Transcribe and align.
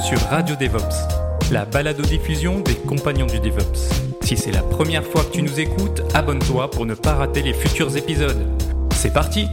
sur 0.00 0.18
Radio 0.30 0.56
DevOps, 0.56 1.52
la 1.52 1.66
balado-diffusion 1.66 2.60
des 2.60 2.74
compagnons 2.74 3.26
du 3.26 3.38
DevOps. 3.38 3.90
Si 4.22 4.36
c'est 4.36 4.50
la 4.50 4.62
première 4.62 5.04
fois 5.04 5.22
que 5.24 5.32
tu 5.32 5.42
nous 5.42 5.60
écoutes, 5.60 6.00
abonne-toi 6.14 6.70
pour 6.70 6.86
ne 6.86 6.94
pas 6.94 7.14
rater 7.14 7.42
les 7.42 7.52
futurs 7.52 7.94
épisodes. 7.96 8.46
C'est 8.92 9.12
parti! 9.12 9.46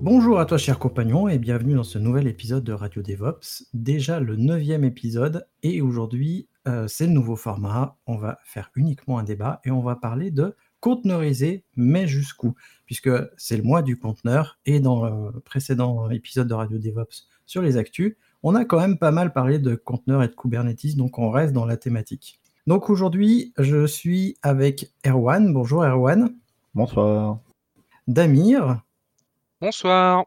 Bonjour 0.00 0.38
à 0.38 0.46
toi 0.46 0.56
cher 0.56 0.78
compagnon 0.78 1.28
et 1.28 1.38
bienvenue 1.38 1.74
dans 1.74 1.82
ce 1.82 1.98
nouvel 1.98 2.26
épisode 2.28 2.64
de 2.64 2.72
Radio 2.72 3.02
DevOps, 3.02 3.64
déjà 3.74 4.20
le 4.20 4.36
neuvième 4.36 4.84
épisode 4.84 5.46
et 5.62 5.82
aujourd'hui 5.82 6.48
euh, 6.68 6.88
c'est 6.88 7.06
le 7.06 7.12
nouveau 7.12 7.36
format, 7.36 7.98
on 8.06 8.16
va 8.16 8.38
faire 8.44 8.70
uniquement 8.74 9.18
un 9.18 9.24
débat 9.24 9.60
et 9.64 9.70
on 9.70 9.82
va 9.82 9.96
parler 9.96 10.30
de 10.30 10.54
conteneuriser, 10.80 11.64
mais 11.76 12.06
jusqu'où? 12.06 12.54
Puisque 12.86 13.10
c'est 13.36 13.56
le 13.56 13.62
mois 13.62 13.82
du 13.82 13.98
conteneur 13.98 14.58
et 14.66 14.80
dans 14.80 15.04
le 15.32 15.40
précédent 15.40 16.10
épisode 16.10 16.48
de 16.48 16.54
Radio 16.54 16.78
DevOps 16.78 17.26
sur 17.46 17.62
les 17.62 17.76
actus, 17.76 18.16
on 18.42 18.54
a 18.54 18.64
quand 18.64 18.78
même 18.78 18.98
pas 18.98 19.10
mal 19.10 19.32
parlé 19.32 19.58
de 19.58 19.74
conteneurs 19.74 20.22
et 20.22 20.28
de 20.28 20.34
Kubernetes, 20.34 20.96
donc 20.96 21.18
on 21.18 21.30
reste 21.30 21.52
dans 21.52 21.64
la 21.64 21.76
thématique. 21.76 22.40
Donc 22.66 22.90
aujourd'hui, 22.90 23.52
je 23.58 23.86
suis 23.86 24.36
avec 24.42 24.92
Erwan. 25.06 25.52
Bonjour 25.52 25.84
Erwan. 25.84 26.34
Bonsoir. 26.74 27.38
Damir. 28.08 28.82
Bonsoir. 29.60 30.26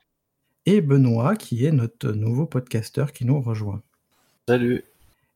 Et 0.66 0.82
Benoît, 0.82 1.36
qui 1.36 1.66
est 1.66 1.72
notre 1.72 2.12
nouveau 2.12 2.46
podcasteur 2.46 3.12
qui 3.12 3.26
nous 3.26 3.42
rejoint. 3.42 3.82
Salut. 4.48 4.84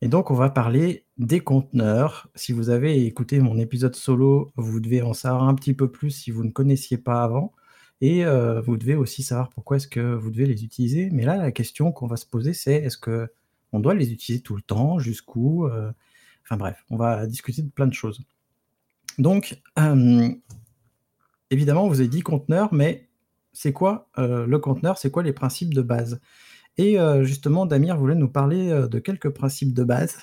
Et 0.02 0.08
donc, 0.08 0.32
on 0.32 0.36
va 0.36 0.50
parler 0.50 1.06
des 1.18 1.40
conteneurs. 1.40 2.28
Si 2.36 2.52
vous 2.52 2.70
avez 2.70 3.06
écouté 3.06 3.40
mon 3.40 3.58
épisode 3.58 3.96
solo, 3.96 4.52
vous 4.58 4.80
devez 4.80 5.02
en 5.02 5.14
savoir 5.14 5.44
un 5.44 5.56
petit 5.56 5.74
peu 5.74 5.90
plus 5.90 6.12
si 6.12 6.32
vous 6.32 6.44
ne 6.44 6.52
connaissiez 6.52 6.98
pas 6.98 7.24
avant. 7.24 7.54
Et 8.04 8.26
euh, 8.26 8.60
vous 8.60 8.76
devez 8.76 8.96
aussi 8.96 9.24
savoir 9.24 9.50
pourquoi 9.50 9.78
est-ce 9.78 9.88
que 9.88 10.14
vous 10.14 10.30
devez 10.30 10.46
les 10.46 10.66
utiliser. 10.66 11.10
Mais 11.14 11.24
là, 11.24 11.38
la 11.38 11.54
question 11.54 11.94
qu'on 11.94 12.06
va 12.06 12.18
se 12.18 12.26
poser, 12.26 12.54
c'est 12.54 12.74
est-ce 12.74 12.98
que 12.98 13.32
on 13.72 13.80
doit 13.80 13.94
les 13.94 14.12
utiliser 14.12 14.44
tout 14.44 14.58
le 14.58 14.62
temps, 14.62 15.00
jusqu'où 15.00 15.66
euh, 15.68 15.90
Enfin 16.44 16.58
bref, 16.58 16.84
on 16.90 16.98
va 16.98 17.26
discuter 17.28 17.62
de 17.62 17.70
plein 17.70 17.88
de 17.88 17.94
choses. 17.94 18.22
Donc, 19.20 19.58
euh, 19.80 20.28
évidemment, 21.50 21.88
vous 21.88 22.02
avez 22.02 22.10
dit 22.10 22.20
conteneur, 22.20 22.74
mais 22.74 23.08
c'est 23.54 23.72
quoi 23.72 24.10
le 24.18 24.58
conteneur 24.58 24.98
C'est 24.98 25.10
quoi 25.10 25.24
les 25.24 25.32
principes 25.32 25.74
de 25.74 25.82
base? 25.82 26.20
Et 26.78 26.98
justement, 27.22 27.66
Damir 27.66 27.96
voulait 27.98 28.16
nous 28.16 28.28
parler 28.28 28.68
de 28.70 29.00
quelques 29.00 29.30
principes 29.30 29.74
de 29.74 29.86
base. 29.86 30.18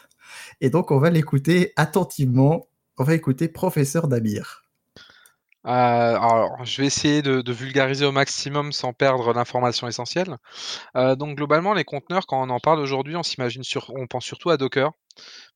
Et 0.60 0.68
donc, 0.68 0.90
on 0.90 0.98
va 0.98 1.08
l'écouter 1.08 1.72
attentivement. 1.76 2.68
On 2.98 3.04
va 3.04 3.14
écouter 3.14 3.48
Professeur 3.48 4.06
Damir. 4.06 4.69
Alors, 5.64 6.64
je 6.64 6.80
vais 6.80 6.86
essayer 6.86 7.22
de, 7.22 7.52
vulgariser 7.52 8.06
au 8.06 8.12
maximum 8.12 8.72
sans 8.72 8.92
perdre 8.92 9.32
l'information 9.32 9.88
essentielle. 9.88 10.36
donc, 10.94 11.36
globalement, 11.36 11.74
les 11.74 11.84
conteneurs, 11.84 12.26
quand 12.26 12.42
on 12.42 12.50
en 12.50 12.60
parle 12.60 12.80
aujourd'hui, 12.80 13.16
on 13.16 13.22
s'imagine 13.22 13.62
sur, 13.62 13.92
on 13.96 14.06
pense 14.06 14.24
surtout 14.24 14.50
à 14.50 14.56
Docker. 14.56 14.92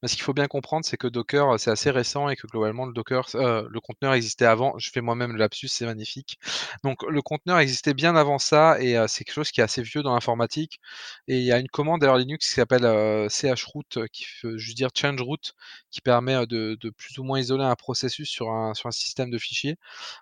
Mais 0.02 0.08
ce 0.08 0.14
qu'il 0.14 0.22
faut 0.22 0.34
bien 0.34 0.46
comprendre, 0.46 0.84
c'est 0.84 0.96
que 0.96 1.06
Docker, 1.06 1.58
c'est 1.58 1.70
assez 1.70 1.90
récent 1.90 2.28
et 2.28 2.36
que 2.36 2.46
globalement, 2.46 2.86
euh, 2.88 3.68
le 3.70 3.80
conteneur 3.80 4.14
existait 4.14 4.44
avant. 4.44 4.78
Je 4.78 4.90
fais 4.90 5.00
moi-même 5.00 5.32
le 5.32 5.38
lapsus, 5.38 5.68
c'est 5.68 5.86
magnifique. 5.86 6.38
Donc, 6.82 7.02
le 7.08 7.22
conteneur 7.22 7.58
existait 7.58 7.94
bien 7.94 8.16
avant 8.16 8.38
ça 8.38 8.80
et 8.80 8.96
euh, 8.96 9.06
c'est 9.08 9.24
quelque 9.24 9.34
chose 9.34 9.50
qui 9.50 9.60
est 9.60 9.64
assez 9.64 9.82
vieux 9.82 10.02
dans 10.02 10.14
l'informatique. 10.14 10.80
Et 11.28 11.38
il 11.38 11.44
y 11.44 11.52
a 11.52 11.58
une 11.58 11.68
commande 11.68 12.00
d'ailleurs 12.00 12.18
Linux 12.18 12.48
qui 12.48 12.54
s'appelle 12.54 12.84
euh, 12.84 13.28
chroot, 13.56 13.98
qui 14.12 14.26
veut 14.42 14.58
juste 14.58 14.76
dire 14.76 14.90
change 14.94 15.20
root, 15.20 15.52
qui 15.90 16.00
permet 16.00 16.46
de, 16.46 16.76
plus 16.96 17.18
ou 17.18 17.24
moins 17.24 17.38
isoler 17.40 17.64
un 17.64 17.76
processus 17.76 18.28
sur 18.28 18.50
un 18.50 18.74
système 18.90 19.30
de 19.30 19.38
fichiers, 19.38 19.76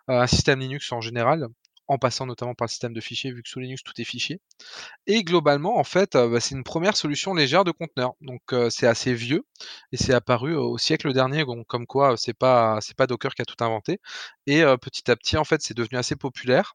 un 0.08 0.26
système 0.26 0.60
Linux 0.60 0.92
en 0.92 1.00
général 1.00 1.48
en 1.92 1.98
passant 1.98 2.26
notamment 2.26 2.54
par 2.54 2.66
le 2.66 2.70
système 2.70 2.92
de 2.92 3.00
fichiers, 3.00 3.32
vu 3.32 3.42
que 3.42 3.48
sous 3.48 3.60
Linux 3.60 3.82
tout 3.82 3.92
est 4.00 4.04
fichier. 4.04 4.40
Et 5.06 5.24
globalement, 5.24 5.78
en 5.78 5.84
fait, 5.84 6.12
bah, 6.14 6.40
c'est 6.40 6.54
une 6.54 6.64
première 6.64 6.96
solution 6.96 7.34
légère 7.34 7.64
de 7.64 7.72
conteneur. 7.72 8.12
Donc 8.20 8.42
c'est 8.70 8.86
assez 8.86 9.14
vieux 9.14 9.44
et 9.92 9.96
c'est 9.96 10.14
apparu 10.14 10.54
au 10.56 10.78
siècle 10.78 11.12
dernier, 11.12 11.44
comme 11.68 11.86
quoi 11.86 12.16
c'est 12.16 12.34
pas 12.34 12.78
c'est 12.80 12.96
pas 12.96 13.06
Docker 13.06 13.34
qui 13.34 13.42
a 13.42 13.44
tout 13.44 13.62
inventé. 13.64 14.00
Et 14.46 14.62
petit 14.80 15.10
à 15.10 15.16
petit, 15.16 15.36
en 15.36 15.44
fait, 15.44 15.62
c'est 15.62 15.76
devenu 15.76 15.98
assez 15.98 16.16
populaire 16.16 16.74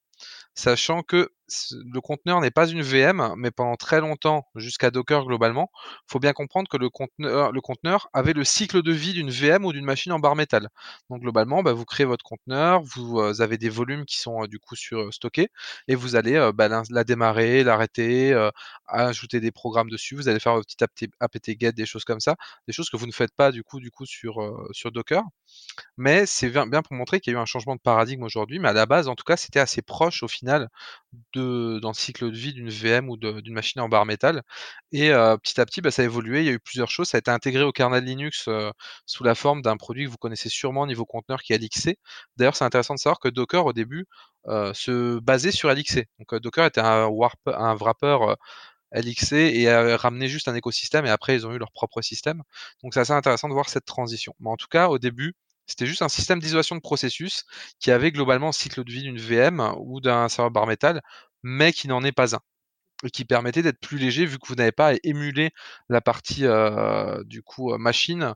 sachant 0.54 1.04
que 1.04 1.32
le 1.72 2.02
conteneur 2.02 2.42
n'est 2.42 2.52
pas 2.52 2.68
une 2.68 2.82
VM, 2.82 3.34
mais 3.38 3.52
pendant 3.52 3.76
très 3.76 4.02
longtemps, 4.02 4.48
jusqu'à 4.56 4.92
Docker 4.92 5.26
globalement, 5.26 5.72
il 5.76 6.12
faut 6.12 6.20
bien 6.20 6.34
comprendre 6.34 6.68
que 6.70 6.78
le 6.78 6.90
conteneur, 6.90 8.10
avait 8.14 8.34
le 8.34 8.44
cycle 8.44 8.82
de 8.82 8.92
vie 8.92 9.14
d'une 9.14 9.30
VM 9.30 9.66
ou 9.66 9.72
d'une 9.72 9.86
machine 9.86 10.12
en 10.12 10.20
barre 10.20 10.36
métal. 10.36 10.70
Donc 11.10 11.22
globalement, 11.22 11.64
bah, 11.64 11.74
vous 11.74 11.86
créez 11.86 12.06
votre 12.06 12.24
conteneur, 12.24 12.82
vous 12.84 13.20
euh, 13.20 13.42
avez 13.42 13.58
des 13.58 13.70
volumes 13.70 14.06
qui 14.06 14.18
sont 14.18 14.44
euh, 14.44 14.48
du 14.48 14.60
coup 14.60 14.76
sur, 14.76 15.00
euh, 15.00 15.12
stockés, 15.12 15.50
et 15.88 15.96
vous 15.96 16.16
allez 16.16 16.52
bah, 16.54 16.68
la, 16.90 17.04
démarrer, 17.04 17.64
l'arrêter, 17.64 18.34
ajouter 18.88 19.40
des 19.40 19.52
programmes 19.52 19.90
dessus, 19.90 20.16
vous 20.16 20.28
allez 20.28 20.40
faire 20.40 20.54
un 20.54 20.62
petit 20.62 20.84
apt-get, 21.20 21.72
des 21.72 21.86
choses 21.86 22.04
comme 22.04 22.20
ça, 22.20 22.36
des 22.68 22.74
choses 22.74 22.90
que 22.90 22.98
vous 22.98 23.08
ne 23.08 23.12
faites 23.12 23.34
pas 23.36 23.52
du 23.52 23.64
coup, 23.64 23.80
du 23.80 23.92
coup 23.92 24.06
sur, 24.06 24.36
sur 24.72 24.92
Docker. 24.92 25.24
Mais 25.98 26.26
c'est 26.26 26.50
bien, 26.50 26.68
pour 26.82 26.94
montrer 26.94 27.20
qu'il 27.20 27.34
y 27.34 27.36
a 27.36 27.40
eu 27.40 27.42
un 27.42 27.46
changement 27.46 27.76
de 27.76 27.82
paradigme 27.82 28.24
aujourd'hui, 28.24 28.60
mais 28.60 28.70
à 28.70 28.74
la 28.74 28.86
base, 28.86 29.08
en 29.08 29.16
tout 29.16 29.24
cas, 29.24 29.38
c'était 29.38 29.60
assez 29.60 29.82
proche 29.82 30.07
au 30.24 30.28
final 30.28 30.70
de, 31.34 31.80
dans 31.80 31.90
le 31.90 31.94
cycle 31.94 32.32
de 32.32 32.36
vie 32.36 32.54
d'une 32.54 32.70
VM 32.70 33.10
ou 33.10 33.18
d'une 33.18 33.54
machine 33.54 33.82
en 33.82 33.90
barre 33.90 34.06
métal. 34.06 34.44
Et 34.92 35.10
petit 35.10 35.60
à 35.62 35.66
petit, 35.66 35.82
bah, 35.82 35.92
ça 35.92 36.02
a 36.02 36.06
évolué. 36.06 36.42
Il 36.42 36.46
y 36.46 36.50
a 36.50 36.54
eu 36.54 36.60
plusieurs 36.60 36.90
choses. 36.90 37.10
Ça 37.10 37.18
a 37.18 37.20
été 37.20 37.32
intégré 37.32 37.64
au 37.64 37.72
kernel 37.72 38.04
Linux 38.04 38.50
sous 39.06 39.24
la 39.24 39.36
forme 39.36 39.62
d'un 39.62 39.78
produit 39.78 40.06
que 40.06 40.10
vous 40.10 40.18
connaissez 40.18 40.50
sûrement 40.50 40.82
au 40.82 40.88
niveau 40.88 41.06
conteneur 41.06 41.42
qui 41.42 41.54
est 41.54 41.58
LXC. 41.58 41.98
D'ailleurs, 42.38 42.56
c'est 42.56 42.66
intéressant 42.66 42.96
de 42.96 43.00
savoir 43.00 43.20
que 43.20 43.30
Docker, 43.30 43.66
au 43.66 43.74
début, 43.74 44.06
se 44.46 45.20
basait 45.20 45.52
sur 45.52 45.72
LXC. 45.72 46.06
Donc 46.20 46.42
Docker 46.42 46.66
était 46.66 46.82
un, 46.82 47.08
warp, 47.08 47.40
un 47.48 47.76
wrapper 47.76 48.36
LXC 48.92 49.34
et 49.34 49.70
a 49.70 49.98
ramené 49.98 50.28
juste 50.28 50.48
un 50.48 50.56
écosystème 50.56 51.06
et 51.06 51.10
après 51.10 51.36
ils 51.36 51.46
ont 51.46 51.54
eu 51.54 51.58
leur 51.58 51.72
propre 51.72 52.02
système. 52.02 52.44
Donc 52.84 52.94
c'est 52.94 53.00
assez 53.02 53.14
intéressant 53.14 53.50
de 53.50 53.54
voir 53.54 53.70
cette 53.70 53.86
transition. 53.86 54.34
Mais 54.40 54.50
en 54.50 54.58
tout 54.58 54.68
cas, 54.70 54.88
au 54.88 54.98
début, 54.98 55.36
c'était 55.68 55.86
juste 55.86 56.02
un 56.02 56.10
système 56.10 56.40
d'isolation 56.40 56.76
de 56.76 56.82
processus 56.82 57.46
qui 57.80 57.92
avait 57.92 58.12
globalement 58.12 58.50
un 58.50 58.54
cycle 58.54 58.84
de 58.84 58.92
vie 58.92 59.04
d'une 59.04 59.20
VM 59.20 59.74
ou 59.78 60.02
d'un 60.02 60.30
serveur 60.30 60.52
bar 60.52 60.68
metal, 60.68 61.02
mais 61.44 61.74
qui 61.74 61.88
n'en 61.88 62.04
est 62.04 62.12
pas 62.12 62.36
un. 62.36 62.40
Et 63.04 63.12
qui 63.12 63.26
permettait 63.26 63.62
d'être 63.62 63.80
plus 63.80 64.00
léger 64.00 64.26
vu 64.26 64.40
que 64.40 64.48
vous 64.48 64.56
n'avez 64.56 64.72
pas 64.72 64.94
à 64.94 64.96
émuler 65.04 65.52
la 65.90 66.02
partie 66.02 66.46
du 67.26 67.44
coup 67.44 67.78
machine 67.78 68.34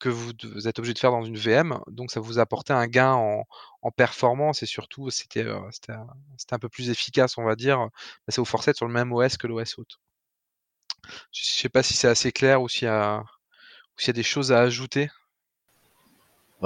que 0.00 0.08
vous, 0.10 0.32
êtes 0.68 0.78
obligé 0.78 0.94
de 0.94 0.98
faire 0.98 1.12
dans 1.12 1.24
une 1.24 1.36
VM. 1.36 1.80
Donc 1.88 2.10
ça 2.10 2.20
vous 2.20 2.38
apportait 2.38 2.72
un 2.72 2.86
gain 2.86 3.12
en, 3.12 3.44
performance 3.96 4.62
et 4.62 4.66
surtout 4.66 5.10
c'était 5.10 5.46
un 5.46 6.58
peu 6.58 6.68
plus 6.68 6.90
efficace, 6.90 7.38
on 7.38 7.44
va 7.44 7.56
dire. 7.56 7.88
Ça 8.28 8.40
vous 8.40 8.46
forçait 8.46 8.74
sur 8.74 8.86
le 8.86 8.92
même 8.92 9.12
OS 9.12 9.36
que 9.36 9.46
l'OS 9.46 9.78
haute. 9.78 9.98
Je 11.32 11.42
ne 11.42 11.60
sais 11.60 11.68
pas 11.68 11.82
si 11.82 11.94
c'est 11.94 12.08
assez 12.08 12.32
clair 12.32 12.62
ou 12.62 12.68
s'il 12.68 12.86
y, 12.88 12.90
a 12.90 13.22
des 14.12 14.22
choses 14.22 14.52
à 14.52 14.60
ajouter 14.60 15.10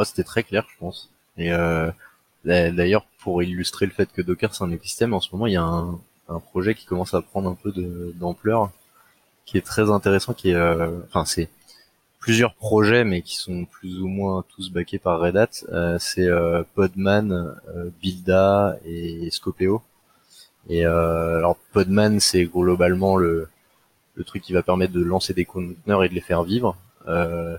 c'était 0.04 0.24
très 0.24 0.42
clair, 0.42 0.66
je 0.72 0.78
pense. 0.78 1.10
Et 1.36 1.52
euh, 1.52 1.90
d'ailleurs, 2.44 3.06
pour 3.20 3.42
illustrer 3.42 3.86
le 3.86 3.92
fait 3.92 4.10
que 4.12 4.22
Docker 4.22 4.54
c'est 4.54 4.64
un 4.64 4.70
écosystème, 4.70 5.14
en 5.14 5.20
ce 5.20 5.28
moment, 5.32 5.46
il 5.46 5.54
y 5.54 5.56
a 5.56 5.62
un, 5.62 6.00
projet 6.50 6.74
qui 6.74 6.84
commence 6.84 7.14
à 7.14 7.22
prendre 7.22 7.48
un 7.48 7.54
peu 7.54 7.72
d'ampleur, 8.14 8.70
qui 9.46 9.56
est 9.56 9.62
très 9.64 9.90
intéressant, 9.90 10.34
qui 10.34 10.50
est, 10.50 10.54
euh, 10.54 11.00
enfin, 11.06 11.24
c'est 11.24 11.48
plusieurs 12.20 12.54
projets, 12.54 13.04
mais 13.04 13.22
qui 13.22 13.36
sont 13.36 13.64
plus 13.64 14.00
ou 14.00 14.08
moins 14.08 14.44
tous 14.54 14.70
backés 14.70 14.98
par 14.98 15.20
Red 15.20 15.36
Hat. 15.36 15.48
Euh, 15.70 15.98
c'est 15.98 16.28
Podman, 16.74 17.54
Builda 18.02 18.76
et 18.84 19.30
Scopeo. 19.30 19.82
Et 20.68 20.84
alors 20.84 21.56
Podman, 21.72 22.20
c'est 22.20 22.44
globalement 22.44 23.16
le, 23.16 23.48
le 24.18 24.24
truc 24.24 24.42
qui 24.42 24.52
va 24.52 24.62
permettre 24.62 24.92
de 24.92 25.02
lancer 25.02 25.32
des 25.32 25.44
conteneurs 25.44 26.04
et 26.04 26.08
de 26.08 26.14
les 26.14 26.20
faire 26.20 26.42
vivre. 26.42 26.76
Euh, 27.06 27.56
euh, 27.56 27.58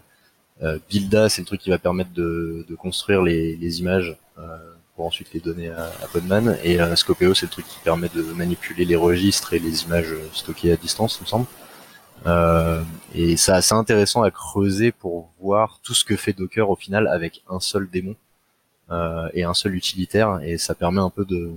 Builda, 0.62 1.30
c'est 1.30 1.42
le 1.42 1.46
truc 1.46 1.62
qui 1.62 1.70
va 1.70 1.78
permettre 1.78 2.12
de, 2.12 2.66
construire 2.78 3.22
les, 3.22 3.80
images 3.80 4.18
euh, 4.38 4.58
pour 4.96 5.06
ensuite 5.06 5.34
les 5.34 5.40
donner 5.40 5.70
à, 5.70 5.90
Podman. 6.12 6.58
Et 6.64 6.82
euh, 6.82 6.96
Scopeo, 6.96 7.34
c'est 7.34 7.46
le 7.46 7.52
truc 7.52 7.66
qui 7.68 7.80
permet 7.80 8.10
de 8.10 8.22
manipuler 8.34 8.86
les 8.86 8.96
registres 8.96 9.54
et 9.54 9.60
les 9.60 9.84
images 9.84 10.14
stockées 10.34 10.72
à 10.72 10.76
distance, 10.76 11.18
il 11.20 11.24
me 11.24 11.28
semble. 11.28 11.46
et 13.16 13.38
c'est 13.38 13.54
assez 13.54 13.74
intéressant 13.74 14.24
à 14.24 14.32
creuser 14.32 14.92
pour 14.92 15.32
voir 15.40 15.80
tout 15.84 15.94
ce 15.94 16.04
que 16.04 16.16
fait 16.18 16.34
Docker 16.34 16.70
au 16.70 16.76
final 16.76 17.08
avec 17.08 17.44
un 17.50 17.60
seul 17.60 17.90
démon 17.90 18.16
et 19.34 19.44
un 19.44 19.54
seul 19.54 19.76
utilitaire. 19.76 20.40
Et 20.44 20.58
ça 20.58 20.76
permet 20.76 21.02
un 21.02 21.10
peu 21.10 21.26
de 21.26 21.52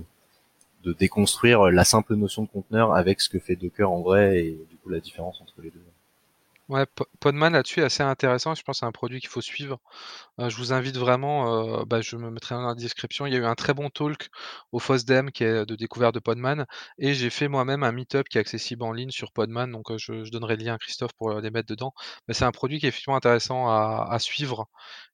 de 0.83 0.93
déconstruire 0.93 1.71
la 1.71 1.83
simple 1.83 2.15
notion 2.15 2.43
de 2.43 2.49
conteneur 2.49 2.93
avec 2.93 3.21
ce 3.21 3.29
que 3.29 3.39
fait 3.39 3.55
Docker 3.55 3.89
en 3.89 4.01
vrai 4.01 4.39
et 4.39 4.51
du 4.69 4.75
coup 4.77 4.89
la 4.89 4.99
différence 4.99 5.39
entre 5.41 5.53
les 5.61 5.69
deux. 5.69 5.81
Ouais, 6.69 6.85
Podman 7.19 7.51
là-dessus 7.53 7.81
est 7.81 7.83
assez 7.83 8.03
intéressant. 8.03 8.55
Je 8.55 8.63
pense 8.63 8.77
que 8.77 8.79
c'est 8.79 8.85
un 8.85 8.91
produit 8.93 9.19
qu'il 9.19 9.29
faut 9.29 9.41
suivre. 9.41 9.79
Euh, 10.39 10.49
je 10.49 10.57
vous 10.57 10.73
invite 10.73 10.97
vraiment, 10.97 11.81
euh, 11.81 11.85
bah, 11.85 12.01
je 12.01 12.15
me 12.17 12.31
mettrai 12.31 12.55
dans 12.55 12.67
la 12.67 12.75
description. 12.75 13.25
Il 13.25 13.33
y 13.33 13.35
a 13.35 13.39
eu 13.39 13.45
un 13.45 13.55
très 13.55 13.73
bon 13.73 13.89
talk 13.89 14.29
au 14.71 14.79
FOSDEM 14.79 15.31
qui 15.31 15.43
est 15.43 15.65
de 15.65 15.75
découverte 15.75 16.13
de 16.15 16.19
Podman. 16.19 16.65
Et 16.97 17.13
j'ai 17.15 17.29
fait 17.29 17.47
moi-même 17.49 17.83
un 17.83 17.91
meet-up 17.91 18.27
qui 18.29 18.37
est 18.37 18.41
accessible 18.41 18.83
en 18.83 18.93
ligne 18.93 19.11
sur 19.11 19.31
Podman. 19.33 19.71
Donc 19.71 19.91
euh, 19.91 19.97
je, 19.97 20.29
donnerai 20.31 20.55
le 20.57 20.63
lien 20.65 20.75
à 20.75 20.77
Christophe 20.79 21.13
pour 21.17 21.33
les 21.39 21.51
mettre 21.51 21.67
dedans. 21.67 21.93
Mais 22.27 22.33
c'est 22.33 22.45
un 22.45 22.51
produit 22.51 22.79
qui 22.79 22.85
est 22.85 22.89
effectivement 22.89 23.17
intéressant 23.17 23.67
à, 23.69 24.17
suivre 24.19 24.67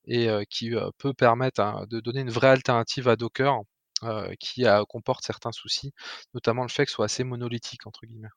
et 0.06 0.30
qui 0.50 0.72
peut 0.98 1.13
permettre 1.13 1.62
hein, 1.62 1.86
de 1.90 2.00
donner 2.00 2.22
une 2.22 2.31
vraie 2.31 2.50
alternative 2.50 3.07
à 3.07 3.16
Docker 3.16 3.60
qui 4.40 4.66
comporte 4.90 5.24
certains 5.25 5.51
soucis, 5.51 5.94
notamment 6.34 6.63
le 6.63 6.69
fait 6.69 6.86
que 6.86 6.92
soit 6.92 7.06
assez 7.06 7.24
monolithique, 7.24 7.88
entre 7.88 8.06
guillemets 8.06 8.30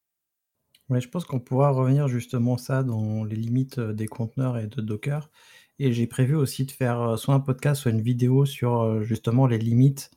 je 1.01 1.09
pense 1.09 1.25
qu'on 1.25 1.41
pourra 1.41 1.71
revenir 1.71 2.09
justement 2.09 2.57
ça 2.57 2.83
dans 2.83 3.25
les 3.25 3.37
limites, 3.37 3.81
des 3.81 4.07
conteneurs 4.07 4.59
et 4.59 4.67
de 4.67 4.81
Docker 4.81 5.31
et 5.79 5.93
j'ai 5.93 6.07
prévu 6.07 6.37
aussi 6.37 6.65
de 6.65 6.71
faire, 6.71 7.19
soit 7.19 7.35
un 7.35 7.41
podcast, 7.41 7.83
soit 7.83 7.91
une 7.91 8.03
vidéo 8.03 8.45
sur, 8.47 9.03
justement 9.03 9.47
les 9.47 9.59
limites, 9.59 10.11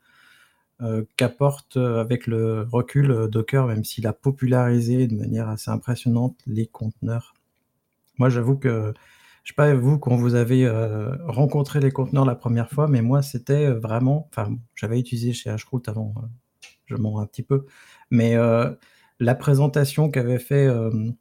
qu'apporte, 1.18 1.78
avec 1.78 2.28
le 2.28 2.68
recul, 2.72 3.28
Docker, 3.32 3.66
même 3.66 3.84
s'il 3.84 4.06
a 4.06 4.14
popularisé 4.14 5.08
de 5.08 5.16
manière 5.16 5.50
assez 5.50 5.72
impressionnante 5.72 6.38
les 6.46 6.68
conteneurs. 6.68 7.34
Moi, 8.20 8.30
j'avoue 8.30 8.58
que, 8.58 8.94
je 9.44 9.52
sais 9.52 9.56
pas 9.56 9.74
vous, 9.74 9.98
quand 9.98 10.16
vous 10.16 10.36
avez, 10.36 10.70
rencontré 11.26 11.80
les 11.80 11.92
conteneurs 11.92 12.26
la 12.26 12.36
première 12.36 12.70
fois, 12.70 12.88
mais 12.88 13.02
moi, 13.02 13.24
c'était, 13.24 13.72
vraiment 13.72 14.28
enfin, 14.30 14.56
j'avais 14.76 15.00
utilisé 15.00 15.34
chez 15.34 15.50
Hroot 15.50 15.88
avant, 15.88 16.14
je 16.86 16.96
mens 16.96 17.20
un 17.20 17.26
petit 17.26 17.44
peu, 17.44 17.66
mais 18.12 18.36
la 19.20 19.36
présentation 19.36 20.10
qu'avait 20.10 20.40
fait, 20.40 20.68
euh, 20.68 21.12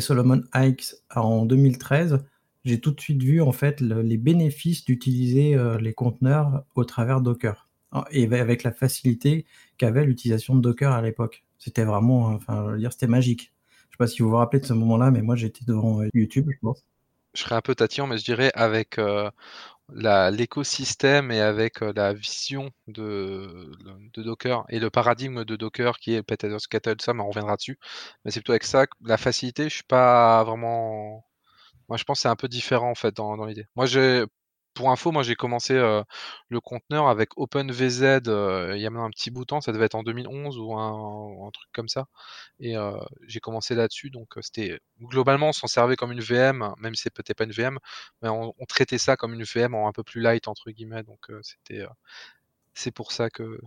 Solomon 0.00 0.42
Hikes 0.54 0.94
en 1.14 1.44
2013, 1.46 2.18
j'ai 2.64 2.80
tout 2.80 2.90
de 2.92 3.00
suite 3.00 3.22
vu 3.22 3.40
en 3.40 3.52
fait 3.52 3.80
les 3.80 4.18
bénéfices 4.18 4.84
d'utiliser 4.84 5.54
euh, 5.54 5.78
les 5.78 5.94
conteneurs 5.94 6.64
au 6.74 6.84
travers 6.84 7.20
Docker 7.20 7.68
et 8.12 8.24
avec 8.32 8.62
la 8.62 8.72
facilité 8.72 9.46
qu'avait 9.76 10.04
l'utilisation 10.04 10.54
de 10.54 10.60
Docker 10.60 10.92
à 10.92 11.02
l'époque. 11.02 11.44
C'était 11.58 11.84
vraiment, 11.84 12.26
enfin, 12.26 12.70
je 12.72 12.78
dire, 12.78 12.92
c'était 12.92 13.08
magique. 13.08 13.52
Je 13.88 13.94
sais 13.94 13.98
pas 13.98 14.06
si 14.06 14.22
vous 14.22 14.30
vous 14.30 14.36
rappelez 14.36 14.60
de 14.60 14.66
ce 14.66 14.72
moment-là, 14.74 15.10
mais 15.10 15.22
moi 15.22 15.36
j'étais 15.36 15.64
devant 15.64 16.00
euh, 16.00 16.08
YouTube, 16.14 16.48
je 16.50 16.58
pense. 16.60 16.84
Je 17.34 17.42
serais 17.42 17.54
un 17.54 17.60
peu 17.60 17.74
tatillon, 17.74 18.06
mais 18.06 18.18
je 18.18 18.24
dirais 18.24 18.50
avec 18.54 18.98
l'écosystème 19.94 21.30
et 21.32 21.40
avec 21.40 21.80
la 21.80 22.12
vision 22.12 22.70
de, 22.86 23.72
de, 24.14 24.22
Docker 24.22 24.64
et 24.68 24.78
le 24.78 24.90
paradigme 24.90 25.44
de 25.44 25.56
Docker 25.56 25.98
qui 25.98 26.14
est 26.14 26.22
peut-être 26.22 26.44
mais 27.14 27.22
on 27.22 27.28
reviendra 27.28 27.56
dessus. 27.56 27.78
Mais 28.24 28.30
c'est 28.30 28.40
plutôt 28.40 28.52
avec 28.52 28.64
ça, 28.64 28.86
la 29.04 29.16
facilité, 29.16 29.64
je 29.64 29.74
suis 29.76 29.84
pas 29.84 30.44
vraiment. 30.44 31.24
Moi, 31.88 31.96
je 31.98 32.04
pense 32.04 32.18
que 32.18 32.22
c'est 32.22 32.28
un 32.28 32.36
peu 32.36 32.48
différent 32.48 32.90
en 32.90 32.94
fait 32.94 33.14
dans, 33.16 33.36
dans 33.36 33.46
l'idée. 33.46 33.66
Moi, 33.76 33.86
j'ai 33.86 34.24
pour 34.74 34.90
info, 34.90 35.12
moi 35.12 35.22
j'ai 35.22 35.34
commencé 35.34 35.74
le 35.74 36.60
conteneur 36.60 37.08
avec 37.08 37.36
OpenVZ 37.36 38.20
il 38.26 38.80
y 38.80 38.86
a 38.86 38.90
même 38.90 39.02
un 39.02 39.10
petit 39.10 39.30
bout 39.30 39.40
de 39.40 39.46
temps, 39.46 39.60
ça 39.60 39.72
devait 39.72 39.86
être 39.86 39.94
en 39.94 40.02
2011 40.02 40.58
ou 40.58 40.74
un, 40.74 41.50
truc 41.52 41.68
comme 41.72 41.88
ça. 41.88 42.06
Et 42.60 42.74
j'ai 43.26 43.40
commencé 43.40 43.74
là-dessus, 43.74 44.10
donc 44.10 44.34
c'était 44.40 44.80
globalement 45.00 45.48
on 45.48 45.52
s'en 45.52 45.66
servait 45.66 45.96
comme 45.96 46.12
une 46.12 46.20
VM, 46.20 46.72
même 46.78 46.94
si 46.94 47.10
peut-être 47.10 47.36
pas 47.36 47.44
une 47.44 47.52
VM, 47.52 47.78
mais 48.22 48.28
on, 48.28 48.52
traitait 48.68 48.98
ça 48.98 49.16
comme 49.16 49.34
une 49.34 49.44
VM 49.44 49.74
en 49.74 49.88
un 49.88 49.92
peu 49.92 50.02
plus 50.04 50.20
light 50.20 50.48
entre 50.48 50.70
guillemets. 50.70 51.02
Donc 51.02 51.26
c'était 51.42 51.84
c'est 52.74 52.92
pour 52.92 53.12
ça 53.12 53.30
que 53.30 53.60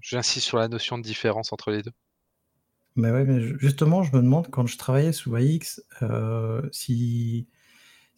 j'insiste 0.00 0.46
sur 0.46 0.58
la 0.58 0.68
notion 0.68 0.98
de 0.98 1.02
différence 1.02 1.52
entre 1.52 1.70
les 1.70 1.82
deux. 1.82 1.92
Mais 2.96 3.10
ouais, 3.10 3.24
mais 3.24 3.40
justement, 3.58 4.02
je 4.02 4.14
me 4.14 4.20
demande 4.20 4.50
quand 4.50 4.66
je 4.66 4.76
travaillais 4.76 5.12
sous 5.12 5.34
AX, 5.36 5.80
si 6.72 7.48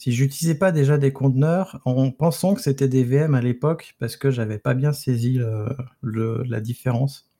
si 0.02 0.10
j'utilisais 0.10 0.56
pas 0.56 0.72
déjà 0.72 0.99
des 0.99 1.12
conteneurs, 1.12 1.81
en 1.84 2.10
pensant 2.10 2.54
que 2.54 2.60
c'était 2.60 2.88
des 2.88 3.04
VM 3.04 3.37
à 3.37 3.40
l'époque, 3.40 3.94
parce 4.00 4.16
que 4.16 4.32
j'avais 4.32 4.58
pas 4.58 4.75
bien 4.75 4.93
saisi 4.93 5.38
la 6.02 6.60
différence. 6.60 7.31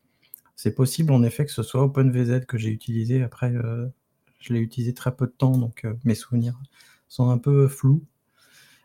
C'est 0.55 0.73
possible 0.73 1.13
en 1.13 1.25
effet 1.25 1.45
que 1.45 1.51
ce 1.51 1.65
soit 1.65 1.83
OpenVZ 1.83 2.47
que 2.47 2.59
j'ai 2.59 2.69
utilisé. 2.69 3.25
Après, 3.25 3.53
euh, 3.53 3.89
je 4.39 4.55
l'ai 4.55 4.61
utilisé 4.61 4.95
très 4.95 5.13
peu 5.17 5.27
de 5.27 5.33
temps, 5.33 5.59
donc 5.59 5.85
euh, 5.85 5.95
mes 6.05 6.15
souvenirs 6.15 6.57
sont 7.09 7.31
un 7.31 7.39
peu 7.39 7.67
flous. 7.67 8.05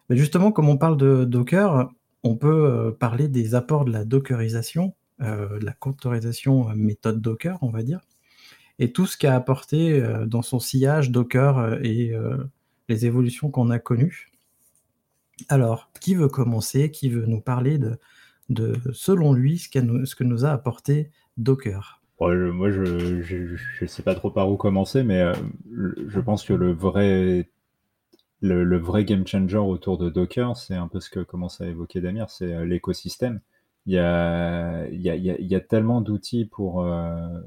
Mais 0.10 0.18
justement, 0.18 0.52
comme 0.52 0.70
on 0.70 0.78
parle 0.78 0.98
de 0.98 1.24
Docker, 1.24 1.92
on 2.24 2.36
peut 2.36 2.66
euh, 2.66 2.90
parler 2.90 3.28
des 3.28 3.54
apports 3.54 3.86
de 3.86 3.92
la 3.92 4.06
dockerisation, 4.06 4.96
de 5.20 5.64
la 5.64 5.74
containerisation 5.74 6.70
méthode 6.76 7.22
Docker, 7.22 7.60
on 7.62 7.70
va 7.70 7.84
dire, 7.84 8.02
et 8.80 8.92
tout 8.92 9.06
ce 9.06 9.18
qu'a 9.18 9.36
apporté 9.36 10.04
dans 10.26 10.42
son 10.42 10.60
sillage 10.60 11.12
Docker 11.12 11.78
et 11.84 12.16
les 12.88 13.06
évolutions 13.06 13.50
qu'on 13.50 13.70
a 13.70 13.80
connues. 13.80 14.32
Alors, 15.50 15.90
qui 16.02 16.16
veut 16.16 16.30
commencer? 16.30 16.92
Qui 16.92 17.10
veut 17.10 17.26
nous 17.26 17.42
parler 17.42 17.78
de, 17.78 17.98
de 18.50 18.76
selon 18.94 19.34
lui, 19.34 19.58
ce, 19.58 19.70
ce 20.06 20.16
que 20.16 20.24
nous 20.24 20.46
a 20.46 20.50
apporté 20.50 21.12
Docker? 21.38 22.02
Moi, 22.20 22.72
je 22.72 23.82
ne 23.82 23.88
sais 23.88 24.02
pas 24.02 24.16
trop 24.16 24.32
par 24.32 24.50
où 24.50 24.58
commencer, 24.58 25.04
mais 25.04 25.22
euh, 25.22 25.34
je 26.08 26.20
pense 26.20 26.44
que 26.44 26.54
le 26.54 26.72
vrai, 26.72 27.48
le, 28.42 28.78
vrai 28.80 29.06
game 29.06 29.28
changer 29.28 29.58
autour 29.58 30.00
de 30.00 30.10
Docker, 30.10 30.58
c'est 30.58 30.74
un 30.74 30.88
peu 30.88 31.00
ce 31.00 31.12
que 31.12 31.20
commence 31.20 31.62
à 31.62 31.68
évoquer 31.68 32.02
Damir, 32.02 32.32
c'est 32.32 32.54
euh, 32.54 32.66
l'écosystème. 32.66 33.40
Il 33.86 33.94
y 33.94 34.00
a, 34.00 34.88
il 34.90 35.00
y, 35.00 35.10
a, 35.10 35.16
y 35.16 35.56
a 35.56 35.60
tellement 35.62 36.02
d'outils 36.02 36.46
pour, 36.46 36.82
euh, 36.82 37.40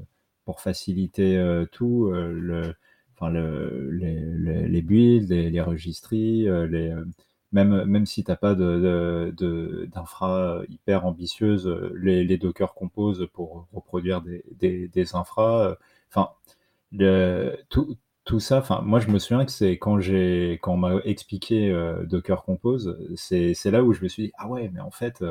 pour 0.45 0.61
faciliter 0.61 1.37
tout. 1.71 2.09
le, 2.11 2.73
le, 3.29 3.89
les, 3.91 4.67
les, 4.67 4.81
builds, 4.81 5.29
les, 5.29 5.49
les 5.49 5.61
registries, 5.61 6.47
euh, 6.47 6.67
les, 6.67 6.89
euh, 6.91 7.05
même, 7.51 7.85
même 7.85 8.05
si 8.05 8.23
tu 8.23 8.31
n'as 8.31 8.37
pas 8.37 8.55
d'infra 8.55 9.31
de, 10.61 10.65
hyper 10.69 11.05
ambitieuse, 11.05 11.67
euh, 11.67 11.93
les, 12.01 12.23
les, 12.23 12.37
Docker 12.37 12.73
composent 12.73 13.27
pour 13.33 13.67
reproduire 13.73 14.21
des, 14.21 14.43
des, 14.59 14.87
des 14.87 15.15
infras. 15.15 15.75
Enfin, 16.09 16.29
tout, 17.69 17.97
tout 18.23 18.39
ça, 18.39 18.59
enfin, 18.59 18.81
moi 18.83 18.99
je 18.99 19.07
me 19.09 19.19
souviens 19.19 19.45
que 19.45 19.51
c'est 19.51 19.77
quand 19.77 19.99
quand 20.61 20.73
on 20.73 20.77
m'a 20.77 20.95
expliqué 21.03 21.71
Docker 22.05 22.43
Compose, 22.43 22.97
c'est 23.15 23.71
là 23.71 23.83
où 23.83 23.93
je 23.93 24.01
me 24.03 24.07
suis 24.07 24.23
dit 24.23 24.31
ah 24.37 24.47
ouais, 24.47 24.69
mais 24.73 24.81
en 24.81 24.91
fait, 24.91 25.23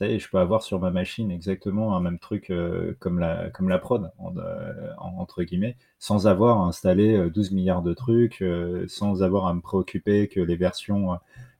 je 0.00 0.28
peux 0.28 0.38
avoir 0.38 0.62
sur 0.62 0.78
ma 0.78 0.90
machine 0.90 1.30
exactement 1.30 1.96
un 1.96 2.00
même 2.00 2.18
truc 2.18 2.50
euh, 2.50 2.94
comme, 2.98 3.18
la, 3.18 3.50
comme 3.50 3.68
la 3.68 3.78
prod, 3.78 4.10
euh, 4.36 4.90
entre 4.98 5.42
guillemets, 5.42 5.76
sans 5.98 6.26
avoir 6.26 6.60
installé 6.62 7.30
12 7.30 7.50
euh, 7.50 7.54
milliards 7.54 7.82
de 7.82 7.94
trucs, 7.94 8.44
sans 8.88 9.22
avoir 9.22 9.46
à 9.46 9.54
me 9.54 9.60
préoccuper 9.60 10.28
que 10.28 10.40
les 10.40 10.56
versions 10.56 11.18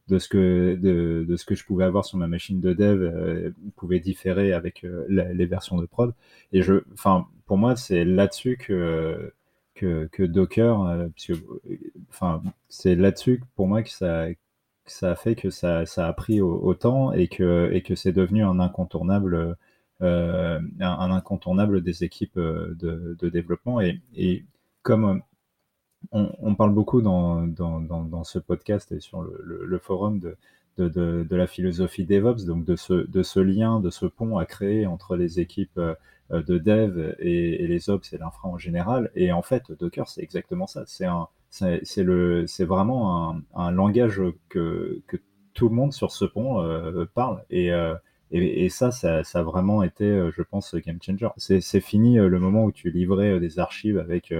de 0.08 0.18
ce 0.18 0.28
que, 0.28 0.78
de, 0.80 1.24
de, 1.26 1.36
ce 1.36 1.44
que 1.44 1.54
je 1.54 1.64
pouvais 1.64 1.84
avoir 1.84 2.04
sur 2.04 2.18
ma 2.18 2.26
machine 2.28 2.60
de 2.60 2.72
dev 2.74 3.52
pouvaient 3.74 4.00
différer 4.00 4.52
avec 4.52 4.84
les 5.08 5.46
versions 5.46 5.78
de 5.78 5.86
prod. 5.86 6.14
Et 6.52 6.62
je, 6.62 6.74
pour 7.46 7.58
moi, 7.58 7.74
c'est 7.74 8.04
là-dessus 8.04 8.56
que, 8.58 9.32
que, 9.74 10.08
que, 10.12 10.22
Docker, 10.22 11.08
enfin, 12.10 12.42
c'est 12.68 12.94
là-dessus 12.94 13.42
pour 13.56 13.66
moi 13.66 13.82
que 13.82 13.90
ça, 13.90 14.26
ça 14.86 15.12
a 15.12 15.16
fait 15.16 15.34
que 15.34 15.50
ça, 15.50 15.86
ça 15.86 16.06
a 16.06 16.12
pris 16.12 16.40
autant 16.40 17.12
et 17.12 17.28
que, 17.28 17.70
et 17.72 17.82
que 17.82 17.94
c'est 17.94 18.12
devenu 18.12 18.44
un 18.44 18.60
incontournable, 18.60 19.56
euh, 20.02 20.60
un, 20.80 21.10
incontournable 21.10 21.82
des 21.82 22.04
équipes 22.04 22.36
euh, 22.38 22.74
de, 22.78 23.16
de 23.18 23.28
développement. 23.28 23.80
Et, 23.80 24.00
et 24.14 24.44
comme 24.82 25.22
on, 26.12 26.32
on, 26.40 26.54
parle 26.54 26.72
beaucoup 26.72 27.02
dans, 27.02 27.42
dans, 27.46 27.80
dans, 27.80 28.24
ce 28.24 28.38
podcast 28.38 28.92
et 28.92 29.00
sur 29.00 29.22
le, 29.22 29.64
le, 29.64 29.78
forum 29.78 30.20
de, 30.20 30.36
de, 30.78 31.36
la 31.36 31.46
philosophie 31.46 32.04
DevOps, 32.04 32.44
donc 32.46 32.64
de 32.64 32.76
ce, 32.76 32.92
de 32.94 33.22
ce 33.22 33.40
lien, 33.40 33.80
de 33.80 33.90
ce 33.90 34.06
pont 34.06 34.38
à 34.38 34.46
créer 34.46 34.86
entre 34.86 35.16
les 35.16 35.40
équipes 35.40 35.78
euh, 35.78 35.94
de 36.30 36.58
dev 36.58 37.14
et, 37.18 37.64
et 37.64 37.66
les 37.66 37.90
ops 37.90 38.12
et 38.12 38.18
l'infra 38.18 38.48
en 38.48 38.58
général. 38.58 39.10
Et 39.14 39.32
en 39.32 39.42
fait, 39.42 39.72
Docker, 39.72 40.08
c'est 40.08 40.22
exactement 40.22 40.66
ça. 40.66 40.84
C'est 40.86 41.06
un, 41.06 41.28
c'est 41.50 42.64
vraiment 42.64 43.36
un, 43.54 43.70
langage 43.70 44.20
que, 44.48 45.00
que 45.06 45.16
tout 45.56 45.68
le 45.68 45.74
monde 45.74 45.92
sur 45.92 46.12
ce 46.12 46.24
pont 46.24 46.60
euh, 46.60 47.06
parle 47.12 47.42
et, 47.50 47.72
euh, 47.72 47.94
et, 48.30 48.68
ça, 48.68 48.90
ça, 48.90 49.20
a 49.20 49.42
vraiment 49.42 49.82
été, 49.82 50.04
euh, 50.04 50.30
je 50.36 50.42
pense, 50.42 50.74
game 50.74 50.98
changer. 51.00 51.28
C'est 51.36 51.80
fini 51.80 52.16
le 52.16 52.38
moment 52.40 52.64
où 52.64 52.72
tu 52.72 52.90
livrais 52.90 53.40
des 53.40 53.58
archives 53.58 53.98
avec 53.98 54.34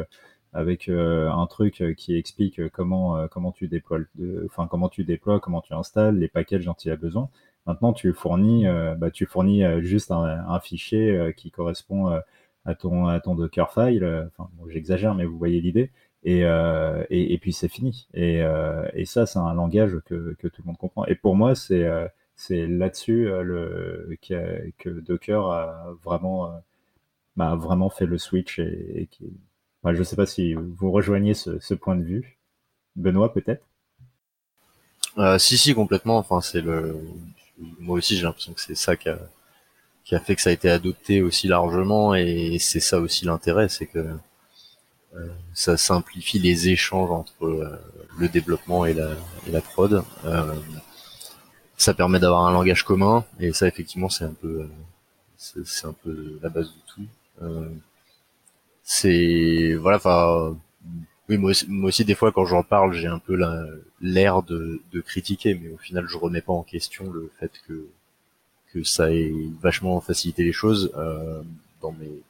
avec 0.52 0.88
un 0.88 1.46
truc 1.46 1.84
qui 1.96 2.16
explique 2.16 2.68
comment 2.70 3.28
comment 3.28 3.52
tu 3.52 3.68
déploies, 3.68 4.00
enfin 4.46 4.66
comment 4.68 4.88
tu 4.88 5.04
déploies, 5.04 5.38
comment 5.40 5.60
tu 5.60 5.72
installes 5.74 6.18
les 6.18 6.28
packages 6.28 6.64
dont 6.64 6.74
il 6.84 6.90
a 6.90 6.96
besoin. 6.96 7.28
Maintenant, 7.66 7.92
tu 7.92 8.12
fournis, 8.12 8.66
bah, 8.98 9.10
tu 9.12 9.26
fournis 9.26 9.62
juste 9.82 10.10
un, 10.10 10.24
un 10.24 10.60
fichier 10.60 11.32
qui 11.36 11.50
correspond 11.50 12.08
à 12.64 12.74
ton 12.74 13.06
à 13.06 13.20
ton 13.20 13.36
Dockerfile. 13.36 14.28
Enfin, 14.36 14.50
j'exagère, 14.68 15.14
mais 15.14 15.24
vous 15.24 15.38
voyez 15.38 15.60
l'idée. 15.60 15.92
Euh, 16.26 17.04
et, 17.10 17.32
et, 17.34 17.38
puis 17.38 17.52
c'est 17.52 17.68
fini. 17.68 18.08
Et, 18.14 18.42
euh, 18.42 18.88
et 18.94 19.04
ça, 19.04 19.26
c'est 19.26 19.38
un 19.38 19.54
langage 19.54 19.98
que, 20.06 20.34
que, 20.38 20.48
tout 20.48 20.62
le 20.62 20.66
monde 20.66 20.78
comprend. 20.78 21.06
Et 21.06 21.14
pour 21.14 21.36
moi, 21.36 21.54
c'est 21.54 21.84
euh, 21.84 22.08
là-dessus 22.50 23.26
le, 23.26 24.16
que, 24.26 24.70
que, 24.78 24.88
Docker 24.88 25.50
a 25.50 25.94
vraiment 26.02 26.60
bah, 27.36 27.54
vraiment 27.54 27.90
fait 27.90 28.06
le 28.06 28.18
switch 28.18 28.58
et, 28.58 29.08
qui... 29.10 29.24
je 29.84 29.90
ne 29.90 30.02
sais 30.02 30.16
pas 30.16 30.26
si 30.26 30.54
vous 30.54 30.90
rejoignez 30.90 31.34
ce, 31.34 31.74
point 31.74 31.96
de 31.96 32.02
vue. 32.02 32.38
Benoît, 32.96 33.32
peut-être? 33.32 33.64
Euh, 35.18 35.38
Si, 35.38 35.56
si, 35.58 35.74
complètement. 35.74 36.18
Enfin, 36.18 36.40
le. 36.54 36.96
Moi 37.80 37.96
aussi, 37.98 38.16
j'ai 38.16 38.22
l'impression 38.24 38.52
que 38.52 38.60
c'est 38.60 38.74
ça 38.74 38.96
qui 38.96 39.08
a... 39.08 39.18
qui 40.04 40.14
a 40.14 40.20
fait 40.20 40.34
que 40.34 40.42
ça 40.42 40.50
a 40.50 40.52
été 40.52 40.70
adopté 40.70 41.22
aussi 41.22 41.48
largement, 41.48 42.14
et 42.14 42.58
c'est 42.58 42.80
ça 42.80 42.98
aussi 43.00 43.24
l'intérêt, 43.26 43.68
c'est 43.68 43.86
que 43.86 43.98
euh, 44.00 44.14
ça 45.54 45.76
simplifie 45.76 46.38
les 46.38 46.68
échanges 46.68 47.10
entre 47.10 47.44
euh, 47.44 47.78
le 48.18 48.28
développement 48.28 48.84
et 48.86 48.94
la, 48.94 49.60
prod. 49.60 50.02
Euh, 50.24 50.54
ça 51.76 51.94
permet 51.94 52.18
d'avoir 52.20 52.46
un 52.46 52.52
langage 52.52 52.84
commun, 52.84 53.24
et 53.40 53.52
ça, 53.52 53.68
effectivement, 53.68 54.08
c'est 54.08 54.24
un 54.24 54.34
peu 54.34 54.68
c'est 55.38 55.86
un 55.86 55.92
peu 55.92 56.38
la 56.42 56.48
base 56.48 56.68
de 56.68 56.80
tout. 56.94 57.06
Euh, 57.42 57.68
c'est 58.82 59.74
voilà, 59.74 59.98
enfin, 59.98 60.56
oui, 61.28 61.38
moi 61.38 61.52
aussi, 61.88 62.04
des 62.04 62.14
fois, 62.14 62.32
quand 62.32 62.46
j'en 62.46 62.62
parle, 62.62 62.92
j'ai 62.92 63.08
un 63.08 63.18
peu 63.18 63.38
l'air 64.00 64.42
de, 64.42 64.80
critiquer, 65.04 65.54
mais 65.54 65.70
au 65.70 65.76
final, 65.78 66.06
je 66.08 66.16
remets 66.16 66.40
pas 66.40 66.52
en 66.52 66.62
question 66.62 67.10
le 67.10 67.30
fait 67.38 67.52
que 67.66 67.86
que 68.72 68.82
ça 68.84 69.12
ait 69.12 69.32
vachement 69.60 70.00
facilité 70.00 70.44
les 70.44 70.52
choses. 70.52 70.92
Euh, 70.96 71.42
dans 71.82 71.92
mes 71.92 72.22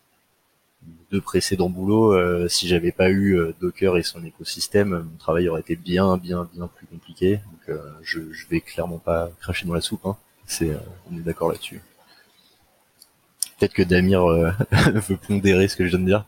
deux 1.17 1.23
précédents 1.23 1.71
boulots, 1.71 2.13
euh, 2.13 2.47
si 2.47 2.69
j'avais 2.69 2.93
pas 2.93 3.09
eu 3.09 3.39
euh, 3.39 3.55
Docker 3.59 3.97
et 3.97 4.03
son 4.03 4.23
écosystème, 4.23 4.91
mon 4.91 5.17
travail 5.19 5.49
aurait 5.49 5.63
été 5.63 5.75
bien, 5.75 6.19
bien, 6.19 6.47
bien 6.53 6.69
plus 6.69 6.87
compliqué. 6.87 7.37
Donc, 7.37 7.71
euh, 7.71 7.81
je, 8.03 8.21
je 8.33 8.47
vais 8.49 8.61
clairement 8.61 8.99
pas 8.99 9.31
cracher 9.41 9.67
dans 9.67 9.73
la 9.73 9.81
soupe. 9.81 10.05
Hein. 10.05 10.19
C'est, 10.47 10.77
on 11.11 11.17
est 11.17 11.23
d'accord 11.23 11.51
là-dessus. 11.51 11.81
Peut-être 13.59 13.73
que 13.73 13.83
Damir 13.83 14.25
euh, 14.31 14.51
veut 15.09 15.17
pondérer 15.17 15.69
ce 15.69 15.77
que 15.77 15.87
je 15.87 15.97
viens 15.97 16.01
de 16.01 16.05
dire. 16.05 16.27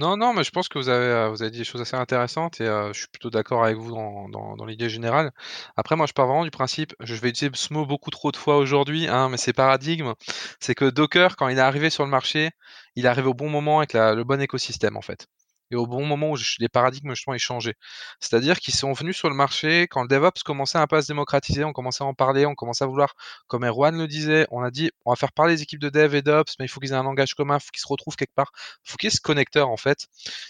Non, 0.00 0.16
non, 0.16 0.34
mais 0.34 0.44
je 0.44 0.50
pense 0.50 0.68
que 0.68 0.78
vous 0.78 0.88
avez, 0.88 1.06
euh, 1.06 1.28
vous 1.28 1.42
avez 1.42 1.50
dit 1.50 1.58
des 1.58 1.64
choses 1.64 1.80
assez 1.80 1.96
intéressantes 1.96 2.60
et 2.60 2.66
euh, 2.66 2.92
je 2.92 2.98
suis 3.00 3.08
plutôt 3.08 3.30
d'accord 3.30 3.64
avec 3.64 3.76
vous 3.76 3.90
dans, 3.90 4.28
dans, 4.28 4.64
l'idée 4.66 4.88
générale. 4.88 5.32
Après, 5.76 5.96
moi, 5.96 6.06
je 6.06 6.12
pars 6.12 6.26
vraiment 6.26 6.44
du 6.44 6.50
principe, 6.50 6.94
je 7.00 7.14
vais 7.14 7.30
utiliser 7.30 7.50
ce 7.56 7.72
mot 7.72 7.86
beaucoup 7.86 8.10
trop 8.10 8.30
de 8.30 8.36
fois 8.36 8.58
aujourd'hui, 8.58 9.08
hein, 9.08 9.28
mais 9.28 9.36
c'est 9.36 9.52
paradigme. 9.52 10.12
C'est 10.60 10.74
que 10.74 10.84
Docker, 10.90 11.36
quand 11.36 11.48
il 11.48 11.58
est 11.58 11.60
arrivé 11.60 11.90
sur 11.90 12.04
le 12.04 12.10
marché, 12.10 12.50
il 12.96 13.06
est 13.06 13.08
arrivé 13.08 13.28
au 13.28 13.34
bon 13.34 13.48
moment 13.48 13.78
avec 13.78 13.94
le 13.94 14.22
bon 14.24 14.40
écosystème, 14.40 14.96
en 14.96 15.02
fait 15.02 15.26
et 15.70 15.76
au 15.76 15.86
bon 15.86 16.04
moment 16.06 16.30
où 16.32 16.36
les 16.58 16.68
paradigmes 16.68 17.14
justement 17.14 17.34
ont 17.34 17.38
changé. 17.38 17.74
C'est-à-dire 18.20 18.58
qu'ils 18.58 18.74
sont 18.74 18.92
venus 18.92 19.16
sur 19.16 19.28
le 19.28 19.34
marché 19.34 19.82
quand 19.88 20.02
le 20.02 20.08
DevOps 20.08 20.42
commençait 20.44 20.78
un 20.78 20.86
peu 20.86 20.96
à 20.96 21.02
se 21.02 21.08
démocratiser, 21.08 21.64
on 21.64 21.72
commençait 21.72 22.04
à 22.04 22.06
en 22.06 22.14
parler, 22.14 22.46
on 22.46 22.54
commençait 22.54 22.84
à 22.84 22.86
vouloir, 22.86 23.14
comme 23.46 23.64
Erwan 23.64 23.96
le 23.96 24.06
disait, 24.06 24.46
on 24.50 24.62
a 24.62 24.70
dit 24.70 24.90
on 25.04 25.10
va 25.12 25.16
faire 25.16 25.32
parler 25.32 25.54
les 25.54 25.62
équipes 25.62 25.80
de 25.80 25.90
Dev 25.90 26.14
et 26.14 26.22
d'Ops, 26.22 26.54
mais 26.58 26.66
il 26.66 26.68
faut 26.68 26.80
qu'ils 26.80 26.92
aient 26.92 26.94
un 26.94 27.02
langage 27.02 27.34
commun, 27.34 27.56
il 27.58 27.64
faut 27.64 27.70
qu'ils 27.72 27.82
se 27.82 27.88
retrouvent 27.88 28.16
quelque 28.16 28.34
part, 28.34 28.52
il 28.84 28.90
faut 28.90 28.96
qu'il 28.96 29.08
y 29.08 29.12
ait 29.12 29.16
ce 29.16 29.20
connecteur 29.20 29.68
en 29.68 29.76
fait. 29.76 30.06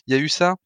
Il 0.07 0.15
y 0.15 0.17
a 0.17 0.21
eu 0.21 0.29
ça. 0.29 0.57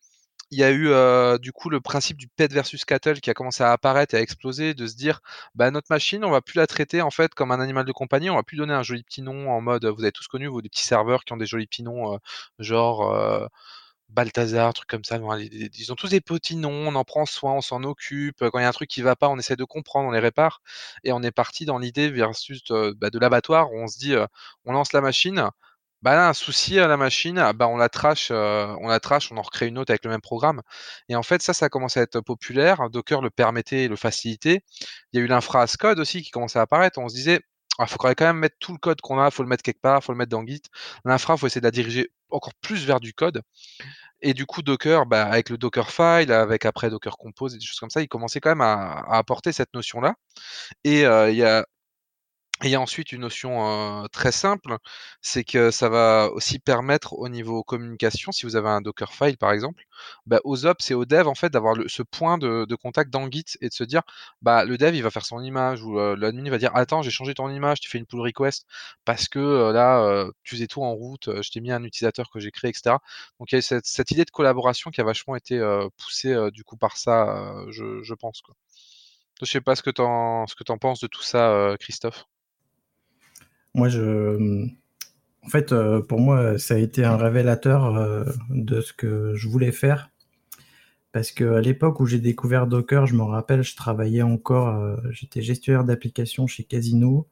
Il 0.53 0.59
y 0.59 0.65
a 0.65 0.71
eu 0.71 0.89
euh, 0.91 1.39
du 1.39 1.51
coup 1.51 1.71
le 1.71 1.81
principe 1.81 2.19
du 2.19 2.29
pet 2.29 2.53
versus 2.53 2.85
cattle 2.85 3.21
qui 3.21 3.31
a 3.31 3.35
commencé 3.35 3.63
à 3.65 3.73
apparaître 3.73 4.15
et 4.15 4.19
à 4.19 4.21
exploser, 4.21 4.75
de 4.75 4.87
se 4.87 4.95
dire 4.95 5.21
bah 5.55 5.71
notre 5.71 5.87
machine 5.91 6.25
on 6.27 6.31
va 6.31 6.43
plus 6.43 6.59
la 6.59 6.67
traiter 6.67 7.01
en 7.01 7.11
fait 7.11 7.33
comme 7.35 7.53
un 7.53 7.61
animal 7.61 7.87
de 7.87 7.93
compagnie, 7.93 8.29
on 8.29 8.35
va 8.37 8.43
plus 8.43 8.59
donner 8.59 8.75
un 8.75 8.83
joli 8.83 9.03
petit 9.03 9.23
nom 9.23 9.51
en 9.51 9.63
mode 9.63 9.87
vous 9.87 10.03
avez 10.03 10.13
tous 10.13 10.29
connu 10.29 10.49
vous 10.49 10.61
des 10.61 10.69
petits 10.69 10.85
serveurs 10.85 11.25
qui 11.25 11.33
ont 11.33 11.39
des 11.39 11.47
jolis 11.47 11.67
petits 11.67 11.83
noms 11.83 12.15
euh, 12.15 12.19
genre 12.59 13.11
euh, 13.15 13.47
Balthazar, 14.13 14.75
trucs 14.75 14.89
comme 14.89 15.05
ça. 15.05 15.19
ils 15.19 15.93
ont 15.93 15.95
tous 15.95 16.11
des 16.11 16.21
petits 16.21 16.57
noms, 16.57 16.89
on 16.89 16.95
en 16.95 17.05
prend 17.05 17.27
soin, 17.27 17.53
on 17.55 17.61
s'en 17.61 17.83
occupe. 17.83 18.39
Quand 18.39 18.59
il 18.59 18.63
y 18.63 18.65
a 18.65 18.69
un 18.69 18.73
truc 18.73 18.91
qui 18.91 19.03
va 19.03 19.17
pas, 19.17 19.29
on 19.29 19.39
essaie 19.39 19.57
de 19.57 19.65
comprendre, 19.65 20.09
on 20.09 20.13
les 20.13 20.21
répare. 20.21 20.61
Et 21.05 21.13
on 21.13 21.23
est 21.23 21.31
parti 21.33 21.65
dans 21.65 21.79
l'idée 21.79 22.11
versus 22.11 22.63
euh, 22.71 22.95
bah, 22.97 23.11
de 23.11 23.19
l'abattoir 23.19 23.73
où 23.73 23.79
on 23.79 23.89
se 23.89 23.99
dit, 23.99 24.15
euh, 24.15 24.27
on 24.65 24.73
lance 24.73 24.93
la 24.93 25.01
machine. 25.01 25.49
Bah 26.03 26.15
là, 26.17 26.29
un 26.29 26.35
souci 26.35 26.81
à 26.81 26.89
la 26.89 26.97
machine, 26.97 27.53
bah 27.55 27.69
on 27.69 27.77
la 27.77 27.89
trash, 27.89 28.31
euh, 28.33 28.67
on 28.81 28.89
la 28.89 28.99
trash, 29.01 29.31
on 29.31 29.37
en 29.37 29.43
recrée 29.43 29.69
une 29.69 29.79
autre 29.79 29.93
avec 29.93 30.05
le 30.05 30.11
même 30.11 30.21
programme. 30.21 30.61
Et 31.09 31.15
en 31.17 31.23
fait, 31.23 31.43
ça, 31.43 31.55
ça 31.55 31.67
a 31.67 31.69
commencé 31.69 32.01
à 32.01 32.03
être 32.03 32.21
populaire. 32.21 32.91
Docker 32.91 33.23
le 33.23 33.31
permettait, 33.31 33.89
le 33.89 33.97
facilitait. 33.97 34.63
Il 35.13 35.19
y 35.19 35.23
a 35.23 35.25
eu 35.25 35.29
l'infra 35.29 35.63
as 35.63 35.77
code 35.77 36.01
aussi 36.01 36.23
qui 36.23 36.31
commençait 36.31 36.59
à 36.59 36.63
apparaître. 36.63 36.99
On 36.99 37.09
se 37.09 37.15
disait, 37.15 37.41
il 37.79 37.83
ah, 37.85 37.87
faut 37.87 37.97
quand 37.97 38.21
même 38.21 38.37
mettre 38.37 38.57
tout 38.61 38.73
le 38.73 38.79
code 38.79 39.01
qu'on 39.01 39.19
a, 39.19 39.31
faut 39.31 39.43
le 39.43 39.49
mettre 39.49 39.63
quelque 39.63 39.81
part, 39.81 40.05
faut 40.05 40.13
le 40.13 40.19
mettre 40.19 40.31
dans 40.31 40.45
Git. 40.47 40.63
L'infra, 41.07 41.39
faut 41.39 41.47
essayer 41.47 41.63
de 41.63 41.67
la 41.67 41.71
diriger 41.71 42.13
encore 42.31 42.55
plus 42.61 42.85
vers 42.85 43.01
du 43.01 43.15
code. 43.15 43.43
Et 44.23 44.35
du 44.35 44.47
coup, 44.47 44.63
Docker, 44.63 45.05
bah, 45.07 45.25
avec 45.25 45.51
le 45.51 45.59
Dockerfile, 45.59 46.33
avec 46.33 46.65
après 46.65 46.91
Docker 46.91 47.17
Compose 47.19 47.55
et 47.55 47.59
des 47.59 47.65
choses 47.65 47.81
comme 47.81 47.91
ça, 47.91 48.01
il 48.03 48.09
commençait 48.09 48.41
quand 48.41 48.51
même 48.51 48.61
à, 48.61 49.05
apporter 49.09 49.53
cette 49.53 49.75
notion-là. 49.75 50.15
Et 50.85 51.05
euh, 51.07 51.31
il 51.31 51.37
y 51.37 51.45
a 51.45 51.67
et 52.63 52.69
il 52.69 52.71
y 52.71 52.75
a 52.77 52.81
ensuite 52.81 53.13
une 53.13 53.23
notion 53.23 54.07
très 54.13 54.31
simple, 54.31 54.77
c'est 55.21 55.43
que 55.43 55.71
ça 55.73 55.89
va 55.89 56.31
aussi 56.33 56.59
permettre 56.61 57.15
au 57.15 57.29
niveau 57.29 57.65
communication, 57.65 58.31
si 58.31 58.47
vous 58.47 58.55
avez 58.57 58.69
un 58.69 58.81
Dockerfile 58.81 59.37
par 59.37 59.53
exemple, 59.53 59.85
bah, 60.27 60.41
aux 60.45 60.65
ops 60.67 60.91
et 60.91 60.95
aux 60.95 61.05
devs 61.05 61.27
en 61.27 61.35
fait 61.35 61.51
d'avoir 61.51 61.77
ce 61.89 62.03
point 62.03 62.39
de, 62.39 62.67
contact 62.77 63.11
dans 63.11 63.31
Git 63.31 63.45
et 63.61 63.69
de 63.69 63.75
se 63.75 63.85
dire 63.85 64.03
bah 64.43 64.65
le 64.65 64.79
dev 64.79 64.95
il 64.95 65.03
va 65.03 65.11
faire 65.11 65.25
son 65.27 65.43
image 65.43 65.83
ou 65.83 65.97
l'admin 66.17 66.51
va 66.51 66.59
dire 66.59 66.75
attends 66.75 67.03
j'ai 67.03 67.11
changé 67.11 67.35
ton 67.35 67.51
image, 67.51 67.81
tu 67.81 67.91
fais 67.91 67.99
une 67.99 68.07
pull 68.07 68.21
request 68.21 68.67
parce 69.05 69.29
que 69.29 69.73
là 69.73 70.27
tu 70.45 70.57
faisais 70.57 70.67
tout 70.69 70.83
en 70.83 70.93
route, 70.93 71.43
je 71.43 71.51
t'ai 71.51 71.61
mis 71.61 71.73
un 71.73 71.83
utilisateur 71.85 72.31
que 72.31 72.41
j'ai 72.41 72.51
créé 72.51 72.71
etc. 72.71 72.97
Donc 73.41 73.53
il 73.53 73.57
y 73.57 73.59
a 73.59 73.63
cette, 73.63 73.87
cette, 73.87 74.11
idée 74.13 74.25
de 74.25 74.31
collaboration 74.31 74.91
qui 74.91 75.01
a 75.01 75.05
vachement 75.05 75.37
été 75.37 75.61
poussée 75.99 76.51
du 76.53 76.65
coup 76.65 76.77
par 76.77 76.97
ça, 76.97 77.65
je, 77.71 78.03
je, 78.03 78.15
pense 78.15 78.41
quoi. 78.43 78.55
Je 79.43 79.47
sais 79.47 79.61
pas 79.61 79.77
ce 79.77 79.83
que 79.83 79.91
tu 79.91 80.03
en, 80.03 80.47
ce 80.47 80.55
que 80.55 80.65
en 80.71 80.79
penses 80.79 81.01
de 81.01 81.07
tout 81.09 81.23
ça, 81.23 81.77
Christophe. 81.81 82.27
Moi, 83.75 83.89
je, 83.89 84.69
en 85.45 85.49
fait, 85.49 85.73
euh, 85.73 86.01
pour 86.01 86.21
moi, 86.21 86.59
ça 86.59 86.75
a 86.75 86.79
été 86.79 87.05
un 87.05 87.17
révélateur 87.17 87.97
euh, 87.97 88.25
de 88.51 88.81
ce 88.81 88.93
que 88.93 89.35
je 89.35 89.49
voulais 89.49 89.73
faire. 89.73 90.11
Parce 91.13 91.31
qu'à 91.33 91.61
l'époque 91.61 92.01
où 92.01 92.07
j'ai 92.07 92.19
découvert 92.21 92.67
Docker, 92.67 93.07
je 93.07 93.15
me 93.15 93.23
rappelle, 93.23 93.63
je 93.63 93.77
travaillais 93.77 94.23
encore, 94.23 94.69
euh, 94.69 94.97
j'étais 95.11 95.43
gestionnaire 95.43 95.85
d'applications 95.85 96.47
chez 96.47 96.65
Casino 96.65 97.29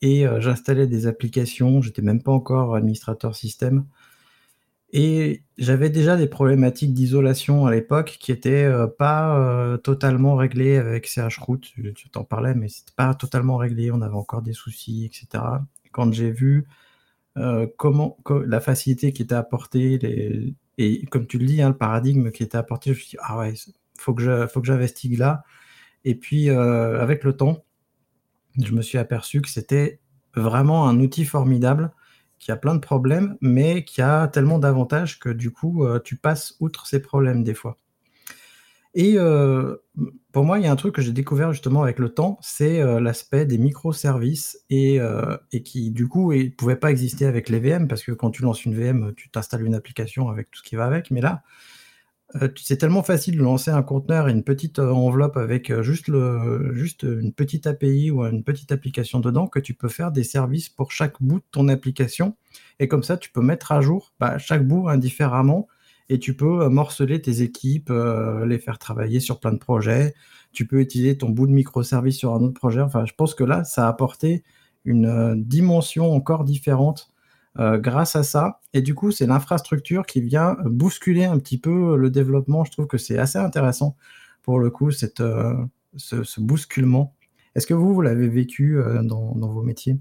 et 0.00 0.24
j'installais 0.40 0.88
des 0.88 1.06
applications, 1.06 1.80
j'étais 1.80 2.02
même 2.02 2.22
pas 2.22 2.32
encore 2.32 2.74
administrateur 2.74 3.36
système. 3.36 3.86
Et 4.92 5.42
j'avais 5.56 5.88
déjà 5.88 6.16
des 6.16 6.26
problématiques 6.26 6.92
d'isolation 6.92 7.66
à 7.66 7.70
l'époque 7.70 8.18
qui 8.20 8.30
étaient 8.30 8.70
pas 8.98 9.78
totalement 9.82 10.36
réglées 10.36 10.76
avec 10.76 11.08
chroot. 11.30 11.60
Je, 11.76 12.08
t'en 12.08 12.24
parlais, 12.24 12.54
mais 12.54 12.68
c'était 12.68 12.92
pas 12.94 13.14
totalement 13.14 13.56
réglé. 13.56 13.90
On 13.90 14.02
avait 14.02 14.14
encore 14.14 14.42
des 14.42 14.52
soucis, 14.52 15.06
etc. 15.06 15.44
Quand 15.92 16.12
j'ai 16.12 16.30
vu 16.30 16.66
comment 17.78 18.18
la 18.44 18.60
facilité 18.60 19.14
qui 19.14 19.22
était 19.22 19.34
apportée, 19.34 20.54
et 20.76 21.06
comme 21.06 21.26
tu 21.26 21.38
le 21.38 21.46
dis, 21.46 21.62
hein, 21.62 21.70
le 21.70 21.76
paradigme 21.76 22.30
qui 22.30 22.42
était 22.42 22.58
apporté, 22.58 22.90
je 22.90 22.96
me 22.96 23.00
suis 23.00 23.10
dit 23.10 23.22
ah 23.22 23.38
ouais, 23.38 23.54
faut 23.98 24.12
que 24.12 24.46
faut 24.46 24.60
que 24.60 24.66
j'investigue 24.66 25.16
là. 25.18 25.42
Et 26.04 26.14
puis 26.14 26.50
avec 26.50 27.24
le 27.24 27.34
temps, 27.34 27.64
je 28.62 28.72
me 28.72 28.82
suis 28.82 28.98
aperçu 28.98 29.40
que 29.40 29.48
c'était 29.48 30.00
vraiment 30.34 30.86
un 30.86 31.00
outil 31.00 31.24
formidable 31.24 31.92
qui 32.42 32.50
a 32.50 32.56
plein 32.56 32.74
de 32.74 32.80
problèmes, 32.80 33.36
mais 33.40 33.84
qui 33.84 34.02
a 34.02 34.26
tellement 34.26 34.58
d'avantages 34.58 35.20
que 35.20 35.28
du 35.28 35.52
coup, 35.52 35.84
euh, 35.84 36.00
tu 36.00 36.16
passes 36.16 36.56
outre 36.58 36.88
ces 36.88 37.00
problèmes 37.00 37.44
des 37.44 37.54
fois. 37.54 37.78
Et 38.94 39.14
euh, 39.16 39.76
pour 40.32 40.44
moi, 40.44 40.58
il 40.58 40.64
y 40.64 40.66
a 40.66 40.72
un 40.72 40.76
truc 40.76 40.96
que 40.96 41.02
j'ai 41.02 41.12
découvert 41.12 41.52
justement 41.52 41.84
avec 41.84 42.00
le 42.00 42.08
temps, 42.08 42.38
c'est 42.42 42.80
euh, 42.80 43.00
l'aspect 43.00 43.46
des 43.46 43.58
microservices 43.58 44.58
et, 44.70 44.98
et 45.52 45.62
qui 45.62 45.92
du 45.92 46.08
coup 46.08 46.32
ne 46.32 46.48
pouvait 46.48 46.76
pas 46.76 46.90
exister 46.90 47.26
avec 47.26 47.48
les 47.48 47.60
VM 47.60 47.86
parce 47.86 48.02
que 48.02 48.10
quand 48.10 48.32
tu 48.32 48.42
lances 48.42 48.64
une 48.64 48.74
VM, 48.74 49.14
tu 49.16 49.30
t'installes 49.30 49.64
une 49.64 49.76
application 49.76 50.28
avec 50.28 50.50
tout 50.50 50.58
ce 50.58 50.68
qui 50.68 50.74
va 50.74 50.84
avec. 50.84 51.12
Mais 51.12 51.20
là, 51.20 51.44
c'est 52.56 52.76
tellement 52.76 53.02
facile 53.02 53.36
de 53.36 53.42
lancer 53.42 53.70
un 53.70 53.82
conteneur 53.82 54.28
et 54.28 54.32
une 54.32 54.42
petite 54.42 54.78
euh, 54.78 54.90
enveloppe 54.90 55.36
avec 55.36 55.70
euh, 55.70 55.82
juste, 55.82 56.10
juste 56.72 57.02
une 57.02 57.32
petite 57.32 57.66
API 57.66 58.10
ou 58.10 58.22
une 58.24 58.42
petite 58.42 58.72
application 58.72 59.20
dedans 59.20 59.46
que 59.46 59.58
tu 59.58 59.74
peux 59.74 59.88
faire 59.88 60.12
des 60.12 60.24
services 60.24 60.68
pour 60.68 60.92
chaque 60.92 61.22
bout 61.22 61.38
de 61.38 61.44
ton 61.50 61.68
application. 61.68 62.36
Et 62.80 62.88
comme 62.88 63.02
ça, 63.02 63.16
tu 63.16 63.30
peux 63.30 63.42
mettre 63.42 63.72
à 63.72 63.80
jour 63.80 64.12
bah, 64.20 64.38
chaque 64.38 64.66
bout 64.66 64.88
indifféremment 64.88 65.68
et 66.08 66.18
tu 66.18 66.34
peux 66.36 66.68
morceler 66.68 67.22
tes 67.22 67.42
équipes, 67.42 67.90
les 67.90 68.58
faire 68.58 68.78
travailler 68.78 69.20
sur 69.20 69.40
plein 69.40 69.52
de 69.52 69.58
projets. 69.58 70.14
Tu 70.52 70.66
peux 70.66 70.80
utiliser 70.80 71.16
ton 71.16 71.30
bout 71.30 71.46
de 71.46 71.52
microservice 71.52 72.18
sur 72.18 72.34
un 72.34 72.42
autre 72.42 72.54
projet. 72.54 72.80
Enfin, 72.80 73.06
je 73.06 73.14
pense 73.14 73.34
que 73.34 73.44
là, 73.44 73.64
ça 73.64 73.86
a 73.86 73.88
apporté 73.88 74.42
une 74.84 75.42
dimension 75.42 76.12
encore 76.12 76.44
différente 76.44 77.11
euh, 77.58 77.78
grâce 77.78 78.16
à 78.16 78.22
ça. 78.22 78.60
Et 78.72 78.80
du 78.80 78.94
coup, 78.94 79.10
c'est 79.10 79.26
l'infrastructure 79.26 80.06
qui 80.06 80.20
vient 80.22 80.56
bousculer 80.64 81.24
un 81.24 81.38
petit 81.38 81.58
peu 81.58 81.96
le 81.96 82.10
développement. 82.10 82.64
Je 82.64 82.72
trouve 82.72 82.86
que 82.86 82.98
c'est 82.98 83.18
assez 83.18 83.38
intéressant 83.38 83.96
pour 84.42 84.58
le 84.58 84.70
coup, 84.70 84.90
cette, 84.90 85.20
euh, 85.20 85.54
ce, 85.96 86.40
bousculement. 86.40 87.14
Est-ce 87.54 87.66
que 87.66 87.74
vous, 87.74 87.92
vous 87.92 88.00
l'avez 88.00 88.28
vécu 88.28 88.78
euh, 88.78 89.02
dans, 89.02 89.34
vos 89.34 89.62
métiers? 89.62 89.98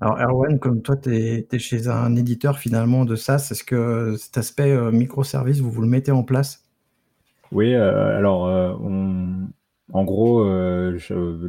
Alors 0.00 0.18
Erwan, 0.18 0.58
comme 0.58 0.82
toi, 0.82 0.96
tu 0.96 1.14
es, 1.14 1.58
chez 1.58 1.88
un 1.88 2.14
éditeur 2.16 2.58
finalement 2.58 3.04
de 3.04 3.16
SaaS, 3.16 3.48
est-ce 3.50 3.64
que 3.64 4.16
cet 4.18 4.36
aspect 4.36 4.76
microservice, 4.90 5.60
vous 5.60 5.70
vous 5.70 5.82
le 5.82 5.88
mettez 5.88 6.10
en 6.10 6.24
place? 6.24 6.64
Oui, 7.52 7.74
alors 7.74 8.42
on, 8.80 9.46
en 9.92 10.04
gros, 10.04 10.40
euh, 10.44 10.98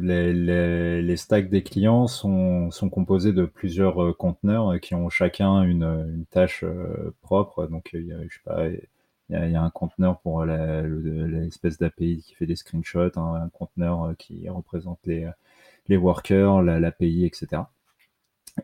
les, 0.02 1.16
stacks 1.16 1.48
des 1.48 1.62
clients 1.62 2.06
sont, 2.06 2.70
composés 2.92 3.32
de 3.32 3.46
plusieurs 3.46 4.02
euh, 4.02 4.12
conteneurs 4.12 4.78
qui 4.80 4.94
ont 4.94 5.08
chacun 5.08 5.62
une, 5.62 6.24
tâche 6.30 6.64
euh, 6.64 7.14
propre. 7.22 7.66
Donc, 7.66 7.90
il 7.94 8.06
y 8.06 9.34
a, 9.34 9.62
un 9.62 9.70
conteneur 9.70 10.20
pour 10.20 10.44
l'espèce 10.44 11.78
d'API 11.78 12.22
qui 12.22 12.34
fait 12.34 12.46
des 12.46 12.56
screenshots, 12.56 13.18
un, 13.18 13.48
conteneur 13.50 14.14
qui 14.18 14.48
représente 14.48 14.98
les, 15.06 15.96
workers, 15.96 16.62
la- 16.62 16.80
l'API, 16.80 17.24
etc. 17.24 17.62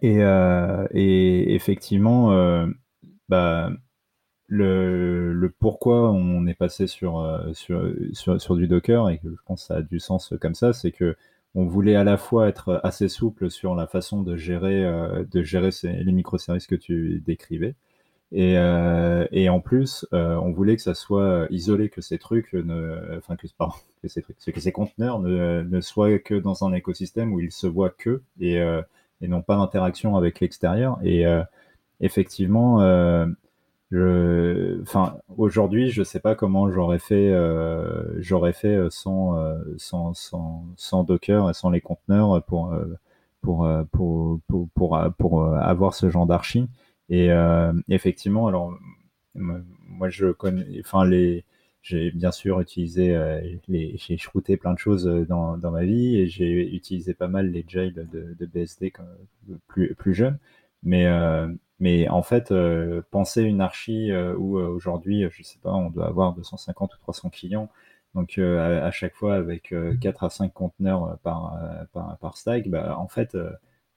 Et, 0.03 1.55
effectivement, 1.55 2.67
bah, 3.29 3.71
le, 4.51 5.33
le 5.33 5.49
pourquoi 5.49 6.11
on 6.11 6.47
est 6.47 6.55
passé 6.55 6.89
sur, 6.89 7.21
euh, 7.21 7.53
sur, 7.53 8.41
sur, 8.41 8.57
du 8.57 8.67
Docker 8.67 9.09
et 9.09 9.21
je 9.23 9.31
pense 9.47 9.63
que 9.63 9.67
ça 9.69 9.77
a 9.77 9.83
du 9.83 10.01
sens 10.01 10.35
comme 10.41 10.57
ça, 10.57 10.73
c'est 10.73 10.91
que 10.91 11.17
on 11.55 11.67
voulait 11.67 11.97
à 11.97 12.05
la 12.05 12.17
fois 12.17 12.49
être 12.49 12.81
assez 12.85 13.09
souple 13.09 13.51
sur 13.51 13.75
la 13.75 13.87
façon 13.87 14.23
de 14.23 14.37
gérer, 14.37 14.85
euh, 14.85 15.25
de 15.31 15.43
gérer 15.43 15.71
les 15.85 16.13
microservices 16.13 16.67
que 16.67 16.75
tu 16.77 17.23
décrivais. 17.25 17.75
Et, 18.33 18.57
euh, 18.59 19.27
et 19.33 19.49
en 19.49 19.61
plus, 19.61 20.07
euh, 20.13 20.37
on 20.37 20.53
voulait 20.53 20.77
que 20.77 20.83
ça 20.83 20.95
soit 20.95 21.47
isolé, 21.51 21.89
que 21.89 22.01
ces 22.01 22.19
trucs, 22.19 22.53
ne, 22.53 23.17
enfin 23.19 23.37
que, 23.37 23.47
pardon, 23.59 23.75
que 24.03 24.09
ces 24.09 24.23
trucs, 24.23 24.37
que 24.39 24.61
ces 24.61 24.73
conteneurs 24.73 25.21
ne, 25.21 25.81
soient 25.81 26.19
que 26.21 26.35
dans 26.35 26.65
un 26.65 26.73
écosystème 26.73 27.33
où 27.33 27.41
ils 27.41 27.53
se 27.53 27.67
voient 27.67 27.91
que 27.91 28.23
et, 28.41 28.59
et 29.21 29.29
n'ont 29.29 29.43
pas 29.43 29.57
d'interaction 29.57 30.17
avec 30.17 30.41
l'extérieur. 30.41 30.99
Et 31.03 31.25
effectivement, 32.01 32.79
je, 33.91 34.81
enfin, 34.83 35.19
aujourd'hui, 35.37 35.91
je 35.91 36.05
sais 36.05 36.21
pas 36.21 36.37
comment 36.37 36.71
j'aurais 36.71 37.01
fait, 37.01 37.31
euh, 37.31 38.05
j'aurais 38.21 38.53
fait 38.53 38.77
euh, 38.77 38.89
sans, 38.89 39.37
euh, 39.37 39.59
sans, 39.79 40.15
sans, 40.15 40.65
sans 40.77 41.03
Docker 41.03 41.51
et 41.51 41.55
sans 41.55 41.71
les 41.71 41.81
conteneurs 41.81 42.43
pour, 42.45 42.73
pour, 43.43 43.69
pour, 43.91 44.41
pour, 45.19 45.55
avoir 45.57 45.95
ce 45.95 46.09
genre 46.09 46.27
d'archi. 46.27 46.69
Et 47.09 47.31
effectivement, 47.89 48.47
alors, 48.47 48.75
moi, 49.35 50.09
je 50.09 50.29
connais, 50.29 50.67
enfin, 50.81 51.05
les, 51.05 51.45
j'ai 51.83 52.13
bien 52.13 52.31
sûr 52.31 52.61
utilisé, 52.61 53.19
j'ai 53.69 54.17
shrouté 54.19 54.57
plein 54.57 54.75
de 54.75 54.79
choses 54.79 55.05
dans, 55.29 55.57
ma 55.71 55.83
vie 55.85 56.17
et 56.17 56.29
j'ai 56.29 56.75
utilisé 56.75 57.15
pas 57.15 57.29
mal 57.29 57.51
les 57.51 57.65
jails 57.67 57.93
de, 57.93 58.47
BSD 58.47 58.93
plus, 59.67 59.95
plus 59.97 60.15
jeune. 60.15 60.39
Mais, 60.85 61.07
mais 61.81 62.09
en 62.09 62.23
fait, 62.23 62.53
euh, 62.53 63.03
penser 63.11 63.43
une 63.43 63.61
archi 63.61 64.11
euh, 64.13 64.35
où 64.37 64.59
euh, 64.59 64.69
aujourd'hui, 64.69 65.25
je 65.33 65.43
sais 65.43 65.59
pas, 65.63 65.73
on 65.73 65.91
doit 65.91 66.07
avoir 66.07 66.35
250 66.35 66.95
ou 66.95 66.99
300 66.99 67.31
clients, 67.31 67.69
donc 68.15 68.39
à, 68.39 68.91
chaque 68.91 69.15
fois 69.15 69.35
avec 69.37 69.73
euh, 69.73 69.95
4 70.01 70.25
à 70.25 70.31
5 70.31 70.53
conteneurs 70.53 71.19
par, 71.23 71.57
par, 71.93 72.19
par 72.19 72.37
stack, 72.37 72.69
bah, 72.69 72.97
en 72.99 73.09
fait, 73.09 73.37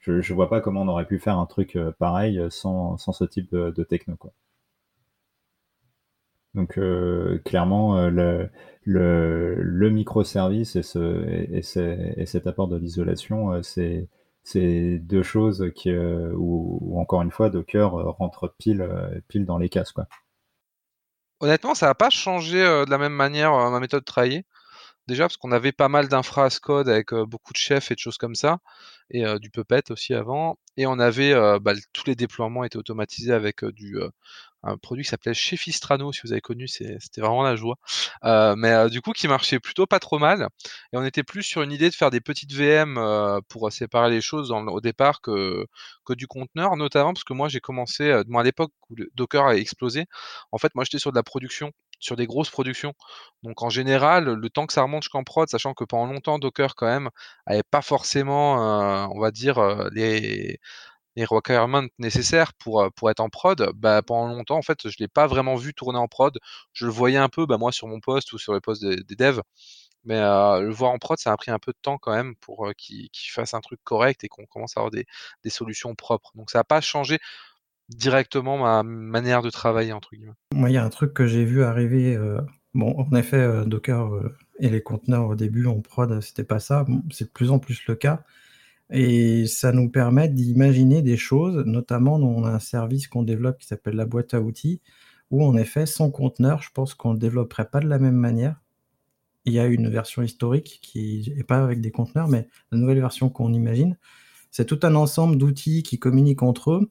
je, 0.00 0.20
je 0.20 0.34
vois 0.34 0.48
pas 0.48 0.60
comment 0.60 0.82
on 0.82 0.88
aurait 0.88 1.06
pu 1.06 1.18
faire 1.18 1.38
un 1.38 1.46
truc 1.46 1.76
pareil 1.98 2.40
sans, 2.50 2.96
sans 2.96 3.12
ce 3.12 3.24
type 3.24 3.50
de, 3.52 3.70
de 3.70 3.82
techno. 3.84 4.16
Donc 6.54 6.78
clairement, 7.44 8.08
le, 8.08 8.48
le, 8.84 9.90
microservice 9.90 10.76
et, 10.76 10.82
ce, 10.82 10.98
et, 11.28 11.58
et, 11.58 11.62
ce- 11.62 12.18
et 12.20 12.26
cet 12.26 12.46
apport 12.46 12.68
de 12.68 12.76
l'isolation, 12.76 13.60
c'est 13.62 14.08
c'est 14.44 14.98
deux 14.98 15.22
choses 15.22 15.72
qui, 15.74 15.90
euh, 15.90 16.30
où, 16.36 16.78
où, 16.82 17.00
encore 17.00 17.22
une 17.22 17.30
fois, 17.30 17.48
Docker 17.48 17.98
euh, 17.98 18.10
rentre 18.10 18.54
pile, 18.58 18.82
euh, 18.82 19.18
pile 19.26 19.46
dans 19.46 19.56
les 19.56 19.70
cases. 19.70 19.90
Quoi. 19.90 20.06
Honnêtement, 21.40 21.74
ça 21.74 21.86
n'a 21.86 21.94
pas 21.94 22.10
changé 22.10 22.58
de 22.58 22.90
la 22.90 22.98
même 22.98 23.14
manière 23.14 23.52
ma 23.70 23.80
méthode 23.80 24.00
de 24.00 24.04
travailler. 24.04 24.44
Déjà 25.06 25.24
parce 25.24 25.36
qu'on 25.36 25.52
avait 25.52 25.72
pas 25.72 25.88
mal 25.88 26.08
d'infra 26.08 26.48
code 26.62 26.88
avec 26.88 27.12
beaucoup 27.14 27.52
de 27.52 27.58
chefs 27.58 27.90
et 27.90 27.94
de 27.94 28.00
choses 28.00 28.16
comme 28.16 28.34
ça, 28.34 28.58
et 29.10 29.22
du 29.38 29.50
Puppet 29.50 29.90
aussi 29.90 30.14
avant. 30.14 30.58
Et 30.76 30.86
on 30.86 30.98
avait 30.98 31.34
bah, 31.60 31.74
tous 31.92 32.04
les 32.06 32.16
déploiements 32.16 32.64
étaient 32.64 32.78
automatisés 32.78 33.32
avec 33.32 33.64
du 33.64 33.98
un 34.66 34.78
produit 34.78 35.04
qui 35.04 35.10
s'appelait 35.10 35.34
Chefistrano, 35.34 36.10
si 36.10 36.22
vous 36.24 36.32
avez 36.32 36.40
connu, 36.40 36.66
c'était 36.68 37.20
vraiment 37.20 37.42
la 37.42 37.54
joie. 37.54 37.76
Mais 38.22 38.88
du 38.88 39.02
coup, 39.02 39.12
qui 39.12 39.28
marchait 39.28 39.60
plutôt 39.60 39.86
pas 39.86 39.98
trop 40.00 40.18
mal. 40.18 40.48
Et 40.92 40.96
on 40.96 41.04
était 41.04 41.22
plus 41.22 41.42
sur 41.42 41.60
une 41.60 41.70
idée 41.72 41.90
de 41.90 41.94
faire 41.94 42.10
des 42.10 42.22
petites 42.22 42.54
VM 42.54 42.98
pour 43.48 43.70
séparer 43.70 44.10
les 44.10 44.22
choses 44.22 44.50
au 44.52 44.80
départ 44.80 45.20
que, 45.20 45.66
du 46.10 46.26
conteneur, 46.26 46.76
notamment 46.76 47.12
parce 47.12 47.24
que 47.24 47.34
moi 47.34 47.48
j'ai 47.48 47.60
commencé, 47.60 48.22
moi 48.26 48.40
à 48.40 48.44
l'époque 48.44 48.72
où 48.88 48.96
Docker 49.14 49.44
a 49.44 49.56
explosé, 49.56 50.06
en 50.50 50.58
fait 50.58 50.74
moi 50.74 50.84
j'étais 50.84 50.98
sur 50.98 51.10
de 51.12 51.16
la 51.16 51.22
production, 51.22 51.72
sur 52.04 52.16
des 52.16 52.26
grosses 52.26 52.50
productions. 52.50 52.94
Donc 53.42 53.62
en 53.62 53.70
général, 53.70 54.24
le 54.24 54.50
temps 54.50 54.66
que 54.66 54.72
ça 54.72 54.82
remonte 54.82 55.02
jusqu'en 55.02 55.24
prod, 55.24 55.48
sachant 55.48 55.74
que 55.74 55.84
pendant 55.84 56.12
longtemps 56.12 56.38
Docker 56.38 56.74
quand 56.76 56.86
même 56.86 57.10
avait 57.46 57.62
pas 57.70 57.82
forcément, 57.82 59.04
euh, 59.04 59.06
on 59.14 59.20
va 59.20 59.30
dire, 59.30 59.58
euh, 59.58 59.88
les 59.92 60.58
les 61.16 61.24
requirements 61.26 61.84
nécessaires 61.98 62.54
pour, 62.54 62.82
euh, 62.82 62.90
pour 62.96 63.10
être 63.10 63.20
en 63.20 63.28
prod, 63.30 63.70
bah, 63.76 64.02
pendant 64.02 64.34
longtemps, 64.34 64.58
en 64.58 64.62
fait, 64.62 64.88
je 64.88 64.96
l'ai 65.00 65.08
pas 65.08 65.26
vraiment 65.28 65.56
vu 65.56 65.74
tourner 65.74 65.98
en 65.98 66.08
prod. 66.08 66.38
Je 66.72 66.86
le 66.86 66.92
voyais 66.92 67.18
un 67.18 67.28
peu, 67.28 67.46
bah, 67.46 67.58
moi, 67.58 67.72
sur 67.72 67.88
mon 67.88 68.00
poste 68.00 68.32
ou 68.32 68.38
sur 68.38 68.52
le 68.54 68.60
poste 68.60 68.84
des, 68.84 69.16
devs, 69.16 69.42
mais 70.04 70.20
le 70.20 70.70
voir 70.72 70.92
en 70.92 70.98
prod, 70.98 71.18
ça 71.18 71.32
a 71.32 71.36
pris 71.36 71.50
un 71.52 71.58
peu 71.58 71.72
de 71.72 71.78
temps 71.82 71.98
quand 71.98 72.12
même 72.14 72.36
pour 72.36 72.70
qu'il 72.76 73.10
qu'il 73.10 73.30
fasse 73.32 73.54
un 73.54 73.60
truc 73.60 73.80
correct 73.84 74.24
et 74.24 74.28
qu'on 74.28 74.46
commence 74.46 74.76
à 74.76 74.80
avoir 74.80 74.90
des, 74.92 75.06
des 75.44 75.50
solutions 75.50 75.94
propres. 75.94 76.32
Donc 76.36 76.50
ça 76.50 76.58
n'a 76.58 76.64
pas 76.64 76.80
changé 76.80 77.18
directement 77.88 78.58
ma 78.58 78.82
manière 78.82 79.42
de 79.42 79.50
travailler, 79.50 79.92
entre 79.92 80.10
guillemets. 80.14 80.32
Moi, 80.54 80.70
il 80.70 80.74
y 80.74 80.78
a 80.78 80.84
un 80.84 80.90
truc 80.90 81.12
que 81.12 81.26
j'ai 81.26 81.44
vu 81.44 81.62
arriver. 81.62 82.16
euh, 82.16 82.40
Bon, 82.74 82.92
en 82.98 83.16
effet, 83.16 83.36
euh, 83.36 83.64
Docker 83.64 84.12
euh, 84.12 84.34
et 84.58 84.68
les 84.68 84.82
conteneurs 84.82 85.28
au 85.28 85.34
début 85.36 85.66
en 85.66 85.80
prod, 85.80 86.20
c'était 86.20 86.42
pas 86.44 86.58
ça. 86.58 86.84
C'est 87.10 87.26
de 87.26 87.30
plus 87.30 87.50
en 87.52 87.60
plus 87.60 87.86
le 87.86 87.94
cas. 87.94 88.24
Et 88.90 89.46
ça 89.46 89.72
nous 89.72 89.88
permet 89.90 90.28
d'imaginer 90.28 91.02
des 91.02 91.16
choses, 91.16 91.64
notamment 91.66 92.16
on 92.16 92.44
a 92.44 92.50
un 92.50 92.58
service 92.58 93.08
qu'on 93.08 93.22
développe 93.22 93.58
qui 93.58 93.66
s'appelle 93.66 93.94
la 93.96 94.06
boîte 94.06 94.34
à 94.34 94.40
outils, 94.40 94.80
où 95.30 95.44
en 95.44 95.56
effet, 95.56 95.86
sans 95.86 96.10
conteneur, 96.10 96.62
je 96.62 96.70
pense 96.72 96.94
qu'on 96.94 97.14
ne 97.14 97.18
développerait 97.18 97.70
pas 97.70 97.80
de 97.80 97.88
la 97.88 97.98
même 97.98 98.16
manière. 98.16 98.60
Il 99.46 99.52
y 99.52 99.58
a 99.58 99.66
une 99.66 99.88
version 99.88 100.22
historique 100.22 100.80
qui 100.82 101.32
n'est 101.36 101.44
pas 101.44 101.62
avec 101.62 101.80
des 101.80 101.90
conteneurs, 101.90 102.28
mais 102.28 102.48
la 102.72 102.78
nouvelle 102.78 103.00
version 103.00 103.30
qu'on 103.30 103.52
imagine, 103.52 103.96
c'est 104.50 104.66
tout 104.66 104.80
un 104.82 104.94
ensemble 104.94 105.36
d'outils 105.36 105.82
qui 105.82 105.98
communiquent 105.98 106.42
entre 106.42 106.72
eux. 106.72 106.90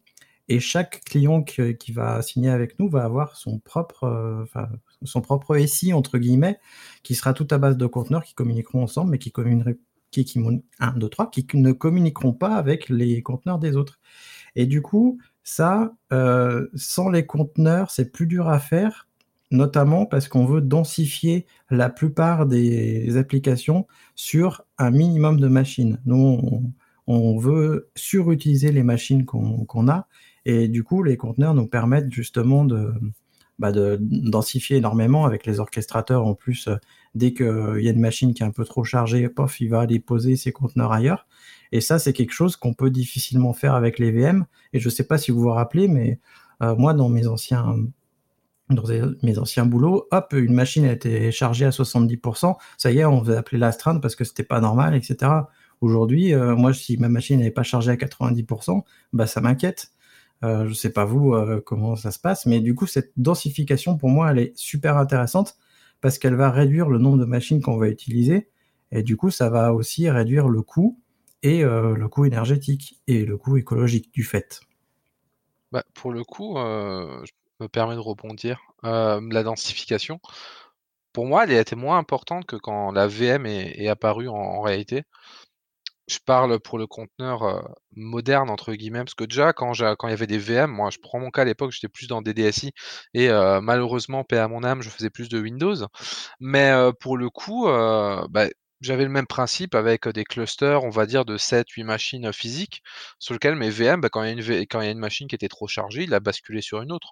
Et 0.49 0.59
chaque 0.59 1.03
client 1.05 1.43
qui, 1.43 1.77
qui 1.77 1.91
va 1.91 2.21
signer 2.21 2.49
avec 2.49 2.77
nous 2.79 2.89
va 2.89 3.03
avoir 3.03 3.35
son 3.35 3.59
propre, 3.59 4.03
euh, 4.03 4.45
son 5.03 5.21
propre 5.21 5.57
SI, 5.65 5.93
entre 5.93 6.17
guillemets, 6.17 6.59
qui 7.03 7.15
sera 7.15 7.33
tout 7.33 7.47
à 7.51 7.57
base 7.57 7.77
de 7.77 7.85
conteneurs 7.85 8.23
qui 8.23 8.33
communiqueront 8.33 8.83
ensemble, 8.83 9.11
mais 9.11 9.19
qui 9.19 9.31
qui, 10.23 10.39
1, 10.79 10.91
2, 10.91 11.09
3, 11.09 11.31
qui 11.31 11.47
ne 11.55 11.71
communiqueront 11.71 12.33
pas 12.33 12.55
avec 12.55 12.89
les 12.89 13.21
conteneurs 13.21 13.57
des 13.57 13.75
autres. 13.75 13.99
Et 14.55 14.65
du 14.65 14.81
coup, 14.81 15.17
ça, 15.43 15.93
euh, 16.11 16.67
sans 16.75 17.09
les 17.09 17.25
conteneurs, 17.25 17.91
c'est 17.91 18.11
plus 18.11 18.27
dur 18.27 18.47
à 18.49 18.59
faire, 18.59 19.07
notamment 19.51 20.05
parce 20.05 20.27
qu'on 20.27 20.45
veut 20.45 20.61
densifier 20.61 21.45
la 21.69 21.89
plupart 21.89 22.45
des 22.45 23.17
applications 23.17 23.87
sur 24.15 24.63
un 24.77 24.91
minimum 24.91 25.39
de 25.39 25.47
machines. 25.47 25.99
Nous, 26.05 26.73
on, 27.07 27.37
veut 27.37 27.89
surutiliser 27.95 28.71
les 28.71 28.83
machines 28.83 29.25
qu'on 29.25 29.65
qu 29.65 29.89
a, 29.89 30.07
et 30.45 30.67
du 30.67 30.83
coup, 30.83 31.03
les 31.03 31.17
conteneurs 31.17 31.53
nous 31.53 31.67
permettent 31.67 32.11
justement 32.11 32.65
de, 32.65 32.93
bah 33.59 33.71
de 33.71 33.97
densifier 34.01 34.77
énormément 34.77 35.25
avec 35.25 35.45
les 35.45 35.59
orchestrateurs 35.59 36.25
en 36.25 36.35
plus 36.35 36.69
dès 37.15 37.33
qu'il 37.33 37.79
y 37.79 37.87
a 37.87 37.91
une 37.91 37.99
machine 37.99 38.33
qui 38.33 38.43
est 38.43 38.45
un 38.45 38.51
peu 38.51 38.65
trop 38.65 38.83
chargée, 38.83 39.29
pof, 39.29 39.61
il 39.61 39.69
va 39.69 39.81
aller 39.81 39.99
poser 39.99 40.35
ses 40.35 40.51
conteneurs 40.51 40.91
ailleurs. 40.91 41.27
Et 41.71 41.81
ça, 41.81 41.99
c'est 41.99 42.13
quelque 42.13 42.33
chose 42.33 42.55
qu'on 42.55 42.73
peut 42.73 42.89
difficilement 42.89 43.53
faire 43.53 43.75
avec 43.75 43.99
les 43.99 44.11
VM. 44.11 44.45
Et 44.73 44.79
je 44.79 44.87
ne 44.87 44.91
sais 44.91 45.05
pas 45.05 45.17
si 45.17 45.31
vous 45.31 45.41
vous 45.41 45.49
rappelez, 45.49 45.87
mais 45.87 46.19
euh, 46.61 46.75
moi, 46.75 46.93
dans 46.93 47.09
mes 47.09 47.27
anciens, 47.27 47.75
dans 48.69 48.83
mes 49.21 49.37
anciens 49.37 49.65
boulots, 49.65 50.07
hop, 50.11 50.33
une 50.33 50.53
machine 50.53 50.85
a 50.85 50.91
été 50.91 51.31
chargée 51.31 51.65
à 51.65 51.69
70%. 51.69 52.55
Ça 52.77 52.91
y 52.91 52.99
est, 52.99 53.05
on 53.05 53.21
va 53.21 53.39
appeler 53.39 53.57
l'astreinte 53.57 54.01
parce 54.01 54.15
que 54.15 54.23
c'était 54.23 54.43
pas 54.43 54.59
normal, 54.59 54.95
etc. 54.95 55.31
Aujourd'hui, 55.81 56.33
euh, 56.33 56.55
moi, 56.55 56.73
si 56.73 56.97
ma 56.97 57.09
machine 57.09 57.39
n'est 57.39 57.51
pas 57.51 57.63
chargée 57.63 57.91
à 57.91 57.95
90%, 57.95 58.83
bah, 59.11 59.27
ça 59.27 59.41
m'inquiète. 59.41 59.91
Euh, 60.43 60.65
je 60.65 60.69
ne 60.69 60.73
sais 60.73 60.91
pas 60.91 61.05
vous 61.05 61.33
euh, 61.33 61.61
comment 61.65 61.95
ça 61.95 62.11
se 62.11 62.19
passe, 62.19 62.45
mais 62.45 62.59
du 62.59 62.75
coup, 62.75 62.85
cette 62.85 63.11
densification, 63.17 63.97
pour 63.97 64.09
moi, 64.09 64.31
elle 64.31 64.39
est 64.39 64.57
super 64.57 64.97
intéressante 64.97 65.57
parce 66.01 66.17
qu'elle 66.17 66.35
va 66.35 66.51
réduire 66.51 66.89
le 66.89 66.99
nombre 66.99 67.17
de 67.17 67.25
machines 67.25 67.61
qu'on 67.61 67.77
va 67.77 67.87
utiliser. 67.87 68.49
Et 68.91 69.03
du 69.03 69.15
coup, 69.15 69.31
ça 69.31 69.49
va 69.49 69.73
aussi 69.73 70.09
réduire 70.09 70.49
le 70.49 70.61
coût 70.61 70.99
et 71.43 71.63
euh, 71.63 71.95
le 71.95 72.07
coût 72.09 72.25
énergétique 72.25 73.01
et 73.07 73.25
le 73.25 73.37
coût 73.37 73.57
écologique 73.57 74.13
du 74.13 74.23
fait. 74.23 74.61
Bah, 75.71 75.83
pour 75.93 76.11
le 76.11 76.23
coup, 76.23 76.55
je 76.55 77.31
me 77.59 77.67
permets 77.67 77.95
de 77.95 77.99
rebondir. 77.99 78.59
La 78.83 79.43
densification, 79.43 80.19
pour 81.13 81.27
moi, 81.27 81.43
elle 81.43 81.51
a 81.51 81.61
été 81.61 81.75
moins 81.75 81.99
importante 81.99 82.45
que 82.45 82.55
quand 82.55 82.91
la 82.91 83.07
VM 83.07 83.45
est, 83.45 83.87
apparue 83.87 84.27
en, 84.27 84.61
réalité. 84.61 85.03
Je 86.07 86.17
parle 86.25 86.59
pour 86.59 86.77
le 86.77 86.85
conteneur 86.85 87.75
moderne, 87.95 88.49
entre 88.49 88.73
guillemets, 88.73 88.99
parce 89.05 89.15
que 89.15 89.23
déjà, 89.23 89.53
quand, 89.53 89.71
quand 89.97 90.07
il 90.07 90.11
y 90.11 90.13
avait 90.13 90.27
des 90.27 90.37
VM, 90.37 90.69
moi, 90.69 90.89
je 90.89 90.97
prends 91.01 91.19
mon 91.19 91.31
cas 91.31 91.43
à 91.43 91.45
l'époque, 91.45 91.71
j'étais 91.71 91.87
plus 91.87 92.07
dans 92.07 92.21
des 92.21 92.33
DSI, 92.33 92.71
et 93.13 93.29
malheureusement, 93.61 94.23
paix 94.25 94.37
à 94.37 94.47
mon 94.49 94.63
âme, 94.63 94.81
je 94.81 94.89
faisais 94.89 95.09
plus 95.09 95.29
de 95.29 95.39
Windows. 95.39 95.75
Mais 96.41 96.73
pour 96.99 97.17
le 97.17 97.29
coup, 97.29 97.65
bah, 97.67 98.47
j'avais 98.81 99.03
le 99.03 99.09
même 99.09 99.27
principe 99.27 99.75
avec 99.75 100.07
des 100.09 100.25
clusters, 100.25 100.83
on 100.83 100.89
va 100.89 101.05
dire, 101.05 101.23
de 101.23 101.37
7-8 101.37 101.83
machines 101.85 102.33
physiques, 102.33 102.81
sur 103.19 103.33
lequel 103.33 103.55
mes 103.55 103.69
VM, 103.69 104.01
bah, 104.01 104.09
quand 104.09 104.23
il 104.23 104.41
y 104.41 104.75
a 104.75 104.91
une 104.91 104.99
machine 104.99 105.27
qui 105.29 105.35
était 105.35 105.47
trop 105.47 105.67
chargée, 105.67 106.03
il 106.03 106.13
a 106.13 106.19
basculé 106.19 106.61
sur 106.61 106.81
une 106.81 106.91
autre. 106.91 107.11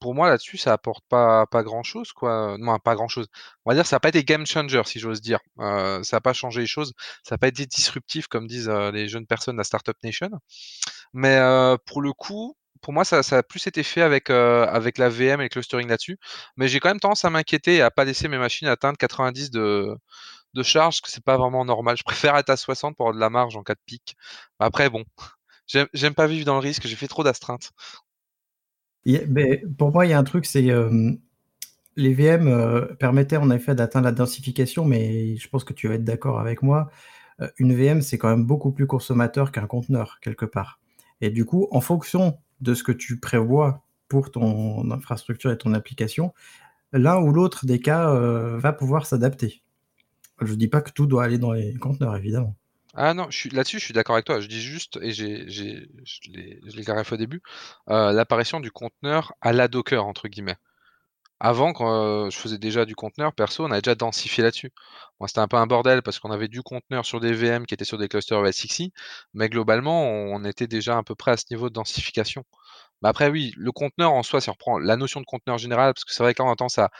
Pour 0.00 0.14
moi 0.14 0.28
là-dessus, 0.28 0.56
ça 0.58 0.72
apporte 0.72 1.04
pas 1.08 1.46
pas 1.46 1.62
grand-chose 1.62 2.12
quoi, 2.12 2.56
non 2.58 2.78
pas 2.78 2.94
grand-chose. 2.96 3.28
On 3.64 3.70
va 3.70 3.74
dire 3.76 3.86
ça 3.86 3.96
a 3.96 4.00
pas 4.00 4.08
été 4.10 4.24
game 4.24 4.46
changer 4.46 4.82
si 4.86 4.98
j'ose 5.00 5.20
dire. 5.20 5.40
Heu, 5.60 6.02
ça 6.04 6.18
a 6.18 6.20
pas 6.20 6.32
changé 6.32 6.62
les 6.62 6.66
choses, 6.66 6.92
ça 7.24 7.36
a 7.36 7.38
pas 7.38 7.48
été 7.48 7.66
disruptif 7.66 8.26
comme 8.28 8.46
disent, 8.48 8.68
les 8.70 9.08
jeunes 9.08 9.26
personnes 9.26 9.56
de 9.56 9.60
la 9.60 9.64
Startup 9.64 9.96
Nation. 10.04 10.30
Mais 11.12 11.38
heu, 11.40 11.78
pour 11.86 12.02
le 12.02 12.12
coup, 12.12 12.56
pour 12.82 12.92
moi 12.94 13.04
ça 13.04 13.20
a 13.20 13.42
plus 13.42 13.66
été 13.66 13.82
fait 13.82 14.02
avec, 14.02 14.28
la 14.30 15.08
VM 15.08 15.40
et 15.40 15.44
le 15.44 15.48
clustering 15.48 15.88
là-dessus. 15.88 16.18
Mais 16.56 16.68
j'ai 16.68 16.80
quand 16.80 16.88
même 16.90 17.00
tendance 17.00 17.24
à 17.24 17.30
m'inquiéter 17.30 17.76
et 17.76 17.82
à 17.82 17.90
pas 17.90 18.04
laisser 18.04 18.28
mes 18.28 18.38
machines 18.38 18.68
atteindre 18.68 18.98
90 18.98 19.50
de 19.50 19.96
de 20.54 20.62
charge, 20.64 21.00
que 21.02 21.10
c'est 21.10 21.24
pas 21.24 21.36
vraiment 21.38 21.64
normal. 21.64 21.96
Je 21.98 22.04
préfère 22.04 22.36
être 22.36 22.50
à 22.50 22.56
60 22.56 22.96
pour 22.96 23.06
avoir 23.06 23.14
de 23.16 23.20
la 23.20 23.30
marge 23.30 23.56
en 23.56 23.62
cas 23.62 23.74
de 23.74 23.80
pic. 23.86 24.16
Après 24.60 24.90
bon, 24.90 25.04
j'aime 25.94 26.14
pas 26.14 26.26
vivre 26.26 26.46
dans 26.46 26.54
le 26.54 26.60
risque, 26.60 26.86
j'ai 26.86 26.96
fait 26.96 27.08
trop 27.08 27.24
d'astreintes. 27.24 27.70
Pour 29.78 29.92
moi, 29.92 30.06
il 30.06 30.10
y 30.10 30.12
a 30.12 30.18
un 30.18 30.24
truc, 30.24 30.46
c'est, 30.46 30.68
les 31.96 32.14
VM, 32.14 32.96
permettaient 32.98 33.36
en 33.36 33.50
effet 33.50 33.74
d'atteindre 33.74 34.06
la 34.06 34.12
densification, 34.12 34.84
mais 34.84 35.36
je 35.36 35.48
pense 35.48 35.64
que 35.64 35.72
tu 35.72 35.88
vas 35.88 35.94
être 35.94 36.04
d'accord 36.04 36.38
avec 36.40 36.62
moi. 36.62 36.90
une 37.58 37.74
VM, 37.74 38.02
c'est 38.02 38.18
quand 38.18 38.28
même 38.28 38.44
beaucoup 38.44 38.72
plus 38.72 38.86
consommateur 38.86 39.52
qu'un 39.52 39.66
conteneur, 39.66 40.18
quelque 40.20 40.46
part. 40.46 40.80
Et 41.20 41.30
du 41.30 41.44
coup, 41.44 41.68
en 41.70 41.80
fonction 41.80 42.38
de 42.60 42.74
ce 42.74 42.82
que 42.82 42.92
tu 42.92 43.18
prévois 43.18 43.84
pour 44.08 44.30
ton 44.30 44.90
infrastructure 44.90 45.50
et 45.50 45.58
ton 45.58 45.74
application, 45.74 46.32
l'un 46.92 47.18
ou 47.20 47.32
l'autre 47.32 47.66
des 47.66 47.80
cas, 47.80 48.12
va 48.14 48.72
pouvoir 48.72 49.06
s'adapter. 49.06 49.62
Je 50.42 50.54
dis 50.54 50.68
pas 50.68 50.80
que 50.82 50.90
tout 50.90 51.06
doit 51.06 51.24
aller 51.24 51.38
dans 51.38 51.52
les 51.52 51.74
conteneurs, 51.74 52.16
évidemment. 52.16 52.56
Ah 52.94 53.14
non, 53.14 53.28
là-dessus, 53.52 53.78
je 53.78 53.84
suis 53.84 53.94
d'accord 53.94 54.16
avec 54.16 54.26
toi. 54.26 54.40
Je 54.40 54.48
dis 54.48 54.60
juste, 54.60 54.98
et 55.02 55.12
j'ai, 55.12 55.48
j'ai, 55.48 55.88
je 56.04 56.76
l'ai, 56.76 56.84
clarifié 56.84 57.14
au 57.14 57.16
début, 57.18 57.42
euh, 57.88 58.12
l'apparition 58.12 58.60
du 58.60 58.70
conteneur 58.72 59.32
à 59.40 59.52
la 59.52 59.68
Docker, 59.68 60.04
entre 60.04 60.28
guillemets. 60.28 60.56
Avant, 61.40 61.72
quand 61.72 62.26
euh, 62.26 62.30
je 62.30 62.38
faisais 62.38 62.58
déjà 62.58 62.84
du 62.84 62.94
conteneur, 62.94 63.32
perso, 63.32 63.64
on 63.64 63.70
avait 63.70 63.80
déjà 63.80 63.94
densifié 63.94 64.44
là-dessus. 64.44 64.72
Moi, 65.20 65.28
c'était 65.28 65.40
un 65.40 65.48
peu 65.48 65.56
un 65.56 65.66
bordel 65.66 66.02
parce 66.02 66.18
qu'on 66.18 66.30
avait 66.30 66.48
du 66.48 66.62
conteneur 66.62 67.06
sur 67.06 67.20
des 67.20 67.32
VM 67.32 67.66
qui 67.66 67.74
étaient 67.74 67.84
sur 67.86 67.98
des 67.98 68.08
clusters 68.08 68.40
OSXi, 68.40 68.92
mais 69.34 69.48
globalement, 69.48 70.04
on 70.04 70.44
était 70.44 70.66
déjà 70.66 70.98
à 70.98 71.02
peu 71.02 71.14
près 71.14 71.32
à 71.32 71.36
ce 71.38 71.46
niveau 71.50 71.70
de 71.70 71.74
densification. 71.74 72.44
Mais 73.02 73.08
après, 73.08 73.30
oui, 73.30 73.54
le 73.56 73.72
conteneur 73.72 74.12
en 74.12 74.22
soi, 74.22 74.40
on 74.48 74.52
reprend 74.52 74.78
la 74.78 74.96
notion 74.96 75.20
de 75.20 75.26
conteneur 75.26 75.58
général, 75.58 75.94
parce 75.94 76.04
que 76.04 76.12
c'est 76.12 76.22
vrai 76.22 76.34
qu'on 76.34 76.48
entend 76.48 76.68
ça 76.68 76.90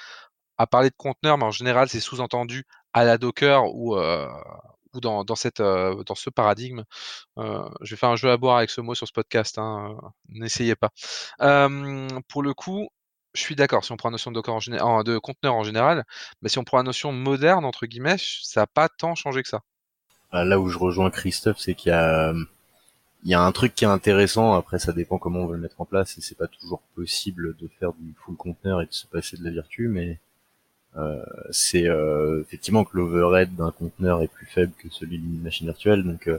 à 0.58 0.66
parler 0.66 0.90
de 0.90 0.96
conteneur, 0.96 1.38
mais 1.38 1.44
en 1.44 1.50
général, 1.50 1.88
c'est 1.90 2.00
sous-entendu 2.00 2.66
à 2.94 3.04
la 3.04 3.18
Docker 3.18 3.64
ou, 3.74 3.96
euh, 3.96 4.28
dans, 4.94 5.34
cette, 5.34 5.60
euh, 5.60 6.02
dans 6.04 6.14
ce 6.14 6.30
paradigme. 6.30 6.84
Euh, 7.38 7.68
je 7.82 7.94
vais 7.94 7.96
faire 7.96 8.10
un 8.10 8.16
jeu 8.16 8.30
à 8.30 8.36
boire 8.36 8.58
avec 8.58 8.70
ce 8.70 8.80
mot 8.80 8.94
sur 8.94 9.06
ce 9.06 9.12
podcast, 9.12 9.58
hein, 9.58 9.96
n'essayez 10.28 10.74
pas. 10.76 10.90
pour 12.28 12.42
le 12.42 12.54
coup, 12.54 12.88
je 13.34 13.40
suis 13.40 13.54
d'accord, 13.54 13.84
si 13.84 13.92
on 13.92 13.96
prend 13.96 14.08
la 14.08 14.14
notion 14.14 14.32
de, 14.32 14.40
conteneur 15.18 15.54
en 15.54 15.62
général, 15.62 16.04
mais 16.42 16.48
si 16.48 16.58
on 16.58 16.64
prend 16.64 16.78
la 16.78 16.82
notion 16.82 17.12
moderne, 17.12 17.64
entre 17.64 17.86
guillemets, 17.86 18.16
ça 18.18 18.62
n'a 18.62 18.66
pas 18.66 18.88
tant 18.88 19.14
changé 19.14 19.42
que 19.42 19.48
ça. 19.48 19.60
Bah, 20.32 20.44
là 20.44 20.60
où 20.60 20.68
je 20.68 20.78
rejoins 20.78 21.10
Christophe, 21.10 21.58
c'est 21.58 21.74
qu'il 21.74 21.90
y 21.90 21.94
a, 21.94 22.32
il 23.24 23.30
y 23.30 23.34
a 23.34 23.42
un 23.42 23.52
truc 23.52 23.74
qui 23.74 23.84
est 23.84 23.88
intéressant, 23.88 24.54
après 24.54 24.78
ça 24.78 24.92
dépend 24.92 25.18
comment 25.18 25.40
on 25.40 25.46
veut 25.46 25.56
le 25.56 25.62
mettre 25.62 25.80
en 25.80 25.84
place, 25.84 26.16
et 26.18 26.20
c'est 26.20 26.38
pas 26.38 26.46
toujours 26.46 26.80
possible 26.94 27.56
de 27.56 27.68
faire 27.78 27.92
du 27.92 28.14
full 28.24 28.36
conteneur 28.36 28.82
et 28.82 28.86
de 28.86 28.92
se 28.92 29.06
passer 29.06 29.36
de 29.36 29.44
la 29.44 29.50
vertu, 29.50 29.88
mais 29.88 30.08
euh, 30.08 30.29
c'est 31.50 31.88
euh, 31.88 32.40
effectivement 32.42 32.84
que 32.84 32.96
l'overhead 32.96 33.54
d'un 33.54 33.70
conteneur 33.70 34.22
est 34.22 34.28
plus 34.28 34.46
faible 34.46 34.72
que 34.78 34.88
celui 34.90 35.18
d'une 35.18 35.40
machine 35.40 35.66
virtuelle, 35.66 36.02
donc 36.04 36.28
euh, 36.28 36.38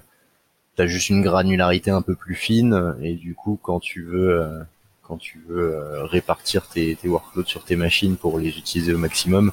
tu 0.75 0.81
as 0.81 0.87
juste 0.87 1.09
une 1.09 1.21
granularité 1.21 1.91
un 1.91 2.01
peu 2.01 2.15
plus 2.15 2.35
fine 2.35 2.95
et 3.01 3.13
du 3.13 3.35
coup 3.35 3.59
quand 3.61 3.79
tu 3.79 4.03
veux 4.03 4.61
quand 5.03 5.17
tu 5.17 5.43
veux 5.47 6.03
répartir 6.03 6.67
tes, 6.67 6.95
tes 6.95 7.09
workloads 7.09 7.47
sur 7.47 7.65
tes 7.65 7.75
machines 7.75 8.15
pour 8.17 8.39
les 8.39 8.57
utiliser 8.57 8.93
au 8.93 8.97
maximum, 8.97 9.51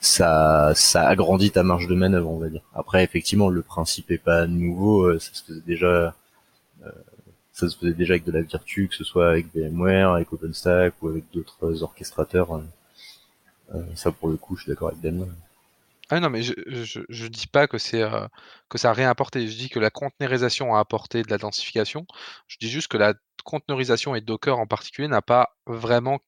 ça, 0.00 0.72
ça 0.74 1.08
agrandit 1.08 1.50
ta 1.52 1.62
marge 1.62 1.88
de 1.88 1.94
manœuvre, 1.94 2.28
on 2.28 2.38
va 2.38 2.50
dire. 2.50 2.60
Après, 2.74 3.02
effectivement, 3.02 3.48
le 3.48 3.62
principe 3.62 4.10
est 4.10 4.18
pas 4.18 4.46
nouveau, 4.46 5.18
ça 5.18 5.32
se 5.32 5.42
faisait 5.44 5.62
déjà, 5.66 6.14
ça 7.52 7.68
se 7.70 7.78
faisait 7.78 7.94
déjà 7.94 8.14
avec 8.14 8.24
de 8.24 8.32
la 8.32 8.42
Virtu, 8.42 8.88
que 8.88 8.94
ce 8.94 9.04
soit 9.04 9.30
avec 9.30 9.46
VMware, 9.54 10.10
avec 10.10 10.30
OpenStack 10.34 10.94
ou 11.00 11.08
avec 11.08 11.24
d'autres 11.32 11.82
orchestrateurs. 11.82 12.60
Euh, 13.74 13.82
ça, 13.94 14.10
pour 14.12 14.28
le 14.28 14.36
coup, 14.36 14.56
je 14.56 14.62
suis 14.62 14.70
d'accord 14.70 14.88
avec 14.88 15.00
Damien. 15.00 15.28
Ah 16.10 16.20
non, 16.20 16.28
mais 16.28 16.42
je, 16.42 16.52
je, 17.08 17.26
dis 17.28 17.46
pas 17.46 17.66
que 17.66 17.78
c'est 17.78 18.02
euh, 18.02 18.26
que 18.68 18.76
ça 18.76 18.90
a 18.90 18.92
rien 18.92 19.08
apporté. 19.08 19.46
Je 19.48 19.56
dis 19.56 19.70
que 19.70 19.78
la 19.78 19.90
conteneurisation 19.90 20.74
a 20.74 20.80
apporté 20.80 21.22
de 21.22 21.30
la 21.30 21.38
densification. 21.38 22.06
Je 22.46 22.58
dis 22.60 22.68
juste 22.68 22.88
que 22.88 22.98
la 22.98 23.14
conteneurisation 23.42 24.14
et 24.14 24.20
Docker 24.20 24.58
en 24.58 24.66
particulier 24.66 25.08
n'a 25.08 25.22
pas 25.22 25.56
vraiment 25.66 26.20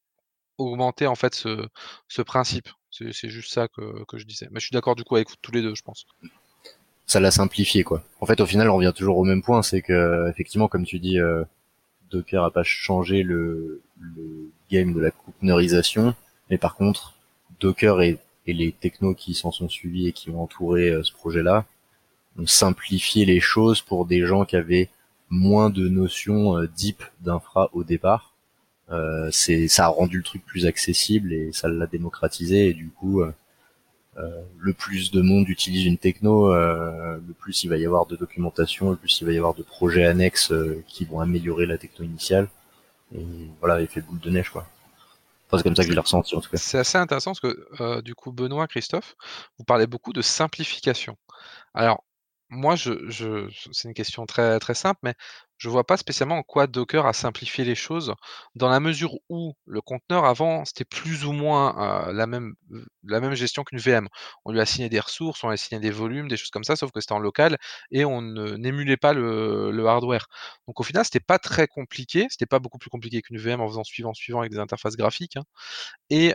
augmenté 0.59 1.07
en 1.07 1.15
fait 1.15 1.35
ce, 1.35 1.69
ce 2.09 2.23
principe. 2.23 2.69
C'est 2.91 3.29
juste 3.29 3.53
ça 3.53 3.69
que, 3.69 4.05
que, 4.07 4.17
je 4.17 4.25
disais. 4.25 4.49
Mais 4.51 4.61
je 4.61 4.67
suis 4.67 4.73
d'accord 4.73 4.97
du 4.97 5.05
coup 5.05 5.17
avec 5.17 5.29
tous 5.43 5.53
les 5.53 5.61
deux, 5.61 5.75
je 5.75 5.83
pense. 5.83 6.07
Ça 7.05 7.21
l'a 7.21 7.31
simplifié 7.31 7.85
quoi. 7.85 8.03
En 8.23 8.27
fait, 8.27 8.41
au 8.41 8.47
final, 8.47 8.71
on 8.71 8.77
revient 8.77 8.95
toujours 8.97 9.19
au 9.19 9.25
même 9.25 9.43
point, 9.43 9.63
c'est 9.63 9.83
que 9.83 10.31
effectivement, 10.31 10.69
comme 10.69 10.87
tu 10.87 10.99
dis, 10.99 11.21
euh, 11.21 11.45
Docker 12.11 12.43
a 12.43 12.51
pas 12.51 12.63
changé 12.63 13.23
le, 13.23 13.83
le 14.01 14.51
game 14.71 14.95
de 14.95 15.01
la 15.01 15.11
conteneurisation, 15.11 16.15
mais 16.49 16.57
par 16.57 16.75
contre, 16.75 17.16
Docker 17.61 18.03
et, 18.03 18.19
les 18.49 18.71
technos 18.71 19.15
qui 19.15 19.35
s'en 19.35 19.51
sont 19.51 19.69
suivis 19.69 20.07
et 20.07 20.13
qui 20.13 20.31
ont 20.31 20.41
entouré 20.41 20.91
euh, 20.91 21.03
ce 21.03 21.11
projet-là 21.13 21.65
ont 22.39 22.47
simplifié 22.47 23.25
les 23.25 23.41
choses 23.41 23.83
pour 23.83 24.07
des 24.07 24.25
gens 24.25 24.45
qui 24.45 24.55
avaient 24.55 24.89
moins 25.31 25.69
de 25.69 25.89
notions 25.89 26.57
euh, 26.57 26.69
deep 26.69 27.03
d'infra 27.23 27.71
au 27.73 27.83
départ. 27.83 28.35
Euh, 28.93 29.29
c'est 29.33 29.67
ça 29.67 29.87
a 29.87 29.89
rendu 29.89 30.19
le 30.19 30.23
truc 30.23 30.45
plus 30.45 30.65
accessible 30.65 31.33
et 31.33 31.51
ça 31.53 31.67
l'a 31.67 31.89
démocratisé 31.89 32.69
et 32.69 32.73
du 32.73 32.89
coup 32.89 33.25
le 34.59 34.73
plus 34.73 35.11
de 35.11 35.21
monde 35.21 35.49
utilise 35.49 35.85
une 35.85 35.99
techno, 35.99 36.55
le 36.55 37.33
plus 37.39 37.65
il 37.65 37.69
va 37.69 37.77
y 37.77 37.85
avoir 37.85 38.07
de 38.07 38.15
documentation, 38.15 38.91
le 38.91 38.97
plus 38.97 39.21
il 39.21 39.27
va 39.27 39.33
y 39.33 39.37
avoir 39.37 39.55
de 39.55 39.65
projets 39.65 40.07
annexes 40.07 40.53
qui 40.87 41.05
vont 41.05 41.21
améliorer 41.21 41.67
la 41.67 41.79
techno 41.79 42.07
initiale. 42.07 42.49
Et 43.15 43.27
voilà, 43.61 43.83
effet 43.83 44.01
boule 44.01 44.21
de 44.21 44.31
neige 44.31 44.51
quoi 44.51 44.67
c'est 45.53 45.63
comme 45.63 45.77
ça 45.77 45.83
que 45.83 45.91
je 45.91 45.95
l'ai 45.95 46.01
ressenti 46.01 46.35
en 46.35 46.41
tout 46.41 46.51
cas. 46.51 46.57
C'est 46.57 46.79
assez 46.79 46.99
intéressant 46.99 47.33
parce 47.33 47.41
que 47.41 47.69
euh, 47.81 48.03
du 48.03 48.15
coup, 48.15 48.33
Benoît, 48.33 48.67
Christophe, 48.67 49.17
vous 49.59 49.65
parlez 49.65 49.87
beaucoup 49.87 50.13
de 50.13 50.23
simplification. 50.23 51.17
Alors, 51.75 52.05
moi, 52.49 52.77
je, 52.77 53.49
c'est 53.73 53.89
une 53.89 53.95
question 53.95 54.25
très, 54.27 54.59
très 54.61 54.75
simple, 54.75 55.01
mais 55.03 55.15
je 55.59 55.69
vois 55.69 55.85
pas 55.85 55.97
spécialement 55.97 56.37
en 56.37 56.43
quoi 56.43 56.67
Docker 56.67 57.07
a 57.07 57.13
simplifié 57.13 57.65
les 57.65 57.75
choses, 57.75 58.15
dans 58.55 58.69
la 58.69 58.79
mesure 58.79 59.15
où 59.29 59.55
le 59.67 59.81
conteneur 59.81 60.25
avant, 60.27 60.65
c'était 60.65 60.85
plus 60.85 61.25
ou 61.25 61.33
moins 61.33 62.09
euh, 62.09 62.13
la, 62.13 62.27
même, 62.27 63.35
gestion 63.35 63.65
qu'une 63.65 63.79
VM. 63.79 64.09
On 64.45 64.53
lui 64.53 64.61
a 64.61 64.63
assigné 64.63 64.89
des 64.89 65.01
ressources, 65.01 65.43
on 65.43 65.49
lui 65.49 65.53
a 65.53 65.55
assigné 65.55 65.81
des 65.81 65.91
volumes, 65.91 66.29
des 66.29 66.37
choses 66.37 66.51
comme 66.51 66.65
ça, 66.65 66.77
sauf 66.77 66.93
que 66.93 67.01
c'était 67.01 67.15
en 67.15 67.19
local 67.19 67.59
et 67.91 68.05
on 68.05 68.23
n'émulait 68.23 68.97
pas 68.97 69.13
le, 69.13 69.71
le, 69.71 69.87
hardware. 69.87 70.29
Donc 70.69 70.79
au 70.81 70.83
final, 70.85 71.05
c'était 71.05 71.21
pas 71.21 71.39
très 71.39 71.67
compliqué, 71.67 72.27
c'était 72.31 72.47
pas 72.47 72.59
beaucoup 72.59 72.79
plus 72.79 72.91
compliqué 72.91 73.23
qu'une 73.23 73.39
VM 73.39 73.61
en 73.61 73.69
faisant 73.69 73.85
suivant, 73.85 74.15
suivant 74.15 74.41
avec 74.41 74.53
des 74.53 74.59
interfaces 74.59 74.97
graphiques. 74.97 75.37
Hein. 75.37 75.45
Et 76.11 76.35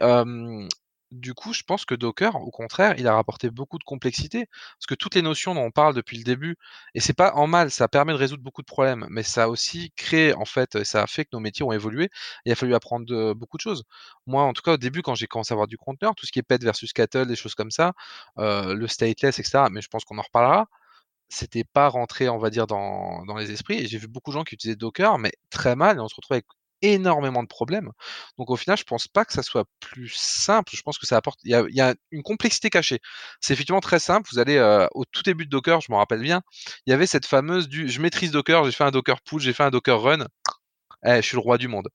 du 1.11 1.33
coup, 1.33 1.53
je 1.53 1.63
pense 1.63 1.85
que 1.85 1.95
Docker, 1.95 2.35
au 2.35 2.51
contraire, 2.51 2.95
il 2.97 3.07
a 3.07 3.15
rapporté 3.15 3.49
beaucoup 3.49 3.77
de 3.77 3.83
complexité, 3.83 4.47
parce 4.77 4.85
que 4.87 4.95
toutes 4.95 5.15
les 5.15 5.21
notions 5.21 5.53
dont 5.53 5.63
on 5.63 5.71
parle 5.71 5.93
depuis 5.93 6.17
le 6.17 6.23
début, 6.23 6.57
et 6.95 6.99
c'est 6.99 7.13
pas 7.13 7.33
en 7.35 7.47
mal, 7.47 7.71
ça 7.71 7.87
permet 7.87 8.13
de 8.13 8.17
résoudre 8.17 8.43
beaucoup 8.43 8.61
de 8.61 8.67
problèmes, 8.67 9.05
mais 9.09 9.23
ça 9.23 9.43
a 9.43 9.47
aussi 9.47 9.91
créé, 9.95 10.33
en 10.33 10.45
fait, 10.45 10.83
ça 10.83 11.03
a 11.03 11.07
fait 11.07 11.25
que 11.25 11.29
nos 11.33 11.39
métiers 11.39 11.65
ont 11.65 11.71
évolué, 11.71 12.09
il 12.45 12.51
a 12.51 12.55
fallu 12.55 12.73
apprendre 12.75 13.33
beaucoup 13.33 13.57
de 13.57 13.61
choses. 13.61 13.83
Moi, 14.25 14.43
en 14.43 14.53
tout 14.53 14.61
cas, 14.61 14.73
au 14.73 14.77
début, 14.77 15.01
quand 15.01 15.15
j'ai 15.15 15.27
commencé 15.27 15.53
à 15.53 15.55
avoir 15.55 15.67
du 15.67 15.77
conteneur, 15.77 16.15
tout 16.15 16.25
ce 16.25 16.31
qui 16.31 16.39
est 16.39 16.43
PET 16.43 16.63
versus 16.63 16.93
Cattle, 16.93 17.27
des 17.27 17.35
choses 17.35 17.55
comme 17.55 17.71
ça, 17.71 17.93
euh, 18.39 18.73
le 18.73 18.87
stateless, 18.87 19.39
etc., 19.39 19.65
mais 19.71 19.81
je 19.81 19.89
pense 19.89 20.05
qu'on 20.05 20.17
en 20.17 20.21
reparlera, 20.21 20.67
c'était 21.29 21.63
pas 21.63 21.89
rentré, 21.89 22.29
on 22.29 22.37
va 22.37 22.49
dire, 22.49 22.67
dans, 22.67 23.23
les 23.37 23.51
esprits, 23.51 23.87
j'ai 23.87 23.97
vu 23.97 24.07
beaucoup 24.07 24.31
de 24.31 24.35
gens 24.35 24.43
qui 24.43 24.55
utilisaient 24.55 24.75
Docker, 24.77 25.17
mais 25.17 25.31
très 25.49 25.75
mal, 25.75 25.97
et 25.97 25.99
on 26.01 26.07
se 26.07 26.15
retrouve 26.15 26.35
avec 26.35 26.45
énormément 26.81 27.43
de 27.43 27.47
problèmes. 27.47 27.91
Donc 28.37 28.49
au 28.49 28.55
final, 28.55 28.77
je 28.77 28.83
pense 28.83 29.07
pas 29.07 29.25
que 29.25 29.33
ça 29.33 29.43
soit 29.43 29.65
plus 29.79 30.11
simple. 30.15 30.71
Je 30.75 30.81
pense 30.81 30.97
que 30.97 31.05
ça 31.05 31.17
apporte. 31.17 31.39
Il 31.43 31.51
y 31.51 31.81
a, 31.81 31.95
une 32.11 32.23
complexité 32.23 32.69
cachée. 32.69 32.99
C'est 33.39 33.53
effectivement 33.53 33.81
très 33.81 33.99
simple. 33.99 34.27
Vous 34.31 34.39
allez 34.39 34.57
euh, 34.57 34.87
au 34.93 35.05
tout 35.05 35.23
début 35.23 35.45
de 35.45 35.49
Docker, 35.49 35.81
je 35.81 35.91
m'en 35.91 35.97
rappelle 35.97 36.21
bien. 36.21 36.41
Il 36.85 36.91
y 36.91 36.93
avait 36.93 37.07
cette 37.07 37.25
fameuse 37.25 37.67
du 37.67 37.89
je 37.89 38.01
maîtrise 38.01 38.31
Docker, 38.31 38.63
j'ai 38.65 38.71
fait 38.71 38.83
un 38.83 38.91
Docker 38.91 39.21
pull, 39.21 39.41
j'ai 39.41 39.53
fait 39.53 39.63
un 39.63 39.71
Docker 39.71 40.01
run. 40.01 40.25
Eh, 41.05 41.17
je 41.17 41.21
suis 41.21 41.35
le 41.35 41.41
roi 41.41 41.57
du 41.57 41.67
monde. 41.67 41.89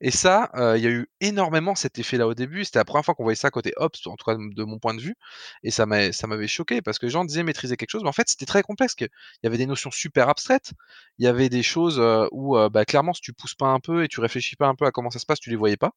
Et 0.00 0.10
ça, 0.10 0.50
il 0.76 0.82
y 0.82 0.86
a 0.86 0.90
eu 0.90 1.08
énormément 1.20 1.74
cet 1.74 1.98
effet-là 1.98 2.26
au 2.26 2.34
début. 2.34 2.64
C'était 2.64 2.78
la 2.80 2.84
première 2.84 3.04
fois 3.04 3.14
qu'on 3.14 3.22
voyait 3.22 3.36
ça 3.36 3.50
côté 3.50 3.72
Ops, 3.76 4.06
en 4.06 4.16
tout 4.16 4.24
cas 4.24 4.36
de 4.36 4.64
mon 4.64 4.78
point 4.78 4.94
de 4.94 5.00
vue. 5.00 5.14
Et 5.62 5.70
ça 5.70 5.86
m'avait 5.86 6.12
choqué 6.48 6.82
parce 6.82 6.98
que 6.98 7.06
les 7.06 7.10
gens 7.12 7.24
disaient 7.24 7.42
maîtriser 7.42 7.76
quelque 7.76 7.90
chose, 7.90 8.02
mais 8.02 8.08
en 8.08 8.12
fait, 8.12 8.28
c'était 8.28 8.46
très 8.46 8.62
complexe. 8.62 8.94
Il 9.00 9.08
y 9.44 9.46
avait 9.46 9.58
des 9.58 9.66
notions 9.66 9.90
super 9.90 10.28
abstraites. 10.28 10.72
Il 11.18 11.24
y 11.24 11.28
avait 11.28 11.48
des 11.48 11.62
choses 11.62 12.00
où, 12.32 12.56
bah, 12.70 12.84
clairement, 12.84 13.14
si 13.14 13.22
tu 13.22 13.32
pousses 13.32 13.54
pas 13.54 13.68
un 13.68 13.80
peu 13.80 14.04
et 14.04 14.08
tu 14.08 14.20
réfléchis 14.20 14.56
pas 14.56 14.66
un 14.68 14.74
peu 14.74 14.86
à 14.86 14.90
comment 14.92 15.10
ça 15.10 15.18
se 15.18 15.26
passe, 15.26 15.40
tu 15.40 15.50
les 15.50 15.56
voyais 15.56 15.76
pas. 15.78 15.92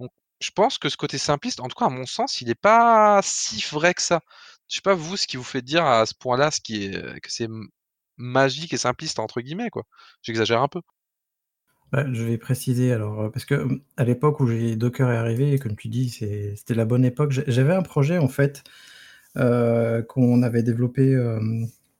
Donc, 0.00 0.10
je 0.40 0.50
pense 0.52 0.78
que 0.78 0.88
ce 0.88 0.96
côté 0.96 1.18
simpliste, 1.18 1.60
en 1.60 1.68
tout 1.68 1.76
cas 1.76 1.86
à 1.86 1.90
mon 1.90 2.06
sens, 2.06 2.40
il 2.40 2.48
n'est 2.48 2.54
pas 2.54 3.20
si 3.24 3.60
vrai 3.72 3.94
que 3.94 4.02
ça. 4.02 4.20
je 4.68 4.76
sais 4.76 4.82
pas 4.82 4.94
vous 4.94 5.16
ce 5.16 5.26
qui 5.26 5.36
vous 5.36 5.44
fait 5.44 5.62
dire 5.62 5.84
à 5.84 6.06
ce 6.06 6.14
point-là 6.14 6.50
ce 6.50 6.60
qui 6.60 6.84
est 6.84 7.20
que 7.20 7.30
c'est 7.32 7.48
magique 8.16 8.72
et 8.72 8.76
simpliste 8.78 9.18
entre 9.18 9.40
guillemets 9.40 9.70
quoi. 9.70 9.84
J'exagère 10.22 10.62
un 10.62 10.68
peu. 10.68 10.80
Bah, 11.92 12.04
je 12.12 12.22
vais 12.22 12.36
préciser 12.36 12.92
alors 12.92 13.30
parce 13.32 13.44
que 13.44 13.66
à 13.96 14.04
l'époque 14.04 14.40
où 14.40 14.46
Docker 14.76 15.10
est 15.10 15.16
arrivé, 15.16 15.58
comme 15.58 15.76
tu 15.76 15.88
dis, 15.88 16.10
c'était 16.10 16.74
la 16.74 16.84
bonne 16.84 17.04
époque. 17.04 17.32
J'avais 17.46 17.74
un 17.74 17.82
projet 17.82 18.18
en 18.18 18.28
fait 18.28 18.62
qu'on 19.34 20.42
avait 20.42 20.62
développé 20.62 21.16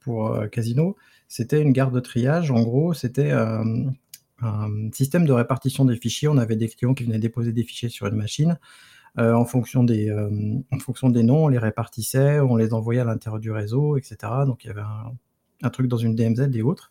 pour 0.01 0.39
Casino. 0.51 0.97
C'était 1.29 1.63
une 1.63 1.73
garde 1.73 1.95
de 1.95 2.01
triage. 2.01 2.51
En 2.51 2.63
gros, 2.63 2.93
c'était 2.93 3.31
un 3.31 4.91
système 4.93 5.25
de 5.25 5.33
répartition 5.33 5.85
des 5.85 5.97
fichiers. 5.97 6.29
On 6.29 6.39
avait 6.39 6.57
des 6.57 6.69
clients 6.69 6.95
qui 6.95 7.05
venaient 7.05 7.19
déposer 7.19 7.53
des 7.53 7.63
fichiers 7.63 7.89
sur 7.89 8.07
une 8.07 8.17
machine. 8.17 8.59
Euh, 9.19 9.33
en, 9.33 9.45
fonction 9.45 9.83
des, 9.83 10.11
euh, 10.11 10.31
en 10.71 10.79
fonction 10.79 11.09
des 11.09 11.25
noms, 11.25 11.47
on 11.47 11.49
les 11.49 11.59
répartissait, 11.59 12.39
on 12.41 12.57
les 12.57 12.73
envoyait 12.73 13.01
à 13.01 13.05
l'intérieur 13.05 13.41
du 13.41 13.51
réseau, 13.51 13.97
etc. 13.97 14.17
Donc 14.47 14.65
il 14.65 14.69
y 14.69 14.71
avait 14.71 14.83
un, 15.63 15.71
truc 15.71 15.89
dans 15.89 15.97
une 15.97 16.15
DMZ 16.15 16.55
et 16.55 16.63
autres. 16.63 16.91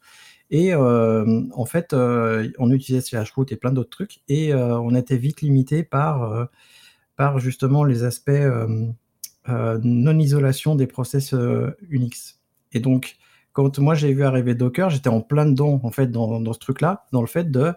Et 0.49 0.73
euh, 0.73 1.43
en 1.53 1.65
fait, 1.65 1.93
on 1.93 2.71
utilisait 2.71 3.01
CHRoot 3.01 3.51
et 3.51 3.55
plein 3.57 3.71
d'autres 3.71 3.89
trucs, 3.89 4.21
et 4.27 4.53
on 4.53 4.95
était 4.95 5.17
vite 5.17 5.41
limité 5.41 5.83
par, 5.83 6.47
par 7.15 7.39
justement 7.39 7.83
les 7.83 8.03
aspects 8.03 8.31
non-isolation 9.47 10.75
des 10.75 10.87
process 10.87 11.33
Unix. 11.89 12.39
Et 12.71 12.79
donc, 12.79 13.17
quand 13.53 13.79
moi 13.79 13.95
j'ai 13.95 14.13
vu 14.13 14.23
arriver 14.23 14.55
Docker, 14.55 14.89
j'étais 14.89 15.09
en 15.09 15.21
plein 15.21 15.45
dedans, 15.45 15.79
en 15.83 15.91
fait, 15.91 16.07
dans, 16.07 16.39
dans 16.39 16.53
ce 16.53 16.59
truc-là, 16.59 17.05
dans 17.11 17.21
le 17.21 17.27
fait 17.27 17.51
de 17.51 17.73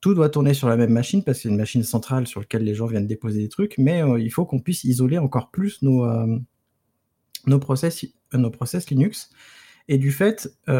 tout 0.00 0.14
doit 0.14 0.28
tourner 0.28 0.54
sur 0.54 0.68
la 0.68 0.76
même 0.76 0.92
machine 0.92 1.24
parce 1.24 1.38
que 1.38 1.42
c'est 1.42 1.48
une 1.48 1.56
machine 1.56 1.82
centrale 1.82 2.26
sur 2.26 2.40
laquelle 2.40 2.62
les 2.62 2.74
gens 2.74 2.86
viennent 2.86 3.06
déposer 3.06 3.40
des 3.40 3.48
trucs, 3.48 3.76
mais 3.78 4.02
euh, 4.02 4.20
il 4.20 4.30
faut 4.30 4.44
qu'on 4.44 4.60
puisse 4.60 4.84
isoler 4.84 5.18
encore 5.18 5.50
plus 5.50 5.82
nos, 5.82 6.04
euh, 6.04 6.38
nos, 7.46 7.58
process, 7.58 8.04
euh, 8.34 8.38
nos 8.38 8.50
process 8.50 8.88
Linux. 8.90 9.30
Et 9.88 9.98
du 9.98 10.12
fait, 10.12 10.48
on 10.66 10.72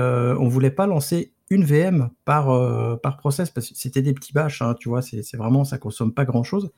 ne 0.45 0.49
voulait 0.49 0.71
pas 0.71 0.87
lancer 0.87 1.33
une 1.51 1.65
VM 1.65 2.11
par, 2.25 3.01
par 3.01 3.17
process 3.17 3.51
parce 3.51 3.71
que 3.71 3.75
c'était 3.75 4.03
des 4.03 4.13
petits 4.13 4.35
bâches, 4.35 4.61
hein, 4.61 4.75
tu 4.79 4.89
vois, 4.91 5.01
c'est 5.01 5.37
vraiment, 5.37 5.65
ça 5.65 5.79
consomme 5.79 6.13
pas 6.13 6.27
grand 6.27 6.43
chose. 6.43 6.71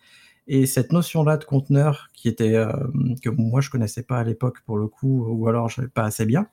Et 0.46 0.66
cette 0.66 0.92
notion-là 0.92 1.36
de 1.36 1.44
conteneur 1.44 2.08
qui 2.14 2.28
était, 2.28 2.52
que 3.22 3.30
moi 3.30 3.60
je 3.60 3.70
connaissais 3.70 4.04
pas 4.04 4.18
à 4.18 4.24
l'époque 4.24 4.60
pour 4.64 4.78
le 4.78 4.86
coup, 4.86 5.26
ou 5.28 5.48
alors 5.48 5.68
je 5.68 5.76
savais 5.76 5.88
pas 5.88 6.04
assez 6.04 6.24
bien, 6.24 6.46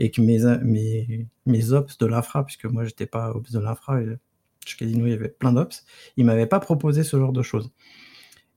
et 0.00 0.10
que 0.10 0.20
mes, 0.20 0.40
mes, 0.64 1.28
mes 1.46 1.72
ops 1.72 1.98
de 1.98 2.06
l'infra, 2.06 2.44
puisque 2.44 2.64
moi 2.64 2.84
j'étais 2.84 3.06
pas 3.06 3.30
ops 3.30 3.52
de 3.52 3.60
l'infra, 3.60 4.00
chez 4.66 4.76
Casino, 4.76 5.06
il 5.06 5.10
y 5.10 5.14
avait 5.14 5.28
plein 5.28 5.52
d'ops. 5.52 5.84
Il 6.16 6.24
m'avait 6.24 6.46
pas 6.46 6.60
proposé 6.60 7.02
ce 7.04 7.18
genre 7.18 7.32
de 7.32 7.42
choses. 7.42 7.70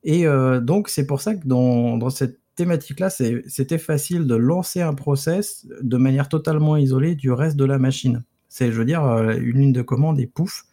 Et 0.03 0.27
euh, 0.27 0.59
donc, 0.61 0.89
c'est 0.89 1.07
pour 1.07 1.21
ça 1.21 1.35
que 1.35 1.47
dans, 1.47 2.09
cette 2.09 2.39
thématique-là, 2.55 3.09
c'était 3.09 3.77
facile 3.77 4.27
de 4.27 4.35
lancer 4.35 4.81
un 4.81 4.93
process 4.93 5.67
de 5.81 5.97
manière 5.97 6.29
totalement 6.29 6.77
isolée 6.77 7.15
du 7.15 7.31
reste 7.31 7.55
de 7.55 7.65
la 7.65 7.77
machine. 7.77 8.23
C'est, 8.49 8.71
je 8.71 8.77
veux 8.77 8.85
dire, 8.85 9.03
euh, 9.03 9.35
une 9.37 9.59
ligne 9.59 9.73
de 9.73 9.81
commande 9.81 10.19
et 10.19 10.27
pouf. 10.27 10.63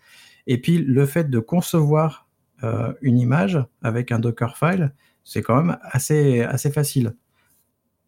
Et 0.47 0.61
puis, 0.61 0.79
le 0.79 1.07
fait 1.07 1.31
de 1.31 1.39
concevoir 1.39 2.29
euh, 2.63 2.93
une 3.03 3.19
image 3.19 3.59
avec 3.83 4.13
un 4.13 4.19
Dockerfile, 4.19 4.95
c'est 5.25 5.43
quand 5.43 5.63
même 5.63 5.79
assez, 5.83 6.47
facile. 6.73 7.15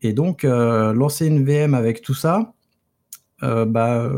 Et 0.03 0.13
donc, 0.13 0.43
lancer 0.43 1.27
une 1.27 1.45
VM 1.45 1.75
avec 1.75 2.03
tout 2.03 2.15
ça, 2.15 2.53
bah, 3.41 4.11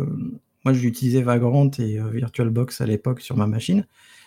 moi, 0.67 0.73
j'utilisais 0.73 1.23
Vagrant 1.23 1.71
et 1.79 2.01
euh, 2.01 2.09
VirtualBox 2.09 2.81
à 2.81 2.87
l'époque 2.87 3.21
sur 3.21 3.37
ma 3.37 3.47
machine. 3.47 3.87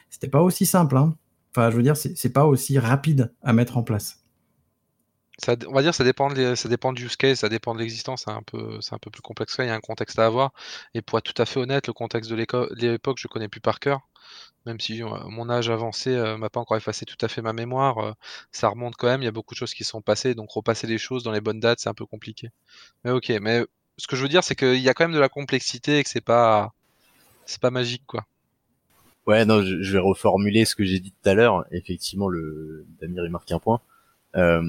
C'était 0.09 0.29
pas 0.29 0.41
aussi 0.41 0.65
simple. 0.65 0.95
Hein. 0.95 1.13
Enfin, 1.51 1.69
je 1.69 1.75
veux 1.75 1.83
dire, 1.83 1.97
c'est 1.97 2.31
pas 2.31 2.45
aussi 2.45 2.79
rapide 2.79 3.33
à 3.41 3.51
mettre 3.51 3.75
en 3.75 3.83
place. 3.83 4.23
On 5.47 5.73
va 5.73 5.81
dire 5.81 5.95
ça 5.95 6.03
dépend, 6.03 6.29
ça 6.55 6.69
dépend 6.69 6.93
du 6.93 7.05
use 7.05 7.15
case, 7.15 7.39
ça 7.39 7.49
dépend 7.49 7.73
de 7.73 7.79
l'existence, 7.79 8.23
c'est 8.25 8.31
un, 8.31 8.41
peu, 8.41 8.79
un 8.91 8.97
peu 8.97 9.09
plus 9.09 9.21
complexe 9.21 9.55
Il 9.59 9.65
y 9.65 9.69
a 9.69 9.75
un 9.75 9.79
contexte 9.79 10.19
à 10.19 10.25
avoir. 10.25 10.51
Et 10.93 11.01
pour 11.01 11.17
être 11.17 11.33
tout 11.33 11.41
à 11.41 11.45
fait 11.45 11.59
honnête, 11.59 11.87
le 11.87 11.93
contexte 11.93 12.29
de 12.29 12.35
l'époque, 12.35 13.17
je 13.19 13.27
connais 13.27 13.47
plus 13.47 13.61
par 13.61 13.79
cœur. 13.79 14.01
Même 14.65 14.79
si 14.79 15.01
euh, 15.01 15.07
mon 15.29 15.49
âge 15.49 15.69
avancé 15.69 16.11
euh, 16.11 16.37
m'a 16.37 16.49
pas 16.49 16.59
encore 16.59 16.77
effacé 16.77 17.05
tout 17.05 17.17
à 17.21 17.27
fait 17.27 17.41
ma 17.41 17.53
mémoire, 17.53 18.15
ça 18.51 18.67
remonte 18.69 18.95
quand 18.95 19.07
même. 19.07 19.21
Il 19.21 19.25
y 19.25 19.29
a 19.29 19.31
beaucoup 19.31 19.53
de 19.53 19.59
choses 19.59 19.73
qui 19.73 19.83
sont 19.83 20.01
passées, 20.01 20.35
donc 20.35 20.51
repasser 20.51 20.87
les 20.87 20.97
choses 20.97 21.23
dans 21.23 21.31
les 21.31 21.41
bonnes 21.41 21.59
dates, 21.59 21.79
c'est 21.79 21.89
un 21.89 21.93
peu 21.93 22.05
compliqué. 22.05 22.49
Mais 23.03 23.11
ok, 23.11 23.29
mais 23.41 23.65
ce 23.97 24.07
que 24.07 24.15
je 24.15 24.21
veux 24.21 24.29
dire, 24.29 24.43
c'est 24.43 24.55
qu'il 24.55 24.79
y 24.79 24.89
a 24.89 24.93
quand 24.93 25.05
même 25.05 25.15
de 25.15 25.19
la 25.19 25.29
complexité 25.29 25.99
et 25.99 26.03
que 26.03 26.09
c'est 26.09 26.21
pas, 26.21 26.73
c'est 27.45 27.61
pas 27.61 27.71
magique, 27.71 28.03
quoi. 28.05 28.25
Ouais, 29.27 29.45
non, 29.45 29.61
je, 29.61 29.91
vais 29.91 29.99
reformuler 29.99 30.65
ce 30.65 30.75
que 30.75 30.83
j'ai 30.83 30.99
dit 30.99 31.11
tout 31.11 31.29
à 31.29 31.35
l'heure. 31.35 31.65
Effectivement, 31.71 32.29
le 32.29 32.87
Damir 32.99 33.25
il 33.25 33.29
marque 33.29 33.51
un 33.51 33.59
point. 33.59 33.79
Euh, 34.35 34.63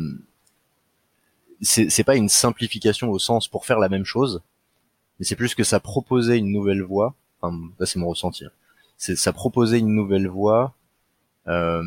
c'est 1.62 2.04
pas 2.04 2.16
une 2.16 2.28
simplification 2.28 3.10
au 3.10 3.18
sens 3.18 3.48
pour 3.48 3.66
faire 3.66 3.78
la 3.78 3.88
même 3.88 4.04
chose, 4.04 4.42
mais 5.18 5.26
c'est 5.26 5.36
plus 5.36 5.54
que 5.54 5.64
ça 5.64 5.80
proposait 5.80 6.38
une 6.38 6.52
nouvelle 6.52 6.82
voie. 6.82 7.14
Enfin, 7.40 7.56
là, 7.78 7.86
c'est 7.86 7.98
mon 7.98 8.08
ressenti. 8.08 8.44
Hein. 8.44 8.50
C'est 8.96 9.16
ça 9.16 9.32
proposait 9.32 9.78
une 9.78 9.94
nouvelle 9.94 10.28
voie 10.28 10.74
euh, 11.48 11.82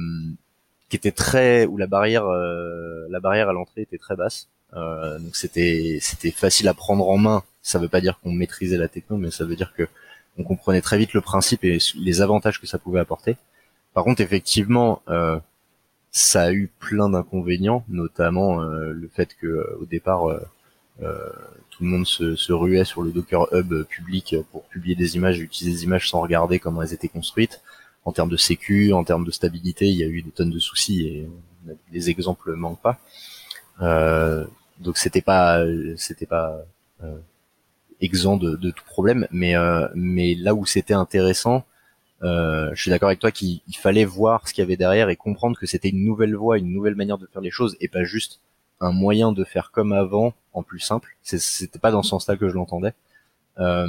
qui 0.89 0.95
était 0.95 1.12
très 1.12 1.65
où 1.65 1.77
la 1.77 1.88
barrière, 1.88 2.25
euh, 2.25 3.07
la 3.09 3.19
barrière 3.19 3.49
à 3.49 3.53
l'entrée 3.53 3.81
était 3.81 3.97
très 3.97 4.15
basse. 4.15 4.47
Euh, 4.75 5.19
donc 5.19 5.36
c'était 5.36 5.99
c'était 6.01 6.31
facile 6.31 6.67
à 6.67 6.73
prendre 6.73 7.07
en 7.07 7.17
main. 7.17 7.43
Ça 7.62 7.79
veut 7.79 7.88
pas 7.88 8.01
dire 8.01 8.19
qu'on 8.19 8.31
maîtrisait 8.31 8.77
la 8.77 8.88
techno, 8.88 9.17
mais 9.17 9.31
ça 9.31 9.45
veut 9.45 9.55
dire 9.55 9.73
que 9.73 9.88
on 10.38 10.43
comprenait 10.43 10.81
très 10.81 10.97
vite 10.97 11.13
le 11.13 11.21
principe 11.21 11.63
et 11.63 11.77
les 11.95 12.21
avantages 12.21 12.59
que 12.59 12.67
ça 12.67 12.79
pouvait 12.79 12.99
apporter. 12.99 13.38
Par 13.93 14.03
contre, 14.03 14.21
effectivement, 14.21 15.01
euh, 15.09 15.39
ça 16.13 16.43
a 16.43 16.54
eu 16.54 16.69
plein 16.80 17.10
d'inconvénients, 17.10 17.84
notamment 17.89 18.62
euh, 18.62 18.93
le 18.93 19.10
fait 19.10 19.36
que 19.36 19.76
au 19.82 19.86
départ 19.86 20.28
tout 21.69 21.84
le 21.84 21.89
monde 21.89 22.06
se, 22.06 22.36
se, 22.36 22.54
ruait 22.54 22.86
sur 22.86 23.02
le 23.02 23.12
Docker 23.12 23.47
Hub 23.52 23.84
public 23.86 24.36
pour 24.52 24.63
publier 24.65 24.95
des 24.95 25.15
images, 25.15 25.39
utiliser 25.39 25.76
des 25.76 25.84
images 25.84 26.10
sans 26.10 26.21
regarder 26.21 26.60
comment 26.60 26.82
elles 26.82 26.93
étaient 26.93 27.10
construites. 27.10 27.62
En 28.06 28.12
termes 28.12 28.30
de 28.30 28.38
sécu, 28.38 28.93
en 28.93 29.04
termes 29.04 29.26
de 29.26 29.32
stabilité, 29.32 29.88
il 29.88 29.97
y 29.97 30.04
a 30.04 30.08
eu 30.08 30.21
des 30.21 30.32
tonnes 30.32 30.52
de 30.52 30.60
soucis 30.60 31.08
et 31.08 31.30
les 31.91 32.10
exemples 32.10 32.54
manquent 32.54 32.82
pas. 32.82 32.99
Euh, 33.82 34.45
donc 34.80 34.97
c'était 34.97 35.21
pas 35.21 35.63
c'était 35.97 36.26
pas 36.26 36.58
euh, 37.04 37.17
exempt 38.02 38.38
de, 38.38 38.56
de, 38.56 38.71
tout 38.71 38.84
problème, 38.86 39.28
mais 39.32 39.56
euh, 39.56 39.88
mais 39.95 40.36
là 40.36 40.54
où 40.54 40.65
c'était 40.65 40.93
intéressant, 40.93 41.65
euh, 42.23 42.69
je 42.73 42.81
suis 42.81 42.89
d'accord 42.89 43.09
avec 43.09 43.19
toi 43.19 43.31
qu'il 43.31 43.62
fallait 43.77 44.05
voir 44.05 44.47
ce 44.47 44.53
qu'il 44.53 44.62
y 44.62 44.65
avait 44.65 44.77
derrière 44.77 45.09
et 45.09 45.15
comprendre 45.15 45.57
que 45.57 45.65
c'était 45.65 45.89
une 45.89 46.03
nouvelle 46.03 46.36
voie, 46.36 46.57
une 46.57 46.71
nouvelle 46.71 46.95
manière 46.95 47.17
de 47.17 47.27
faire 47.27 47.41
les 47.41 47.51
choses 47.51 47.75
et 47.81 47.88
pas 47.88 48.03
juste 48.03 48.39
un 48.79 48.91
moyen 48.91 49.31
de 49.31 49.43
faire 49.43 49.71
comme 49.71 49.91
avant 49.93 50.33
en 50.53 50.63
plus 50.63 50.79
simple. 50.79 51.15
C'était 51.21 51.79
pas 51.79 51.91
dans 51.91 52.03
ce 52.03 52.09
sens-là 52.09 52.38
que 52.38 52.49
je 52.49 52.53
l'entendais. 52.53 52.93
Euh, 53.59 53.88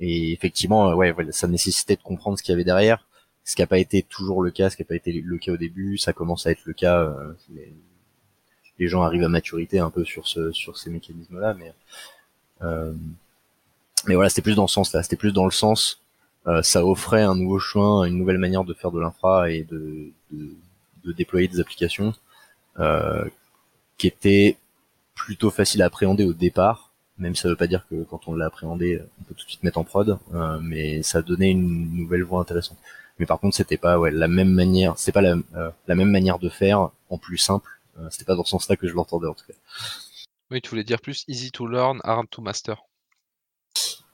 et 0.00 0.32
effectivement, 0.32 0.92
ouais, 0.94 1.12
voilà, 1.12 1.32
ça 1.32 1.46
nécessitait 1.46 1.96
de 1.96 2.02
comprendre 2.02 2.38
ce 2.38 2.42
qu'il 2.42 2.52
y 2.52 2.54
avait 2.54 2.64
derrière, 2.64 3.06
ce 3.44 3.54
qui 3.54 3.62
n'a 3.62 3.66
pas 3.66 3.78
été 3.78 4.02
toujours 4.02 4.42
le 4.42 4.50
cas, 4.50 4.70
ce 4.70 4.76
qui 4.76 4.82
n'a 4.82 4.86
pas 4.86 4.96
été 4.96 5.12
le 5.12 5.38
cas 5.38 5.52
au 5.52 5.56
début, 5.56 5.98
ça 5.98 6.12
commence 6.12 6.46
à 6.46 6.50
être 6.50 6.64
le 6.64 6.72
cas. 6.72 7.00
Euh, 7.00 7.32
les 8.78 8.88
gens 8.88 9.02
arrivent 9.02 9.24
à 9.24 9.28
maturité 9.28 9.78
un 9.78 9.90
peu 9.90 10.04
sur 10.04 10.26
ce 10.26 10.52
sur 10.52 10.76
ces 10.76 10.90
mécanismes 10.90 11.38
là 11.38 11.54
mais 11.54 11.72
euh, 12.62 12.92
mais 14.06 14.14
voilà 14.14 14.28
c'était 14.28 14.42
plus 14.42 14.56
dans 14.56 14.66
ce 14.66 14.74
sens 14.74 14.92
là 14.92 15.02
c'était 15.02 15.16
plus 15.16 15.32
dans 15.32 15.44
le 15.44 15.50
sens 15.50 16.00
euh, 16.00 16.03
ça 16.62 16.84
offrait 16.84 17.22
un 17.22 17.34
nouveau 17.34 17.58
chemin 17.58 18.04
une 18.04 18.18
nouvelle 18.18 18.38
manière 18.38 18.64
de 18.64 18.74
faire 18.74 18.90
de 18.90 19.00
l'infra 19.00 19.50
et 19.50 19.62
de, 19.64 20.12
de, 20.30 20.50
de 21.04 21.12
déployer 21.12 21.48
des 21.48 21.60
applications 21.60 22.12
euh, 22.78 23.24
qui 23.96 24.06
était 24.06 24.58
plutôt 25.14 25.50
facile 25.50 25.82
à 25.82 25.86
appréhender 25.86 26.24
au 26.24 26.32
départ 26.32 26.90
même 27.16 27.34
si 27.34 27.42
ça 27.42 27.48
veut 27.48 27.56
pas 27.56 27.66
dire 27.66 27.86
que 27.88 28.02
quand 28.04 28.28
on 28.28 28.34
l'a 28.34 28.46
appréhendé 28.46 29.00
on 29.20 29.24
peut 29.24 29.34
tout 29.34 29.44
de 29.44 29.50
suite 29.50 29.62
mettre 29.62 29.78
en 29.78 29.84
prod 29.84 30.18
euh, 30.34 30.58
mais 30.60 31.02
ça 31.02 31.22
donnait 31.22 31.50
une 31.50 31.96
nouvelle 31.96 32.24
voie 32.24 32.40
intéressante 32.40 32.78
mais 33.18 33.26
par 33.26 33.40
contre 33.40 33.56
c'était 33.56 33.78
pas 33.78 33.98
ouais 33.98 34.10
la 34.10 34.28
même 34.28 34.50
manière 34.50 34.98
c'est 34.98 35.12
pas 35.12 35.22
la, 35.22 35.36
euh, 35.54 35.70
la 35.86 35.94
même 35.94 36.10
manière 36.10 36.38
de 36.38 36.48
faire 36.48 36.90
en 37.08 37.18
plus 37.18 37.38
simple 37.38 37.74
euh, 37.98 38.08
c'était 38.10 38.24
pas 38.24 38.34
dans 38.34 38.44
ce 38.44 38.50
sens-là 38.50 38.76
que 38.76 38.88
je 38.88 38.94
l'entendais 38.94 39.28
en 39.28 39.34
tout 39.34 39.46
cas. 39.46 39.54
Oui, 40.50 40.60
tu 40.60 40.70
voulais 40.70 40.84
dire 40.84 41.00
plus 41.00 41.24
easy 41.28 41.50
to 41.50 41.66
learn, 41.66 42.00
hard 42.04 42.28
to 42.30 42.42
master. 42.42 42.84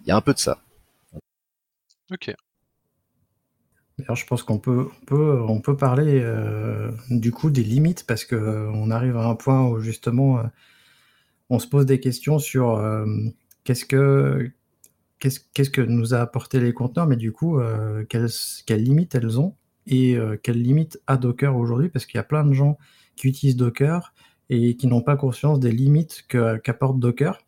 Il 0.02 0.08
y 0.08 0.10
a 0.10 0.16
un 0.16 0.20
peu 0.20 0.34
de 0.34 0.38
ça. 0.38 0.58
Ok. 2.10 2.34
Je 3.98 4.24
pense 4.24 4.42
qu'on 4.42 4.58
peut, 4.58 4.88
on 5.02 5.04
peut, 5.04 5.40
on 5.46 5.60
peut 5.60 5.76
parler 5.76 6.20
euh, 6.22 6.90
du 7.10 7.32
coup 7.32 7.50
des 7.50 7.62
limites 7.62 8.06
parce 8.06 8.24
que 8.24 8.34
euh, 8.34 8.70
on 8.72 8.90
arrive 8.90 9.16
à 9.16 9.26
un 9.26 9.34
point 9.34 9.66
où 9.68 9.78
justement 9.80 10.42
on 11.50 11.58
se 11.58 11.66
pose 11.66 11.84
des 11.84 12.00
questions 12.00 12.38
sur 12.38 12.82
qu'est-ce 13.64 13.84
que 13.84 14.50
qu'est-ce, 15.18 15.70
que 15.70 15.82
nous 15.82 16.14
a 16.14 16.20
apporté 16.20 16.60
les 16.60 16.72
conteneurs, 16.72 17.06
mais 17.06 17.16
du 17.16 17.30
coup 17.30 17.60
quelles, 18.08 18.30
quelles 18.66 18.82
limites 18.82 19.14
elles 19.14 19.38
ont 19.38 19.54
et 19.86 20.16
quelles 20.42 20.62
limites 20.62 20.98
a 21.06 21.18
Docker 21.18 21.54
aujourd'hui 21.54 21.90
parce 21.90 22.06
qu'il 22.06 22.16
y 22.16 22.20
a 22.20 22.24
plein 22.24 22.46
de 22.46 22.54
gens 22.54 22.78
qui 23.16 23.28
utilisent 23.28 23.56
Docker 23.56 24.14
et 24.50 24.76
qui 24.76 24.88
n'ont 24.88 25.00
pas 25.00 25.16
conscience 25.16 25.60
des 25.60 25.70
limites 25.70 26.24
qu'apporte 26.28 26.98
Docker. 26.98 27.38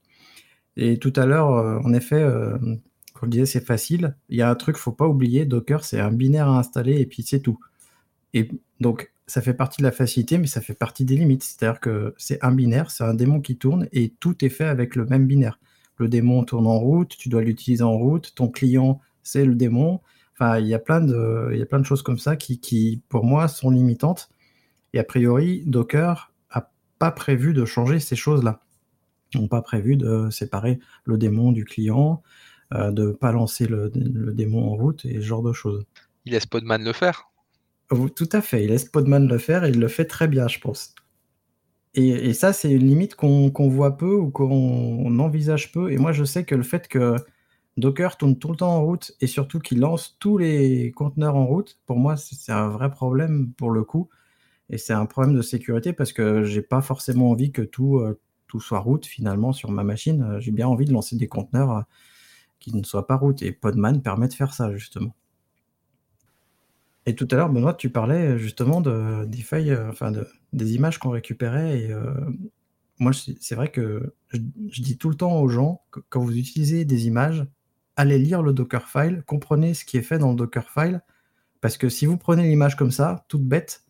Et 0.76 0.98
tout 0.98 1.12
à 1.16 1.26
l'heure, 1.26 1.52
euh, 1.52 1.78
en 1.84 1.92
effet, 1.92 2.22
euh, 2.22 2.56
quand 3.22 3.28
je 3.28 3.30
disais 3.30 3.46
c'est 3.46 3.64
facile, 3.64 4.16
il 4.30 4.36
y 4.36 4.42
a 4.42 4.50
un 4.50 4.54
truc, 4.56 4.76
faut 4.76 4.90
pas 4.90 5.06
oublier, 5.06 5.44
Docker 5.46 5.84
c'est 5.84 6.00
un 6.00 6.10
binaire 6.10 6.48
à 6.48 6.58
installer 6.58 6.98
et 7.00 7.06
puis 7.06 7.22
c'est 7.22 7.38
tout. 7.38 7.60
Et 8.34 8.48
donc 8.80 9.12
ça 9.28 9.40
fait 9.40 9.54
partie 9.54 9.80
de 9.80 9.84
la 9.84 9.92
facilité, 9.92 10.38
mais 10.38 10.48
ça 10.48 10.60
fait 10.60 10.74
partie 10.74 11.04
des 11.04 11.16
limites. 11.16 11.44
C'est-à-dire 11.44 11.78
que 11.78 12.16
c'est 12.18 12.42
un 12.42 12.50
binaire, 12.50 12.90
c'est 12.90 13.04
un 13.04 13.14
démon 13.14 13.40
qui 13.40 13.56
tourne 13.56 13.86
et 13.92 14.12
tout 14.18 14.44
est 14.44 14.48
fait 14.48 14.64
avec 14.64 14.96
le 14.96 15.06
même 15.06 15.28
binaire. 15.28 15.60
Le 15.98 16.08
démon 16.08 16.42
tourne 16.42 16.66
en 16.66 16.80
route, 16.80 17.16
tu 17.16 17.28
dois 17.28 17.42
l'utiliser 17.42 17.84
en 17.84 17.96
route, 17.96 18.34
ton 18.34 18.48
client, 18.48 19.00
c'est 19.22 19.44
le 19.44 19.54
démon. 19.54 20.00
Enfin, 20.32 20.58
il 20.58 20.66
y 20.66 20.74
a 20.74 20.80
plein 20.80 21.00
de, 21.00 21.50
il 21.52 21.60
y 21.60 21.62
a 21.62 21.66
plein 21.66 21.78
de 21.78 21.86
choses 21.86 22.02
comme 22.02 22.18
ça 22.18 22.34
qui, 22.34 22.58
qui, 22.58 23.02
pour 23.08 23.24
moi, 23.24 23.46
sont 23.46 23.70
limitantes. 23.70 24.30
Et 24.94 24.98
a 24.98 25.04
priori, 25.04 25.62
Docker 25.64 26.32
a 26.50 26.72
pas 26.98 27.12
prévu 27.12 27.52
de 27.52 27.64
changer 27.66 28.00
ces 28.00 28.16
choses-là. 28.16 28.62
Ils 29.32 29.40
n'ont 29.40 29.48
pas 29.48 29.62
prévu 29.62 29.96
de 29.96 30.28
séparer 30.30 30.80
le 31.04 31.18
démon 31.18 31.52
du 31.52 31.64
client, 31.64 32.20
de 32.72 33.08
ne 33.08 33.12
pas 33.12 33.32
lancer 33.32 33.66
le, 33.66 33.90
le, 33.94 34.32
démon 34.32 34.72
en 34.72 34.76
route 34.76 35.04
et 35.04 35.14
ce 35.14 35.20
genre 35.20 35.42
de 35.42 35.52
choses. 35.52 35.84
Il 36.24 36.32
laisse 36.32 36.46
Podman 36.46 36.82
le 36.82 36.92
faire. 36.92 37.28
Tout 38.16 38.28
à 38.32 38.40
fait, 38.40 38.64
il 38.64 38.70
laisse 38.70 38.86
Podman 38.86 39.28
le 39.28 39.38
faire 39.38 39.64
et 39.64 39.70
il 39.70 39.78
le 39.78 39.88
fait 39.88 40.06
très 40.06 40.28
bien, 40.28 40.48
je 40.48 40.58
pense. 40.58 40.94
Et, 41.94 42.08
et 42.08 42.32
ça, 42.32 42.52
c'est 42.52 42.70
une 42.70 42.86
limite 42.86 43.14
qu'on 43.14 43.50
qu 43.50 43.68
voit 43.68 43.98
peu 43.98 44.14
ou 44.14 44.30
qu'on 44.30 45.18
envisage 45.18 45.72
peu. 45.72 45.92
Et 45.92 45.98
moi, 45.98 46.12
je 46.12 46.24
sais 46.24 46.44
que 46.44 46.54
le 46.54 46.62
fait 46.62 46.88
que 46.88 47.16
Docker 47.76 48.16
tourne 48.16 48.38
tout 48.38 48.48
le 48.48 48.56
temps 48.56 48.76
en 48.76 48.84
route 48.84 49.12
et 49.20 49.26
surtout 49.26 49.58
qu'il 49.58 49.80
lance 49.80 50.16
tous 50.18 50.38
les 50.38 50.92
conteneurs 50.92 51.36
en 51.36 51.46
route, 51.46 51.78
pour 51.86 51.98
moi, 51.98 52.16
c'est 52.16 52.52
un 52.52 52.68
vrai 52.68 52.90
problème 52.90 53.52
pour 53.56 53.70
le 53.70 53.84
coup. 53.84 54.08
Et 54.70 54.78
c'est 54.78 54.92
un 54.94 55.06
problème 55.06 55.34
de 55.34 55.42
sécurité 55.42 55.92
parce 55.92 56.12
que 56.12 56.44
j'ai 56.44 56.62
pas 56.62 56.80
forcément 56.82 57.30
envie 57.30 57.52
que 57.52 57.62
tout, 57.62 57.98
euh, 57.98 58.18
tout 58.46 58.60
soit 58.60 58.78
route 58.78 59.06
finalement 59.06 59.52
sur 59.52 59.70
ma 59.70 59.84
machine. 59.84 60.36
J'ai 60.38 60.50
bien 60.52 60.68
envie 60.68 60.86
de 60.86 60.92
lancer 60.92 61.16
des 61.16 61.28
conteneurs 61.28 61.70
euh, 61.70 61.80
qui 62.62 62.74
ne 62.76 62.84
soient 62.84 63.06
pas 63.06 63.16
route. 63.16 63.42
Et 63.42 63.52
Podman 63.52 64.00
permet 64.02 64.28
de 64.28 64.34
faire 64.34 64.54
ça 64.54 64.72
justement. 64.72 65.14
Et 67.04 67.14
tout 67.14 67.26
à 67.32 67.34
l'heure, 67.34 67.50
Benoît, 67.50 67.74
tu 67.74 67.90
parlais 67.90 68.38
justement 68.38 68.80
de, 68.80 69.24
des 69.24 69.42
failles, 69.42 69.72
euh, 69.72 69.90
enfin 69.90 70.12
de, 70.12 70.26
des 70.52 70.74
images 70.74 70.98
qu'on 70.98 71.10
récupérait. 71.10 71.80
Et 71.80 71.92
euh, 71.92 72.14
moi, 72.98 73.12
c'est 73.12 73.54
vrai 73.54 73.68
que 73.70 74.14
je, 74.28 74.38
dis 74.38 74.96
tout 74.98 75.10
le 75.10 75.16
temps 75.16 75.40
aux 75.40 75.48
gens 75.48 75.82
que 75.90 76.00
quand 76.08 76.20
vous 76.20 76.36
utilisez 76.36 76.84
des 76.84 77.06
images, 77.08 77.44
allez 77.96 78.18
lire 78.18 78.42
le 78.42 78.52
Dockerfile, 78.52 79.24
comprenez 79.26 79.74
ce 79.74 79.84
qui 79.84 79.96
est 79.96 80.02
fait 80.02 80.18
dans 80.18 80.30
le 80.30 80.36
Dockerfile, 80.36 81.02
parce 81.60 81.76
que 81.76 81.88
si 81.88 82.06
vous 82.06 82.16
prenez 82.16 82.44
l'image 82.44 82.76
comme 82.76 82.92
ça, 82.92 83.24
toute 83.28 83.44
bête, 83.44 83.84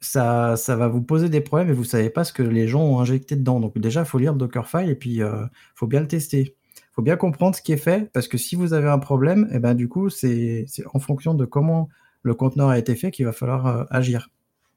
ça, 0.00 0.56
ça 0.56 0.76
va 0.76 0.88
vous 0.88 1.02
poser 1.02 1.28
des 1.28 1.40
problèmes 1.40 1.70
et 1.70 1.72
vous 1.72 1.84
savez 1.84 2.10
pas 2.10 2.24
ce 2.24 2.32
que 2.32 2.42
les 2.42 2.68
gens 2.68 2.82
ont 2.82 3.00
injecté 3.00 3.36
dedans. 3.36 3.60
Donc 3.60 3.78
déjà, 3.78 4.00
il 4.00 4.06
faut 4.06 4.18
lire 4.18 4.32
le 4.32 4.38
Dockerfile 4.38 4.88
et 4.88 4.94
puis 4.94 5.14
il 5.14 5.22
euh, 5.22 5.46
faut 5.74 5.86
bien 5.86 6.00
le 6.00 6.08
tester. 6.08 6.56
Faut 6.98 7.02
bien 7.02 7.16
comprendre 7.16 7.54
ce 7.54 7.62
qui 7.62 7.70
est 7.70 7.76
fait, 7.76 8.10
parce 8.12 8.26
que 8.26 8.36
si 8.36 8.56
vous 8.56 8.72
avez 8.72 8.88
un 8.88 8.98
problème, 8.98 9.46
et 9.52 9.54
eh 9.54 9.58
ben 9.60 9.74
du 9.74 9.88
coup, 9.88 10.10
c'est 10.10 10.66
en 10.92 10.98
fonction 10.98 11.32
de 11.32 11.44
comment 11.44 11.88
le 12.24 12.34
conteneur 12.34 12.70
a 12.70 12.76
été 12.76 12.96
fait 12.96 13.12
qu'il 13.12 13.24
va 13.24 13.30
falloir 13.30 13.66
euh, 13.68 13.84
agir. 13.88 14.30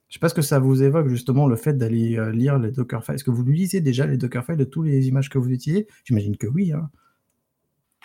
Je 0.08 0.12
ne 0.12 0.14
sais 0.14 0.20
pas 0.20 0.30
ce 0.30 0.36
que 0.36 0.44
ça 0.44 0.60
vous 0.60 0.84
évoque 0.84 1.08
justement 1.08 1.48
le 1.48 1.56
fait 1.56 1.74
d'aller 1.74 2.20
euh, 2.20 2.32
lire 2.32 2.60
les 2.60 2.70
Dockerfiles. 2.70 3.16
Est-ce 3.16 3.24
que 3.24 3.32
vous 3.32 3.44
lisez 3.44 3.82
déjà 3.82 4.06
les 4.06 4.18
Dockerfiles 4.18 4.56
de 4.56 4.66
toutes 4.66 4.86
les 4.86 5.08
images 5.08 5.32
que 5.32 5.40
vous 5.40 5.50
utilisez? 5.50 5.88
J'imagine 6.04 6.38
que 6.38 6.46
oui. 6.46 6.72
Hein. 6.74 6.92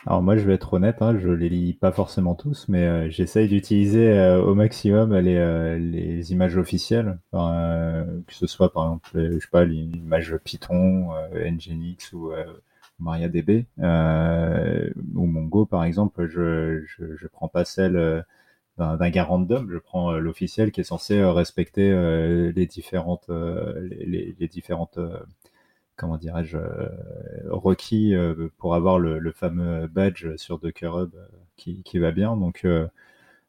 Alors 0.06 0.22
moi, 0.22 0.38
je 0.38 0.46
vais 0.46 0.54
être 0.54 0.72
honnête, 0.72 1.02
hein, 1.02 1.18
je 1.18 1.28
les 1.28 1.50
lis 1.50 1.74
pas 1.74 1.92
forcément 1.92 2.34
tous, 2.34 2.68
mais 2.68 2.86
euh, 2.86 3.10
j'essaye 3.10 3.48
d'utiliser 3.48 4.18
au 4.42 4.54
maximum 4.54 5.14
les, 5.14 5.78
les 5.78 6.32
images 6.32 6.56
officielles, 6.56 7.18
que 7.32 8.32
ce 8.32 8.46
soit 8.46 8.72
par 8.72 8.84
exemple, 8.84 9.10
je 9.12 9.38
sais 9.40 9.48
pas, 9.52 9.66
l'image 9.66 10.38
Python, 10.42 11.10
Nginx 11.34 12.14
ou 12.14 12.30
MariaDB 12.98 13.66
ou 13.78 15.26
Mongo 15.26 15.66
par 15.66 15.84
exemple. 15.84 16.28
Je, 16.28 16.84
je, 16.86 17.26
prends 17.28 17.48
pas 17.48 17.64
celle 17.64 18.24
d'un 18.78 19.10
gars 19.10 19.24
random, 19.24 19.70
je 19.70 19.78
prends 19.78 20.12
l'officiel 20.12 20.70
qui 20.72 20.80
est 20.80 20.84
censé 20.84 21.22
respecter 21.24 21.90
les 22.52 22.66
différentes 22.66 23.28
les, 23.28 24.48
différentes 24.48 24.98
comment 25.96 26.18
dirais-je, 26.18 26.58
euh, 26.58 26.88
requis 27.48 28.14
euh, 28.14 28.48
pour 28.58 28.74
avoir 28.74 28.98
le, 28.98 29.32
fameux 29.32 29.86
badge 29.88 30.36
sur 30.36 30.58
Docker 30.58 30.98
Hub 30.98 31.14
euh, 31.14 31.26
qui, 31.56 31.82
qui, 31.82 31.98
va 31.98 32.12
bien. 32.12 32.36
Donc, 32.36 32.66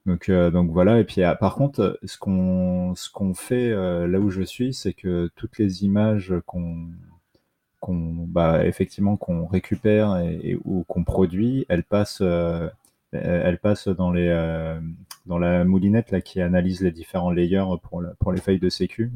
donc, 0.05 0.31
donc 0.31 0.71
voilà. 0.71 0.99
Et 0.99 1.03
puis, 1.03 1.21
par 1.39 1.55
contre, 1.55 1.99
ce 2.03 2.17
qu'on 2.17 2.95
ce 2.95 3.09
qu'on 3.11 3.33
fait 3.33 3.71
là 3.71 4.19
où 4.19 4.29
je 4.29 4.41
suis, 4.41 4.73
c'est 4.73 4.93
que 4.93 5.29
toutes 5.35 5.57
les 5.57 5.83
images 5.83 6.33
qu'on 6.45 6.87
qu'on 7.79 8.25
bah, 8.27 8.65
effectivement 8.65 9.17
qu'on 9.17 9.45
récupère 9.45 10.17
et, 10.17 10.57
ou 10.65 10.83
qu'on 10.83 11.03
produit, 11.03 11.65
elles 11.69 11.83
passent 11.83 12.23
elles 13.11 13.59
passent 13.59 13.87
dans 13.87 14.11
les 14.11 14.27
dans 15.25 15.39
la 15.39 15.63
moulinette 15.63 16.11
là 16.11 16.21
qui 16.21 16.41
analyse 16.41 16.81
les 16.81 16.91
différents 16.91 17.31
layers 17.31 17.77
pour 17.83 18.03
pour 18.19 18.31
les 18.31 18.41
feuilles 18.41 18.59
de 18.59 18.69
sécu. 18.69 19.11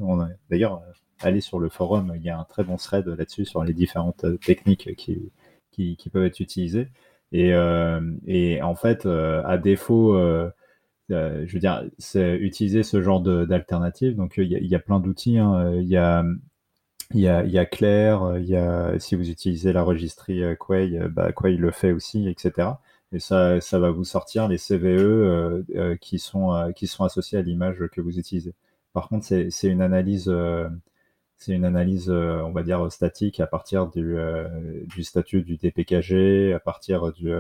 D'ailleurs 0.49 0.81
aller 1.23 1.41
sur 1.41 1.59
le 1.59 1.69
forum, 1.69 2.13
il 2.15 2.23
y 2.23 2.29
a 2.29 2.39
un 2.39 2.43
très 2.43 2.63
bon 2.63 2.77
thread 2.77 3.07
là-dessus 3.07 3.45
sur 3.45 3.63
les 3.63 3.73
différentes 3.73 4.23
euh, 4.23 4.37
techniques 4.37 4.95
qui, 4.95 5.31
qui, 5.71 6.09
peuvent 6.11 6.25
être 6.25 6.39
utilisées. 6.39 6.89
Et, 7.31 7.53
euh, 7.53 8.01
et 8.27 8.61
en 8.61 8.75
fait, 8.75 9.05
euh, 9.05 9.41
à 9.45 9.57
défaut, 9.57 10.15
euh, 10.15 10.49
euh, 11.11 11.43
je 11.47 11.53
veux 11.53 11.59
dire, 11.59 11.83
c'est 11.97 12.35
utiliser 12.37 12.83
ce 12.83 13.01
genre 13.01 13.21
d'alternative. 13.21 14.15
Donc, 14.15 14.35
il 14.37 14.47
y, 14.47 14.75
a, 14.75 14.79
plein 14.79 14.99
d'outils. 14.99 15.37
Il 15.37 15.87
y 15.87 15.97
a 15.97 16.25
il 17.13 17.21
y 17.21 17.27
a, 17.27 17.43
il 17.43 17.51
y 17.51 17.57
a 17.59 17.65
Claire, 17.65 18.37
il 18.37 18.45
y 18.45 18.55
a, 18.55 18.99
si 18.99 19.15
vous 19.15 19.29
utilisez 19.29 19.73
la 19.73 19.83
registrie 19.83 20.41
Quay, 20.59 20.99
bah, 21.09 21.31
Quay 21.33 21.57
le 21.57 21.71
fait 21.71 21.91
aussi, 21.91 22.27
etc. 22.29 22.69
Et 23.13 23.19
ça, 23.19 23.59
ça 23.61 23.79
va 23.79 23.91
vous 23.91 24.05
sortir 24.05 24.47
les 24.47 24.57
CVE 24.57 24.85
euh, 24.85 25.95
qui, 25.99 26.19
sont, 26.19 26.71
qui 26.75 26.87
sont 26.87 27.03
associés 27.03 27.37
à 27.37 27.41
l'image 27.41 27.83
que 27.91 28.01
vous 28.01 28.17
utilisez. 28.19 28.53
Par 28.93 29.09
contre, 29.09 29.25
c'est 29.25 29.67
une 29.67 29.81
analyse 29.81 30.29
c'est 31.41 31.53
une 31.53 31.65
analyse, 31.65 32.09
euh, 32.09 32.41
on 32.43 32.51
va 32.51 32.61
dire, 32.61 32.91
statique 32.91 33.39
à 33.39 33.47
partir 33.47 33.87
du, 33.87 34.15
euh, 34.15 34.47
du 34.85 35.03
statut 35.03 35.41
du 35.41 35.57
DPKG, 35.57 36.53
à 36.53 36.59
partir 36.59 37.11
du, 37.13 37.33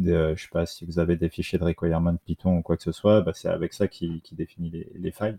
euh, 0.00 0.30
de, 0.30 0.36
je 0.36 0.42
sais 0.42 0.48
pas 0.50 0.66
si 0.66 0.84
vous 0.84 0.98
avez 0.98 1.16
des 1.16 1.28
fichiers 1.28 1.58
de 1.58 1.64
requirement 1.64 2.16
Python 2.24 2.58
ou 2.58 2.62
quoi 2.62 2.76
que 2.76 2.82
ce 2.82 2.92
soit, 2.92 3.20
bah, 3.22 3.32
c'est 3.34 3.48
avec 3.48 3.72
ça 3.72 3.88
qui, 3.88 4.20
qui 4.22 4.34
définit 4.34 4.70
les, 4.70 4.90
les, 4.94 5.10
failles, 5.10 5.38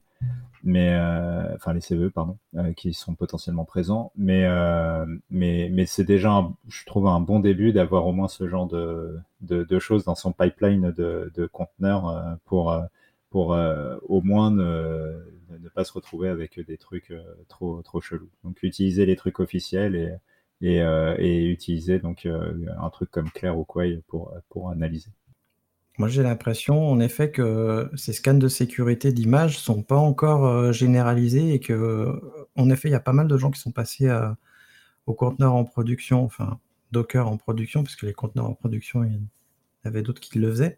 mais 0.63 0.95
enfin 1.56 1.74
les 1.74 1.82
CVE 1.82 2.10
pardon, 2.10 2.38
qui 2.76 2.93
sont 2.93 3.15
potentiellement 3.15 3.65
présents, 3.65 4.12
mais 4.15 4.47
c'est 5.86 6.04
déjà, 6.04 6.47
je 6.67 6.86
trouve 6.86 7.08
un 7.08 7.19
bon 7.19 7.39
début 7.39 7.74
d'avoir 7.74 8.08
au 8.08 8.13
moins 8.13 8.28
ce 8.28 8.47
genre 8.47 8.67
de, 8.67 9.17
de, 9.41 9.63
de, 9.63 9.80
choses 9.80 10.06
dans 10.06 10.15
son 10.15 10.32
pipeline 10.32 10.91
de, 10.91 11.32
de 11.36 11.45
conteneurs 11.47 12.38
pour 12.45 12.74
au 13.32 14.21
moins 14.21 14.52
ne, 14.52 15.69
pas 15.74 15.84
se 15.84 15.93
retrouver 15.93 16.30
avec 16.30 16.60
des 16.60 16.78
trucs 16.78 17.12
euh, 17.12 17.24
trop, 17.47 17.82
trop 17.82 18.02
chelous. 18.02 18.30
Donc 18.43 18.62
utiliser 18.63 19.06
les 19.06 19.15
trucs 19.15 19.39
officiels 19.39 19.95
et, 19.95 20.13
et, 20.62 20.82
euh, 20.82 21.15
et 21.19 21.45
utiliser 21.45 22.00
donc 22.00 22.26
euh, 22.26 22.54
un 22.80 22.89
truc 22.89 23.12
comme 23.12 23.30
Claire 23.32 23.58
ou 23.58 23.65
Quay 23.65 24.02
pour, 24.08 24.34
pour 24.50 24.69
analyser. 24.69 25.10
Moi, 25.97 26.08
j'ai 26.08 26.24
l'impression, 26.24 26.89
en 26.89 27.00
effet, 27.00 27.32
que 27.32 27.89
ces 27.95 28.13
scans 28.13 28.34
de 28.34 28.47
sécurité 28.47 29.12
d'images 29.12 29.60
sont 29.60 29.84
pas 29.84 29.97
encore 29.97 30.71
généralisés 30.71 31.54
et 31.54 31.60
que, 31.60 32.19
en 32.56 32.69
effet, 32.69 32.88
il 32.88 32.93
y 32.93 32.95
a 32.95 33.02
pas 33.02 33.13
mal 33.13 33.28
de 33.28 33.38
gens 33.38 33.52
qui 33.52 33.60
sont 33.60 33.71
passés 33.71 34.08
à, 34.08 34.38
aux 35.06 35.13
conteneurs 35.13 35.54
en 35.54 35.65
production, 35.65 36.24
enfin, 36.24 36.60
Docker 36.91 37.28
en 37.28 37.38
production, 37.38 37.84
parce 37.84 37.95
que 37.95 38.06
les 38.06 38.13
conteneurs 38.13 38.47
en 38.47 38.54
production, 38.54 39.04
il 39.04 39.13
y 39.13 39.88
avait 39.88 40.02
d'autres 40.02 40.21
qui 40.21 40.39
le 40.39 40.50
faisaient. 40.50 40.78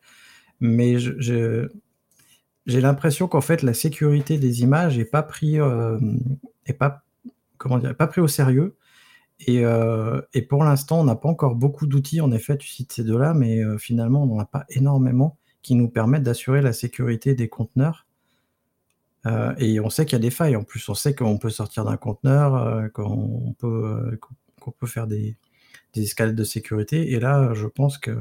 Mais 0.59 0.97
j'ai 0.97 2.81
l'impression 2.81 3.27
qu'en 3.27 3.41
fait, 3.41 3.61
la 3.63 3.73
sécurité 3.73 4.37
des 4.37 4.61
images 4.61 4.97
n'est 4.97 5.05
pas 5.05 5.23
pris, 5.23 5.59
euh, 5.59 5.99
est 6.65 6.73
pas, 6.73 7.03
pas 7.59 8.07
pris 8.07 8.21
au 8.21 8.27
sérieux. 8.27 8.75
Et, 9.39 9.65
euh, 9.65 10.21
et 10.33 10.41
pour 10.41 10.63
l'instant, 10.63 11.01
on 11.01 11.03
n'a 11.03 11.15
pas 11.15 11.29
encore 11.29 11.55
beaucoup 11.55 11.87
d'outils. 11.87 12.21
En 12.21 12.31
effet, 12.31 12.57
tu 12.57 12.67
cites 12.67 12.93
ces 12.93 13.03
deux-là, 13.03 13.33
mais 13.33 13.63
euh, 13.63 13.77
finalement, 13.77 14.23
on 14.23 14.27
n'en 14.27 14.39
a 14.39 14.45
pas 14.45 14.65
énormément 14.69 15.37
qui 15.61 15.75
nous 15.75 15.89
permettent 15.89 16.23
d'assurer 16.23 16.61
la 16.61 16.73
sécurité 16.73 17.35
des 17.35 17.49
conteneurs. 17.49 18.05
Euh, 19.25 19.53
et 19.57 19.79
on 19.79 19.89
sait 19.89 20.05
qu'il 20.05 20.13
y 20.13 20.15
a 20.17 20.19
des 20.19 20.31
failles. 20.31 20.55
En 20.55 20.63
plus, 20.63 20.87
on 20.89 20.93
sait 20.93 21.15
qu'on 21.15 21.37
peut 21.37 21.49
sortir 21.49 21.85
d'un 21.85 21.97
conteneur, 21.97 22.91
qu'on 22.93 23.55
peut, 23.57 24.19
faire 24.85 25.07
des, 25.07 25.37
des 25.93 26.03
escalades 26.03 26.35
de 26.35 26.43
sécurité. 26.43 27.11
Et 27.11 27.19
là, 27.19 27.53
je 27.53 27.67
pense 27.67 27.97
que 27.97 28.17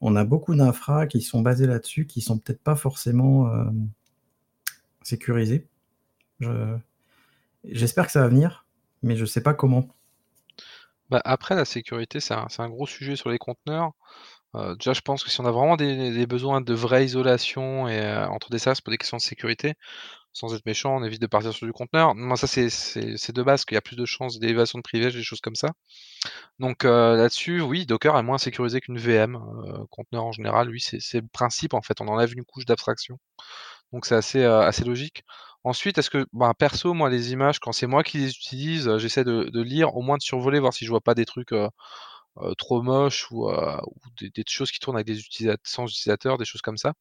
on 0.00 0.14
a 0.14 0.24
beaucoup 0.24 0.54
d'infras 0.54 1.06
qui 1.06 1.20
sont 1.22 1.42
basés 1.42 1.66
là-dessus, 1.66 2.06
qui 2.06 2.20
sont 2.20 2.38
peut-être 2.38 2.62
pas 2.62 2.76
forcément 2.76 3.50
sécurisés. 5.02 5.66
J'espère 7.64 8.06
que 8.06 8.12
ça 8.12 8.20
va 8.22 8.28
venir, 8.28 8.66
mais 9.02 9.16
je 9.16 9.24
sais 9.24 9.40
pas 9.40 9.54
comment. 9.54 9.88
Bah 11.10 11.22
après, 11.24 11.54
la 11.54 11.64
sécurité, 11.64 12.20
c'est 12.20 12.34
un, 12.34 12.68
gros 12.68 12.86
sujet 12.86 13.16
sur 13.16 13.30
les 13.30 13.38
conteneurs. 13.38 13.92
Euh, 14.56 14.74
déjà, 14.76 14.92
je 14.94 15.00
pense 15.02 15.24
que 15.24 15.30
si 15.30 15.40
on 15.40 15.46
a 15.46 15.50
vraiment 15.52 15.76
des, 15.76 16.26
besoins 16.26 16.60
de 16.60 16.74
vraie 16.74 17.04
isolation 17.04 17.88
et 17.88 18.00
euh, 18.00 18.28
entre 18.28 18.50
des 18.50 18.58
services 18.58 18.80
pour 18.82 18.90
des 18.90 18.98
questions 18.98 19.18
de 19.18 19.22
sécurité, 19.22 19.74
sans 20.32 20.54
être 20.54 20.66
méchant, 20.66 20.96
on 20.96 21.04
évite 21.04 21.22
de 21.22 21.26
partir 21.26 21.52
sur 21.52 21.66
du 21.66 21.72
conteneur. 21.72 22.14
Moi, 22.14 22.36
ça, 22.36 22.46
c'est 22.46 23.32
de 23.32 23.42
base 23.42 23.64
qu'il 23.64 23.76
y 23.76 23.78
a 23.78 23.82
plus 23.82 23.96
de 23.96 24.04
chances 24.06 24.38
d'élévation 24.38 24.78
de 24.78 24.82
privilèges, 24.82 25.14
des 25.14 25.22
choses 25.22 25.40
comme 25.40 25.56
ça. 25.56 25.70
Donc 26.58 26.84
euh, 26.84 27.16
là-dessus, 27.16 27.60
oui, 27.60 27.86
Docker 27.86 28.16
est 28.18 28.22
moins 28.22 28.38
sécurisé 28.38 28.80
qu'une 28.80 28.98
VM. 28.98 29.38
Conteneur 29.90 30.24
en 30.26 30.32
général, 30.32 30.70
oui, 30.70 30.80
c'est 30.80 31.20
le 31.20 31.28
principe 31.28 31.74
en 31.74 31.82
fait. 31.82 32.00
On 32.00 32.08
enlève 32.08 32.32
une 32.34 32.44
couche 32.44 32.66
d'abstraction. 32.66 33.18
Donc 33.92 34.06
c'est 34.06 34.16
assez 34.16 34.84
logique. 34.84 35.24
Ensuite, 35.64 35.98
est-ce 35.98 36.10
que, 36.10 36.26
ben, 36.32 36.52
perso, 36.54 36.94
moi, 36.94 37.10
les 37.10 37.32
images, 37.32 37.58
quand 37.58 37.72
c'est 37.72 37.86
moi 37.86 38.02
qui 38.02 38.18
les 38.18 38.30
utilise, 38.30 38.96
j'essaie 38.98 39.24
de, 39.24 39.62
lire, 39.62 39.96
au 39.96 40.02
moins 40.02 40.16
de 40.16 40.22
survoler, 40.22 40.60
voir 40.60 40.72
si 40.72 40.84
je 40.84 40.90
vois 40.90 41.00
pas 41.00 41.14
des 41.14 41.26
trucs 41.26 41.52
trop 42.56 42.82
moches 42.82 43.30
ou, 43.30 43.50
des, 44.20 44.44
choses 44.46 44.70
qui 44.70 44.78
tournent 44.78 44.96
avec 44.96 45.06
des 45.06 45.18
utilisateurs, 45.18 45.60
sans 45.64 45.86
utilisateurs, 45.86 46.38
des 46.38 46.44
choses 46.44 46.62
comme 46.62 46.76
ça. 46.78 46.94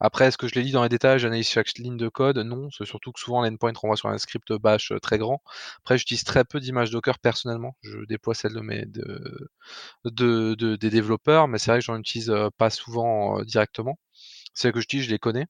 Après, 0.00 0.26
est-ce 0.26 0.38
que 0.38 0.48
je 0.48 0.54
les 0.54 0.62
lis 0.62 0.72
dans 0.72 0.82
les 0.82 0.88
détails, 0.88 1.18
j'analyse 1.18 1.48
chaque 1.48 1.72
ligne 1.78 1.96
de 1.96 2.08
code? 2.08 2.38
Non, 2.38 2.68
c'est 2.70 2.84
surtout 2.86 3.12
que 3.12 3.20
souvent 3.20 3.42
l'endpoint 3.42 3.72
renvoie 3.74 3.96
sur 3.96 4.08
un 4.08 4.18
script 4.18 4.52
bash 4.54 4.92
très 5.02 5.18
grand. 5.18 5.42
Après, 5.80 5.98
j'utilise 5.98 6.24
très 6.24 6.44
peu 6.44 6.60
d'images 6.60 6.90
Docker 6.90 7.18
personnellement. 7.18 7.76
Je 7.82 8.04
déploie 8.06 8.34
celles 8.34 8.54
de 8.54 8.60
mes 8.60 8.84
de, 10.04 10.76
des 10.76 10.90
développeurs, 10.90 11.48
mais 11.48 11.58
c'est 11.58 11.70
vrai 11.70 11.80
que 11.80 11.84
j'en 11.84 11.98
utilise 11.98 12.32
pas 12.58 12.70
souvent 12.70 13.42
directement. 13.42 13.98
C'est 14.54 14.72
que 14.72 14.80
je 14.80 14.88
dis, 14.88 15.02
je 15.02 15.10
les 15.10 15.18
connais. 15.18 15.46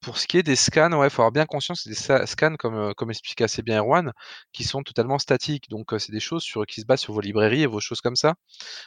Pour 0.00 0.18
ce 0.18 0.26
qui 0.26 0.38
est 0.38 0.42
des 0.42 0.56
scans, 0.56 0.92
ouais, 0.92 1.10
faut 1.10 1.22
avoir 1.22 1.32
bien 1.32 1.46
conscience 1.46 1.84
que 1.84 1.88
des 1.88 2.26
scans, 2.26 2.56
comme, 2.56 2.94
comme 2.94 3.10
explique 3.10 3.40
assez 3.40 3.62
bien 3.62 3.78
Erwan, 3.78 4.12
qui 4.52 4.64
sont 4.64 4.82
totalement 4.82 5.18
statiques. 5.18 5.68
Donc, 5.70 5.92
c'est 5.98 6.12
des 6.12 6.20
choses 6.20 6.42
sur, 6.42 6.66
qui 6.66 6.80
se 6.80 6.86
basent 6.86 7.00
sur 7.00 7.14
vos 7.14 7.20
librairies 7.20 7.62
et 7.62 7.66
vos 7.66 7.80
choses 7.80 8.00
comme 8.00 8.16
ça. 8.16 8.34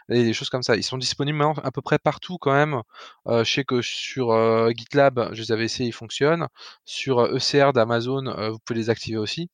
Et 0.10 0.24
des 0.24 0.34
choses 0.34 0.50
comme 0.50 0.64
ça. 0.64 0.76
Ils 0.76 0.84
sont 0.84 0.98
disponibles 0.98 1.42
à 1.64 1.72
peu 1.72 1.82
près 1.82 2.00
partout 2.00 2.38
quand 2.40 2.54
même. 2.54 2.82
je 3.28 3.44
sais 3.44 3.64
que 3.66 3.82
sur 3.82 4.30
GitLab, 4.76 5.30
je 5.34 5.42
les 5.42 5.52
avais 5.52 5.66
essayés, 5.66 5.90
ils 5.90 5.94
fonctionnent. 5.94 6.48
Sur 6.86 7.22
ECR 7.36 7.74
d'Amazon, 7.74 8.24
vous 8.52 8.60
pouvez 8.66 8.80
les 8.80 8.90
activer 8.90 9.18
aussi. 9.18 9.50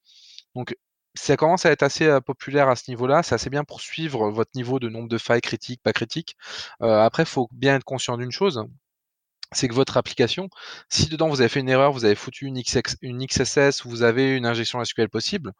Donc, 0.55 0.75
ça 1.15 1.37
commence 1.37 1.65
à 1.65 1.71
être 1.71 1.83
assez 1.83 2.19
populaire 2.25 2.69
à 2.69 2.75
ce 2.75 2.89
niveau-là. 2.89 3.23
C'est 3.23 3.35
assez 3.35 3.49
bien 3.49 3.63
pour 3.63 3.81
suivre 3.81 4.31
votre 4.31 4.51
niveau 4.55 4.79
de 4.79 4.89
nombre 4.89 5.09
de 5.09 5.17
failles 5.17 5.41
critiques, 5.41 5.81
pas 5.83 5.93
critiques. 5.93 6.35
après, 6.79 7.23
il 7.23 7.27
faut 7.27 7.49
bien 7.53 7.75
être 7.75 7.83
conscient 7.83 8.17
d'une 8.17 8.31
chose 8.31 8.65
c'est 9.53 9.67
que 9.67 9.73
votre 9.73 9.97
application, 9.97 10.49
si 10.89 11.07
dedans 11.07 11.29
vous 11.29 11.41
avez 11.41 11.49
fait 11.49 11.59
une 11.59 11.69
erreur, 11.69 11.91
vous 11.91 12.05
avez 12.05 12.15
foutu 12.15 12.45
une, 12.45 12.61
une 13.01 13.25
XSS, 13.25 13.83
vous 13.85 14.03
avez 14.03 14.35
une 14.35 14.45
injection 14.45 14.83
SQL 14.83 15.09
possible, 15.09 15.53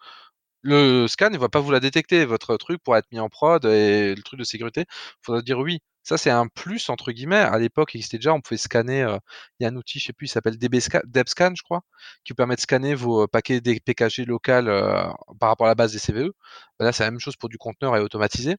le 0.64 1.08
scan 1.08 1.30
ne 1.30 1.38
va 1.38 1.50
pas 1.50 1.60
vous 1.60 1.72
la 1.72 1.80
détecter. 1.80 2.26
Votre 2.26 2.58
truc 2.58 2.82
pourra 2.82 3.00
être 3.00 3.12
mis 3.12 3.20
en 3.20 3.30
prod 3.30 3.64
et 3.66 4.16
le 4.16 4.22
truc 4.24 4.40
de 4.40 4.46
sécurité, 4.46 4.86
il 4.90 5.26
faudra 5.26 5.42
dire 5.42 5.60
oui. 5.60 5.80
Ça, 6.04 6.18
c'est 6.18 6.30
un 6.32 6.48
plus, 6.48 6.90
entre 6.90 7.14
guillemets. 7.14 7.38
À 7.38 7.58
l'époque, 7.60 7.94
il 7.94 7.98
existait 7.98 8.18
déjà, 8.18 8.34
on 8.34 8.42
pouvait 8.42 8.58
scanner, 8.58 9.04
euh, 9.04 9.18
il 9.60 9.64
y 9.64 9.66
a 9.66 9.70
un 9.70 9.76
outil, 9.78 10.00
je 10.00 10.08
sais 10.08 10.14
plus, 10.14 10.26
il 10.28 10.30
s'appelle 10.30 10.58
DebScan, 10.58 11.54
je 11.56 11.64
crois, 11.64 11.82
qui 12.26 12.34
permet 12.34 12.56
de 12.56 12.62
scanner 12.62 12.94
vos 12.94 13.26
paquets 13.28 13.62
des 13.62 13.80
PKG 13.80 14.26
local 14.26 14.68
euh, 14.68 15.04
par 15.40 15.50
rapport 15.50 15.68
à 15.68 15.70
la 15.70 15.76
base 15.76 15.94
des 15.94 16.00
CVE. 16.00 16.32
Ben 16.80 16.86
là, 16.86 16.92
c'est 16.92 17.04
la 17.04 17.12
même 17.12 17.22
chose 17.22 17.38
pour 17.38 17.48
du 17.50 17.58
conteneur 17.58 17.96
et 17.96 18.00
automatisé 18.02 18.58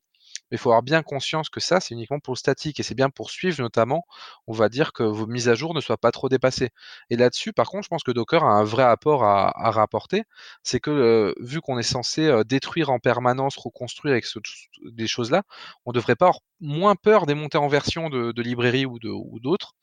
mais 0.50 0.56
il 0.56 0.58
faut 0.58 0.70
avoir 0.70 0.82
bien 0.82 1.02
conscience 1.02 1.48
que 1.48 1.60
ça, 1.60 1.80
c'est 1.80 1.94
uniquement 1.94 2.20
pour 2.20 2.34
le 2.34 2.38
statique 2.38 2.80
et 2.80 2.82
c'est 2.82 2.94
bien 2.94 3.10
pour 3.10 3.30
suivre 3.30 3.60
notamment, 3.60 4.04
on 4.46 4.52
va 4.52 4.68
dire 4.68 4.92
que 4.92 5.02
vos 5.02 5.26
mises 5.26 5.48
à 5.48 5.54
jour 5.54 5.74
ne 5.74 5.80
soient 5.80 5.96
pas 5.96 6.12
trop 6.12 6.28
dépassées. 6.28 6.70
Et 7.10 7.16
là-dessus, 7.16 7.52
par 7.52 7.68
contre, 7.68 7.84
je 7.84 7.88
pense 7.88 8.02
que 8.02 8.12
Docker 8.12 8.44
a 8.44 8.52
un 8.52 8.64
vrai 8.64 8.84
apport 8.84 9.24
à, 9.24 9.52
rapporter, 9.70 10.24
c'est 10.62 10.80
que 10.80 11.34
vu 11.40 11.60
qu'on 11.60 11.78
est 11.78 11.82
censé 11.82 12.42
détruire 12.46 12.90
en 12.90 12.98
permanence, 12.98 13.56
reconstruire 13.56 14.12
avec 14.12 14.26
des 14.84 15.06
choses-là, 15.06 15.42
on 15.84 15.90
ne 15.90 15.94
devrait 15.94 16.16
pas 16.16 16.26
avoir 16.26 16.40
moins 16.60 16.94
peur 16.94 17.26
des 17.26 17.34
montées 17.34 17.58
en 17.58 17.68
version 17.68 18.08
de, 18.08 18.32
de 18.32 18.42
librairies 18.42 18.86
ou 18.86 18.98
d'autres. 19.40 19.74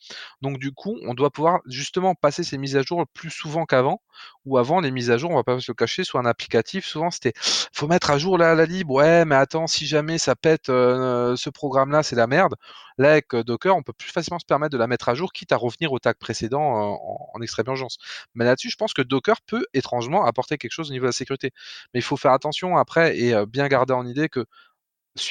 Donc 0.41 0.57
du 0.57 0.71
coup, 0.71 0.97
on 1.03 1.13
doit 1.13 1.29
pouvoir 1.29 1.59
justement 1.65 2.15
passer 2.15 2.43
ces 2.43 2.57
mises 2.57 2.75
à 2.77 2.81
jour 2.81 3.05
plus 3.13 3.29
souvent 3.29 3.65
qu'avant, 3.65 4.01
ou 4.45 4.57
avant 4.57 4.79
les 4.79 4.91
mises 4.91 5.11
à 5.11 5.17
jour, 5.17 5.31
on 5.31 5.35
va 5.35 5.43
pas 5.43 5.59
se 5.59 5.71
le 5.71 5.75
cacher, 5.75 6.03
soit 6.03 6.19
un 6.19 6.25
applicatif, 6.25 6.85
souvent 6.85 7.11
c'était 7.11 7.33
faut 7.73 7.87
mettre 7.87 8.11
à 8.11 8.17
jour 8.17 8.37
la, 8.37 8.55
la 8.55 8.65
libre, 8.65 8.95
ouais, 8.95 9.25
mais 9.25 9.35
attends, 9.35 9.67
si 9.67 9.85
jamais 9.85 10.17
ça 10.17 10.35
pète 10.35 10.50
euh, 10.69 11.35
ce 11.35 11.49
programme-là, 11.49 12.03
c'est 12.03 12.15
la 12.15 12.27
merde. 12.27 12.55
Là, 12.97 13.11
avec 13.11 13.33
euh, 13.33 13.43
Docker, 13.43 13.75
on 13.75 13.83
peut 13.83 13.93
plus 13.93 14.09
facilement 14.11 14.39
se 14.39 14.45
permettre 14.45 14.71
de 14.71 14.77
la 14.77 14.87
mettre 14.87 15.09
à 15.09 15.15
jour, 15.15 15.33
quitte 15.33 15.51
à 15.51 15.57
revenir 15.57 15.91
au 15.91 15.99
tag 15.99 16.15
précédent 16.17 16.93
euh, 16.93 16.97
en, 17.33 17.41
extrême 17.41 17.67
urgence. 17.67 17.97
Mais 18.35 18.45
là-dessus, 18.45 18.69
je 18.69 18.75
pense 18.77 18.93
que 18.93 19.01
Docker 19.01 19.41
peut 19.41 19.65
étrangement 19.73 20.25
apporter 20.25 20.57
quelque 20.57 20.71
chose 20.71 20.89
au 20.89 20.93
niveau 20.93 21.03
de 21.03 21.09
la 21.09 21.13
sécurité. 21.13 21.51
Mais 21.93 21.99
il 21.99 22.03
faut 22.03 22.17
faire 22.17 22.31
attention 22.33 22.77
après 22.77 23.17
et 23.17 23.33
bien 23.45 23.67
garder 23.67 23.93
en 23.93 24.05
idée 24.05 24.29
que 24.29 24.45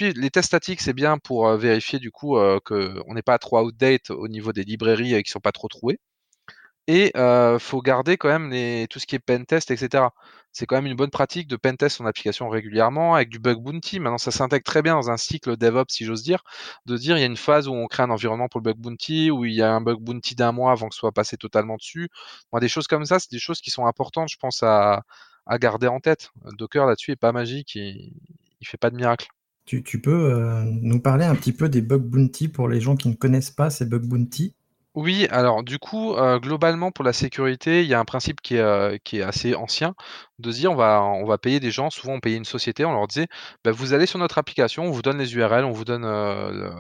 les 0.01 0.31
tests 0.31 0.49
statiques, 0.49 0.81
c'est 0.81 0.93
bien 0.93 1.19
pour 1.19 1.49
vérifier 1.57 1.99
du 1.99 2.11
coup 2.11 2.37
qu'on 2.65 3.15
n'est 3.15 3.23
pas 3.23 3.39
trop 3.39 3.61
outdate 3.61 4.11
au 4.11 4.29
niveau 4.29 4.53
des 4.53 4.65
librairies 4.65 5.15
et 5.15 5.23
qui 5.23 5.31
sont 5.31 5.41
pas 5.41 5.53
trop 5.53 5.69
trouées. 5.69 5.99
Et 6.93 7.13
il 7.15 7.61
faut 7.61 7.81
garder 7.83 8.17
quand 8.17 8.29
même 8.29 8.89
tout 8.89 8.99
ce 8.99 9.07
qui 9.07 9.15
est 9.15 9.21
pentest, 9.21 9.71
etc. 9.71 10.09
C'est 10.51 10.67
quand 10.67 10.75
même 10.75 10.87
une 10.87 10.97
bonne 10.97 11.11
pratique 11.11 11.47
de 11.47 11.55
pentest 11.55 11.99
son 11.99 12.07
application 12.07 12.49
régulièrement 12.49 13.15
avec 13.15 13.29
du 13.29 13.39
bug 13.39 13.59
bounty. 13.63 14.01
Maintenant, 14.01 14.19
ça 14.19 14.33
s'intègre 14.33 14.65
très 14.65 14.83
bien 14.83 14.95
dans 14.95 15.09
un 15.09 15.17
cycle 15.17 15.57
DevOps, 15.57 15.93
si 15.93 16.05
j'ose 16.05 16.25
dire, 16.25 16.43
de 16.87 16.97
dire 16.97 17.17
il 17.17 17.21
y 17.21 17.23
a 17.23 17.27
une 17.27 17.37
phase 17.37 17.69
où 17.69 17.75
on 17.75 17.87
crée 17.87 18.03
un 18.03 18.11
environnement 18.11 18.49
pour 18.49 18.59
le 18.59 18.65
bug 18.65 18.77
bounty, 18.77 19.31
où 19.31 19.45
il 19.45 19.55
y 19.55 19.63
a 19.63 19.73
un 19.73 19.81
bug 19.81 20.01
bounty 20.01 20.35
d'un 20.35 20.51
mois 20.51 20.73
avant 20.73 20.89
que 20.89 20.97
ce 20.97 20.99
soit 20.99 21.13
passé 21.13 21.37
totalement 21.37 21.77
dessus. 21.77 22.09
des 22.61 22.69
choses 22.69 22.89
comme 22.89 23.05
ça, 23.05 23.21
c'est 23.21 23.31
des 23.31 23.39
choses 23.39 23.61
qui 23.61 23.71
sont 23.71 23.87
importantes, 23.87 24.29
je 24.29 24.39
pense, 24.39 24.65
à, 24.65 25.05
garder 25.61 25.87
en 25.87 26.01
tête. 26.01 26.31
Docker 26.59 26.87
là-dessus 26.87 27.13
est 27.13 27.17
pas 27.17 27.31
magique, 27.31 27.77
il, 27.77 28.13
il 28.61 28.67
fait 28.67 28.77
pas 28.79 28.91
de 28.91 28.97
miracle. 28.97 29.29
Tu, 29.67 30.01
peux 30.01 30.33
euh, 30.33 30.65
nous 30.65 30.99
parler 30.99 31.25
un 31.25 31.37
petit 31.37 31.53
peu 31.53 31.69
des 31.69 31.81
bug 31.81 32.03
bounty 32.03 32.49
pour 32.49 32.69
les 32.69 32.81
gens 32.81 32.97
qui 32.97 33.09
ne 33.09 33.15
connaissent 33.15 33.53
pas 33.53 33.71
ces 33.71 33.85
bug 33.85 34.03
bounty? 34.03 34.53
Oui, 34.97 35.27
alors 35.31 35.63
du 35.63 35.79
coup, 35.79 36.15
globalement 36.43 36.91
pour 36.91 37.05
la 37.05 37.13
sécurité, 37.13 37.83
il 37.83 37.89
y 37.89 37.95
a 37.95 38.01
un 38.01 38.05
principe 38.05 38.41
qui 38.41 38.57
est, 38.57 38.99
qui 39.05 39.19
est 39.19 39.23
assez 39.23 39.55
ancien, 39.55 39.95
de 40.41 40.51
dire 40.51 40.73
on 40.73 40.75
va 40.75 41.03
on 41.03 41.27
va 41.27 41.37
payer 41.39 41.61
des 41.61 41.71
gens, 41.71 41.91
souvent 41.91 42.15
on 42.15 42.21
payait 42.21 42.37
une 42.39 42.45
société, 42.45 42.85
on 42.85 42.93
leur 42.93 43.07
disait: 43.07 43.29
«Bah, 43.65 43.71
vous 43.73 43.93
allez 43.93 44.07
sur 44.07 44.19
notre 44.19 44.39
application, 44.39 44.85
on 44.87 44.91
vous 44.91 45.03
donne 45.03 45.19
les 45.19 45.35
URL, 45.35 45.65
on 45.65 45.71
vous 45.71 45.85
donne, 45.85 46.05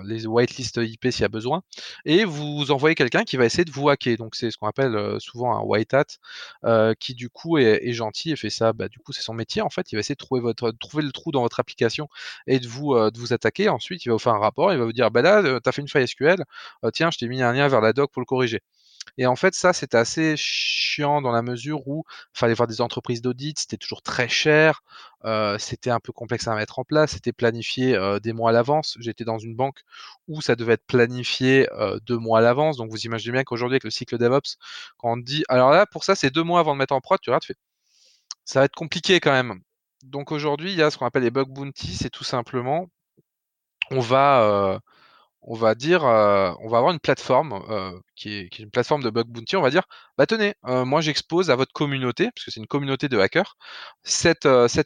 les 0.07 0.27
whitelist 0.27 0.79
IP 0.79 1.11
s'il 1.11 1.21
y 1.23 1.25
a 1.25 1.29
besoin 1.29 1.63
et 2.05 2.25
vous 2.25 2.71
envoyez 2.73 2.95
quelqu'un 2.97 3.23
qui 3.25 3.37
va 3.37 3.45
essayer 3.45 3.65
de 3.65 3.71
vous 3.71 3.89
hacker». 3.89 4.17
Donc 4.17 4.35
c'est 4.35 4.51
ce 4.51 4.57
qu'on 4.57 4.67
appelle, 4.67 4.99
souvent 5.21 5.55
un 5.57 5.61
white 5.63 5.95
hat, 5.95 6.95
qui 6.99 7.15
du 7.15 7.29
coup 7.31 7.59
est 7.59 7.93
gentil 7.93 8.33
et 8.33 8.37
fait 8.37 8.51
ça, 8.51 8.73
bah, 8.73 8.89
du 8.89 8.99
coup 8.99 9.13
c'est 9.13 9.23
son 9.23 9.35
métier 9.35 9.63
en 9.63 9.71
fait, 9.71 9.93
il 9.93 9.97
va 9.97 10.01
essayer 10.01 10.15
de 10.15 10.19
trouver 10.25 10.41
votre 10.41 10.73
trouver 10.81 11.05
le 11.05 11.13
trou 11.13 11.31
dans 11.31 11.43
votre 11.43 11.61
application 11.61 12.09
et 12.49 12.59
de 12.59 12.67
vous, 12.67 12.95
attaquer. 13.33 13.69
Ensuite, 13.69 14.05
il 14.05 14.09
va 14.09 14.15
vous 14.15 14.19
faire 14.19 14.35
un 14.35 14.39
rapport, 14.41 14.73
il 14.73 14.79
va 14.79 14.85
vous 14.85 14.93
dire: 14.93 15.11
«Bah, 15.13 15.23
là, 15.23 15.43
tu 15.61 15.69
as 15.69 15.73
fait 15.73 15.83
une 15.83 15.89
faille 15.89 16.09
SQL, 16.09 16.45
tiens 16.93 17.11
je 17.13 17.19
t'ai 17.19 17.29
mis 17.29 17.43
un 17.43 17.53
lien 17.53 17.69
vers 17.69 17.81
la 17.81 17.93
pour 18.09 18.21
le 18.21 18.27
corriger. 18.27 18.63
Et 19.19 19.27
en 19.27 19.37
fait, 19.37 19.55
ça, 19.55 19.73
c'était 19.73 19.97
assez 19.97 20.35
chiant 20.37 21.21
dans 21.23 21.33
la 21.33 21.43
mesure 21.43 21.87
où 21.89 22.05
il 22.35 22.39
fallait 22.39 22.55
voir 22.55 22.67
des 22.67 22.81
entreprises 22.81 23.23
d'audit, 23.23 23.59
c'était 23.59 23.77
toujours 23.77 24.03
très 24.03 24.29
cher, 24.29 24.83
euh, 25.25 25.59
c'était 25.59 25.91
un 25.91 26.01
peu 26.01 26.13
complexe 26.13 26.49
à 26.49 26.55
mettre 26.55 26.79
en 26.79 26.85
place, 26.85 27.13
c'était 27.13 27.33
planifié 27.33 27.95
euh, 27.97 28.19
des 28.21 28.33
mois 28.33 28.51
à 28.51 28.53
l'avance. 28.53 28.97
J'étais 29.01 29.25
dans 29.25 29.39
une 29.39 29.55
banque 29.55 29.81
où 30.29 30.41
ça 30.41 30.57
devait 30.57 30.75
être 30.75 30.87
planifié 30.87 31.69
euh, 31.73 31.99
deux 32.07 32.19
mois 32.19 32.39
à 32.39 32.43
l'avance. 32.43 32.77
Donc 32.77 32.91
vous 32.91 33.01
imaginez 33.03 33.33
bien 33.33 33.45
qu'aujourd'hui, 33.45 33.75
avec 33.75 33.85
le 33.85 33.91
cycle 33.91 34.19
DevOps, 34.19 34.57
quand 34.99 35.13
on 35.13 35.17
dit, 35.17 35.45
alors 35.49 35.71
là, 35.71 35.87
pour 35.87 36.05
ça, 36.05 36.15
c'est 36.15 36.31
deux 36.31 36.45
mois 36.45 36.61
avant 36.61 36.75
de 36.75 36.79
mettre 36.79 36.95
en 36.95 37.01
prod, 37.01 37.21
tu 37.21 37.31
vois, 37.31 37.41
tu 37.41 37.49
fais, 37.49 37.57
ça 38.45 38.61
va 38.61 38.67
être 38.67 38.75
compliqué 38.75 39.21
quand 39.21 39.33
même. 39.33 39.61
Donc 40.03 40.33
aujourd'hui, 40.33 40.73
il 40.73 40.79
y 40.79 40.83
a 40.83 40.91
ce 40.91 40.99
qu'on 40.99 41.07
appelle 41.07 41.25
les 41.25 41.31
bug 41.31 41.49
bounty, 41.49 41.95
c'est 41.95 42.11
tout 42.11 42.25
simplement, 42.25 42.89
on 43.91 44.01
va 44.01 44.81
on 45.43 45.55
va 45.55 45.75
dire, 45.75 46.05
euh, 46.05 46.53
on 46.61 46.69
va 46.69 46.79
avoir 46.79 46.93
une 46.93 47.01
plateforme 47.01 47.63
euh, 47.71 47.99
qui, 48.15 48.35
est, 48.35 48.59
une 48.59 48.71
plateforme 48.71 49.03
de 49.03 49.11
bug 49.11 49.27
bounty. 49.27 49.57
On 49.57 49.63
va 49.63 49.71
dire, 49.71 49.85
bah 50.19 50.27
tenez, 50.27 50.55
euh, 50.67 50.85
moi 50.85 51.01
j'expose 51.01 51.51
à 51.51 51.57
votre 51.57 51.73
communauté, 51.73 52.31
parce 52.35 52.45
que 52.45 52.51
c'est 52.51 52.61
une 52.61 52.67
communauté 52.67 53.09
de 53.09 53.19
hackers, 53.19 53.57
cette, 54.05 54.45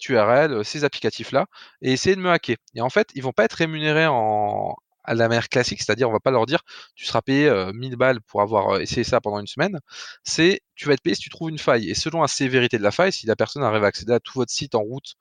URL, 0.09 0.65
ces 0.65 0.85
applicatifs-là, 0.85 1.47
et 1.83 1.93
essayez 1.93 2.17
de 2.17 2.21
me 2.21 2.31
hacker. 2.31 2.57
Et 2.75 2.81
en 2.81 2.91
fait, 2.91 3.09
ils 3.15 3.23
vont 3.23 3.33
pas 3.33 3.45
être 3.45 3.55
rémunérés 3.55 4.05
à 5.05 5.15
la 5.15 5.29
manière 5.29 5.49
classique, 5.49 5.83
c'est-à-dire 5.83 6.09
on 6.09 6.13
va 6.13 6.21
pas 6.21 6.31
leur 6.31 6.47
dire 6.47 6.63
tu 6.95 7.05
seras 7.05 7.21
payé 7.21 7.51
1000 7.75 7.97
balles 7.97 8.21
pour 8.23 8.41
avoir 8.41 8.81
essayé 8.81 9.05
ça 9.05 9.21
pendant 9.21 9.39
une 9.41 9.47
semaine, 9.47 9.81
c'est 10.23 10.61
tu 10.77 10.87
vas 10.87 10.95
être 10.95 11.03
payé 11.03 11.15
si 11.15 11.23
tu 11.23 11.31
trouves 11.31 11.51
une 11.51 11.59
faille. 11.59 11.91
Et 11.91 11.95
selon 11.95 12.23
la 12.23 12.29
sévérité 12.29 12.79
de 12.79 12.83
la 12.83 12.91
faille, 12.91 13.13
si 13.13 13.27
la 13.27 13.37
personne 13.37 13.63
arrive 13.63 13.85
à 13.85 13.89
accéder 13.89 14.13
à 14.15 14.21
tout 14.21 14.33
votre 14.37 14.53
site 14.53 14.75
en 14.75 14.81
route 14.81 15.15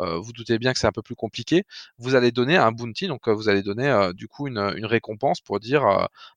euh, 0.00 0.18
vous 0.18 0.32
doutez 0.32 0.58
bien 0.58 0.72
que 0.72 0.78
c'est 0.78 0.86
un 0.86 0.92
peu 0.92 1.02
plus 1.02 1.14
compliqué, 1.14 1.64
vous 1.98 2.14
allez 2.14 2.32
donner 2.32 2.56
un 2.56 2.72
bounty, 2.72 3.06
donc 3.06 3.28
euh, 3.28 3.32
vous 3.32 3.48
allez 3.48 3.62
donner 3.62 3.88
euh, 3.88 4.12
du 4.12 4.28
coup 4.28 4.48
une, 4.48 4.58
récompense 4.84 5.40
pour 5.40 5.60
dire 5.60 5.82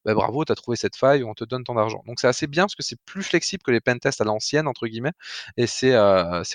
bah, 0.05 0.13
bravo, 0.13 0.45
tu 0.45 0.51
as 0.51 0.55
trouvé 0.55 0.77
cette 0.77 0.95
faille, 0.95 1.23
on 1.23 1.33
te 1.33 1.43
donne 1.43 1.63
ton 1.63 1.77
argent. 1.77 2.03
Donc 2.07 2.19
c'est 2.19 2.27
assez 2.27 2.47
bien 2.47 2.63
parce 2.63 2.75
que 2.75 2.83
c'est 2.83 2.99
plus 3.05 3.23
flexible 3.23 3.63
que 3.63 3.71
les 3.71 3.81
pentests 3.81 4.21
à 4.21 4.23
l'ancienne, 4.23 4.67
entre 4.67 4.87
guillemets, 4.87 5.13
et 5.57 5.67
c'est 5.67 5.95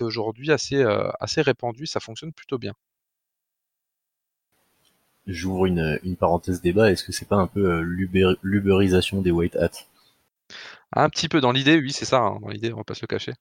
aujourd'hui 0.00 0.52
assez, 0.52 0.82
assez 1.20 1.42
répandu, 1.42 1.86
ça 1.86 2.00
fonctionne 2.00 2.32
plutôt 2.32 2.58
bien. 2.58 2.74
J'ouvre 5.26 5.66
une, 5.66 6.16
parenthèse 6.18 6.60
débat, 6.60 6.90
est-ce 6.90 7.04
que 7.04 7.12
c'est 7.12 7.28
pas 7.28 7.36
un 7.36 7.46
peu 7.46 7.80
l'uberisation 7.80 9.22
des 9.22 9.30
white 9.30 9.56
hats? 9.56 9.86
Un 10.94 11.08
petit 11.08 11.28
peu 11.28 11.40
dans 11.40 11.52
l'idée, 11.52 11.78
oui, 11.78 11.92
c'est 11.92 12.04
ça, 12.04 12.18
hein, 12.18 12.38
dans 12.40 12.48
l'idée, 12.48 12.72
on 12.72 12.78
va 12.78 12.84
pas 12.84 12.94
se 12.94 13.02
le 13.02 13.06
cacher. 13.06 13.32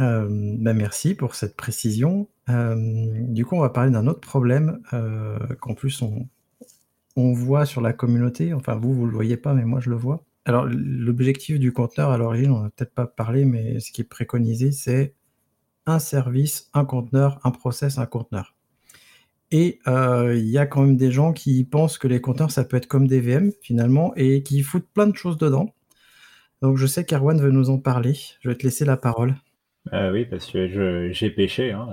Euh, 0.00 0.26
bah, 0.58 0.74
merci 0.74 1.14
pour 1.14 1.34
cette 1.34 1.56
précision. 1.56 2.28
Euh, 2.48 2.74
du 3.28 3.44
coup, 3.44 3.56
on 3.56 3.60
va 3.60 3.70
parler 3.70 3.90
d'un 3.90 4.06
autre 4.06 4.20
problème 4.20 4.80
euh, 4.92 5.38
qu'en 5.60 5.74
plus 5.74 6.02
on, 6.02 6.28
on 7.16 7.32
voit 7.32 7.66
sur 7.66 7.80
la 7.80 7.92
communauté. 7.92 8.52
Enfin, 8.54 8.76
vous, 8.76 8.94
vous 8.94 9.06
le 9.06 9.12
voyez 9.12 9.36
pas, 9.36 9.54
mais 9.54 9.64
moi 9.64 9.80
je 9.80 9.90
le 9.90 9.96
vois. 9.96 10.24
Alors, 10.44 10.66
l'objectif 10.66 11.58
du 11.58 11.72
conteneur 11.72 12.10
à 12.10 12.18
l'origine, 12.18 12.52
on 12.52 12.62
n'a 12.62 12.70
peut-être 12.70 12.94
pas 12.94 13.06
parlé, 13.06 13.44
mais 13.44 13.80
ce 13.80 13.90
qui 13.90 14.02
est 14.02 14.04
préconisé, 14.04 14.70
c'est 14.72 15.14
un 15.86 15.98
service, 15.98 16.70
un 16.74 16.84
conteneur, 16.84 17.40
un 17.44 17.50
process, 17.50 17.98
un 17.98 18.06
conteneur. 18.06 18.54
Et 19.52 19.80
il 19.86 20.48
y 20.48 20.58
a 20.58 20.66
quand 20.66 20.82
même 20.82 20.96
des 20.96 21.10
gens 21.12 21.32
qui 21.32 21.64
pensent 21.64 21.98
que 21.98 22.08
les 22.08 22.20
conteneurs, 22.20 22.50
ça 22.50 22.64
peut 22.64 22.76
être 22.76 22.86
comme 22.86 23.08
des 23.08 23.20
VM 23.20 23.52
finalement, 23.62 24.12
et 24.16 24.42
qui 24.42 24.62
foutent 24.62 24.88
plein 24.92 25.06
de 25.08 25.16
choses 25.16 25.38
dedans. 25.38 25.74
Donc 26.62 26.76
je 26.76 26.86
sais 26.86 27.04
qu'Arwan 27.04 27.40
veut 27.40 27.50
nous 27.50 27.70
en 27.70 27.78
parler. 27.78 28.16
Je 28.40 28.48
vais 28.48 28.56
te 28.56 28.64
laisser 28.64 28.84
la 28.84 28.96
parole. 28.96 29.36
Ah 29.92 30.10
oui, 30.10 30.24
parce 30.24 30.50
que 30.50 31.12
j'ai 31.12 31.30
péché. 31.30 31.72
Hein. 31.72 31.88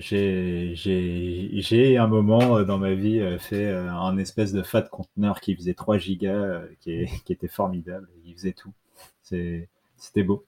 J'ai 0.00 1.96
un 1.96 2.06
moment 2.06 2.62
dans 2.62 2.78
ma 2.78 2.94
vie 2.94 3.20
fait 3.38 3.70
un 3.72 4.18
espèce 4.18 4.52
de 4.52 4.62
fat 4.62 4.82
conteneur 4.82 5.40
qui 5.40 5.54
faisait 5.56 5.74
3 5.74 5.98
gigas, 5.98 6.62
qui, 6.80 7.06
était 7.28 7.48
formidable. 7.48 8.08
Il 8.24 8.34
faisait 8.34 8.52
tout. 8.52 8.72
C'était 9.22 10.22
beau. 10.22 10.44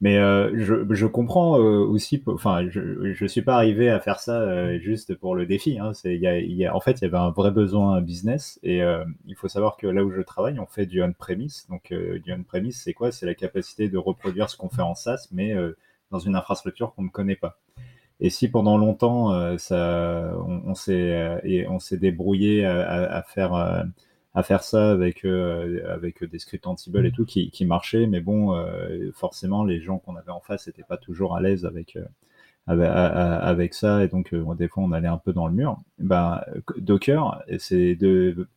Mais 0.00 0.16
euh, 0.18 0.52
je, 0.54 1.06
comprends 1.06 1.58
euh, 1.58 1.80
aussi, 1.80 2.22
enfin, 2.26 2.68
je, 2.68 3.12
je 3.12 3.26
suis 3.26 3.42
pas 3.42 3.56
arrivé 3.56 3.90
à 3.90 3.98
faire 3.98 4.20
ça 4.20 4.40
euh, 4.40 4.78
juste 4.78 5.16
pour 5.16 5.34
le 5.34 5.44
défi. 5.44 5.78
Hein. 5.80 5.90
En 5.90 6.80
fait, 6.80 6.92
il 7.00 7.02
y 7.02 7.06
avait 7.06 7.16
un 7.16 7.30
vrai 7.30 7.50
besoin 7.50 8.00
business 8.00 8.60
et 8.62 8.80
il 9.26 9.34
faut 9.34 9.48
savoir 9.48 9.76
que 9.76 9.86
là 9.88 10.04
où 10.04 10.10
je 10.12 10.20
travaille, 10.22 10.58
on 10.60 10.66
fait 10.66 10.86
du 10.86 11.02
on-premise. 11.02 11.66
Donc, 11.68 11.92
du 11.92 12.32
on-premise, 12.32 12.80
c'est 12.80 12.94
quoi? 12.94 13.10
C'est 13.10 13.26
la 13.26 13.34
capacité 13.34 13.88
de 13.88 13.98
reproduire 13.98 14.48
ce 14.50 14.56
qu'on 14.56 14.68
fait 14.68 14.82
en 14.82 14.94
SaaS, 14.94 15.28
mais 15.32 15.54
dans 16.10 16.18
une 16.18 16.36
infrastructure 16.36 16.94
qu'on 16.94 17.02
ne 17.02 17.08
connaît 17.08 17.36
pas. 17.36 17.58
Et 18.20 18.30
si 18.30 18.48
pendant 18.48 18.78
longtemps, 18.78 19.56
ça, 19.58 20.34
on, 20.44 20.70
on 20.70 20.74
s'est 20.74 21.96
débrouillé 21.98 22.64
à, 22.66 23.22
à 24.38 24.42
faire 24.42 24.62
ça 24.62 24.90
avec 24.92 25.24
euh, 25.24 25.98
des 26.30 26.38
scripts 26.38 26.66
Ansible 26.66 27.04
et 27.06 27.12
tout 27.12 27.24
qui, 27.24 27.64
marchaient, 27.64 28.06
mais 28.06 28.20
bon, 28.20 28.54
euh, 28.54 29.10
forcément 29.12 29.64
les 29.64 29.80
gens 29.80 29.98
qu'on 29.98 30.16
avait 30.16 30.30
en 30.30 30.40
face 30.40 30.66
n'étaient 30.66 30.84
pas 30.84 30.96
toujours 30.96 31.34
à 31.36 31.40
l'aise 31.40 31.64
avec 31.64 31.96
euh, 31.96 32.04
ça 33.72 34.04
et 34.04 34.08
donc 34.08 34.34
des 34.56 34.68
fois 34.68 34.84
on 34.84 34.92
allait 34.92 35.08
un 35.08 35.18
peu 35.18 35.32
dans 35.32 35.48
le 35.48 35.54
mur. 35.54 35.80
Ben, 35.98 36.40
Docker, 36.76 37.42
c'est 37.58 37.98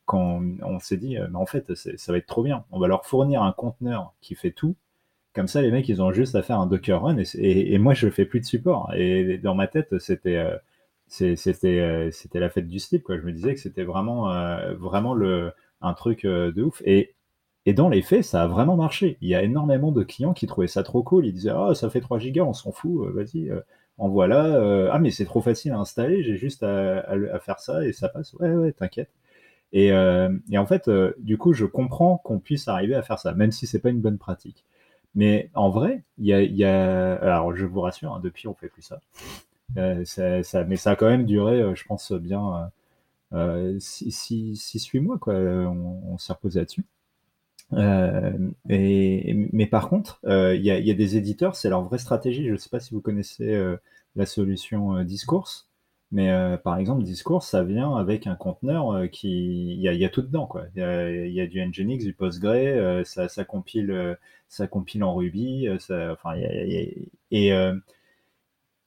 quand 0.05 0.41
on 0.61 0.79
s'est 0.79 0.97
dit, 0.97 1.17
mais 1.31 1.37
en 1.37 1.45
fait 1.45 1.73
ça 1.73 2.11
va 2.11 2.17
être 2.17 2.27
trop 2.27 2.43
bien, 2.43 2.63
on 2.71 2.79
va 2.79 2.87
leur 2.87 3.05
fournir 3.05 3.41
un 3.41 3.53
conteneur 3.53 4.13
qui 4.21 4.35
fait 4.35 4.51
tout. 4.51 4.75
Comme 5.33 5.47
ça, 5.47 5.61
les 5.61 5.71
mecs, 5.71 5.87
ils 5.89 6.01
ont 6.01 6.11
juste 6.11 6.35
à 6.35 6.41
faire 6.41 6.59
un 6.59 6.67
Docker 6.67 7.01
run 7.01 7.17
et, 7.35 7.77
moi, 7.77 7.93
je 7.93 8.09
fais 8.09 8.25
plus 8.25 8.41
de 8.41 8.45
support. 8.45 8.93
Et 8.95 9.37
dans 9.37 9.55
ma 9.55 9.67
tête, 9.67 9.97
c'était 9.99 10.45
c'était 11.07 12.09
c'était 12.11 12.39
la 12.39 12.49
fête 12.49 12.67
du 12.67 12.79
slip 12.79 13.03
quoi 13.03 13.17
je 13.17 13.23
me 13.23 13.33
disais 13.33 13.53
que 13.53 13.59
c'était 13.59 13.83
vraiment 13.83 14.29
vraiment 14.77 15.13
le 15.13 15.51
un 15.81 15.93
truc 15.93 16.25
euh, 16.25 16.51
de 16.51 16.63
ouf. 16.63 16.81
Et, 16.85 17.15
et 17.65 17.73
dans 17.73 17.89
les 17.89 18.01
faits, 18.01 18.23
ça 18.23 18.43
a 18.43 18.47
vraiment 18.47 18.75
marché. 18.75 19.17
Il 19.21 19.29
y 19.29 19.35
a 19.35 19.43
énormément 19.43 19.91
de 19.91 20.03
clients 20.03 20.33
qui 20.33 20.47
trouvaient 20.47 20.67
ça 20.67 20.83
trop 20.83 21.03
cool. 21.03 21.25
Ils 21.25 21.33
disaient 21.33 21.51
Ah, 21.51 21.73
ça 21.75 21.89
fait 21.89 22.01
3 22.01 22.19
gigas, 22.19 22.43
on 22.43 22.53
s'en 22.53 22.71
fout, 22.71 23.07
euh, 23.07 23.11
vas-y, 23.11 23.49
euh, 23.49 23.61
en 23.97 24.09
voilà. 24.09 24.89
ah, 24.91 24.99
mais 24.99 25.11
c'est 25.11 25.25
trop 25.25 25.41
facile 25.41 25.73
à 25.73 25.77
installer, 25.79 26.23
j'ai 26.23 26.37
juste 26.37 26.63
à, 26.63 27.39
faire 27.39 27.59
ça 27.59 27.85
et 27.85 27.93
ça 27.93 28.09
passe. 28.09 28.33
Ouais, 28.35 28.51
ouais, 28.51 28.71
t'inquiète. 28.71 29.11
Et, 29.73 29.87
et, 29.89 30.57
en 30.57 30.65
fait, 30.65 30.89
du 31.19 31.37
coup, 31.37 31.53
je 31.53 31.65
comprends 31.65 32.17
qu'on 32.17 32.39
puisse 32.39 32.67
arriver 32.67 32.95
à 32.95 33.03
faire 33.03 33.19
ça, 33.19 33.33
même 33.33 33.51
si 33.51 33.67
c'est 33.67 33.79
pas 33.79 33.89
une 33.89 34.01
bonne 34.01 34.17
pratique. 34.17 34.65
Mais 35.15 35.49
en 35.55 35.69
vrai, 35.69 36.03
il 36.17 36.27
y 36.27 36.63
a, 36.63 37.15
alors 37.15 37.55
je 37.55 37.65
vous 37.65 37.81
rassure, 37.81 38.13
hein, 38.13 38.21
depuis 38.23 38.47
on 38.47 38.53
fait 38.53 38.69
plus 38.69 38.81
ça. 38.81 38.99
ça. 40.05 40.63
Mais 40.63 40.75
ça 40.77 40.91
a 40.91 40.95
quand 40.95 41.09
même 41.09 41.25
duré, 41.25 41.75
je 41.75 41.85
pense 41.85 42.11
bien 42.13 42.71
6-8 43.33 44.97
euh, 44.97 45.01
mois, 45.01 45.17
quoi. 45.17 45.33
On, 45.33 46.17
s'est 46.17 46.33
reposé 46.33 46.59
là-dessus. 46.59 46.85
Euh, 47.73 48.37
mais 48.65 49.67
par 49.69 49.89
contre, 49.89 50.19
euh, 50.25 50.55
il 50.55 50.63
y, 50.63 50.71
a 50.71 50.93
des 50.93 51.17
éditeurs, 51.17 51.55
c'est 51.55 51.69
leur 51.69 51.83
vraie 51.83 51.97
stratégie. 51.97 52.45
Je 52.45 52.51
ne 52.51 52.57
sais 52.57 52.69
pas 52.69 52.79
si 52.79 52.93
vous 52.93 53.01
connaissez 53.01 53.75
la 54.15 54.25
solution 54.25 55.03
Discourse, 55.03 55.67
mais 56.11 56.57
par 56.63 56.77
exemple, 56.77 57.03
Discourse, 57.03 57.47
ça 57.47 57.63
vient 57.63 57.95
avec 57.95 58.27
un 58.27 58.35
conteneur 58.35 59.09
qui, 59.11 59.73
il 59.75 59.81
y, 59.81 60.05
a 60.05 60.09
tout 60.09 60.21
dedans, 60.21 60.45
quoi. 60.45 60.65
Il 60.75 61.31
y, 61.31 61.41
a, 61.41 61.47
du 61.47 61.61
Nginx, 61.65 62.03
du 62.03 62.13
Postgre, 62.13 63.05
ça, 63.05 63.29
ça, 63.29 63.45
compile, 63.45 64.17
ça 64.49 64.67
compile 64.67 65.03
en 65.03 65.15
Ruby, 65.15 65.67
enfin, 65.69 66.33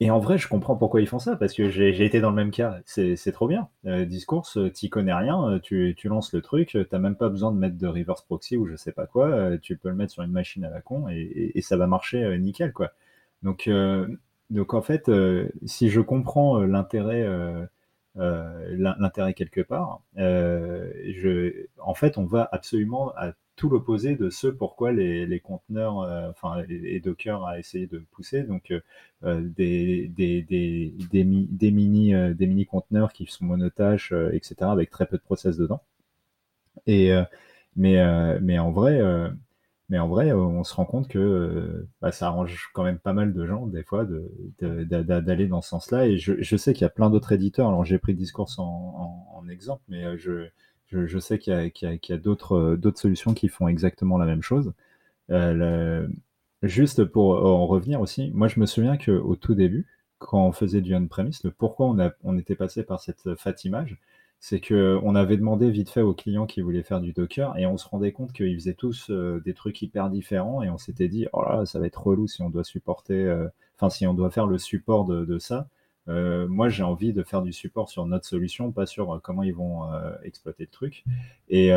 et 0.01 0.11
en 0.11 0.19
vrai, 0.19 0.39
je 0.39 0.49
comprends 0.49 0.77
pourquoi 0.77 1.01
ils 1.01 1.07
font 1.07 1.21
ça, 1.21 1.37
parce 1.37 1.55
que 1.55 1.71
j'ai 1.71 2.05
été 2.05 2.21
dans 2.21 2.31
le 2.31 2.37
même 2.37 2.51
cas. 2.51 2.81
C'est 2.85 3.33
trop 3.33 3.47
bien. 3.47 3.69
Euh, 3.87 4.05
discours, 4.05 4.47
euh, 4.57 4.71
tu 4.71 4.89
connais 4.89 5.15
rien, 5.15 5.49
euh, 5.49 5.61
tu, 5.61 5.95
tu, 5.97 6.09
lances 6.09 6.33
le 6.35 6.43
truc, 6.43 6.71
tu 6.71 6.87
n'as 6.93 6.99
même 6.99 7.17
pas 7.17 7.29
besoin 7.29 7.53
de 7.53 7.59
mettre 7.59 7.79
de 7.79 7.87
reverse 7.87 8.23
proxy 8.23 8.57
ou 8.57 8.67
je 8.67 8.77
sais 8.77 8.93
pas 8.93 9.07
quoi. 9.07 9.29
Euh, 9.29 9.59
tu 9.59 9.77
peux 9.77 9.89
le 9.89 9.95
mettre 9.95 10.13
sur 10.13 10.23
une 10.23 10.33
machine 10.33 10.65
à 10.65 10.71
la 10.71 10.81
con 10.81 11.09
et, 11.09 11.53
et, 11.55 11.63
ça 11.63 11.77
va 11.77 11.87
marcher 11.87 12.39
nickel, 12.39 12.73
quoi. 12.73 12.93
Donc, 13.43 13.71
donc 14.51 14.75
en 14.75 14.83
fait, 14.83 15.11
si 15.65 15.91
je 15.91 16.01
comprends 16.01 16.61
l'intérêt 16.61 17.27
l'intérêt 18.17 19.35
quelque 19.35 19.61
part, 19.61 20.03
je, 20.17 21.67
en 21.79 21.95
fait, 21.95 22.19
on 22.19 22.25
va 22.25 22.49
absolument 22.53 23.13
à 23.17 23.33
tout 23.57 23.69
l'opposé 23.69 24.17
de 24.17 24.31
ce 24.31 24.49
pourquoi 24.49 24.93
les, 24.93 25.41
conteneurs, 25.41 26.01
euh, 26.01 26.31
enfin, 26.31 26.63
les, 26.63 27.01
Docker 27.01 27.45
a 27.45 27.59
essayé 27.59 27.87
de 27.87 27.99
pousser. 28.11 28.43
Donc, 28.43 28.71
euh, 28.71 28.81
euh, 29.25 29.41
des, 29.41 30.11
mini, 31.63 32.13
des 32.35 32.47
mini 32.47 32.67
conteneurs 32.67 33.13
qui 33.13 33.27
sont 33.27 33.45
monotâches, 33.45 34.13
etc., 34.33 34.57
avec 34.63 34.91
très 34.91 35.07
peu 35.07 35.17
de 35.17 35.23
process 35.23 35.57
dedans. 35.57 35.83
Et, 36.87 37.13
mais 37.77 38.59
en 38.59 38.73
vrai, 38.73 39.01
mais 39.91 39.99
en 39.99 40.09
vrai, 40.09 40.33
on 40.33 40.65
se 40.65 40.75
rend 40.75 40.87
compte 40.87 41.09
que 41.09 41.87
bah, 42.01 42.11
ça 42.11 42.27
arrange 42.27 42.71
quand 42.73 42.85
même 42.85 42.99
pas 42.99 43.13
mal 43.13 43.35
de 43.35 43.47
gens, 43.47 43.67
des 43.67 43.83
fois, 43.83 44.07
d'aller 44.61 45.47
dans 45.47 45.61
ce 45.61 45.69
sens-là. 45.69 46.07
Et 46.07 46.17
je, 46.19 46.57
sais 46.57 46.73
qu'il 46.73 46.83
y 46.83 46.87
a 46.87 46.91
plein 46.91 47.11
d'autres 47.11 47.33
éditeurs. 47.33 47.69
Alors, 47.69 47.85
j'ai 47.85 47.99
pris 47.99 48.15
Discours 48.15 48.49
en, 48.59 49.45
exemple, 49.51 49.83
mais 49.89 50.17
je, 50.19 50.49
je, 50.91 51.19
sais 51.19 51.39
qu'il 51.39 51.53
y 51.53 51.87
a, 51.87 52.15
a, 52.15 52.17
d'autres 52.17 52.79
solutions 52.95 53.35
qui 53.35 53.49
font 53.49 53.69
exactement 53.69 54.17
la 54.17 54.27
même 54.27 54.43
chose. 54.43 54.73
Euh, 55.31 56.07
juste 56.63 57.05
pour 57.05 57.45
en 57.45 57.67
revenir 57.67 58.01
aussi, 58.01 58.31
moi 58.35 58.49
je 58.49 58.61
me 58.61 58.67
souviens 58.67 58.97
qu'au 58.97 59.37
tout 59.37 59.55
début, 59.55 59.87
quand 60.19 60.47
on 60.47 60.53
faisait 60.53 60.81
du 60.81 60.95
on-premise, 60.95 61.43
pourquoi 61.59 61.87
on, 61.87 61.99
a, 61.99 62.13
on 62.23 62.39
était 62.39 62.55
passé 62.55 62.83
par 62.85 63.01
cette 63.01 63.35
fat 63.37 63.55
c'est 64.47 64.61
qu'on 64.61 65.15
avait 65.15 65.39
demandé 65.39 65.71
vite 65.71 65.89
fait 65.89 66.03
aux 66.03 66.13
clients 66.13 66.45
qui 66.45 66.61
voulaient 66.61 66.83
faire 66.83 67.01
du 67.01 67.15
Docker 67.15 67.57
et 67.57 67.65
on 67.65 67.79
se 67.79 67.89
rendait 67.89 68.13
compte 68.13 68.35
qu'ils 68.35 68.55
faisaient 68.57 68.75
tous 68.75 69.09
euh, 69.09 69.41
des 69.43 69.55
trucs 69.55 69.81
hyper 69.81 70.11
différents 70.11 70.63
et 70.63 70.69
on 70.69 70.77
s'était 70.77 71.09
dit, 71.09 71.27
oh 71.33 71.43
là, 71.43 71.65
ça 71.65 71.79
va 71.79 71.87
être 71.87 72.07
relou 72.07 72.27
si 72.27 72.43
on 72.43 72.51
doit 72.51 72.63
supporter, 72.63 73.15
euh, 73.15 73.49
enfin, 73.79 73.89
si 73.89 74.07
on 74.07 74.13
doit 74.13 74.29
faire 74.29 74.47
le 74.47 74.59
support 74.59 75.07
de, 75.07 75.39
ça. 75.39 75.67
Euh, 76.09 76.47
moi, 76.47 76.69
j'ai 76.69 76.83
envie 76.83 77.15
de 77.15 77.23
faire 77.23 77.41
du 77.41 77.55
support 77.55 77.89
sur 77.89 78.05
notre 78.05 78.27
solution, 78.27 78.71
pas 78.71 78.85
sur 78.85 79.19
comment 79.25 79.43
ils 79.43 79.55
vont 79.55 79.85
exploiter 80.25 80.65
le 80.65 80.71
truc. 80.71 81.05
Et, 81.49 81.69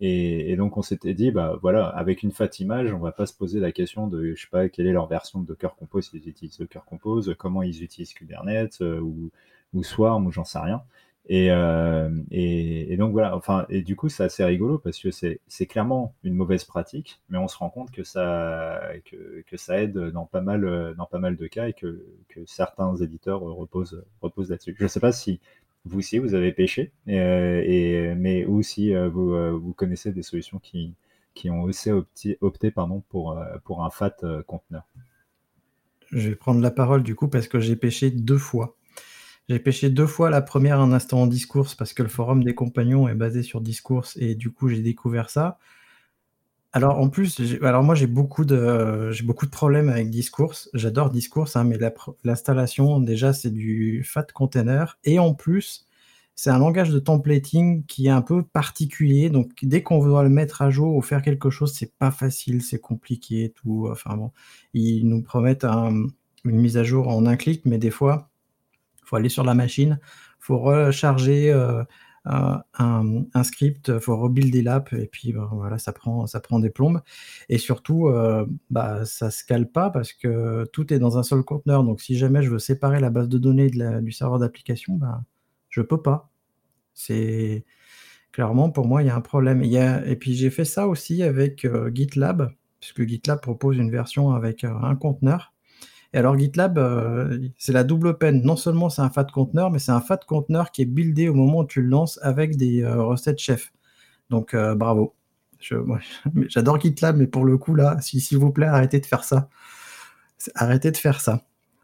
et, 0.00 0.56
donc, 0.56 0.76
on 0.76 0.82
s'était 0.82 1.14
dit, 1.14 1.30
bah 1.30 1.58
voilà, 1.62 1.86
avec 1.86 2.22
une 2.22 2.32
fat 2.32 2.50
image, 2.58 2.92
on 2.92 2.98
va 2.98 3.12
pas 3.12 3.24
se 3.24 3.32
poser 3.32 3.60
la 3.60 3.72
question 3.72 4.08
de, 4.08 4.34
je 4.34 4.42
sais 4.42 4.50
pas, 4.50 4.68
quelle 4.68 4.86
est 4.86 4.92
leur 4.92 5.06
version 5.06 5.40
de 5.40 5.46
Docker 5.46 5.74
Compose, 5.74 6.10
s'ils 6.10 6.28
utilisent 6.28 6.58
Docker 6.58 6.84
Compose, 6.84 7.34
comment 7.38 7.62
ils 7.62 7.82
utilisent 7.82 8.12
Kubernetes 8.12 8.82
ou 8.82 9.82
Swarm 9.82 10.26
ou 10.26 10.32
j'en 10.32 10.44
sais 10.44 10.58
rien. 10.58 10.82
Et, 11.28 11.52
euh, 11.52 12.10
et, 12.30 12.96
donc 12.96 13.12
voilà, 13.12 13.36
enfin, 13.36 13.64
et 13.68 13.82
du 13.82 13.94
coup, 13.94 14.08
c'est 14.08 14.24
assez 14.24 14.44
rigolo 14.44 14.78
parce 14.78 14.98
que 14.98 15.10
c'est 15.10 15.66
clairement 15.66 16.14
une 16.24 16.34
mauvaise 16.34 16.64
pratique, 16.64 17.20
mais 17.28 17.38
on 17.38 17.48
se 17.48 17.56
rend 17.56 17.70
compte 17.70 17.92
que 17.92 18.02
ça, 18.02 18.82
que, 19.04 19.56
ça 19.56 19.80
aide 19.80 19.96
dans 19.96 20.26
pas, 20.26 20.40
mal, 20.40 20.94
dans 20.96 21.06
pas 21.06 21.20
mal 21.20 21.36
de 21.36 21.46
cas 21.46 21.68
et 21.68 21.74
que, 21.74 22.04
que 22.28 22.40
certains 22.46 22.96
éditeurs 22.96 23.40
reposent, 23.40 24.04
reposent 24.20 24.50
là-dessus. 24.50 24.74
Je 24.76 24.82
ne 24.82 24.88
sais 24.88 25.00
pas 25.00 25.12
si 25.12 25.40
vous 25.84 25.98
aussi 25.98 26.18
vous 26.18 26.34
avez 26.34 26.52
pêché, 26.52 26.92
et, 27.06 28.14
mais 28.16 28.44
ou 28.46 28.62
si 28.62 28.94
euh, 28.94 29.08
vous, 29.08 29.32
euh, 29.32 29.50
vous 29.50 29.72
connaissez 29.72 30.12
des 30.12 30.22
solutions 30.22 30.58
qui, 30.58 30.94
qui 31.34 31.50
ont 31.50 31.62
aussi 31.62 31.90
opté, 31.90 32.38
opté 32.40 32.70
pardon, 32.70 33.02
pour, 33.08 33.32
euh, 33.32 33.44
pour 33.64 33.84
un 33.84 33.90
fat 33.90 34.16
conteneur. 34.46 34.86
Je 36.12 36.28
vais 36.30 36.36
prendre 36.36 36.60
la 36.60 36.70
parole 36.70 37.02
du 37.02 37.14
coup 37.14 37.28
parce 37.28 37.48
que 37.48 37.58
j'ai 37.58 37.76
pêché 37.76 38.10
deux 38.10 38.38
fois. 38.38 38.76
J'ai 39.48 39.58
pêché 39.58 39.90
deux 39.90 40.06
fois 40.06 40.30
la 40.30 40.40
première 40.40 40.80
un 40.80 40.92
instant 40.92 41.22
en 41.22 41.26
discours 41.26 41.74
parce 41.76 41.92
que 41.92 42.02
le 42.02 42.08
forum 42.08 42.44
des 42.44 42.54
compagnons 42.54 43.08
est 43.08 43.14
basé 43.14 43.42
sur 43.42 43.60
discours 43.60 44.06
et 44.16 44.34
du 44.34 44.50
coup 44.50 44.68
j'ai 44.68 44.80
découvert 44.82 45.30
ça. 45.30 45.58
Alors 46.74 46.98
en 46.98 47.10
plus, 47.10 47.38
alors 47.62 47.82
moi 47.82 47.94
j'ai 47.94 48.06
beaucoup 48.06 48.44
de 48.46 49.10
j'ai 49.10 49.24
beaucoup 49.24 49.44
de 49.44 49.50
problèmes 49.50 49.90
avec 49.90 50.08
discours. 50.10 50.54
J'adore 50.72 51.10
discours, 51.10 51.48
hein, 51.54 51.64
mais 51.64 51.78
l'installation 52.24 53.00
déjà 53.00 53.32
c'est 53.34 53.50
du 53.50 54.04
fat 54.04 54.26
container 54.32 54.98
et 55.04 55.18
en 55.18 55.34
plus 55.34 55.86
c'est 56.34 56.50
un 56.50 56.58
langage 56.58 56.90
de 56.90 56.98
templating 56.98 57.84
qui 57.86 58.06
est 58.06 58.10
un 58.10 58.22
peu 58.22 58.42
particulier. 58.42 59.28
Donc 59.28 59.50
dès 59.62 59.82
qu'on 59.82 60.00
veut 60.00 60.22
le 60.22 60.30
mettre 60.30 60.62
à 60.62 60.70
jour 60.70 60.96
ou 60.96 61.02
faire 61.02 61.20
quelque 61.22 61.50
chose, 61.50 61.74
c'est 61.74 61.94
pas 61.98 62.10
facile, 62.10 62.62
c'est 62.62 62.80
compliqué, 62.80 63.52
tout. 63.54 63.88
Enfin 63.90 64.16
bon, 64.16 64.32
ils 64.72 65.06
nous 65.06 65.22
promettent 65.22 65.64
une 65.64 66.10
mise 66.44 66.78
à 66.78 66.84
jour 66.84 67.08
en 67.08 67.26
un 67.26 67.36
clic, 67.36 67.66
mais 67.66 67.78
des 67.78 67.90
fois 67.90 68.31
faut 69.12 69.16
aller 69.16 69.28
sur 69.28 69.44
la 69.44 69.52
machine, 69.52 70.00
faut 70.38 70.58
recharger 70.58 71.52
euh, 71.52 71.84
un, 72.24 72.62
un, 73.34 73.44
script, 73.44 73.98
faut 73.98 74.16
rebuilder 74.16 74.62
l'app 74.62 74.90
et 74.94 75.06
puis 75.06 75.34
ben, 75.34 75.46
voilà, 75.52 75.76
ça 75.76 75.92
prend, 75.92 76.24
des 76.60 76.70
plombes. 76.70 77.02
Et 77.50 77.58
surtout, 77.58 78.08
euh, 78.08 78.46
bah, 78.70 79.04
ça 79.04 79.30
se 79.30 79.44
cale 79.44 79.70
pas 79.70 79.90
parce 79.90 80.14
que 80.14 80.64
tout 80.72 80.94
est 80.94 80.98
dans 80.98 81.18
un 81.18 81.22
seul 81.22 81.42
conteneur. 81.42 81.84
Donc 81.84 82.00
si 82.00 82.16
jamais 82.16 82.42
je 82.42 82.48
veux 82.48 82.58
séparer 82.58 83.00
la 83.00 83.10
base 83.10 83.28
de 83.28 83.36
données 83.36 83.68
du 83.68 84.12
serveur 84.12 84.38
d'application, 84.38 84.94
bah, 84.94 85.22
je 85.68 85.82
peux 85.82 86.00
pas. 86.00 86.30
C'est 86.94 87.66
clairement 88.32 88.70
pour 88.70 88.86
moi 88.86 89.02
il 89.02 89.08
y 89.08 89.10
a 89.10 89.16
un 89.16 89.20
problème. 89.20 89.62
Et, 89.62 90.16
puis 90.16 90.34
j'ai 90.34 90.50
fait 90.50 90.64
ça 90.64 90.88
aussi 90.88 91.22
avec 91.22 91.66
euh, 91.66 91.90
GitLab 91.92 92.50
puisque 92.80 93.06
GitLab 93.06 93.42
propose 93.42 93.76
une 93.76 93.90
version 93.90 94.30
avec 94.30 94.64
un 94.64 94.96
conteneur. 94.96 95.51
Et 96.14 96.18
alors 96.18 96.38
GitLab, 96.38 96.78
c'est 97.56 97.72
la 97.72 97.84
double 97.84 98.18
peine. 98.18 98.42
Non 98.42 98.56
seulement 98.56 98.90
c'est 98.90 99.02
un 99.02 99.08
fat 99.08 99.24
conteneur, 99.24 99.70
mais 99.70 99.78
c'est 99.78 99.92
un 99.92 100.00
fat 100.00 100.18
conteneur 100.18 100.70
qui 100.70 100.82
est 100.82 100.86
buildé 100.86 101.28
au 101.28 101.34
moment 101.34 101.60
où 101.60 101.66
tu 101.66 101.80
le 101.80 101.88
lances 101.88 102.18
avec 102.22 102.56
des 102.56 102.86
recettes 102.86 103.38
chef. 103.38 103.72
Donc 104.28 104.54
bravo. 104.54 105.14
J'adore 106.48 106.80
GitLab, 106.80 107.16
mais 107.16 107.26
pour 107.26 107.44
le 107.44 107.56
coup 107.56 107.74
là, 107.74 107.96
s'il 108.00 108.38
vous 108.38 108.52
plaît, 108.52 108.66
arrêtez 108.66 109.00
de 109.00 109.06
faire 109.06 109.24
ça. 109.24 109.48
Arrêtez 110.54 110.90
de 110.90 110.96
faire 110.98 111.20
ça. 111.20 111.42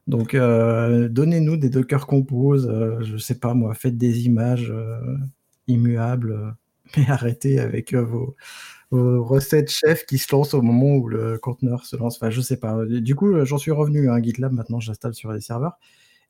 Donc, 0.09 0.33
euh, 0.33 1.07
donnez-nous 1.11 1.59
des 1.59 1.69
Docker 1.69 2.07
Compose, 2.07 2.67
euh, 2.67 3.03
je 3.03 3.19
sais 3.19 3.39
pas 3.39 3.53
moi, 3.53 3.75
faites 3.75 3.99
des 3.99 4.25
images 4.25 4.71
euh, 4.71 5.19
immuables, 5.67 6.57
mais 6.97 7.09
arrêtez 7.09 7.59
avec 7.59 7.95
vos, 7.95 8.37
recettes 8.91 9.71
chef 9.71 10.07
qui 10.07 10.19
se 10.19 10.35
lancent 10.35 10.55
au 10.55 10.63
moment 10.63 10.97
où 10.97 11.09
le 11.09 11.39
conteneur 11.39 11.85
se 11.85 11.97
lance. 11.97 12.17
Enfin, 12.17 12.31
je 12.31 12.41
sais 12.41 12.59
pas. 12.59 12.85
Du 12.87 13.15
coup, 13.15 13.45
j'en 13.45 13.59
suis 13.59 13.71
revenu 13.71 14.09
à 14.09 14.15
un 14.15 14.23
GitLab, 14.23 14.53
maintenant 14.53 14.81
j'installe 14.81 15.15
sur 15.15 15.33
les 15.33 15.41
serveurs. 15.41 15.79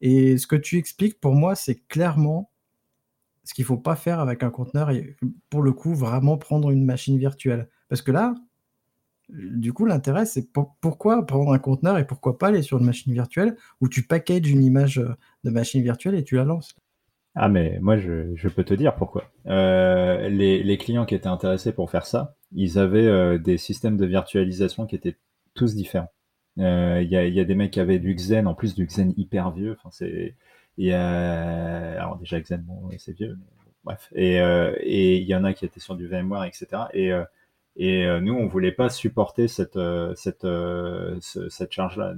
Et 0.00 0.38
ce 0.38 0.46
que 0.46 0.56
tu 0.56 0.78
expliques, 0.78 1.20
pour 1.20 1.34
moi, 1.34 1.54
c'est 1.54 1.86
clairement 1.88 2.50
ce 3.44 3.54
qu'il 3.54 3.64
faut 3.64 3.78
pas 3.78 3.96
faire 3.96 4.20
avec 4.20 4.42
un 4.42 4.50
conteneur 4.50 4.90
et 4.90 5.16
pour 5.50 5.62
le 5.62 5.72
coup, 5.72 5.94
vraiment 5.94 6.36
prendre 6.36 6.70
une 6.70 6.84
machine 6.84 7.18
virtuelle. 7.18 7.68
Parce 7.88 8.02
que 8.02 8.12
là, 8.12 8.34
du 9.30 9.72
coup, 9.72 9.86
l'intérêt, 9.86 10.26
c'est 10.26 10.50
pourquoi 10.52 11.24
prendre 11.26 11.52
un 11.52 11.58
conteneur 11.58 11.98
et 11.98 12.06
pourquoi 12.06 12.38
pas 12.38 12.48
aller 12.48 12.62
sur 12.62 12.78
une 12.78 12.84
machine 12.84 13.12
virtuelle 13.12 13.56
où 13.80 13.88
tu 13.88 14.02
packages 14.06 14.48
une 14.50 14.62
image 14.62 14.98
euh, 14.98 15.14
de 15.44 15.50
machine 15.50 15.82
virtuelle 15.82 16.14
et 16.14 16.24
tu 16.24 16.36
la 16.36 16.44
lances? 16.44 16.74
Ah, 17.34 17.48
mais 17.48 17.78
moi, 17.80 17.96
je, 17.96 18.48
peux 18.48 18.64
te 18.64 18.74
dire 18.74 18.94
pourquoi. 18.96 19.30
Euh, 19.46 20.28
les, 20.28 20.78
clients 20.78 21.06
qui 21.06 21.14
étaient 21.14 21.28
intéressés 21.28 21.72
pour 21.72 21.90
faire 21.90 22.06
ça, 22.06 22.34
ils 22.52 22.78
avaient 22.78 23.06
euh, 23.06 23.38
des 23.38 23.58
systèmes 23.58 23.96
de 23.96 24.06
virtualisation 24.06 24.86
qui 24.86 24.96
étaient 24.96 25.16
tous 25.54 25.74
différents. 25.74 26.10
Il 26.56 27.08
y, 27.08 27.40
a, 27.40 27.44
des 27.44 27.54
mecs 27.54 27.70
qui 27.72 27.80
avaient 27.80 28.00
du 28.00 28.14
Xen, 28.14 28.48
en 28.48 28.54
plus 28.54 28.74
du 28.74 28.86
Xen 28.86 29.14
hyper 29.16 29.52
vieux. 29.52 29.76
Enfin, 29.78 29.90
c'est, 29.92 30.34
alors 30.90 32.18
déjà 32.18 32.40
Xen, 32.40 32.62
bon, 32.62 32.90
c'est 32.98 33.16
vieux, 33.16 33.38
bref. 33.84 34.08
Et 34.16 35.18
il 35.18 35.26
y 35.26 35.34
en 35.36 35.44
a 35.44 35.52
qui 35.52 35.64
étaient 35.64 35.80
sur 35.80 35.94
du 35.94 36.08
VMware, 36.08 36.44
etc. 36.44 36.66
Et 36.94 37.12
et 37.80 38.06
euh, 38.06 38.20
nous, 38.20 38.34
on 38.34 38.48
voulait 38.48 38.72
pas 38.72 38.90
supporter 38.90 39.46
cette 39.46 39.76
euh, 39.76 40.12
cette 40.16 40.44
euh, 40.44 41.16
cette 41.20 41.70
charge-là. 41.72 42.12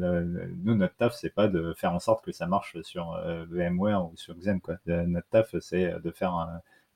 Nous, 0.64 0.74
notre 0.74 0.96
taf, 0.96 1.14
c'est 1.14 1.34
pas 1.34 1.48
de 1.48 1.74
faire 1.76 1.92
en 1.92 1.98
sorte 1.98 2.24
que 2.24 2.32
ça 2.32 2.46
marche 2.46 2.80
sur 2.80 3.20
VMware 3.50 4.06
ou 4.06 4.16
sur 4.16 4.34
Xen. 4.36 4.60
Quoi. 4.60 4.76
Notre 4.86 5.28
taf, 5.28 5.54
c'est 5.60 5.94
de 6.02 6.10
faire 6.10 6.48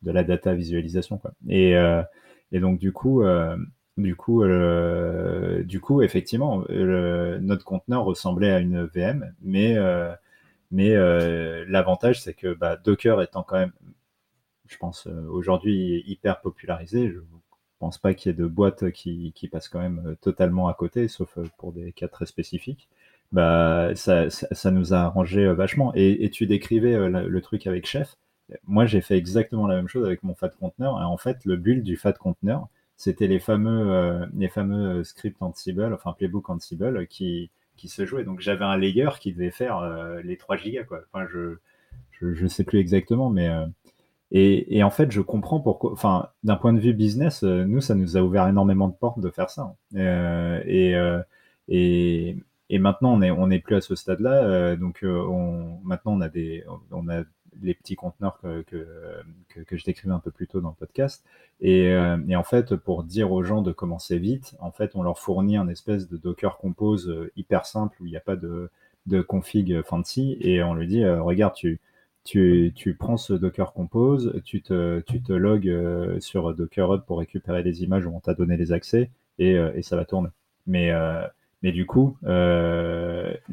de 0.02 0.10
la 0.10 0.24
data 0.24 0.54
visualisation. 0.54 1.18
Quoi. 1.18 1.32
Et 1.48 1.74
et 2.52 2.60
donc 2.60 2.78
du 2.78 2.92
coup, 2.92 3.22
du 3.98 4.16
coup, 4.16 4.44
du 4.44 5.80
coup, 5.80 6.02
effectivement, 6.02 6.64
notre 6.70 7.64
conteneur 7.64 8.04
ressemblait 8.04 8.50
à 8.50 8.60
une 8.60 8.84
VM, 8.86 9.34
mais 9.42 9.76
mais 10.70 10.94
l'avantage, 11.66 12.22
c'est 12.22 12.34
que 12.34 12.54
bah, 12.54 12.76
Docker 12.78 13.20
étant 13.20 13.42
quand 13.42 13.58
même, 13.58 13.72
je 14.68 14.78
pense, 14.78 15.06
aujourd'hui 15.06 16.02
hyper 16.06 16.40
popularisé, 16.40 17.10
je 17.10 17.18
pense 17.78 17.98
pas 17.98 18.14
qu'il 18.14 18.30
y 18.30 18.34
ait 18.34 18.38
de 18.38 18.46
boîtes 18.46 18.90
qui, 18.90 19.32
qui, 19.34 19.48
passent 19.48 19.68
quand 19.68 19.80
même 19.80 20.02
euh, 20.06 20.14
totalement 20.20 20.68
à 20.68 20.74
côté, 20.74 21.08
sauf 21.08 21.36
euh, 21.38 21.44
pour 21.58 21.72
des 21.72 21.92
cas 21.92 22.08
très 22.08 22.26
spécifiques. 22.26 22.88
Bah, 23.32 23.94
ça, 23.96 24.30
ça, 24.30 24.70
nous 24.70 24.94
a 24.94 24.98
arrangé 24.98 25.44
euh, 25.44 25.54
vachement. 25.54 25.92
Et, 25.94 26.30
tu 26.30 26.46
décrivais 26.46 26.96
le, 27.08 27.40
truc 27.40 27.66
avec 27.66 27.86
Chef. 27.86 28.16
Moi, 28.66 28.86
j'ai 28.86 29.00
fait 29.00 29.16
exactement 29.16 29.66
la 29.66 29.76
même 29.76 29.88
chose 29.88 30.06
avec 30.06 30.22
mon 30.22 30.34
fat 30.34 30.50
conteneur. 30.50 31.00
Et 31.00 31.04
en 31.04 31.16
fait, 31.16 31.44
le 31.44 31.56
build 31.56 31.82
du 31.82 31.96
fat 31.96 32.12
conteneur, 32.12 32.68
c'était 32.96 33.26
les 33.26 33.40
fameux, 33.40 34.28
les 34.34 34.48
fameux 34.48 35.02
scripts 35.02 35.42
Ansible, 35.42 35.92
enfin 35.92 36.12
playbook 36.12 36.48
Ansible, 36.50 37.06
qui, 37.08 37.50
qui 37.76 37.88
se 37.88 38.06
jouaient. 38.06 38.24
Donc, 38.24 38.40
j'avais 38.40 38.64
un 38.64 38.76
layer 38.76 39.10
qui 39.20 39.32
devait 39.32 39.50
faire 39.50 39.80
les 40.22 40.36
3 40.36 40.56
gigas. 40.56 40.84
Enfin, 41.12 41.26
je, 41.32 41.56
je, 42.12 42.34
je 42.34 42.46
sais 42.46 42.64
plus 42.64 42.78
exactement, 42.78 43.30
mais 43.30 43.50
et, 44.30 44.82
en 44.82 44.90
fait, 44.90 45.12
je 45.12 45.20
comprends 45.20 45.60
pourquoi. 45.60 45.92
Enfin, 45.92 46.28
d'un 46.42 46.56
point 46.56 46.72
de 46.72 46.80
vue 46.80 46.92
business, 46.92 47.44
euh, 47.44 47.64
nous, 47.64 47.80
ça 47.80 47.94
nous 47.94 48.16
a 48.16 48.20
ouvert 48.20 48.48
énormément 48.48 48.88
de 48.88 48.94
portes 48.94 49.20
de 49.20 49.30
faire 49.30 49.50
ça. 49.50 49.62
Hein. 49.62 49.98
Euh, 49.98 50.60
euh, 50.66 51.22
et, 51.68 52.36
et, 52.68 52.78
maintenant, 52.78 53.14
on 53.14 53.18
n'est 53.18 53.30
on 53.30 53.50
est 53.50 53.60
plus 53.60 53.76
à 53.76 53.80
ce 53.80 53.94
stade-là. 53.94 54.76
donc, 54.76 55.00
on, 55.04 55.78
maintenant, 55.84 56.14
on 56.14 56.20
a 56.20 56.28
des, 56.28 56.64
on 56.90 57.08
a 57.08 57.22
les 57.62 57.74
petits 57.74 57.94
conteneurs 57.94 58.40
que, 58.40 58.62
que, 58.62 59.60
que, 59.60 59.76
je 59.76 59.84
décrivais 59.84 60.12
un 60.12 60.18
peu 60.18 60.32
plus 60.32 60.48
tôt 60.48 60.60
dans 60.60 60.70
le 60.70 60.74
podcast. 60.74 61.24
Et, 61.60 61.84
et, 62.28 62.36
en 62.36 62.42
fait, 62.42 62.74
pour 62.74 63.04
dire 63.04 63.30
aux 63.30 63.44
gens 63.44 63.62
de 63.62 63.70
commencer 63.70 64.18
vite, 64.18 64.56
en 64.58 64.72
fait, 64.72 64.96
on 64.96 65.02
leur 65.02 65.20
fournit 65.20 65.56
un 65.56 65.68
espèce 65.68 66.08
de 66.08 66.16
Docker 66.16 66.58
Compose 66.58 67.30
hyper 67.36 67.66
simple 67.66 67.96
où 68.00 68.06
il 68.06 68.10
n'y 68.10 68.16
a 68.16 68.20
pas 68.20 68.36
de, 68.36 68.70
de 69.06 69.20
config 69.20 69.82
fancy 69.82 70.36
et 70.40 70.62
on 70.64 70.74
lui 70.74 70.88
dit, 70.88 71.06
regarde, 71.06 71.54
tu 71.54 71.80
tu, 72.24 72.72
tu, 72.74 72.94
prends 72.94 73.16
ce 73.16 73.34
Docker 73.34 73.72
Compose, 73.72 74.40
tu 74.44 74.62
te, 74.62 75.00
tu 75.00 75.20
logs 75.28 75.68
euh, 75.68 76.18
sur 76.20 76.54
Docker 76.54 76.92
Hub 76.92 77.02
pour 77.06 77.18
récupérer 77.18 77.62
les 77.62 77.82
images 77.82 78.06
où 78.06 78.14
on 78.14 78.20
t'a 78.20 78.34
donné 78.34 78.56
les 78.56 78.72
accès 78.72 79.10
et, 79.38 79.56
euh, 79.56 79.72
et, 79.74 79.82
ça 79.82 79.96
va 79.96 80.04
tourner. 80.04 80.30
Mais, 80.66 80.90
euh, 80.90 81.26
du 81.62 81.86
coup, 81.86 82.18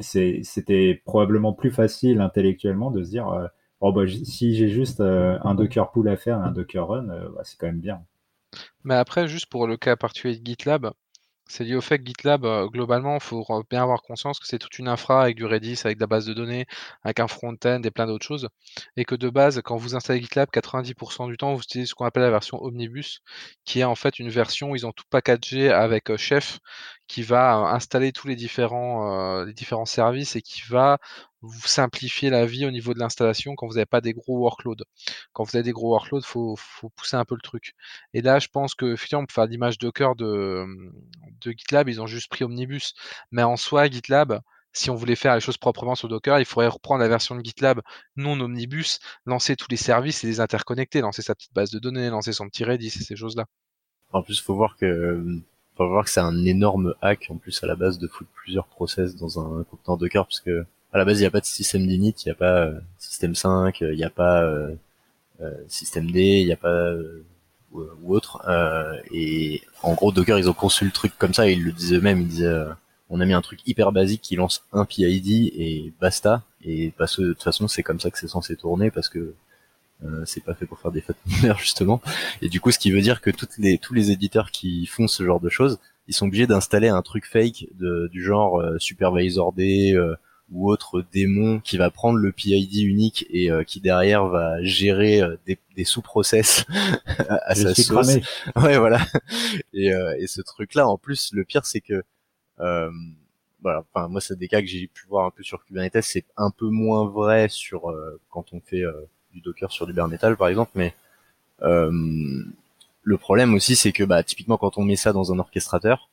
c'était 0.00 1.02
probablement 1.04 1.52
plus 1.52 1.70
facile 1.70 2.20
intellectuellement 2.20 2.90
de 2.90 3.02
se 3.02 3.10
dire 3.10 3.50
oh 3.80 3.92
bah, 3.92 4.02
si 4.06 4.54
j'ai 4.54 4.68
juste 4.68 5.00
un 5.00 5.54
Docker 5.54 5.90
Pool 5.90 6.08
à 6.08 6.16
faire 6.16 6.38
et 6.38 6.42
un 6.42 6.52
Docker 6.52 6.86
Run, 6.86 7.06
bah, 7.06 7.40
c'est 7.44 7.58
quand 7.58 7.68
même 7.68 7.80
bien. 7.80 8.02
Mais 8.84 8.96
après, 8.96 9.28
juste 9.28 9.46
pour 9.46 9.66
le 9.66 9.78
cas 9.78 9.96
particulier 9.96 10.38
de 10.38 10.44
GitLab, 10.44 10.92
c'est 11.52 11.64
lié 11.64 11.74
au 11.76 11.82
fait 11.82 11.98
que 11.98 12.06
GitLab, 12.06 12.46
globalement, 12.70 13.16
il 13.16 13.20
faut 13.20 13.44
bien 13.68 13.82
avoir 13.82 14.00
conscience 14.02 14.40
que 14.40 14.46
c'est 14.46 14.58
toute 14.58 14.78
une 14.78 14.88
infra 14.88 15.22
avec 15.22 15.36
du 15.36 15.44
Redis, 15.44 15.82
avec 15.84 15.98
de 15.98 16.02
la 16.02 16.06
base 16.06 16.24
de 16.24 16.32
données, 16.32 16.64
avec 17.02 17.20
un 17.20 17.28
front-end 17.28 17.82
et 17.84 17.90
plein 17.90 18.06
d'autres 18.06 18.24
choses. 18.26 18.48
Et 18.96 19.04
que 19.04 19.14
de 19.14 19.28
base, 19.28 19.60
quand 19.62 19.76
vous 19.76 19.94
installez 19.94 20.22
GitLab, 20.22 20.48
90% 20.50 21.28
du 21.28 21.36
temps, 21.36 21.54
vous 21.54 21.60
utilisez 21.60 21.90
ce 21.90 21.94
qu'on 21.94 22.06
appelle 22.06 22.22
la 22.22 22.30
version 22.30 22.62
Omnibus, 22.62 23.20
qui 23.66 23.80
est 23.80 23.84
en 23.84 23.94
fait 23.94 24.18
une 24.18 24.30
version 24.30 24.70
où 24.70 24.76
ils 24.76 24.86
ont 24.86 24.92
tout 24.92 25.04
packagé 25.10 25.70
avec 25.70 26.16
Chef, 26.16 26.58
qui 27.06 27.22
va 27.22 27.54
installer 27.56 28.12
tous 28.12 28.28
les 28.28 28.36
différents, 28.36 29.44
les 29.44 29.52
différents 29.52 29.84
services 29.84 30.36
et 30.36 30.40
qui 30.40 30.62
va 30.70 30.98
vous 31.42 31.66
simplifier 31.66 32.30
la 32.30 32.46
vie 32.46 32.64
au 32.66 32.70
niveau 32.70 32.94
de 32.94 33.00
l'installation 33.00 33.54
quand 33.56 33.66
vous 33.66 33.74
n'avez 33.74 33.86
pas 33.86 34.00
des 34.00 34.12
gros 34.12 34.38
workloads. 34.38 34.84
Quand 35.32 35.42
vous 35.42 35.56
avez 35.56 35.64
des 35.64 35.72
gros 35.72 35.90
workloads, 35.90 36.22
faut, 36.22 36.54
faut 36.56 36.88
pousser 36.90 37.16
un 37.16 37.24
peu 37.24 37.34
le 37.34 37.40
truc. 37.40 37.74
Et 38.14 38.22
là, 38.22 38.38
je 38.38 38.48
pense 38.48 38.74
que 38.74 38.96
finalement, 38.96 39.26
pour 39.26 39.34
faire 39.34 39.46
l'image 39.46 39.78
Docker 39.78 40.14
de, 40.14 40.66
GitLab, 41.44 41.88
ils 41.88 42.00
ont 42.00 42.06
juste 42.06 42.30
pris 42.30 42.44
Omnibus. 42.44 42.94
Mais 43.32 43.42
en 43.42 43.56
soi, 43.56 43.88
GitLab, 43.90 44.40
si 44.72 44.88
on 44.90 44.94
voulait 44.94 45.16
faire 45.16 45.34
les 45.34 45.40
choses 45.40 45.58
proprement 45.58 45.94
sur 45.96 46.08
Docker, 46.08 46.38
il 46.38 46.44
faudrait 46.44 46.68
reprendre 46.68 47.00
la 47.00 47.08
version 47.08 47.34
de 47.34 47.44
GitLab 47.44 47.82
non 48.16 48.40
Omnibus, 48.40 49.00
lancer 49.26 49.56
tous 49.56 49.68
les 49.70 49.76
services 49.76 50.24
et 50.24 50.28
les 50.28 50.40
interconnecter, 50.40 51.00
lancer 51.00 51.22
sa 51.22 51.34
petite 51.34 51.52
base 51.52 51.70
de 51.70 51.78
données, 51.78 52.08
lancer 52.08 52.32
son 52.32 52.48
petit 52.48 52.64
Redis 52.64 52.86
et 52.86 53.04
ces 53.04 53.16
choses-là. 53.16 53.46
En 54.12 54.22
plus, 54.22 54.40
faut 54.40 54.54
voir 54.54 54.76
que 54.76 55.24
faut 55.76 55.88
voir 55.88 56.04
que 56.04 56.10
c'est 56.10 56.20
un 56.20 56.44
énorme 56.44 56.94
hack 57.00 57.26
en 57.30 57.36
plus 57.36 57.62
à 57.64 57.66
la 57.66 57.76
base 57.76 57.98
de 57.98 58.06
foutre 58.06 58.30
plusieurs 58.34 58.66
process 58.66 59.16
dans 59.16 59.40
un 59.40 59.64
conteneur 59.64 59.96
Docker 59.96 60.26
parce 60.26 60.40
à 60.92 60.98
la 60.98 61.04
base, 61.04 61.18
il 61.18 61.22
n'y 61.22 61.26
a 61.26 61.30
pas 61.30 61.40
de 61.40 61.46
système 61.46 61.86
d'init, 61.86 62.14
il 62.24 62.28
n'y 62.28 62.32
a 62.32 62.34
pas 62.34 62.66
euh, 62.66 62.78
système 62.98 63.34
5, 63.34 63.80
il 63.80 63.96
n'y 63.96 64.04
a 64.04 64.10
pas 64.10 64.42
euh, 64.42 64.74
euh, 65.40 65.54
système 65.66 66.10
D, 66.10 66.20
il 66.20 66.46
n'y 66.46 66.52
a 66.52 66.56
pas 66.56 66.92
ou, 67.72 68.14
autre. 68.14 68.42
et 69.10 69.62
en 69.82 69.94
gros, 69.94 70.12
Docker, 70.12 70.38
ils 70.38 70.50
ont 70.50 70.54
conçu 70.54 70.84
le 70.84 70.90
truc 70.90 71.14
comme 71.16 71.32
ça, 71.32 71.48
ils 71.48 71.64
le 71.64 71.72
disaient 71.72 71.96
eux-mêmes, 71.96 72.20
ils 72.20 72.28
disaient 72.28 72.64
on 73.08 73.20
a 73.20 73.24
mis 73.24 73.32
un 73.32 73.40
truc 73.40 73.60
hyper 73.66 73.92
basique 73.92 74.20
qui 74.20 74.36
lance 74.36 74.64
un 74.72 74.84
PID 74.84 75.52
et 75.54 75.92
basta. 76.00 76.42
Et 76.64 76.92
parce 76.96 77.16
que 77.16 77.22
de 77.22 77.32
toute 77.32 77.42
façon, 77.42 77.68
c'est 77.68 77.82
comme 77.82 78.00
ça 78.00 78.10
que 78.10 78.18
c'est 78.18 78.28
censé 78.28 78.56
tourner 78.56 78.90
parce 78.90 79.08
que 79.08 79.34
c'est 80.26 80.44
pas 80.44 80.54
fait 80.54 80.66
pour 80.66 80.78
faire 80.80 80.92
des 80.92 81.00
fêtes 81.00 81.16
justement. 81.58 82.02
Et 82.42 82.50
du 82.50 82.60
coup, 82.60 82.70
ce 82.70 82.78
qui 82.78 82.90
veut 82.90 83.00
dire 83.00 83.22
que 83.22 83.30
toutes 83.30 83.56
les, 83.56 83.78
tous 83.78 83.94
les 83.94 84.10
éditeurs 84.10 84.50
qui 84.50 84.84
font 84.84 85.08
ce 85.08 85.24
genre 85.24 85.40
de 85.40 85.48
choses, 85.48 85.78
ils 86.08 86.14
sont 86.14 86.26
obligés 86.26 86.46
d'installer 86.46 86.88
un 86.88 87.00
truc 87.00 87.24
fake 87.26 87.68
de, 87.78 88.08
du 88.12 88.22
genre 88.22 88.62
supervisor 88.78 89.54
D, 89.54 89.96
ou 90.52 90.70
autre 90.70 91.02
démon 91.12 91.60
qui 91.60 91.78
va 91.78 91.90
prendre 91.90 92.18
le 92.18 92.30
PID 92.30 92.82
unique 92.82 93.26
et 93.30 93.50
euh, 93.50 93.64
qui 93.64 93.80
derrière 93.80 94.26
va 94.26 94.62
gérer 94.62 95.22
euh, 95.22 95.36
des, 95.46 95.58
des 95.76 95.84
sous-process 95.84 96.66
à, 97.28 97.54
sa 97.54 97.74
sauce. 97.74 98.18
Ouais, 98.56 98.78
voilà. 98.78 99.00
Et, 99.72 99.92
euh, 99.92 100.14
et 100.18 100.26
ce 100.26 100.42
truc-là, 100.42 100.86
en 100.86 100.98
plus, 100.98 101.30
le 101.32 101.44
pire, 101.44 101.64
c'est 101.64 101.80
que 101.80 102.04
voilà, 103.60 103.84
enfin 103.94 104.08
moi 104.08 104.20
c'est 104.20 104.36
des 104.36 104.48
cas 104.48 104.60
que 104.60 104.66
j'ai 104.66 104.88
pu 104.88 105.06
voir 105.06 105.24
un 105.24 105.30
peu 105.30 105.44
sur 105.44 105.64
Kubernetes, 105.64 106.02
c'est 106.02 106.24
un 106.36 106.50
peu 106.50 106.66
moins 106.66 107.08
vrai 107.08 107.48
sur 107.48 107.92
quand 108.28 108.52
on 108.52 108.60
fait 108.60 108.82
du 109.32 109.40
Docker 109.40 109.70
sur 109.70 109.86
du 109.86 109.92
bare 109.92 110.08
metal 110.08 110.36
par 110.36 110.48
exemple, 110.48 110.72
mais 110.74 110.94
le 111.60 113.16
problème 113.18 113.54
aussi 113.54 113.76
c'est 113.76 113.92
que 113.92 114.02
bah 114.04 114.22
typiquement 114.24 114.56
quand 114.58 114.78
on 114.78 114.84
met 114.84 114.96
ça 114.96 115.12
dans 115.12 115.32
un 115.32 115.38
orchestrateur, 115.38 116.08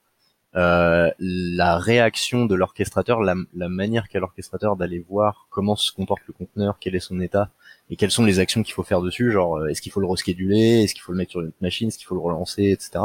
euh, 0.55 1.11
la 1.19 1.77
réaction 1.77 2.45
de 2.45 2.55
l'orchestrateur, 2.55 3.21
la, 3.21 3.35
la, 3.53 3.69
manière 3.69 4.07
qu'a 4.09 4.19
l'orchestrateur 4.19 4.75
d'aller 4.75 5.05
voir 5.07 5.47
comment 5.51 5.75
se 5.75 5.91
comporte 5.91 6.21
le 6.27 6.33
conteneur, 6.33 6.77
quel 6.79 6.95
est 6.95 6.99
son 6.99 7.21
état 7.21 7.51
et 7.91 7.95
quelles 7.95 8.09
sont 8.09 8.25
les 8.25 8.39
actions 8.39 8.63
qu'il 8.63 8.73
faut 8.73 8.83
faire 8.83 9.01
dessus, 9.01 9.31
genre 9.31 9.57
euh, 9.57 9.67
est-ce 9.67 9.81
qu'il 9.81 9.91
faut 9.91 9.99
le 9.99 10.07
rescheduler, 10.07 10.83
est-ce 10.83 10.95
qu'il 10.95 11.03
faut 11.03 11.11
le 11.11 11.19
mettre 11.19 11.31
sur 11.31 11.41
une 11.41 11.51
machine, 11.61 11.89
est-ce 11.89 11.97
qu'il 11.99 12.07
faut 12.07 12.15
le 12.15 12.21
relancer, 12.21 12.71
etc. 12.71 13.03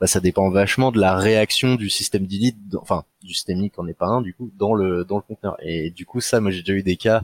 Bah, 0.00 0.06
ça 0.08 0.18
dépend 0.18 0.50
vachement 0.50 0.90
de 0.90 0.98
la 0.98 1.16
réaction 1.16 1.76
du 1.76 1.88
système 1.88 2.26
d'init, 2.26 2.56
enfin 2.80 3.04
du 3.22 3.32
système 3.34 3.58
init 3.58 3.72
en 3.76 3.86
est 3.86 3.94
pas 3.94 4.06
un 4.06 4.20
du 4.20 4.34
coup 4.34 4.50
dans 4.58 4.74
le 4.74 5.04
dans 5.04 5.16
le 5.16 5.22
conteneur. 5.22 5.56
Et 5.62 5.90
du 5.90 6.04
coup 6.04 6.20
ça, 6.20 6.40
moi 6.40 6.50
j'ai 6.50 6.62
déjà 6.62 6.72
eu 6.72 6.82
des 6.82 6.96
cas 6.96 7.22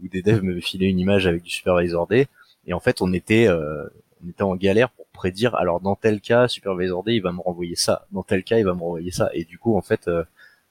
où 0.00 0.06
des 0.08 0.22
devs 0.22 0.42
me 0.42 0.60
filaient 0.60 0.88
une 0.88 1.00
image 1.00 1.26
avec 1.26 1.42
du 1.42 1.50
supervisor 1.50 2.06
D 2.06 2.28
et 2.66 2.74
en 2.74 2.80
fait 2.80 3.02
on 3.02 3.12
était 3.12 3.48
euh, 3.48 3.88
on 4.24 4.28
était 4.28 4.42
en 4.42 4.56
galère 4.56 4.90
pour 4.90 5.06
prédire. 5.08 5.54
Alors 5.56 5.80
dans 5.80 5.96
tel 5.96 6.20
cas 6.20 6.48
supervisor 6.48 7.04
D 7.04 7.14
il 7.14 7.22
va 7.22 7.32
me 7.32 7.40
renvoyer 7.40 7.76
ça. 7.76 8.06
Dans 8.12 8.22
tel 8.22 8.44
cas 8.44 8.58
il 8.58 8.64
va 8.64 8.74
me 8.74 8.80
renvoyer 8.80 9.10
ça. 9.10 9.30
Et 9.34 9.44
du 9.44 9.58
coup 9.58 9.76
en 9.76 9.82
fait 9.82 10.08
euh, 10.08 10.24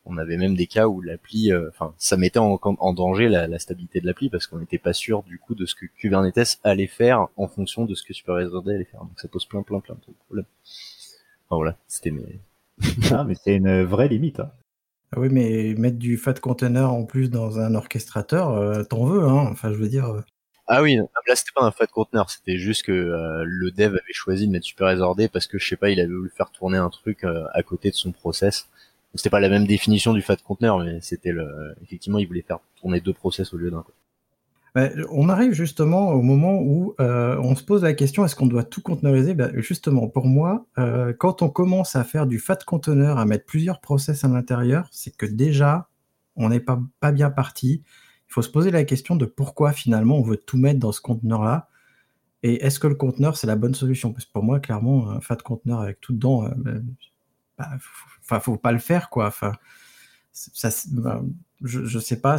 on 0.05 0.17
avait 0.17 0.37
même 0.37 0.55
des 0.55 0.67
cas 0.67 0.87
où 0.87 1.01
l'appli 1.01 1.51
euh, 1.51 1.69
enfin 1.69 1.93
ça 1.97 2.17
mettait 2.17 2.39
en, 2.39 2.59
en 2.61 2.93
danger 2.93 3.29
la, 3.29 3.47
la 3.47 3.59
stabilité 3.59 4.01
de 4.01 4.05
l'appli 4.07 4.29
parce 4.29 4.47
qu'on 4.47 4.59
n'était 4.59 4.77
pas 4.77 4.93
sûr 4.93 5.23
du 5.23 5.39
coup 5.39 5.55
de 5.55 5.65
ce 5.65 5.75
que 5.75 5.85
Kubernetes 5.85 6.59
allait 6.63 6.87
faire 6.87 7.27
en 7.37 7.47
fonction 7.47 7.85
de 7.85 7.95
ce 7.95 8.03
que 8.03 8.13
supervisor 8.13 8.63
D 8.63 8.73
allait 8.73 8.85
faire. 8.85 9.01
Donc 9.01 9.19
ça 9.19 9.27
pose 9.27 9.45
plein 9.45 9.63
plein 9.63 9.79
plein 9.79 9.95
de 9.95 10.13
problèmes. 10.25 10.45
Enfin, 11.47 11.57
voilà 11.57 11.77
c'était 11.87 12.11
mes 12.11 12.39
ah, 13.11 13.25
mais 13.25 13.35
c'est 13.35 13.55
une 13.55 13.83
vraie 13.83 14.07
limite 14.07 14.39
hein. 14.39 14.51
Ah 15.11 15.19
oui, 15.19 15.29
mais 15.31 15.73
mettre 15.75 15.97
du 15.97 16.17
fat 16.17 16.35
container 16.35 16.93
en 16.93 17.03
plus 17.03 17.31
dans 17.31 17.59
un 17.59 17.73
orchestrateur, 17.73 18.51
euh, 18.51 18.83
t'en 18.83 19.05
veux, 19.05 19.23
hein. 19.27 19.47
Enfin, 19.51 19.73
je 19.73 19.77
veux 19.77 19.89
dire. 19.89 20.23
Ah 20.71 20.83
oui, 20.83 20.97
là 20.97 21.35
c'était 21.35 21.49
pas 21.55 21.65
un 21.65 21.71
fat 21.71 21.87
conteneur, 21.87 22.29
c'était 22.29 22.59
juste 22.59 22.83
que 22.83 22.91
euh, 22.91 23.43
le 23.43 23.71
dev 23.71 23.87
avait 23.87 24.13
choisi 24.13 24.45
de 24.45 24.51
mettre 24.51 24.67
super 24.67 25.15
D 25.15 25.27
parce 25.27 25.47
que 25.47 25.57
je 25.57 25.67
sais 25.67 25.75
pas, 25.75 25.89
il 25.89 25.99
avait 25.99 26.13
voulu 26.13 26.29
faire 26.29 26.51
tourner 26.51 26.77
un 26.77 26.91
truc 26.91 27.23
euh, 27.23 27.45
à 27.53 27.63
côté 27.63 27.89
de 27.89 27.95
son 27.95 28.11
process. 28.11 28.69
C'était 29.15 29.31
pas 29.31 29.39
la 29.39 29.49
même 29.49 29.65
définition 29.65 30.13
du 30.13 30.21
fat 30.21 30.35
conteneur, 30.35 30.77
mais 30.77 30.99
c'était 31.01 31.33
effectivement 31.81 32.19
il 32.19 32.27
voulait 32.27 32.43
faire 32.43 32.59
tourner 32.79 33.01
deux 33.01 33.13
process 33.13 33.51
au 33.51 33.57
lieu 33.57 33.71
d'un. 33.71 33.83
On 35.09 35.27
arrive 35.27 35.53
justement 35.53 36.11
au 36.11 36.21
moment 36.21 36.59
où 36.61 36.93
euh, 36.99 37.35
on 37.39 37.55
se 37.55 37.63
pose 37.63 37.81
la 37.81 37.93
question 37.93 38.23
est-ce 38.23 38.35
qu'on 38.35 38.45
doit 38.45 38.63
tout 38.63 38.83
conteneuriser 38.83 39.33
bah, 39.33 39.49
Justement, 39.55 40.07
pour 40.07 40.27
moi, 40.27 40.67
quand 41.17 41.41
on 41.41 41.49
commence 41.49 41.95
à 41.95 42.03
faire 42.03 42.27
du 42.27 42.37
fat 42.37 42.59
conteneur, 42.63 43.17
à 43.17 43.25
mettre 43.25 43.45
plusieurs 43.45 43.81
process 43.81 44.23
à 44.23 44.27
l'intérieur, 44.27 44.87
c'est 44.91 45.17
que 45.17 45.25
déjà 45.25 45.87
on 46.35 46.49
n'est 46.49 46.59
pas 46.59 47.11
bien 47.11 47.31
parti 47.31 47.81
il 48.29 48.33
faut 48.33 48.41
se 48.43 48.49
poser 48.49 48.69
la 48.69 48.83
question 48.83 49.15
de 49.15 49.25
pourquoi 49.25 49.73
finalement 49.73 50.17
on 50.17 50.21
veut 50.21 50.37
tout 50.37 50.57
mettre 50.57 50.79
dans 50.79 50.91
ce 50.91 51.01
conteneur-là. 51.01 51.67
Et 52.43 52.63
est-ce 52.63 52.79
que 52.79 52.87
le 52.87 52.95
conteneur, 52.95 53.35
c'est 53.35 53.47
la 53.47 53.55
bonne 53.55 53.73
solution? 53.73 54.13
Parce 54.13 54.25
que 54.25 54.31
pour 54.31 54.43
moi, 54.43 54.59
clairement, 54.59 55.09
un 55.09 55.19
fat 55.19 55.37
conteneur 55.37 55.81
avec 55.81 55.99
tout 55.99 56.13
dedans, 56.13 56.45
euh, 56.45 56.49
ben, 56.55 56.85
bah, 57.57 58.39
faut 58.39 58.57
pas 58.57 58.71
le 58.71 58.77
faire, 58.79 59.09
quoi. 59.09 59.27
Enfin, 59.27 59.53
ben, 60.91 61.27
je, 61.63 61.83
je 61.83 61.99
sais 61.99 62.21
pas, 62.21 62.37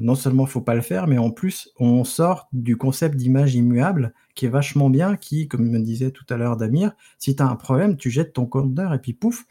non 0.00 0.16
seulement 0.16 0.44
faut 0.44 0.60
pas 0.60 0.74
le 0.74 0.82
faire, 0.82 1.06
mais 1.06 1.18
en 1.18 1.30
plus, 1.30 1.70
on 1.78 2.04
sort 2.04 2.48
du 2.52 2.76
concept 2.76 3.16
d'image 3.16 3.54
immuable 3.54 4.12
qui 4.34 4.46
est 4.46 4.50
vachement 4.50 4.90
bien, 4.90 5.16
qui, 5.16 5.48
comme 5.48 5.68
me 5.68 5.78
disait 5.78 6.10
tout 6.10 6.26
à 6.28 6.36
l'heure 6.36 6.56
Damir, 6.56 6.92
si 7.18 7.34
tu 7.34 7.42
as 7.42 7.46
un 7.46 7.56
problème, 7.56 7.96
tu 7.96 8.10
jettes 8.10 8.34
ton 8.34 8.44
conteneur 8.44 8.92
et 8.92 8.98
puis 9.00 9.14
pouf. 9.14 9.46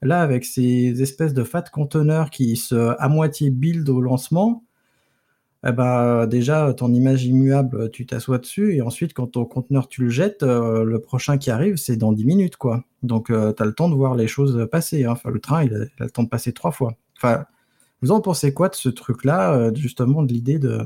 Là, 0.00 0.22
avec 0.22 0.44
ces 0.44 1.02
espèces 1.02 1.34
de 1.34 1.44
fat 1.44 1.62
conteneurs 1.62 2.30
qui 2.30 2.56
se 2.56 2.94
à 2.98 3.08
moitié 3.08 3.50
build 3.50 3.88
au 3.88 4.00
lancement, 4.00 4.64
eh 5.64 5.72
ben, 5.72 6.26
déjà, 6.26 6.74
ton 6.74 6.92
image 6.92 7.24
immuable, 7.24 7.90
tu 7.90 8.04
t'assois 8.04 8.38
dessus, 8.38 8.74
et 8.74 8.82
ensuite, 8.82 9.14
quand 9.14 9.28
ton 9.28 9.44
conteneur, 9.44 9.88
tu 9.88 10.02
le 10.02 10.08
jettes, 10.10 10.42
euh, 10.42 10.82
le 10.82 11.00
prochain 11.00 11.38
qui 11.38 11.52
arrive, 11.52 11.76
c'est 11.76 11.96
dans 11.96 12.12
10 12.12 12.24
minutes, 12.24 12.56
quoi. 12.56 12.84
Donc, 13.04 13.30
euh, 13.30 13.52
tu 13.52 13.62
as 13.62 13.66
le 13.66 13.72
temps 13.72 13.88
de 13.88 13.94
voir 13.94 14.16
les 14.16 14.26
choses 14.26 14.68
passer. 14.72 15.04
Hein. 15.04 15.12
Enfin, 15.12 15.30
le 15.30 15.40
train, 15.40 15.62
il 15.64 15.74
a, 15.74 15.78
le 15.98 16.10
temps 16.10 16.24
de 16.24 16.28
passer 16.28 16.52
trois 16.52 16.72
fois. 16.72 16.94
Enfin, 17.16 17.46
vous 18.02 18.10
en 18.10 18.20
pensez 18.20 18.52
quoi 18.52 18.68
de 18.70 18.74
ce 18.74 18.88
truc-là, 18.88 19.54
euh, 19.54 19.74
justement, 19.74 20.22
de 20.24 20.32
l'idée 20.32 20.58
de, 20.58 20.80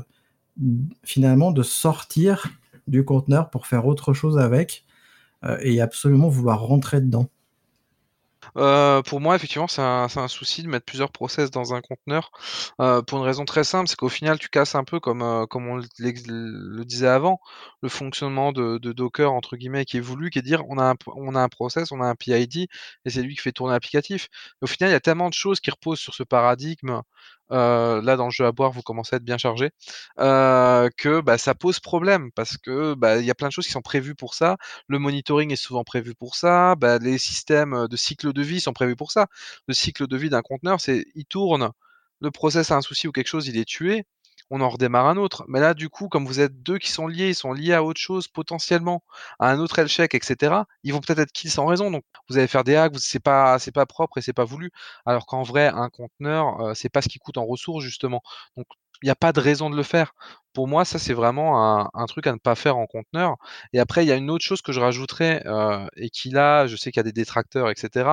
finalement, 1.03 1.51
de 1.51 1.63
sortir 1.63 2.47
du 2.87 3.03
conteneur 3.03 3.49
pour 3.49 3.67
faire 3.67 3.87
autre 3.87 4.13
chose 4.13 4.37
avec, 4.37 4.85
et 5.61 5.81
absolument 5.81 6.29
vouloir 6.29 6.61
rentrer 6.61 6.99
dedans? 6.99 7.29
Euh, 8.57 9.01
pour 9.03 9.21
moi, 9.21 9.35
effectivement, 9.35 9.67
c'est 9.67 9.81
un, 9.81 10.07
un, 10.15 10.27
souci 10.27 10.63
de 10.63 10.67
mettre 10.67 10.85
plusieurs 10.85 11.11
process 11.11 11.51
dans 11.51 11.73
un 11.73 11.81
conteneur 11.81 12.31
euh, 12.81 13.01
pour 13.01 13.19
une 13.19 13.23
raison 13.25 13.45
très 13.45 13.63
simple, 13.63 13.87
c'est 13.87 13.95
qu'au 13.95 14.09
final, 14.09 14.39
tu 14.39 14.49
casses 14.49 14.75
un 14.75 14.83
peu, 14.83 14.99
comme, 14.99 15.21
euh, 15.21 15.45
comme 15.45 15.67
on 15.67 15.75
le 15.77 16.83
disait 16.83 17.07
avant, 17.07 17.39
le 17.81 17.89
fonctionnement 17.89 18.51
de, 18.51 18.77
de, 18.79 18.93
Docker, 18.93 19.31
entre 19.31 19.57
guillemets, 19.57 19.85
qui 19.85 19.97
est 19.97 20.01
voulu, 20.01 20.29
qui 20.29 20.39
est 20.39 20.41
dire 20.41 20.63
on 20.69 20.77
a, 20.77 20.91
un, 20.91 20.95
on 21.15 21.35
a 21.35 21.41
un 21.41 21.49
process, 21.49 21.91
on 21.91 22.01
a 22.01 22.05
un 22.07 22.15
PID, 22.15 22.67
et 23.05 23.09
c'est 23.09 23.21
lui 23.21 23.35
qui 23.35 23.41
fait 23.41 23.51
tourner 23.51 23.73
l'applicatif. 23.73 24.27
Au 24.61 24.67
final, 24.67 24.89
il 24.89 24.93
y 24.93 24.95
a 24.95 24.99
tellement 24.99 25.29
de 25.29 25.33
choses 25.35 25.59
qui 25.59 25.69
reposent 25.71 25.99
sur 25.99 26.15
ce 26.15 26.23
paradigme 26.23 27.01
euh, 27.51 28.01
là 28.01 28.15
dans 28.15 28.25
le 28.25 28.31
jeu 28.31 28.45
à 28.45 28.51
boire 28.51 28.71
vous 28.71 28.81
commencez 28.81 29.15
à 29.15 29.17
être 29.17 29.23
bien 29.23 29.37
chargé, 29.37 29.71
euh, 30.19 30.89
que 30.97 31.21
bah, 31.21 31.37
ça 31.37 31.55
pose 31.55 31.79
problème 31.79 32.31
parce 32.33 32.57
que 32.57 32.93
bah, 32.95 33.17
il 33.17 33.25
y 33.25 33.31
a 33.31 33.35
plein 33.35 33.47
de 33.47 33.53
choses 33.53 33.65
qui 33.65 33.71
sont 33.71 33.81
prévues 33.81 34.15
pour 34.15 34.33
ça. 34.35 34.57
Le 34.87 34.99
monitoring 34.99 35.51
est 35.51 35.55
souvent 35.55 35.83
prévu 35.83 36.15
pour 36.15 36.35
ça. 36.35 36.75
Bah, 36.75 36.97
les 36.99 37.17
systèmes 37.17 37.87
de 37.89 37.97
cycle 37.97 38.33
de 38.33 38.41
vie 38.41 38.61
sont 38.61 38.73
prévus 38.73 38.95
pour 38.95 39.11
ça. 39.11 39.27
Le 39.67 39.73
cycle 39.73 40.07
de 40.07 40.17
vie 40.17 40.29
d'un 40.29 40.41
conteneur, 40.41 40.81
c'est 40.81 41.05
il 41.15 41.25
tourne, 41.25 41.71
le 42.21 42.31
process 42.31 42.71
a 42.71 42.75
un 42.77 42.81
souci 42.81 43.07
ou 43.07 43.11
quelque 43.11 43.27
chose, 43.27 43.47
il 43.47 43.57
est 43.57 43.65
tué 43.65 44.05
on 44.49 44.61
en 44.61 44.69
redémarre 44.69 45.07
un 45.07 45.17
autre. 45.17 45.43
Mais 45.47 45.59
là, 45.59 45.73
du 45.73 45.89
coup, 45.89 46.07
comme 46.09 46.25
vous 46.25 46.39
êtes 46.39 46.61
deux 46.63 46.77
qui 46.77 46.91
sont 46.91 47.07
liés, 47.07 47.29
ils 47.29 47.35
sont 47.35 47.53
liés 47.53 47.73
à 47.73 47.83
autre 47.83 47.99
chose 47.99 48.27
potentiellement, 48.27 49.03
à 49.39 49.49
un 49.51 49.59
autre 49.59 49.79
échec, 49.79 50.13
etc. 50.15 50.67
Ils 50.83 50.93
vont 50.93 51.01
peut-être 51.01 51.19
être 51.19 51.31
kills 51.31 51.49
sans 51.51 51.65
raison. 51.65 51.91
Donc, 51.91 52.03
vous 52.29 52.37
allez 52.37 52.47
faire 52.47 52.63
des 52.63 52.75
hacks, 52.75 52.93
c'est 52.99 53.19
pas, 53.19 53.59
c'est 53.59 53.71
pas 53.71 53.85
propre 53.85 54.17
et 54.17 54.21
c'est 54.21 54.33
pas 54.33 54.45
voulu. 54.45 54.71
Alors 55.05 55.25
qu'en 55.25 55.43
vrai, 55.43 55.67
un 55.67 55.89
conteneur, 55.89 56.59
euh, 56.61 56.73
c'est 56.73 56.89
pas 56.89 57.01
ce 57.01 57.09
qui 57.09 57.19
coûte 57.19 57.37
en 57.37 57.45
ressources 57.45 57.83
justement. 57.83 58.21
Donc, 58.55 58.67
n'y 59.05 59.09
a 59.09 59.15
pas 59.15 59.31
de 59.33 59.39
raison 59.39 59.69
de 59.69 59.75
le 59.75 59.83
faire. 59.83 60.13
Pour 60.53 60.67
moi, 60.67 60.85
ça, 60.85 60.97
c'est 60.97 61.13
vraiment 61.13 61.81
un, 61.81 61.89
un, 61.93 62.05
truc 62.07 62.25
à 62.27 62.31
ne 62.31 62.37
pas 62.37 62.55
faire 62.55 62.77
en 62.77 62.87
conteneur. 62.87 63.35
Et 63.73 63.79
après, 63.79 64.03
il 64.03 64.07
y 64.07 64.11
a 64.11 64.15
une 64.15 64.31
autre 64.31 64.43
chose 64.43 64.61
que 64.61 64.71
je 64.71 64.79
rajouterais, 64.79 65.43
euh, 65.45 65.85
et 65.95 66.09
qui 66.09 66.29
là, 66.31 66.65
je 66.67 66.75
sais 66.75 66.91
qu'il 66.91 66.99
y 66.99 67.01
a 67.01 67.03
des 67.03 67.11
détracteurs, 67.11 67.69
etc. 67.69 68.09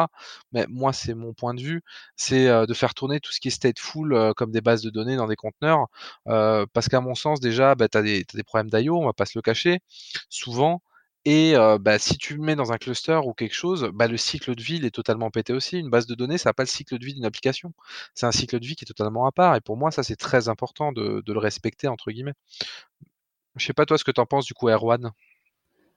Mais 0.52 0.66
moi, 0.68 0.92
c'est 0.92 1.14
mon 1.14 1.32
point 1.32 1.54
de 1.54 1.62
vue, 1.62 1.82
c'est 2.16 2.48
euh, 2.48 2.66
de 2.66 2.74
faire 2.74 2.94
tourner 2.94 3.20
tout 3.20 3.32
ce 3.32 3.40
qui 3.40 3.48
est 3.48 3.50
stateful 3.50 4.12
euh, 4.14 4.32
comme 4.34 4.50
des 4.50 4.60
bases 4.60 4.82
de 4.82 4.90
données 4.90 5.16
dans 5.16 5.26
des 5.26 5.36
conteneurs. 5.36 5.86
Parce 6.26 6.88
qu'à 6.88 7.00
mon 7.00 7.14
sens, 7.14 7.40
déjà, 7.40 7.74
bah, 7.74 7.88
tu 7.88 7.98
as, 7.98 8.02
des 8.02 8.24
problèmes 8.44 8.70
d'IO, 8.70 8.98
on 9.00 9.06
va 9.06 9.12
pas 9.14 9.26
se 9.26 9.38
le 9.38 9.42
cacher, 9.42 9.80
souvent. 10.28 10.82
Et 11.26 11.54
bah, 11.80 11.98
si 11.98 12.18
tu 12.18 12.34
le 12.34 12.42
mets 12.42 12.56
dans 12.56 12.72
un 12.72 12.76
cluster 12.76 13.20
ou 13.24 13.32
quelque 13.32 13.54
chose, 13.54 13.90
bah, 13.94 14.08
le 14.08 14.16
cycle 14.16 14.54
de 14.54 14.62
vie 14.62 14.76
il 14.76 14.84
est 14.84 14.90
totalement 14.90 15.30
pété 15.30 15.52
aussi. 15.54 15.78
Une 15.78 15.88
base 15.88 16.06
de 16.06 16.14
données, 16.14 16.36
ça 16.36 16.50
n'a 16.50 16.54
pas 16.54 16.64
le 16.64 16.68
cycle 16.68 16.98
de 16.98 17.04
vie 17.04 17.14
d'une 17.14 17.24
application. 17.24 17.72
C'est 18.14 18.26
un 18.26 18.32
cycle 18.32 18.60
de 18.60 18.66
vie 18.66 18.76
qui 18.76 18.84
est 18.84 18.86
totalement 18.86 19.26
à 19.26 19.32
part. 19.32 19.56
Et 19.56 19.60
pour 19.62 19.76
moi, 19.78 19.90
ça, 19.90 20.02
c'est 20.02 20.16
très 20.16 20.48
important 20.48 20.92
de, 20.92 21.22
le 21.26 21.38
respecter, 21.38 21.88
entre 21.88 22.10
guillemets. 22.10 22.34
Je 23.56 23.64
sais 23.64 23.72
pas 23.72 23.86
toi 23.86 23.96
ce 23.96 24.04
que 24.04 24.10
tu 24.10 24.20
en 24.20 24.26
penses 24.26 24.46
du 24.46 24.52
coup, 24.52 24.68
Erwan? 24.68 25.12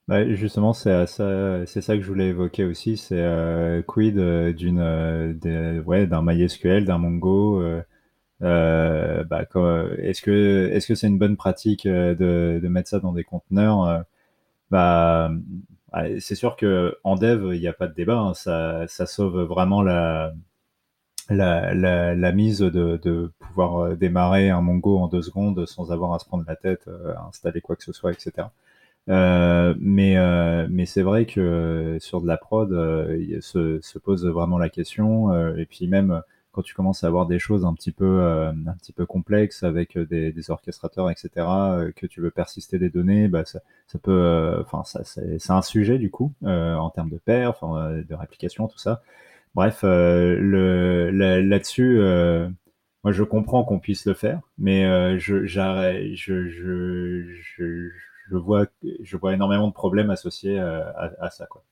Bah, 0.07 0.33
justement, 0.33 0.71
c'est 0.71 1.05
ça, 1.07 1.65
que 1.65 2.01
je 2.01 2.07
voulais 2.07 2.27
évoquer 2.27 2.63
aussi. 2.63 2.95
C'est 2.95 3.83
quid 3.85 4.17
d'une, 4.55 5.83
ouais, 5.85 6.07
d'un 6.07 6.21
MySQL, 6.21 6.85
d'un 6.85 6.99
Mongo. 6.99 7.61
bah, 8.39 9.45
est-ce 9.97 10.21
que 10.21 10.69
est-ce 10.71 10.87
que 10.87 10.95
c'est 10.95 11.07
une 11.07 11.19
bonne 11.19 11.35
pratique 11.35 11.85
de 11.85 12.67
mettre 12.69 12.87
ça 12.87 12.99
dans 13.01 13.11
des 13.11 13.25
conteneurs 13.25 14.05
bah, 14.71 15.31
c'est 16.19 16.35
sûr 16.35 16.55
que 16.55 16.97
en 17.03 17.15
dev, 17.15 17.53
il 17.55 17.59
n'y 17.61 17.67
a 17.67 17.73
pas 17.73 17.87
de 17.87 17.93
débat. 17.93 18.19
Hein. 18.19 18.33
ça, 18.33 18.85
ça, 18.87 19.05
sauve 19.05 19.41
vraiment 19.43 19.81
la, 19.81 20.33
la, 21.29 21.73
la, 22.15 22.31
mise 22.31 22.59
de, 22.59 22.99
de, 23.01 23.31
pouvoir 23.39 23.79
euh, 23.79 23.95
démarrer 23.95 24.49
un 24.49 24.61
Mongo 24.61 24.97
en 24.99 25.07
deux 25.07 25.21
secondes 25.21 25.65
sans 25.65 25.91
avoir 25.91 26.13
à 26.13 26.19
se 26.19 26.25
prendre 26.25 26.45
la 26.47 26.55
tête, 26.55 26.87
euh, 26.87 27.13
à 27.15 27.27
installer 27.27 27.61
quoi 27.61 27.75
que 27.75 27.83
ce 27.83 27.93
soit, 27.93 28.11
etc. 28.11 28.47
Euh, 29.09 29.73
mais 29.79 30.15
mais 30.69 30.85
c'est 30.85 31.01
vrai 31.01 31.25
que 31.25 31.97
sur 32.01 32.21
de 32.21 32.27
la 32.27 32.37
prod, 32.37 32.71
euh, 32.73 33.39
se, 33.41 33.79
se, 33.81 33.99
pose 33.99 34.25
vraiment 34.25 34.57
la 34.57 34.69
question. 34.69 35.33
et 35.55 35.65
puis 35.65 35.87
même 35.87 36.21
quand 36.57 36.63
tu 36.63 36.73
commences 36.73 37.03
à 37.03 37.07
avoir 37.07 37.27
des 37.27 37.37
choses 37.37 37.65
un 37.65 37.75
petit 37.75 37.91
peu, 37.91 38.19
euh, 38.19 38.49
un 38.49 38.73
petit 38.79 38.91
peu 38.91 39.05
complexes 39.05 39.61
avec 39.61 39.95
euh, 39.95 40.07
des, 40.07 40.49
orchestrateurs, 40.49 41.11
etc., 41.11 41.29
euh, 41.35 41.91
que 41.95 42.07
tu 42.07 42.19
veux 42.19 42.31
persister 42.31 42.79
des 42.79 42.89
données, 42.89 43.27
bah, 43.27 43.45
ça, 43.45 43.59
ça 43.85 43.99
peut, 43.99 44.55
enfin, 44.65 44.83
ça, 44.83 45.03
c'est 45.03 45.51
un 45.51 45.61
sujet 45.61 45.99
du 45.99 46.09
coup 46.09 46.33
en 46.41 46.89
termes 46.89 47.11
de 47.11 47.19
perf, 47.19 47.61
de 47.61 48.15
réplication, 48.15 48.67
tout 48.67 48.79
ça. 48.79 49.03
Bref, 49.53 49.81
le, 49.83 51.11
là-dessus, 51.11 51.99
moi, 53.03 53.11
je 53.11 53.23
comprends 53.23 53.63
qu'on 53.63 53.79
puisse 53.79 54.07
le 54.07 54.15
faire, 54.15 54.41
mais 54.57 55.19
je, 55.19 55.45
je, 55.45 56.15
je, 56.15 56.47
je, 56.47 57.89
je, 58.31 58.35
vois, 58.35 58.65
je 59.03 59.17
vois 59.17 59.33
énormément 59.35 59.67
de 59.67 59.73
problèmes 59.73 60.09
associés 60.09 60.57
à, 60.57 61.11
à 61.19 61.29
ça, 61.29 61.45
quoi. 61.45 61.63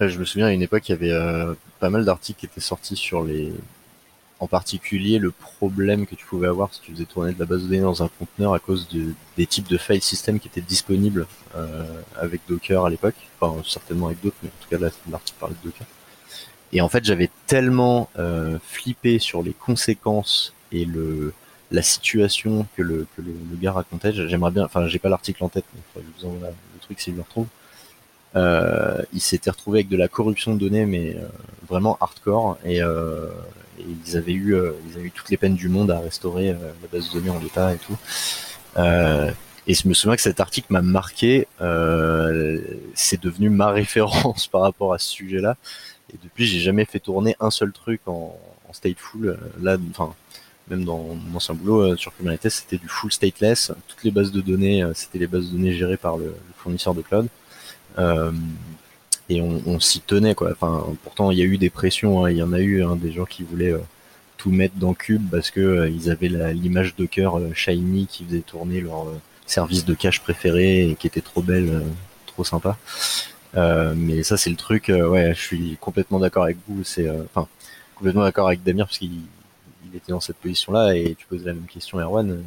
Je 0.00 0.18
me 0.18 0.24
souviens 0.24 0.46
à 0.46 0.52
une 0.52 0.62
époque, 0.62 0.88
il 0.88 0.92
y 0.92 1.12
avait 1.12 1.54
pas 1.78 1.90
mal 1.90 2.04
d'articles 2.04 2.40
qui 2.40 2.46
étaient 2.46 2.60
sortis 2.60 2.96
sur 2.96 3.22
les, 3.22 3.52
en 4.40 4.46
particulier 4.46 5.18
le 5.18 5.30
problème 5.30 6.06
que 6.06 6.14
tu 6.14 6.26
pouvais 6.26 6.48
avoir 6.48 6.74
si 6.74 6.80
tu 6.80 6.92
faisais 6.92 7.04
tourner 7.04 7.32
de 7.32 7.38
la 7.38 7.46
base 7.46 7.62
de 7.62 7.68
données 7.68 7.80
dans 7.80 8.02
un 8.02 8.08
conteneur 8.18 8.54
à 8.54 8.58
cause 8.58 8.88
de, 8.88 9.14
des 9.36 9.46
types 9.46 9.68
de 9.68 9.78
file 9.78 10.02
system 10.02 10.40
qui 10.40 10.48
étaient 10.48 10.60
disponibles 10.60 11.26
euh, 11.56 11.84
avec 12.16 12.40
Docker 12.48 12.84
à 12.84 12.90
l'époque, 12.90 13.14
enfin 13.40 13.62
certainement 13.64 14.06
avec 14.06 14.20
d'autres, 14.20 14.36
mais 14.42 14.48
en 14.48 14.62
tout 14.62 14.68
cas 14.68 14.78
là 14.78 14.90
l'article 15.10 15.38
parlait 15.38 15.56
de 15.62 15.70
Docker. 15.70 15.86
Et 16.72 16.80
en 16.80 16.88
fait, 16.88 17.04
j'avais 17.04 17.30
tellement 17.46 18.10
euh, 18.18 18.58
flippé 18.64 19.20
sur 19.20 19.44
les 19.44 19.52
conséquences 19.52 20.52
et 20.72 20.84
le 20.84 21.32
la 21.70 21.82
situation 21.82 22.66
que 22.76 22.82
le, 22.82 23.06
que 23.16 23.22
le, 23.22 23.34
gars 23.60 23.72
racontait. 23.72 24.12
J'aimerais 24.12 24.50
bien, 24.50 24.64
enfin, 24.64 24.86
j'ai 24.86 24.98
pas 24.98 25.08
l'article 25.08 25.42
en 25.44 25.48
tête, 25.48 25.64
mais 25.74 26.02
je 26.02 26.20
vous 26.20 26.32
envoie 26.32 26.48
le 26.48 26.80
truc 26.80 27.00
si 27.00 27.10
je 27.10 27.16
le 27.16 27.22
retrouve. 27.22 27.46
Euh, 28.36 29.02
il 29.12 29.20
s'était 29.20 29.50
retrouvé 29.50 29.80
avec 29.80 29.88
de 29.88 29.96
la 29.96 30.08
corruption 30.08 30.54
de 30.54 30.60
données, 30.60 30.86
mais 30.86 31.16
euh, 31.16 31.26
vraiment 31.68 31.96
hardcore, 32.00 32.58
et, 32.64 32.82
euh, 32.82 33.28
ils 33.78 34.16
avaient 34.16 34.32
eu, 34.32 34.54
euh, 34.54 34.72
ils 34.88 34.96
avaient 34.96 35.06
eu 35.06 35.10
toutes 35.10 35.30
les 35.30 35.36
peines 35.36 35.54
du 35.54 35.68
monde 35.68 35.90
à 35.90 35.98
restaurer 35.98 36.50
euh, 36.50 36.72
la 36.82 36.88
base 36.92 37.08
de 37.10 37.18
données 37.18 37.30
en 37.30 37.38
l'état 37.38 37.72
et 37.74 37.78
tout. 37.78 37.96
et 39.66 39.74
je 39.74 39.88
me 39.88 39.94
souviens 39.94 40.16
que 40.16 40.22
cet 40.22 40.40
article 40.40 40.68
m'a 40.70 40.82
marqué. 40.82 41.46
c'est 42.94 43.20
devenu 43.20 43.50
ma 43.50 43.70
référence 43.80 44.46
par 44.46 44.62
rapport 44.62 44.92
à 44.92 44.98
ce 44.98 45.08
sujet-là. 45.08 45.56
Et 46.12 46.16
depuis, 46.22 46.46
j'ai 46.46 46.60
jamais 46.60 46.84
fait 46.84 47.00
tourner 47.00 47.34
un 47.40 47.50
seul 47.50 47.72
truc 47.72 48.00
en, 48.06 48.36
stateful. 48.72 49.38
Là, 49.62 49.76
enfin, 49.90 50.14
même 50.68 50.84
dans 50.84 50.98
mon 50.98 51.36
ancien 51.36 51.54
boulot 51.54 51.92
euh, 51.92 51.96
sur 51.96 52.14
Kubernetes, 52.16 52.48
c'était 52.48 52.78
du 52.78 52.88
full 52.88 53.12
stateless. 53.12 53.72
Toutes 53.86 54.04
les 54.04 54.10
bases 54.10 54.32
de 54.32 54.40
données, 54.40 54.82
euh, 54.82 54.92
c'était 54.94 55.18
les 55.18 55.26
bases 55.26 55.50
de 55.50 55.56
données 55.56 55.74
gérées 55.74 55.96
par 55.96 56.16
le, 56.16 56.34
fournisseur 56.56 56.94
de 56.94 57.02
cloud. 57.02 57.28
Euh, 57.98 58.32
et 59.28 59.40
on, 59.40 59.80
s'y 59.80 60.00
tenait 60.00 60.34
quoi. 60.34 60.52
Enfin, 60.52 60.86
pourtant 61.02 61.30
il 61.30 61.38
y 61.38 61.42
a 61.42 61.44
eu 61.44 61.58
des 61.58 61.70
pressions. 61.70 62.24
Hein. 62.24 62.30
Il 62.30 62.36
y 62.36 62.42
en 62.42 62.52
a 62.52 62.60
eu 62.60 62.84
hein, 62.84 62.96
des 62.96 63.12
gens 63.12 63.24
qui 63.24 63.42
voulaient 63.42 63.74
tout 64.36 64.50
mettre 64.50 64.76
dans 64.76 64.94
Cube 64.94 65.22
parce 65.30 65.50
que 65.50 65.88
ils 65.88 66.10
avaient 66.10 66.28
l'image 66.52 66.94
Docker 66.96 67.38
shiny 67.54 68.06
qui 68.06 68.24
faisait 68.24 68.40
tourner 68.40 68.80
leur 68.80 69.06
service 69.46 69.84
de 69.84 69.94
cache 69.94 70.20
préféré 70.20 70.90
et 70.90 70.94
qui 70.94 71.06
était 71.06 71.20
trop 71.22 71.42
belle, 71.42 71.82
trop 72.26 72.44
sympa. 72.44 72.76
mais 73.54 74.22
ça 74.22 74.36
c'est 74.36 74.50
le 74.50 74.56
truc. 74.56 74.88
ouais, 74.88 75.34
je 75.34 75.40
suis 75.40 75.78
complètement 75.80 76.18
d'accord 76.18 76.44
avec 76.44 76.58
vous. 76.68 76.84
C'est 76.84 77.08
enfin 77.08 77.48
complètement 77.94 78.24
d'accord 78.24 78.48
avec 78.48 78.62
Damir 78.62 78.86
parce 78.86 78.98
qu'il 78.98 79.20
il 79.94 79.98
était 79.98 80.12
dans 80.12 80.20
cette 80.20 80.36
position-là 80.36 80.96
et 80.96 81.14
tu 81.14 81.26
poses 81.26 81.44
la 81.44 81.54
même 81.54 81.66
question, 81.66 81.98
Erwan. 81.98 82.42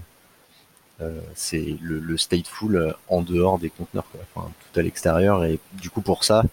Euh, 0.99 1.21
c'est 1.35 1.77
le, 1.81 2.17
stateful 2.17 2.75
euh, 2.75 2.91
en 3.07 3.21
dehors 3.21 3.59
des 3.59 3.69
conteneurs, 3.69 4.05
Enfin, 4.35 4.49
tout 4.73 4.79
à 4.79 4.83
l'extérieur. 4.83 5.45
Et 5.45 5.59
du 5.73 5.89
coup, 5.89 6.01
pour 6.01 6.23
ça, 6.23 6.39
euh, 6.39 6.47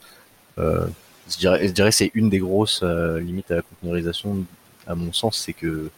je 0.56 1.38
dirais, 1.38 1.68
je 1.68 1.72
dirais 1.72 1.92
c'est 1.92 2.10
une 2.14 2.30
des 2.30 2.38
grosses 2.38 2.82
limites 2.82 3.50
à 3.50 3.56
la 3.56 3.62
conteneurisation, 3.62 4.44
à 4.86 4.94
mon 4.94 5.12
sens, 5.12 5.38
c'est 5.38 5.52
que 5.52 5.90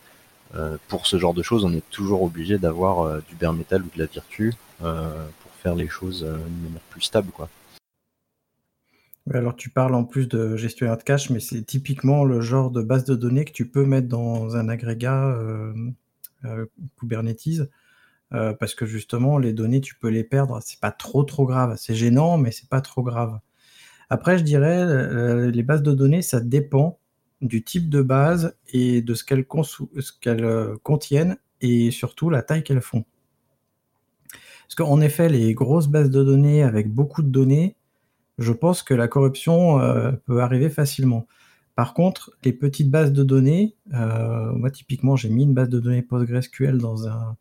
pour 0.88 1.06
ce 1.06 1.18
genre 1.18 1.34
de 1.34 1.42
choses, 1.42 1.64
on 1.64 1.72
est 1.72 1.88
toujours 1.90 2.22
obligé 2.22 2.58
d'avoir 2.58 3.20
du 3.22 3.34
bare 3.34 3.52
metal 3.52 3.82
ou 3.82 3.90
de 3.94 3.98
la 3.98 4.06
virtu 4.06 4.54
pour 4.78 5.52
faire 5.62 5.74
les 5.74 5.88
choses 5.88 6.22
d'une 6.22 6.62
manière 6.64 6.80
plus 6.90 7.02
stable, 7.02 7.30
quoi. 7.32 7.48
Alors 9.34 9.56
tu 9.56 9.70
parles 9.70 9.94
en 9.94 10.04
plus 10.04 10.28
de 10.28 10.56
gestionnaire 10.56 10.96
de 10.96 11.02
cache, 11.02 11.30
mais 11.30 11.40
c'est 11.40 11.62
typiquement 11.62 12.24
le 12.24 12.40
genre 12.40 12.70
de 12.70 12.80
base 12.80 13.04
de 13.04 13.16
données 13.16 13.44
que 13.44 13.52
tu 13.52 13.66
peux 13.68 13.84
mettre 13.84 14.06
dans 14.06 14.56
un 14.56 14.68
agrégat 14.68 15.30
euh, 15.30 15.74
euh, 16.44 16.66
Kubernetes, 16.98 17.68
euh, 18.32 18.52
parce 18.54 18.74
que 18.76 18.86
justement 18.86 19.38
les 19.38 19.52
données 19.52 19.80
tu 19.80 19.96
peux 19.96 20.08
les 20.08 20.22
perdre, 20.22 20.60
c'est 20.64 20.78
pas 20.78 20.92
trop 20.92 21.24
trop 21.24 21.44
grave, 21.44 21.74
c'est 21.76 21.94
gênant, 21.94 22.38
mais 22.38 22.52
c'est 22.52 22.68
pas 22.68 22.80
trop 22.80 23.02
grave. 23.02 23.40
Après, 24.10 24.38
je 24.38 24.44
dirais 24.44 25.50
les 25.50 25.62
bases 25.62 25.82
de 25.82 25.92
données, 25.92 26.22
ça 26.22 26.40
dépend 26.40 26.98
du 27.40 27.62
type 27.62 27.88
de 27.90 28.02
base 28.02 28.56
et 28.72 29.02
de 29.02 29.14
ce 29.14 29.24
qu'elles 29.24 29.46
contiennent 30.82 31.36
et 31.60 31.90
surtout 31.90 32.30
la 32.30 32.42
taille 32.42 32.62
qu'elles 32.62 32.80
font. 32.80 33.04
Parce 34.66 34.74
qu'en 34.74 35.00
effet, 35.00 35.28
les 35.28 35.54
grosses 35.54 35.88
bases 35.88 36.10
de 36.10 36.24
données 36.24 36.62
avec 36.62 36.92
beaucoup 36.92 37.22
de 37.22 37.28
données, 37.28 37.76
je 38.38 38.52
pense 38.52 38.82
que 38.82 38.94
la 38.94 39.08
corruption 39.08 39.80
euh, 39.80 40.12
peut 40.26 40.40
arriver 40.42 40.68
facilement. 40.68 41.26
Par 41.74 41.94
contre, 41.94 42.32
les 42.42 42.52
petites 42.52 42.90
bases 42.90 43.12
de 43.12 43.22
données, 43.22 43.76
euh, 43.94 44.52
moi 44.52 44.70
typiquement 44.70 45.14
j'ai 45.14 45.28
mis 45.28 45.44
une 45.44 45.54
base 45.54 45.68
de 45.68 45.78
données 45.78 46.02
PostgreSQL 46.02 46.78
dans 46.78 47.06
un, 47.06 47.36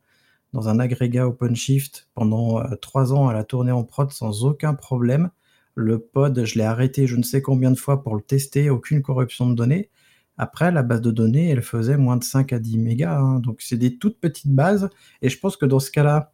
dans 0.54 0.70
un 0.70 0.80
agrégat 0.80 1.28
OpenShift 1.28 2.10
pendant 2.14 2.60
euh, 2.60 2.76
trois 2.76 3.14
ans 3.14 3.28
à 3.28 3.34
la 3.34 3.44
tournée 3.44 3.72
en 3.72 3.84
prod 3.84 4.12
sans 4.12 4.44
aucun 4.46 4.74
problème. 4.74 5.30
Le 5.76 6.00
pod, 6.00 6.46
je 6.46 6.58
l'ai 6.58 6.64
arrêté 6.64 7.06
je 7.06 7.18
ne 7.18 7.24
sais 7.24 7.42
combien 7.42 7.72
de 7.72 7.78
fois 7.78 8.02
pour 8.02 8.16
le 8.16 8.22
tester, 8.22 8.70
aucune 8.70 9.02
corruption 9.02 9.50
de 9.50 9.56
données. 9.56 9.90
Après, 10.38 10.72
la 10.72 10.84
base 10.84 11.02
de 11.02 11.12
données, 11.12 11.50
elle 11.50 11.62
faisait 11.62 11.98
moins 11.98 12.18
de 12.18 12.24
5 12.24 12.52
à 12.54 12.60
10 12.60 12.78
mégas. 12.78 13.20
Hein. 13.20 13.40
donc 13.40 13.62
c'est 13.62 13.78
des 13.78 13.98
toutes 13.98 14.20
petites 14.20 14.54
bases. 14.54 14.90
Et 15.22 15.30
je 15.30 15.40
pense 15.40 15.58
que 15.58 15.66
dans 15.66 15.80
ce 15.80 15.92
cas-là, 15.92 16.32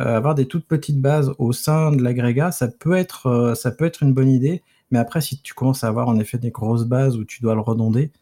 euh, 0.00 0.16
avoir 0.16 0.34
des 0.34 0.46
toutes 0.46 0.66
petites 0.66 1.00
bases 1.00 1.32
au 1.38 1.52
sein 1.52 1.92
de 1.92 2.02
l'agrégat, 2.02 2.50
ça 2.52 2.68
peut 2.68 2.94
être 2.94 3.26
euh, 3.26 3.54
ça 3.54 3.70
peut 3.70 3.84
être 3.84 4.02
une 4.02 4.12
bonne 4.12 4.30
idée. 4.30 4.62
Mais 4.90 4.98
après, 4.98 5.20
si 5.20 5.40
tu 5.40 5.54
commences 5.54 5.84
à 5.84 5.88
avoir 5.88 6.08
en 6.08 6.18
effet 6.18 6.38
des 6.38 6.50
grosses 6.50 6.84
bases 6.84 7.16
où 7.16 7.24
tu 7.24 7.42
dois 7.42 7.54
le 7.54 7.60
redonder, 7.60 8.12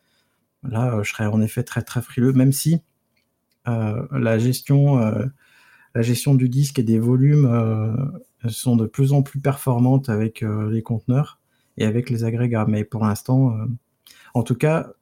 là, 0.64 0.96
euh, 0.96 1.02
je 1.02 1.10
serais 1.12 1.26
en 1.26 1.40
effet 1.42 1.62
très 1.64 1.82
très 1.82 2.02
frileux, 2.02 2.32
même 2.32 2.52
si 2.52 2.82
la 3.64 4.38
gestion 4.38 6.34
du 6.34 6.48
disque 6.48 6.78
et 6.80 6.82
des 6.82 6.98
volumes 6.98 7.46
sont 8.48 8.76
de 8.76 8.86
plus 8.86 9.12
en 9.12 9.22
plus 9.22 9.40
performantes 9.40 10.08
avec 10.08 10.42
les 10.42 10.82
conteneurs 10.82 11.40
et 11.76 11.84
avec 11.84 12.10
les 12.10 12.24
agrégats. 12.24 12.66
Mais 12.68 12.84
pour 12.84 13.04
l'instant, 13.04 13.56
en 14.34 14.42
tout 14.42 14.56
cas, 14.56 14.92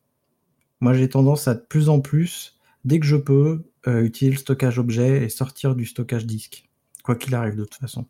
moi 0.80 0.95
j'ai 0.95 1.09
tendance 1.09 1.49
à 1.49 1.55
de 1.55 1.61
plus 1.61 1.88
en 1.88 2.01
plus, 2.01 2.59
dès 2.84 3.01
que 3.01 3.07
je 3.07 3.16
peux, 3.16 3.64
euh, 3.86 4.03
utile 4.03 4.36
stockage 4.36 4.78
objet 4.78 5.24
et 5.24 5.30
sortir 5.30 5.74
du 5.74 5.86
stockage 5.86 6.26
disque. 6.26 6.68
Quoi 7.03 7.16
qu'il 7.16 7.34
arrive 7.34 7.57
de 7.57 7.64
toute 7.64 7.80
façon. 7.80 8.07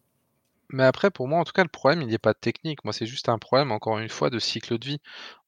Mais 0.72 0.84
après, 0.84 1.10
pour 1.10 1.28
moi, 1.28 1.38
en 1.38 1.44
tout 1.44 1.52
cas, 1.52 1.62
le 1.62 1.68
problème, 1.68 2.02
il 2.02 2.08
n'est 2.08 2.18
pas 2.18 2.34
technique. 2.34 2.84
Moi, 2.84 2.92
c'est 2.92 3.06
juste 3.06 3.28
un 3.28 3.38
problème, 3.38 3.72
encore 3.72 3.98
une 3.98 4.08
fois, 4.08 4.30
de 4.30 4.38
cycle 4.38 4.78
de 4.78 4.84
vie. 4.84 4.98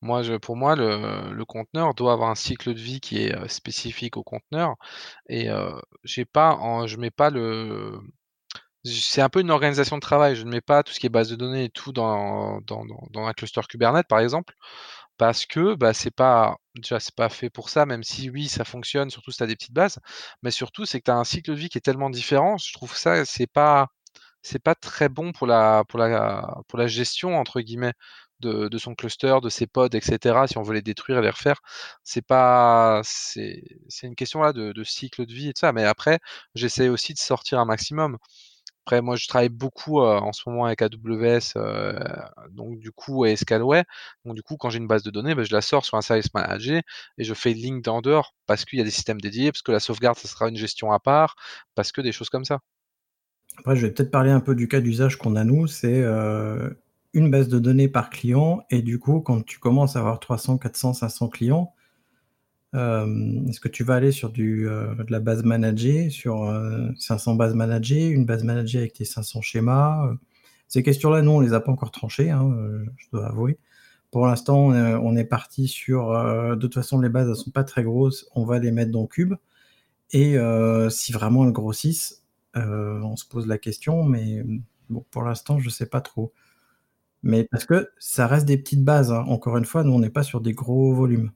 Moi, 0.01 0.22
je, 0.22 0.35
pour 0.35 0.57
moi, 0.57 0.76
le, 0.76 1.45
conteneur 1.45 1.95
doit 1.95 2.12
avoir 2.12 2.30
un 2.30 2.35
cycle 2.37 2.74
de 2.74 2.78
vie 2.78 3.01
qui 3.01 3.22
est 3.24 3.35
euh, 3.35 3.49
spécifique 3.49 4.16
au 4.16 4.22
conteneur. 4.22 4.76
Et 5.28 5.51
euh, 5.51 5.72
j'ai 6.05 6.24
pas, 6.24 6.55
en, 6.57 6.87
je 6.87 6.97
mets 6.99 7.11
pas 7.11 7.30
le. 7.30 8.01
C'est 8.85 9.22
un 9.22 9.28
peu 9.28 9.41
une 9.41 9.51
organisation 9.51 9.97
de 9.97 10.01
travail. 10.01 10.35
Je 10.35 10.45
ne 10.45 10.51
mets 10.51 10.61
pas 10.61 10.83
tout 10.83 10.93
ce 10.93 10.99
qui 11.01 11.07
est 11.07 11.09
base 11.09 11.28
de 11.30 11.37
données 11.37 11.64
et 11.64 11.70
tout 11.70 11.93
dans, 11.93 12.61
dans, 12.62 12.85
un 13.26 13.33
cluster 13.33 13.61
Kubernetes, 13.68 14.09
par 14.09 14.18
exemple 14.20 14.55
parce 15.18 15.47
que 15.47 15.74
bah, 15.74 15.95
c'est 15.95 16.11
pas 16.11 16.57
déjà 16.74 16.99
c'est 17.01 17.14
pas 17.14 17.28
fait 17.28 17.51
pour 17.51 17.68
ça, 17.70 17.87
même 17.87 18.03
si 18.03 18.30
oui 18.30 18.49
ça 18.49 18.64
fonctionne, 18.64 19.11
surtout 19.11 19.30
si 19.30 19.39
tu 19.39 19.43
as 19.45 19.47
des 19.47 19.57
petites 19.57 19.72
bases, 19.74 19.99
mais 20.43 20.51
surtout 20.51 20.85
c'est 20.87 20.99
que 21.01 21.05
tu 21.05 21.11
as 21.11 21.16
un 21.16 21.24
cycle 21.24 21.51
de 21.51 21.57
vie 21.57 21.68
qui 21.68 21.78
est 21.78 21.83
tellement 21.83 22.11
différent, 22.11 22.57
je 22.59 22.72
trouve 22.72 22.97
ça 22.97 23.24
c'est 23.24 23.47
pas 23.47 23.89
c'est 24.43 24.59
pas 24.62 24.74
très 24.74 25.09
bon 25.09 25.33
pour 25.33 25.47
la 25.47 25.85
pour 25.89 25.99
la 26.01 26.59
pour 26.68 26.78
la 26.78 26.87
gestion 26.89 27.39
entre 27.39 27.61
guillemets 27.61 27.93
de, 28.41 28.68
de 28.68 28.78
son 28.78 28.95
cluster, 28.95 29.37
de 29.43 29.49
ses 29.49 29.66
pods, 29.68 29.89
etc. 29.93 30.47
Si 30.49 30.59
on 30.59 30.62
veut 30.62 30.74
les 30.74 30.83
détruire 30.83 31.18
et 31.18 31.22
les 31.22 31.30
refaire, 31.30 31.61
c'est 32.05 32.26
pas 32.26 33.01
c'est 33.05 33.62
une 34.03 34.16
question 34.16 34.41
là 34.43 34.53
de, 34.53 34.72
de 34.72 34.85
cycle 34.85 35.26
de 35.26 35.33
vie 35.33 35.49
et 35.51 35.53
tout 35.55 35.61
ça. 35.61 35.72
Mais 35.72 35.85
après, 35.85 36.18
j'essaie 36.55 36.89
aussi 36.89 37.14
de 37.14 37.18
sortir 37.18 37.61
un 37.61 37.64
maximum. 37.64 38.18
Après, 38.85 39.01
moi, 39.01 39.14
je 39.14 39.28
travaille 39.28 39.49
beaucoup 39.49 40.01
en 40.01 40.33
ce 40.33 40.43
moment 40.49 40.64
avec 40.64 40.83
AWS, 40.83 41.55
donc 42.51 42.78
du 42.80 42.91
coup, 42.91 43.24
et 43.24 43.37
Scalway. 43.37 43.85
Donc 44.24 44.35
du 44.35 44.43
coup, 44.43 44.57
quand 44.57 44.70
j'ai 44.70 44.78
une 44.78 44.89
base 44.89 45.05
de 45.05 45.11
données, 45.11 45.37
bah, 45.37 45.45
je 45.45 45.53
la 45.53 45.61
sors 45.61 45.85
sur 45.85 45.97
un 45.97 46.03
service 46.03 46.35
manager 46.35 46.83
et 47.16 47.22
je 47.24 47.33
fais 47.33 47.53
link 47.53 47.87
en 47.87 48.01
dehors 48.01 48.35
parce 48.47 48.64
qu'il 48.64 48.80
y 48.80 48.83
a 48.83 48.85
des 48.85 48.91
systèmes 48.91 49.20
dédiés, 49.20 49.53
parce 49.53 49.62
que 49.62 49.70
la 49.70 49.78
sauvegarde, 49.78 50.18
ça 50.18 50.26
sera 50.26 50.49
une 50.49 50.57
gestion 50.57 50.91
à 50.91 50.99
part, 50.99 51.37
parce 51.76 51.93
que 51.93 52.01
des 52.01 52.11
choses 52.11 52.28
comme 52.28 52.45
ça. 52.45 52.59
Après, 53.59 53.76
je 53.76 53.87
vais 53.87 53.93
peut-être 53.93 54.11
parler 54.11 54.30
un 54.30 54.41
peu 54.41 54.57
du 54.57 54.66
cas 54.66 54.80
d'usage 54.80 55.16
qu'on 55.16 55.37
a 55.37 55.45
nous. 55.45 55.68
C'est 55.68 56.03
une 57.14 57.30
base 57.30 57.49
de 57.49 57.61
données 57.61 57.89
par 57.89 58.11
client 58.11 58.62
et 58.70 58.83
du 58.83 58.99
coup, 58.99 59.20
quand 59.20 59.45
tu 59.45 59.61
commences 59.61 59.95
à 59.95 60.01
avoir 60.01 60.18
300, 60.18 60.59
400, 60.59 60.95
500 60.95 61.28
clients, 61.28 61.72
euh, 62.75 63.47
est-ce 63.49 63.61
que 63.61 63.68
tu 63.68 63.85
vas 63.85 63.95
aller 63.97 64.12
sur 64.12 64.31
du, 64.31 64.68
euh, 64.68 64.95
de 64.95 65.12
la 65.12 65.20
base 65.20 65.45
managée, 65.45 66.09
sur 66.11 66.51
500 66.99 67.35
euh, 67.35 67.37
bases 67.37 67.55
managées, 67.55 68.09
une 68.09 68.25
base 68.25 68.45
managée 68.45 68.79
avec 68.79 68.95
tes 68.95 69.05
500 69.05 69.43
schémas 69.43 70.14
Ces 70.68 70.83
questions-là, 70.83 71.23
nous, 71.23 71.33
on 71.33 71.41
les 71.41 71.53
a 71.53 71.61
pas 71.61 71.73
encore 71.73 71.91
tranchées, 71.91 72.31
hein, 72.31 72.51
je 72.97 73.07
dois 73.12 73.27
avouer. 73.27 73.59
Pour 74.11 74.27
l'instant, 74.27 74.68
on 74.68 75.16
est 75.16 75.25
parti 75.25 75.68
sur, 75.68 76.11
de 76.12 76.55
toute 76.57 76.75
façon, 76.75 77.01
les 77.01 77.09
bases, 77.09 77.29
elles 77.31 77.37
sont 77.37 77.51
pas 77.51 77.64
très 77.64 77.83
grosses, 77.83 78.27
on 78.35 78.45
va 78.45 78.59
les 78.59 78.70
mettre 78.70 78.91
dans 78.93 79.07
Cube. 79.07 79.35
Et 80.12 80.37
si 80.91 81.12
vraiment 81.12 81.47
elles 81.47 81.53
grossissent, 81.53 82.25
on 82.55 83.16
se 83.16 83.27
pose 83.27 83.47
la 83.47 83.59
question, 83.59 84.05
mais 84.05 84.45
pour 85.11 85.23
l'instant, 85.23 85.59
je 85.59 85.70
sais 85.70 85.87
pas 85.87 86.01
trop. 86.03 86.33
Mais 87.23 87.45
parce 87.45 87.64
que 87.66 87.91
ça 87.99 88.27
reste 88.27 88.47
des 88.47 88.59
petites 88.59 88.85
bases, 88.85 89.12
hein. 89.12 89.25
Encore 89.29 89.57
une 89.57 89.64
fois, 89.64 89.85
nous, 89.85 89.93
on 89.93 90.01
n'est 90.01 90.11
pas 90.11 90.25
sur 90.25 90.41
des 90.41 90.53
gros 90.55 90.95
volumes. 90.95 91.33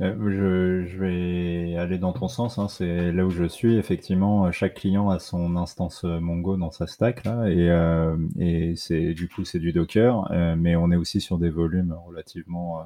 Euh, 0.00 0.84
je, 0.86 0.98
vais 0.98 1.76
aller 1.76 1.98
dans 1.98 2.12
ton 2.12 2.26
sens, 2.26 2.58
hein. 2.58 2.66
c'est 2.68 3.12
là 3.12 3.24
où 3.24 3.30
je 3.30 3.44
suis. 3.44 3.76
Effectivement, 3.76 4.50
chaque 4.50 4.74
client 4.74 5.10
a 5.10 5.20
son 5.20 5.56
instance 5.56 6.04
euh, 6.04 6.18
Mongo 6.18 6.56
dans 6.56 6.72
sa 6.72 6.88
stack 6.88 7.24
là, 7.24 7.48
et, 7.48 7.70
euh, 7.70 8.16
et 8.38 8.74
c'est 8.76 9.14
du 9.14 9.28
coup 9.28 9.44
c'est 9.44 9.60
du 9.60 9.72
Docker, 9.72 10.28
mais 10.58 10.74
on 10.74 10.90
est 10.90 10.96
aussi 10.96 11.20
sur 11.20 11.38
des 11.38 11.50
volumes 11.50 11.96
relativement 12.06 12.84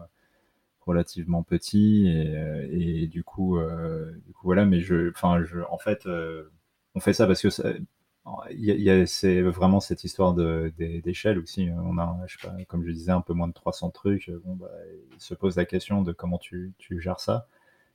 relativement 0.87 1.43
petits 1.43 2.09
et, 2.09 3.07
du 3.07 3.25
coup 3.25 3.59
du 4.27 4.33
coup 4.35 4.47
voilà. 4.47 4.67
Mais 4.67 4.81
je, 4.81 5.11
enfin 5.11 5.43
je, 5.45 5.61
en 5.71 5.79
fait, 5.79 6.07
on 6.95 7.01
fait 7.01 7.13
ça 7.15 7.27
parce 7.27 7.43
que 7.43 7.49
c'est 9.07 9.43
vraiment 9.43 9.81
cette 9.81 10.05
histoire 10.05 10.35
d'échelle 10.35 11.39
aussi. 11.39 11.69
On 11.85 11.99
a, 11.99 12.19
je 12.27 12.39
sais 12.39 12.49
pas, 12.49 12.55
comme 12.67 12.85
je 12.85 12.93
disais, 12.93 13.13
un 13.13 13.21
peu 13.21 13.33
moins 13.33 13.49
de 13.49 13.53
300 13.53 13.91
trucs. 13.91 14.31
Bon, 14.45 14.55
bah, 14.55 14.71
il 15.15 15.21
se 15.21 15.35
pose 15.35 15.57
la 15.57 15.65
question 15.65 16.03
de 16.03 16.13
comment 16.13 16.39
tu, 16.39 16.75
gères 16.91 17.21
ça. 17.21 17.47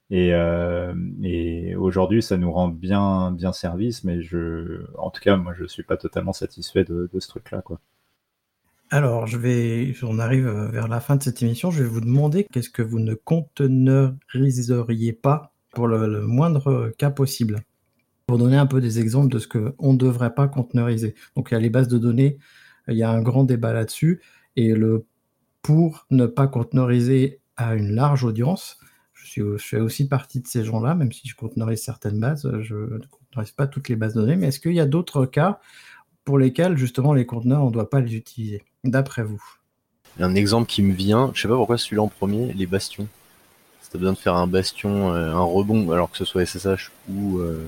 Et, 0.09 0.33
euh, 0.33 0.93
et 1.23 1.75
aujourd'hui, 1.75 2.21
ça 2.21 2.37
nous 2.37 2.51
rend 2.51 2.67
bien, 2.67 3.31
bien 3.31 3.53
service, 3.53 4.03
mais 4.03 4.21
je, 4.21 4.85
en 4.97 5.09
tout 5.09 5.21
cas, 5.21 5.37
moi, 5.37 5.53
je 5.57 5.65
suis 5.65 5.83
pas 5.83 5.97
totalement 5.97 6.33
satisfait 6.33 6.83
de, 6.83 7.09
de 7.11 7.19
ce 7.19 7.27
truc-là, 7.29 7.61
quoi. 7.61 7.79
Alors, 8.93 9.25
on 10.03 10.19
arrive 10.19 10.47
vers 10.71 10.87
la 10.87 10.99
fin 10.99 11.15
de 11.15 11.23
cette 11.23 11.41
émission. 11.41 11.71
Je 11.71 11.81
vais 11.81 11.89
vous 11.89 11.99
demander 11.99 12.45
qu'est-ce 12.51 12.69
que 12.69 12.83
vous 12.83 12.99
ne 12.99 13.15
conteneuriseriez 13.15 15.13
pas 15.13 15.51
pour 15.73 15.87
le, 15.87 16.21
moindre 16.21 16.91
cas 16.99 17.09
possible. 17.09 17.61
Donner 18.37 18.57
un 18.57 18.65
peu 18.65 18.81
des 18.81 18.99
exemples 18.99 19.31
de 19.31 19.39
ce 19.39 19.47
qu'on 19.47 19.93
ne 19.93 19.97
devrait 19.97 20.33
pas 20.33 20.47
conteneuriser. 20.47 21.15
Donc, 21.35 21.49
il 21.51 21.53
y 21.53 21.57
a 21.57 21.59
les 21.59 21.69
bases 21.69 21.87
de 21.87 21.97
données, 21.97 22.37
il 22.87 22.95
y 22.95 23.03
a 23.03 23.11
un 23.11 23.21
grand 23.21 23.43
débat 23.43 23.73
là-dessus. 23.73 24.21
Et 24.55 24.73
le 24.73 25.05
pour 25.63 26.05
ne 26.11 26.27
pas 26.27 26.47
conteneuriser 26.47 27.39
à 27.55 27.73
une 27.73 27.95
large 27.95 28.23
audience, 28.23 28.77
je, 29.13 29.57
fais 29.57 29.79
aussi 29.79 30.07
partie 30.07 30.41
de 30.41 30.47
ces 30.47 30.63
gens-là, 30.63 30.93
même 30.93 31.11
si 31.11 31.27
je 31.27 31.35
conteneurise 31.35 31.81
certaines 31.81 32.19
bases, 32.19 32.47
je 32.61 32.75
ne 32.75 33.05
conteneurise 33.09 33.51
pas 33.51 33.65
toutes 33.65 33.89
les 33.89 33.95
bases 33.95 34.13
de 34.13 34.21
données. 34.21 34.35
Mais 34.35 34.47
est-ce 34.47 34.59
qu'il 34.59 34.73
y 34.73 34.81
a 34.81 34.85
d'autres 34.85 35.25
cas 35.25 35.59
pour 36.25 36.37
lesquels, 36.37 36.77
justement, 36.77 37.13
les 37.13 37.25
conteneurs, 37.25 37.63
on 37.63 37.67
ne 37.67 37.71
doit 37.71 37.89
pas 37.89 38.01
les 38.01 38.15
utiliser, 38.15 38.63
d'après 38.83 39.23
vous? 39.23 39.41
Un 40.19 40.35
exemple 40.35 40.67
qui 40.67 40.83
me 40.83 40.93
vient, 40.93 41.31
je 41.33 41.41
sais 41.41 41.47
pas 41.47 41.55
pourquoi 41.55 41.77
celui-là 41.77 42.03
en 42.03 42.07
premier, 42.07 42.53
les 42.53 42.67
bastions. 42.67 43.07
Si 43.81 43.89
tu 43.89 43.97
as 43.97 43.99
besoin 43.99 44.13
de 44.13 44.17
faire 44.17 44.35
un 44.35 44.47
bastion, 44.47 45.13
euh, 45.13 45.33
un 45.33 45.41
rebond, 45.41 45.91
alors 45.91 46.11
que 46.11 46.17
ce 46.17 46.25
soit 46.25 46.45
SSH 46.45 46.91
ou, 47.09 47.39
euh, 47.39 47.67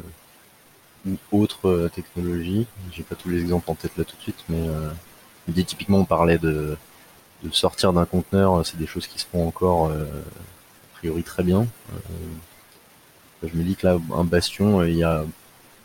ou 1.06 1.18
autre 1.32 1.70
euh, 1.70 1.90
technologie, 1.90 2.68
j'ai 2.92 3.04
pas 3.04 3.16
tous 3.16 3.30
les 3.30 3.42
exemples 3.42 3.70
en 3.72 3.76
tête 3.76 3.96
là 3.98 4.04
tout 4.04 4.16
de 4.16 4.22
suite, 4.22 4.44
mais 4.50 5.64
typiquement 5.64 6.00
on 6.00 6.06
parlait 6.06 6.38
de, 6.38 6.78
sortir 7.52 7.94
d'un 7.94 8.06
conteneur, 8.06 8.66
c'est 8.66 8.78
des 8.78 8.88
choses 8.88 9.06
qui 9.08 9.20
se 9.20 9.26
font 9.28 9.48
encore 9.48 9.92
très 11.24 11.44
bien. 11.44 11.68
Euh, 11.94 13.48
je 13.48 13.56
me 13.58 13.64
dis 13.64 13.76
que 13.76 13.88
là, 13.88 13.98
un 14.16 14.24
bastion, 14.24 14.80
euh, 14.80 14.90
il 14.90 14.98
y 14.98 15.04
a 15.04 15.24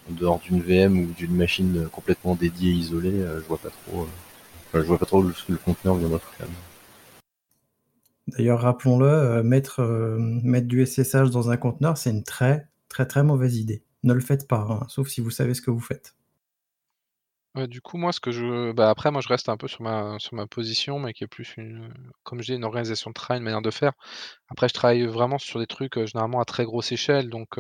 en 0.09 0.13
dehors 0.13 0.41
d'une 0.41 0.61
VM 0.61 0.99
ou 0.99 1.07
d'une 1.13 1.37
machine 1.37 1.89
complètement 1.93 2.35
dédiée, 2.35 2.73
isolée, 2.73 3.21
euh, 3.21 3.41
je 3.41 3.47
vois 3.47 3.59
pas 3.59 3.71
trop. 3.71 4.09
je 4.75 4.81
vois 4.81 4.99
pas 4.99 5.07
trop 5.07 5.31
ce 5.31 5.45
que 5.45 5.53
le 5.53 5.59
conteneur 5.59 5.97
viendra 5.97 6.19
faire. 6.19 6.47
D'ailleurs, 8.29 8.61
rappelons-le, 8.61 9.43
mettre, 9.43 9.83
mettre 9.83 10.69
du 10.69 10.87
SSH 10.87 11.31
dans 11.31 11.51
un 11.51 11.57
conteneur, 11.57 11.99
c'est 11.99 12.11
une 12.11 12.23
très 12.23 12.69
très 12.89 13.07
très 13.07 13.23
mauvaise 13.23 13.57
idée. 13.57 13.83
Ne 14.03 14.15
le 14.15 14.21
faites 14.21 14.49
pas, 14.49 14.67
hein, 14.69 14.87
sauf 14.89 15.09
si 15.09 15.21
vous 15.21 15.31
savez 15.31 15.55
ce 15.55 15.63
que 15.63 15.71
vous 15.71 15.81
faites 15.81 16.15
du 17.57 17.81
coup, 17.81 17.97
moi, 17.97 18.13
ce 18.13 18.21
que 18.21 18.31
je 18.31 18.73
bah, 18.73 18.91
après, 18.91 19.11
moi, 19.11 19.21
je 19.21 19.29
reste 19.29 19.49
un 19.49 19.57
peu 19.57 19.67
sur 19.67 19.83
ma 19.83 20.19
position, 20.49 21.01
mais 21.01 21.13
qui 21.13 21.25
est 21.25 21.27
plus 21.27 21.55
une, 21.57 21.93
comme 22.23 22.43
j'ai 22.43 22.55
une 22.55 22.65
organisation 22.65 23.11
de 23.11 23.15
travail, 23.15 23.39
une 23.39 23.45
manière 23.45 23.61
de 23.63 23.73
faire. 23.73 23.93
Après, 24.49 24.69
je 24.69 24.75
travaille 24.75 25.05
vraiment 25.07 25.39
sur 25.39 25.59
des 25.59 25.67
trucs, 25.67 25.97
généralement 26.07 26.41
à 26.41 26.45
très 26.45 26.65
grosse 26.65 26.93
échelle, 26.93 27.29
donc 27.29 27.59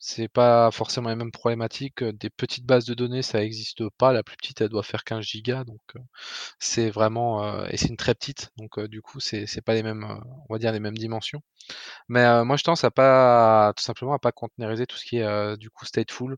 c'est 0.00 0.28
pas 0.28 0.70
forcément 0.72 1.10
les 1.10 1.16
mêmes 1.16 1.30
problématiques. 1.30 2.02
Des 2.02 2.30
petites 2.30 2.64
bases 2.66 2.86
de 2.86 2.94
données, 2.94 3.22
ça 3.22 3.44
existe 3.44 3.88
pas. 3.98 4.12
La 4.12 4.22
plus 4.24 4.36
petite, 4.36 4.60
elle 4.60 4.70
doit 4.70 4.82
faire 4.82 5.04
15 5.04 5.24
gigas, 5.24 5.64
donc 5.64 5.80
c'est 6.58 6.90
vraiment, 6.90 7.64
et 7.66 7.76
c'est 7.76 7.88
une 7.88 7.96
très 7.96 8.14
petite, 8.14 8.50
donc 8.56 8.80
du 8.88 9.02
coup, 9.02 9.20
c'est 9.20 9.46
c'est 9.46 9.62
pas 9.62 9.74
les 9.74 9.82
mêmes, 9.82 10.06
on 10.48 10.54
va 10.54 10.58
dire 10.58 10.72
les 10.72 10.80
mêmes 10.80 10.96
dimensions. 10.98 11.42
Mais 12.08 12.44
moi, 12.44 12.56
je 12.56 12.64
tends 12.64 12.74
à 12.82 12.90
pas 12.90 13.72
tout 13.76 13.84
simplement 13.84 14.14
à 14.14 14.18
pas 14.18 14.32
containeriser 14.32 14.86
tout 14.86 14.96
ce 14.96 15.04
qui 15.04 15.18
est, 15.18 15.56
du 15.58 15.70
coup 15.70 15.84
stateful 15.86 16.36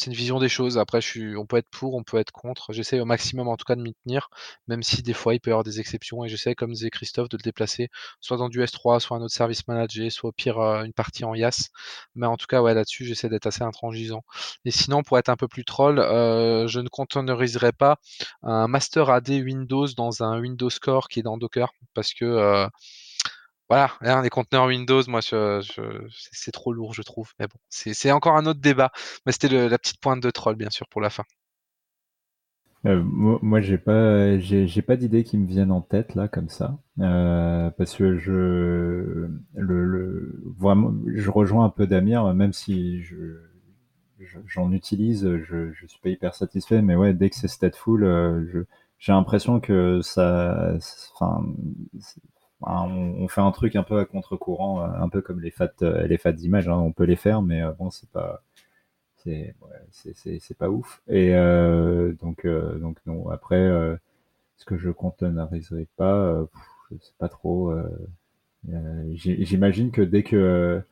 c'est 0.00 0.06
une 0.10 0.16
vision 0.16 0.38
des 0.38 0.48
choses. 0.48 0.78
Après, 0.78 1.00
je 1.00 1.06
suis, 1.06 1.36
on 1.36 1.44
peut 1.46 1.58
être 1.58 1.68
pour, 1.70 1.94
on 1.94 2.02
peut 2.02 2.16
être 2.16 2.32
contre. 2.32 2.72
J'essaie 2.72 3.00
au 3.00 3.04
maximum, 3.04 3.48
en 3.48 3.56
tout 3.56 3.64
cas, 3.66 3.76
de 3.76 3.82
m'y 3.82 3.94
tenir, 4.04 4.30
même 4.66 4.82
si 4.82 5.02
des 5.02 5.12
fois 5.12 5.34
il 5.34 5.40
peut 5.40 5.50
y 5.50 5.52
avoir 5.52 5.64
des 5.64 5.78
exceptions. 5.78 6.24
Et 6.24 6.28
j'essaie, 6.28 6.54
comme 6.54 6.72
disait 6.72 6.90
Christophe, 6.90 7.28
de 7.28 7.36
le 7.36 7.42
déplacer 7.42 7.88
soit 8.20 8.38
dans 8.38 8.48
du 8.48 8.60
S3, 8.62 9.00
soit 9.00 9.16
un 9.18 9.20
autre 9.20 9.34
service 9.34 9.68
manager, 9.68 10.10
soit 10.10 10.30
au 10.30 10.32
pire 10.32 10.58
euh, 10.58 10.84
une 10.84 10.94
partie 10.94 11.24
en 11.24 11.34
YAS. 11.34 11.68
Mais 12.14 12.26
en 12.26 12.36
tout 12.36 12.46
cas, 12.46 12.62
ouais, 12.62 12.74
là-dessus, 12.74 13.04
j'essaie 13.04 13.28
d'être 13.28 13.46
assez 13.46 13.62
intransigeant. 13.62 14.24
Et 14.64 14.70
sinon, 14.70 15.02
pour 15.02 15.18
être 15.18 15.28
un 15.28 15.36
peu 15.36 15.48
plus 15.48 15.64
troll, 15.64 15.98
euh, 15.98 16.66
je 16.66 16.80
ne 16.80 16.88
containeriserai 16.88 17.72
pas 17.72 17.98
un 18.42 18.68
master 18.68 19.10
AD 19.10 19.28
Windows 19.28 19.86
dans 19.96 20.22
un 20.22 20.40
Windows 20.40 20.70
Core 20.80 21.08
qui 21.08 21.20
est 21.20 21.22
dans 21.22 21.36
Docker, 21.36 21.72
parce 21.94 22.14
que 22.14 22.24
euh, 22.24 22.66
voilà, 23.70 24.22
les 24.22 24.30
conteneurs 24.30 24.66
Windows, 24.66 25.02
moi, 25.06 25.20
c'est 25.22 26.50
trop 26.50 26.72
lourd, 26.72 26.92
je 26.92 27.02
trouve. 27.02 27.32
Mais 27.38 27.46
bon, 27.46 27.58
c'est 27.68 28.10
encore 28.10 28.36
un 28.36 28.44
autre 28.46 28.60
débat. 28.60 28.90
Mais 29.24 29.32
c'était 29.32 29.68
la 29.68 29.78
petite 29.78 30.00
pointe 30.00 30.20
de 30.20 30.30
troll, 30.30 30.56
bien 30.56 30.70
sûr, 30.70 30.88
pour 30.88 31.00
la 31.00 31.08
fin. 31.08 31.22
Euh, 32.86 33.00
moi, 33.04 33.60
j'ai 33.60 33.78
pas, 33.78 34.38
j'ai 34.38 34.82
pas 34.82 34.96
d'idées 34.96 35.22
qui 35.22 35.38
me 35.38 35.46
viennent 35.46 35.70
en 35.70 35.82
tête 35.82 36.14
là 36.14 36.28
comme 36.28 36.48
ça, 36.48 36.78
euh, 36.98 37.70
parce 37.70 37.94
que 37.94 38.16
je, 38.16 39.28
le, 39.54 40.42
vraiment, 40.58 40.92
je 41.14 41.30
rejoins 41.30 41.66
un 41.66 41.68
peu 41.68 41.86
Damien, 41.86 42.32
même 42.32 42.54
si 42.54 43.02
je, 43.02 43.36
j'en 44.46 44.72
utilise, 44.72 45.28
je, 45.44 45.72
je 45.72 45.86
suis 45.86 46.00
pas 46.00 46.08
hyper 46.08 46.34
satisfait, 46.34 46.80
mais 46.80 46.96
ouais, 46.96 47.12
dès 47.12 47.28
que 47.28 47.36
c'est 47.36 47.48
stateful, 47.48 48.02
euh, 48.02 48.64
j'ai 48.98 49.12
l'impression 49.12 49.60
que 49.60 50.00
ça, 50.02 50.74
on, 52.62 53.28
fait 53.28 53.40
un 53.40 53.50
truc 53.52 53.76
un 53.76 53.82
peu 53.82 53.98
à 53.98 54.04
contre-courant, 54.04 54.82
euh, 54.82 54.86
un 55.00 55.08
peu 55.08 55.22
comme 55.22 55.40
les 55.40 55.50
fat, 55.50 55.70
euh, 55.82 56.06
les. 56.06 56.18
Hein. 56.26 56.78
on 56.78 56.92
peut 56.92 57.04
les 57.04 57.16
faire, 57.16 57.42
mais 57.42 57.62
euh, 57.62 57.72
bon, 57.72 57.90
c'est 57.90 58.10
pas, 58.10 58.42
c'est, 59.16 59.54
pas 60.58 60.68
ouf. 60.68 61.02
Et 61.08 61.32
donc, 62.20 62.44
non. 63.06 63.28
Après, 63.30 63.98
ce 64.56 64.64
que 64.64 64.76
je 64.78 64.90
containeriserai 64.90 65.88
pas, 65.96 66.46
je 66.90 66.96
sais 66.98 67.12
pas 67.18 67.28
trop. 67.28 67.72
j'imagine 69.14 69.90
que 69.90 70.02
dès 70.02 70.22
que 70.22 70.82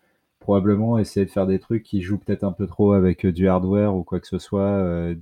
probablement 0.41 0.99
essayer 0.99 1.27
de 1.27 1.31
faire 1.31 1.47
des 1.47 1.59
trucs 1.59 1.83
qui 1.83 2.01
jouent 2.03 2.19
peut-être 2.19 2.45
un 2.45 2.53
peu 2.53 2.67
trop 2.67 2.93
avec 2.93 3.27
du 3.27 3.49
hardware 3.49 3.95
ou 3.95 4.05
quoi 4.05 4.21
que 4.21 4.27
ce 4.27 4.39
soit, 4.39 5.15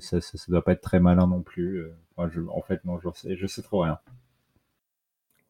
ça, 0.00 0.20
ça, 0.20 0.38
doit 0.48 0.64
pas 0.64 0.72
être 0.72 0.80
très 0.80 1.00
malin 1.00 1.26
non 1.26 1.42
plus. 1.42 1.84
en 2.16 2.62
fait, 2.62 2.84
non, 2.84 2.98
je 3.00 3.08
sais, 3.14 3.36
je 3.36 3.46
sais 3.46 3.62
trop 3.62 3.82
rien. 3.82 3.98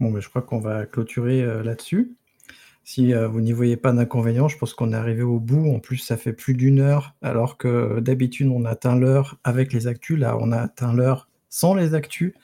Bon, 0.01 0.11
mais 0.11 0.21
je 0.21 0.29
crois 0.29 0.43
qu'on 0.43 0.59
va 0.59 0.87
clôturer 0.87 1.43
euh, 1.43 1.63
là-dessus. 1.63 2.17
Si 2.83 3.15
euh, 3.15 3.29
vous 3.29 3.41
n'y 3.41 3.53
voyez 3.53 3.77
pas 3.77 3.93
d'inconvénient, 3.93 4.49
je 4.49 4.59
pense 4.59 4.75
qu'on 4.75 4.93
est 4.93 4.97
arrivé 4.97 5.23
au 5.23 5.41
bout. 5.41 5.71
En 5.75 5.81
plus, 5.81 5.97
ça 5.97 6.17
fait 6.17 6.35
plus 6.35 6.55
d'une 6.55 6.81
heure, 6.81 7.15
alors 7.23 7.57
que 7.57 8.01
d'habitude, 8.01 8.49
on 8.49 8.65
atteint 8.67 8.97
l'heure 8.97 9.39
avec 9.43 9.73
les 9.73 9.87
actus. 9.87 10.19
Là, 10.19 10.37
on 10.39 10.53
atteint 10.53 10.93
l'heure 10.93 11.29
sans 11.49 11.75
les 11.75 11.95
actus. 11.95 12.35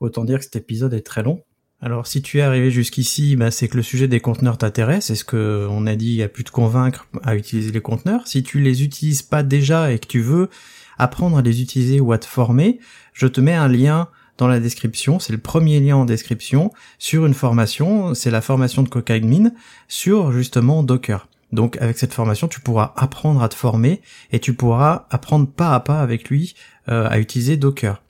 Autant 0.00 0.24
dire 0.24 0.38
que 0.38 0.44
cet 0.44 0.56
épisode 0.56 0.92
est 0.92 1.06
très 1.06 1.22
long. 1.22 1.42
Alors, 1.80 2.08
si 2.08 2.22
tu 2.22 2.38
es 2.38 2.42
arrivé 2.42 2.70
jusqu'ici, 2.70 3.36
bah, 3.36 3.50
c'est 3.50 3.68
que 3.68 3.76
le 3.76 3.82
sujet 3.82 4.08
des 4.08 4.20
conteneurs 4.20 4.58
t'intéresse. 4.58 5.06
C'est 5.06 5.14
ce 5.14 5.24
qu'on 5.24 5.86
a 5.86 5.94
dit, 5.94 6.16
il 6.16 6.22
a 6.22 6.28
plus 6.28 6.44
de 6.44 6.50
convaincre 6.50 7.06
à 7.22 7.36
utiliser 7.36 7.70
les 7.70 7.80
conteneurs? 7.80 8.26
Si 8.26 8.42
tu 8.42 8.58
les 8.58 8.82
utilises 8.82 9.22
pas 9.22 9.44
déjà 9.44 9.92
et 9.92 9.98
que 9.98 10.06
tu 10.06 10.20
veux 10.20 10.50
apprendre 10.98 11.38
à 11.38 11.42
les 11.42 11.62
utiliser 11.62 12.00
ou 12.00 12.12
à 12.12 12.18
te 12.18 12.26
former, 12.26 12.80
je 13.12 13.28
te 13.28 13.40
mets 13.40 13.54
un 13.54 13.68
lien 13.68 14.08
dans 14.38 14.48
la 14.48 14.60
description. 14.60 15.18
C'est 15.18 15.32
le 15.32 15.38
premier 15.38 15.80
lien 15.80 15.96
en 15.96 16.04
description 16.04 16.72
sur 16.98 17.26
une 17.26 17.34
formation. 17.34 18.14
C'est 18.14 18.30
la 18.30 18.40
formation 18.40 18.82
de 18.82 18.88
Cocaadmin 18.88 19.50
sur 19.88 20.32
justement 20.32 20.82
Docker. 20.82 21.28
Donc 21.52 21.76
avec 21.80 21.98
cette 21.98 22.14
formation, 22.14 22.48
tu 22.48 22.60
pourras 22.60 22.92
apprendre 22.96 23.42
à 23.42 23.48
te 23.48 23.54
former 23.54 24.00
et 24.32 24.38
tu 24.38 24.54
pourras 24.54 25.06
apprendre 25.10 25.46
pas 25.46 25.74
à 25.74 25.80
pas 25.80 26.00
avec 26.00 26.28
lui 26.28 26.54
euh, 26.88 27.08
à 27.08 27.18
utiliser 27.18 27.56
Docker. 27.56 28.02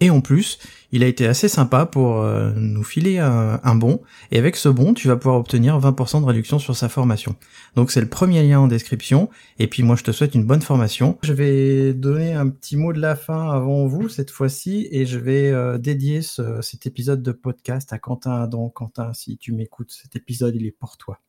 Et 0.00 0.08
en 0.08 0.20
plus, 0.22 0.58
il 0.92 1.02
a 1.02 1.06
été 1.06 1.26
assez 1.26 1.48
sympa 1.48 1.86
pour 1.86 2.22
euh, 2.22 2.52
nous 2.56 2.82
filer 2.82 3.18
un, 3.18 3.74
bon. 3.74 4.00
Et 4.30 4.38
avec 4.38 4.56
ce 4.56 4.68
bon, 4.68 4.94
tu 4.94 5.08
vas 5.08 5.16
pouvoir 5.16 5.38
obtenir 5.38 5.78
20% 5.78 6.22
de 6.22 6.26
réduction 6.26 6.58
sur 6.58 6.74
sa 6.74 6.88
formation. 6.88 7.36
Donc 7.76 7.90
c'est 7.90 8.00
le 8.00 8.08
premier 8.08 8.42
lien 8.42 8.60
en 8.60 8.66
description. 8.66 9.28
Et 9.58 9.66
puis 9.66 9.82
moi, 9.82 9.96
je 9.96 10.02
te 10.02 10.10
souhaite 10.10 10.34
une 10.34 10.44
bonne 10.44 10.62
formation. 10.62 11.18
Je 11.22 11.32
vais 11.34 11.92
donner 11.92 12.32
un 12.32 12.48
petit 12.48 12.76
mot 12.76 12.92
de 12.92 13.00
la 13.00 13.14
fin 13.14 13.50
avant 13.50 13.86
vous 13.86 14.08
cette 14.08 14.30
fois-ci. 14.30 14.88
Et 14.90 15.06
je 15.06 15.18
vais 15.18 15.50
euh, 15.50 15.78
dédier 15.78 16.22
cet 16.22 16.86
épisode 16.86 17.22
de 17.22 17.32
podcast 17.32 17.92
à 17.92 17.98
Quentin. 17.98 18.46
Donc 18.48 18.74
Quentin, 18.74 19.12
si 19.12 19.36
tu 19.36 19.52
m'écoutes, 19.52 19.92
cet 19.92 20.16
épisode, 20.16 20.56
il 20.56 20.66
est 20.66 20.76
pour 20.76 20.96
toi. 20.96 21.20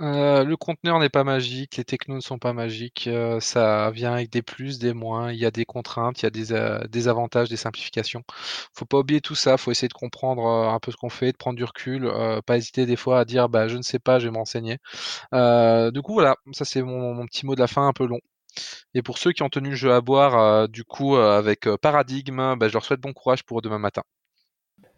Euh, 0.00 0.44
le 0.44 0.56
conteneur 0.58 0.98
n'est 0.98 1.08
pas 1.08 1.24
magique, 1.24 1.76
les 1.76 1.84
technos 1.84 2.16
ne 2.16 2.20
sont 2.20 2.38
pas 2.38 2.52
magiques, 2.52 3.06
euh, 3.06 3.40
ça 3.40 3.90
vient 3.90 4.12
avec 4.12 4.28
des 4.30 4.42
plus, 4.42 4.78
des 4.78 4.92
moins, 4.92 5.32
il 5.32 5.38
y 5.38 5.46
a 5.46 5.50
des 5.50 5.64
contraintes, 5.64 6.20
il 6.20 6.24
y 6.24 6.26
a 6.26 6.30
des, 6.30 6.52
euh, 6.52 6.86
des 6.88 7.08
avantages, 7.08 7.48
des 7.48 7.56
simplifications. 7.56 8.22
Faut 8.74 8.84
pas 8.84 8.98
oublier 8.98 9.22
tout 9.22 9.34
ça, 9.34 9.56
faut 9.56 9.70
essayer 9.70 9.88
de 9.88 9.94
comprendre 9.94 10.44
un 10.46 10.78
peu 10.80 10.92
ce 10.92 10.98
qu'on 10.98 11.08
fait, 11.08 11.32
de 11.32 11.36
prendre 11.38 11.56
du 11.56 11.64
recul, 11.64 12.10
pas 12.44 12.56
hésiter 12.58 12.84
des 12.86 12.96
fois 12.96 13.20
à 13.20 13.24
dire 13.24 13.48
bah 13.48 13.68
je 13.68 13.76
ne 13.76 13.82
sais 13.82 13.98
pas, 13.98 14.18
je 14.18 14.26
vais 14.26 14.32
m'enseigner. 14.32 14.78
du 15.32 16.02
coup 16.02 16.14
voilà, 16.14 16.36
ça 16.52 16.64
c'est 16.64 16.82
mon, 16.82 17.26
petit 17.26 17.46
mot 17.46 17.54
de 17.54 17.60
la 17.60 17.66
fin 17.66 17.86
un 17.88 17.92
peu 17.92 18.06
long. 18.06 18.20
Et 18.94 19.02
pour 19.02 19.18
ceux 19.18 19.32
qui 19.32 19.42
ont 19.42 19.48
tenu 19.50 19.70
le 19.70 19.76
jeu 19.76 19.92
à 19.92 20.00
boire, 20.00 20.68
du 20.68 20.84
coup 20.84 21.16
avec 21.16 21.68
Paradigme, 21.82 22.56
bah, 22.56 22.68
je 22.68 22.74
leur 22.74 22.84
souhaite 22.84 23.00
bon 23.00 23.12
courage 23.12 23.44
pour 23.44 23.62
demain 23.62 23.78
matin. 23.78 24.02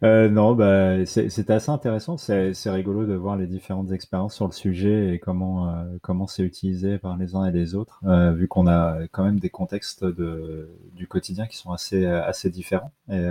Euh, 0.01 0.29
non, 0.29 0.55
bah, 0.55 1.05
c'était 1.05 1.51
assez 1.53 1.69
intéressant. 1.71 2.17
C'est 2.17 2.69
rigolo 2.69 3.05
de 3.05 3.13
voir 3.15 3.35
les 3.35 3.47
différentes 3.47 3.91
expériences 3.91 4.35
sur 4.35 4.45
le 4.45 4.53
sujet 4.53 5.13
et 5.13 5.19
comment 5.19 5.69
euh, 5.69 5.97
comment 6.01 6.25
c'est 6.25 6.43
utilisé 6.43 6.97
par 6.97 7.17
les 7.17 7.35
uns 7.35 7.45
et 7.45 7.51
les 7.51 7.75
autres, 7.75 7.99
euh, 8.05 8.31
vu 8.31 8.47
qu'on 8.47 8.67
a 8.67 9.07
quand 9.11 9.23
même 9.25 9.39
des 9.39 9.49
contextes 9.49 10.05
de, 10.05 10.69
du 10.93 11.07
quotidien 11.07 11.47
qui 11.47 11.57
sont 11.57 11.71
assez 11.71 12.05
assez 12.05 12.49
différents. 12.49 12.91
Et 13.09 13.27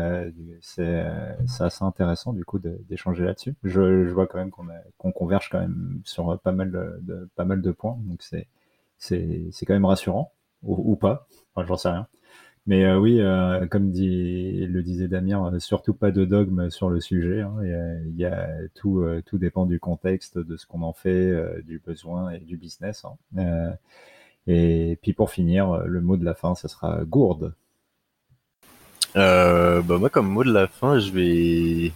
c'est 0.61 1.07
assez 1.61 1.85
intéressant 1.85 2.33
du 2.33 2.45
coup 2.45 2.59
d'échanger 2.59 3.25
là-dessus. 3.25 3.55
Je, 3.64 4.05
je, 4.07 4.12
vois 4.12 4.27
quand 4.27 4.39
même 4.39 4.51
qu'on 4.51 4.66
qu'on 4.99 5.12
converge 5.12 5.49
quand 5.51 5.61
même 5.61 6.01
sur 6.05 6.39
pas 6.41 6.53
mal 6.53 6.71
de, 6.71 7.29
pas 7.35 7.45
mal 7.45 7.62
de 7.62 7.71
points, 7.73 7.99
donc 8.05 8.23
c'est 8.23 8.47
c'est 8.99 9.66
quand 9.66 9.75
même 9.75 9.85
rassurant 9.87 10.33
ou, 10.62 10.93
ou 10.93 10.97
pas. 10.97 11.27
Enfin, 11.55 11.66
j'en 11.66 11.77
sais 11.77 11.89
rien. 11.89 12.09
Mais 12.69 12.85
euh, 12.85 12.99
oui, 12.99 13.19
euh, 13.23 13.66
comme 13.66 13.91
dit, 13.93 14.66
le 14.66 14.83
disait 14.83 15.09
Damien, 15.09 15.55
euh, 15.55 15.59
surtout 15.59 15.95
pas 15.95 16.11
de 16.11 16.27
dogme 16.27 16.69
sur 16.69 16.91
le 16.91 17.01
sujet. 17.01 17.41
Hein. 17.41 17.55
Y 18.14 18.27
a, 18.27 18.47
tout, 18.75 19.03
tout 19.25 19.39
dépend 19.39 19.64
du 19.64 19.81
contexte, 19.81 20.37
de 20.39 20.57
ce 20.59 20.66
qu'on 20.66 20.83
en 20.83 20.93
fait, 20.93 21.62
du 21.64 21.81
besoin 21.85 22.31
et 22.31 22.41
du 22.41 22.59
business. 22.59 23.07
Hein. 23.07 23.73
et 24.47 24.99
puis 25.01 25.14
pour 25.14 25.31
finir, 25.31 25.79
le 25.87 26.03
mot 26.03 26.19
de 26.19 26.27
la 26.27 26.35
fin, 26.35 26.55
ce 26.55 26.69
sera 26.69 27.05
gourde. 27.05 27.55
bah 29.14 29.83
moi, 29.89 30.11
comme 30.11 30.29
mot 30.29 30.45
de 30.45 30.53
la 30.53 30.69
fin, 30.69 30.99
je 30.99 31.11
vais 31.11 31.93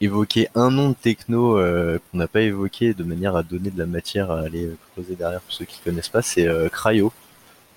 évoquer 0.00 0.48
un 0.56 0.72
nom 0.72 0.88
de 0.90 0.94
techno 0.94 1.54
qu'on 1.54 2.18
n'a 2.18 2.26
pas 2.26 2.40
évoqué 2.40 2.94
de 2.94 3.04
manière 3.04 3.36
à 3.36 3.44
donner 3.44 3.70
de 3.70 3.78
la 3.78 3.86
matière 3.86 4.32
à 4.32 4.40
aller 4.40 4.70
creuser 4.92 5.14
derrière 5.14 5.40
pour 5.40 5.52
ceux 5.52 5.66
qui 5.66 5.80
connaissent 5.82 6.08
pas, 6.08 6.22
c'est 6.22 6.48
Cryo. 6.72 7.12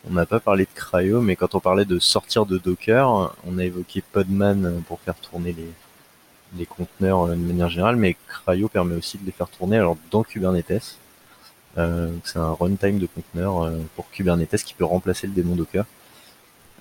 On 0.08 0.14
n'a 0.14 0.26
pas 0.26 0.39
parlé 0.39 0.66
de 0.66 0.70
Cryo, 0.74 1.22
mais 1.22 1.36
quand 1.36 1.56
on 1.56 1.60
parlait 1.60 1.86
de 1.86 2.00
sortir 2.00 2.45
de 2.45 2.58
Docker, 2.58 3.36
on 3.45 3.58
a 3.58 3.66
évoqué 3.66 4.02
Podman 4.02 4.82
pour 4.88 5.00
faire 5.02 5.16
tourner 5.16 5.54
les, 5.54 5.72
les 6.58 6.66
conteneurs 6.66 7.24
euh, 7.24 7.32
de 7.32 7.41
manière 7.41 7.70
générale, 7.70 7.95
mais 7.95 8.16
Cryo 8.28 8.68
permet 8.68 8.95
aussi 8.95 9.18
de 9.18 9.26
les 9.26 9.32
faire 9.32 9.50
tourner 9.50 9.78
alors 9.78 9.97
dans 10.12 10.24
Kubernetes. 10.24 10.97
Euh, 11.78 12.12
c'est 12.24 12.39
un 12.39 12.52
runtime 12.54 13.00
de 13.00 13.08
conteneurs 13.08 13.64
euh, 13.64 13.78
pour 13.95 14.10
Kubernetes 14.10 14.64
qui 14.64 14.74
peut 14.74 14.86
remplacer 14.86 15.28
le 15.28 15.34
démon 15.34 15.56
Docker. 15.56 15.86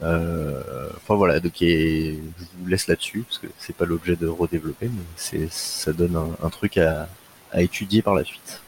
enfin 0.00 1.14
voilà, 1.14 1.40
donc 1.40 1.52
je 1.60 2.16
vous 2.58 2.66
laisse 2.66 2.86
là-dessus 2.86 3.24
parce 3.26 3.38
que 3.38 3.48
c'est 3.58 3.76
pas 3.76 3.84
l'objet 3.84 4.16
de 4.16 4.26
redévelopper, 4.26 4.88
mais 4.88 5.02
c'est 5.16 5.50
ça 5.50 5.92
donne 5.92 6.16
un, 6.42 6.50
truc 6.50 6.78
à 6.78 7.08
étudier 7.56 8.02
par 8.02 8.14
la 8.14 8.24
suite. 8.24 8.62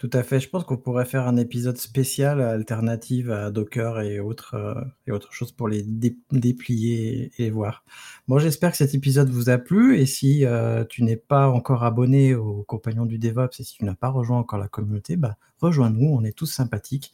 Tout 0.00 0.08
à 0.14 0.22
fait. 0.22 0.40
Je 0.40 0.48
pense 0.48 0.64
qu'on 0.64 0.78
pourrait 0.78 1.04
faire 1.04 1.28
un 1.28 1.36
épisode 1.36 1.76
spécial 1.76 2.40
alternative 2.40 3.30
à 3.30 3.50
Docker 3.50 4.00
et 4.00 4.18
autres, 4.18 4.54
euh, 4.54 4.80
et 5.06 5.12
autres 5.12 5.34
choses 5.34 5.52
pour 5.52 5.68
les 5.68 5.82
déplier 5.82 7.30
et, 7.36 7.50
voir. 7.50 7.84
Moi, 8.26 8.38
j'espère 8.38 8.70
que 8.70 8.78
cet 8.78 8.94
épisode 8.94 9.28
vous 9.28 9.50
a 9.50 9.58
plu. 9.58 9.98
Et 9.98 10.06
si 10.06 10.46
euh, 10.46 10.86
tu 10.88 11.04
n'es 11.04 11.16
pas 11.18 11.50
encore 11.50 11.84
abonné 11.84 12.34
aux 12.34 12.62
compagnons 12.62 13.04
du 13.04 13.18
DevOps 13.18 13.60
et 13.60 13.62
si 13.62 13.76
tu 13.76 13.84
n'as 13.84 13.94
pas 13.94 14.08
rejoint 14.08 14.38
encore 14.38 14.58
la 14.58 14.68
communauté, 14.68 15.16
bah, 15.16 15.36
rejoins-nous. 15.60 16.08
On 16.08 16.24
est 16.24 16.32
tous 16.32 16.46
sympathiques. 16.46 17.12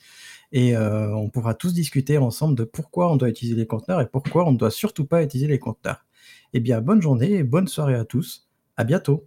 Et 0.52 0.76
euh, 0.76 1.12
on 1.12 1.28
pourra 1.28 1.54
tous 1.54 1.74
discuter 1.74 2.18
ensemble 2.18 2.54
de 2.54 2.62
pourquoi 2.62 3.10
on 3.10 3.16
doit 3.16 3.30
utiliser 3.30 3.56
les 3.56 3.66
conteneurs 3.66 4.00
et 4.00 4.06
pourquoi 4.06 4.46
on 4.46 4.52
ne 4.52 4.58
doit 4.58 4.70
surtout 4.70 5.06
pas 5.06 5.24
utiliser 5.24 5.48
les 5.48 5.58
conteneurs. 5.58 6.06
Eh 6.52 6.60
bien, 6.60 6.80
bonne 6.80 7.02
journée 7.02 7.32
et 7.32 7.42
bonne 7.42 7.66
soirée 7.66 7.96
à 7.96 8.04
tous. 8.04 8.46
À 8.76 8.84
bientôt. 8.84 9.26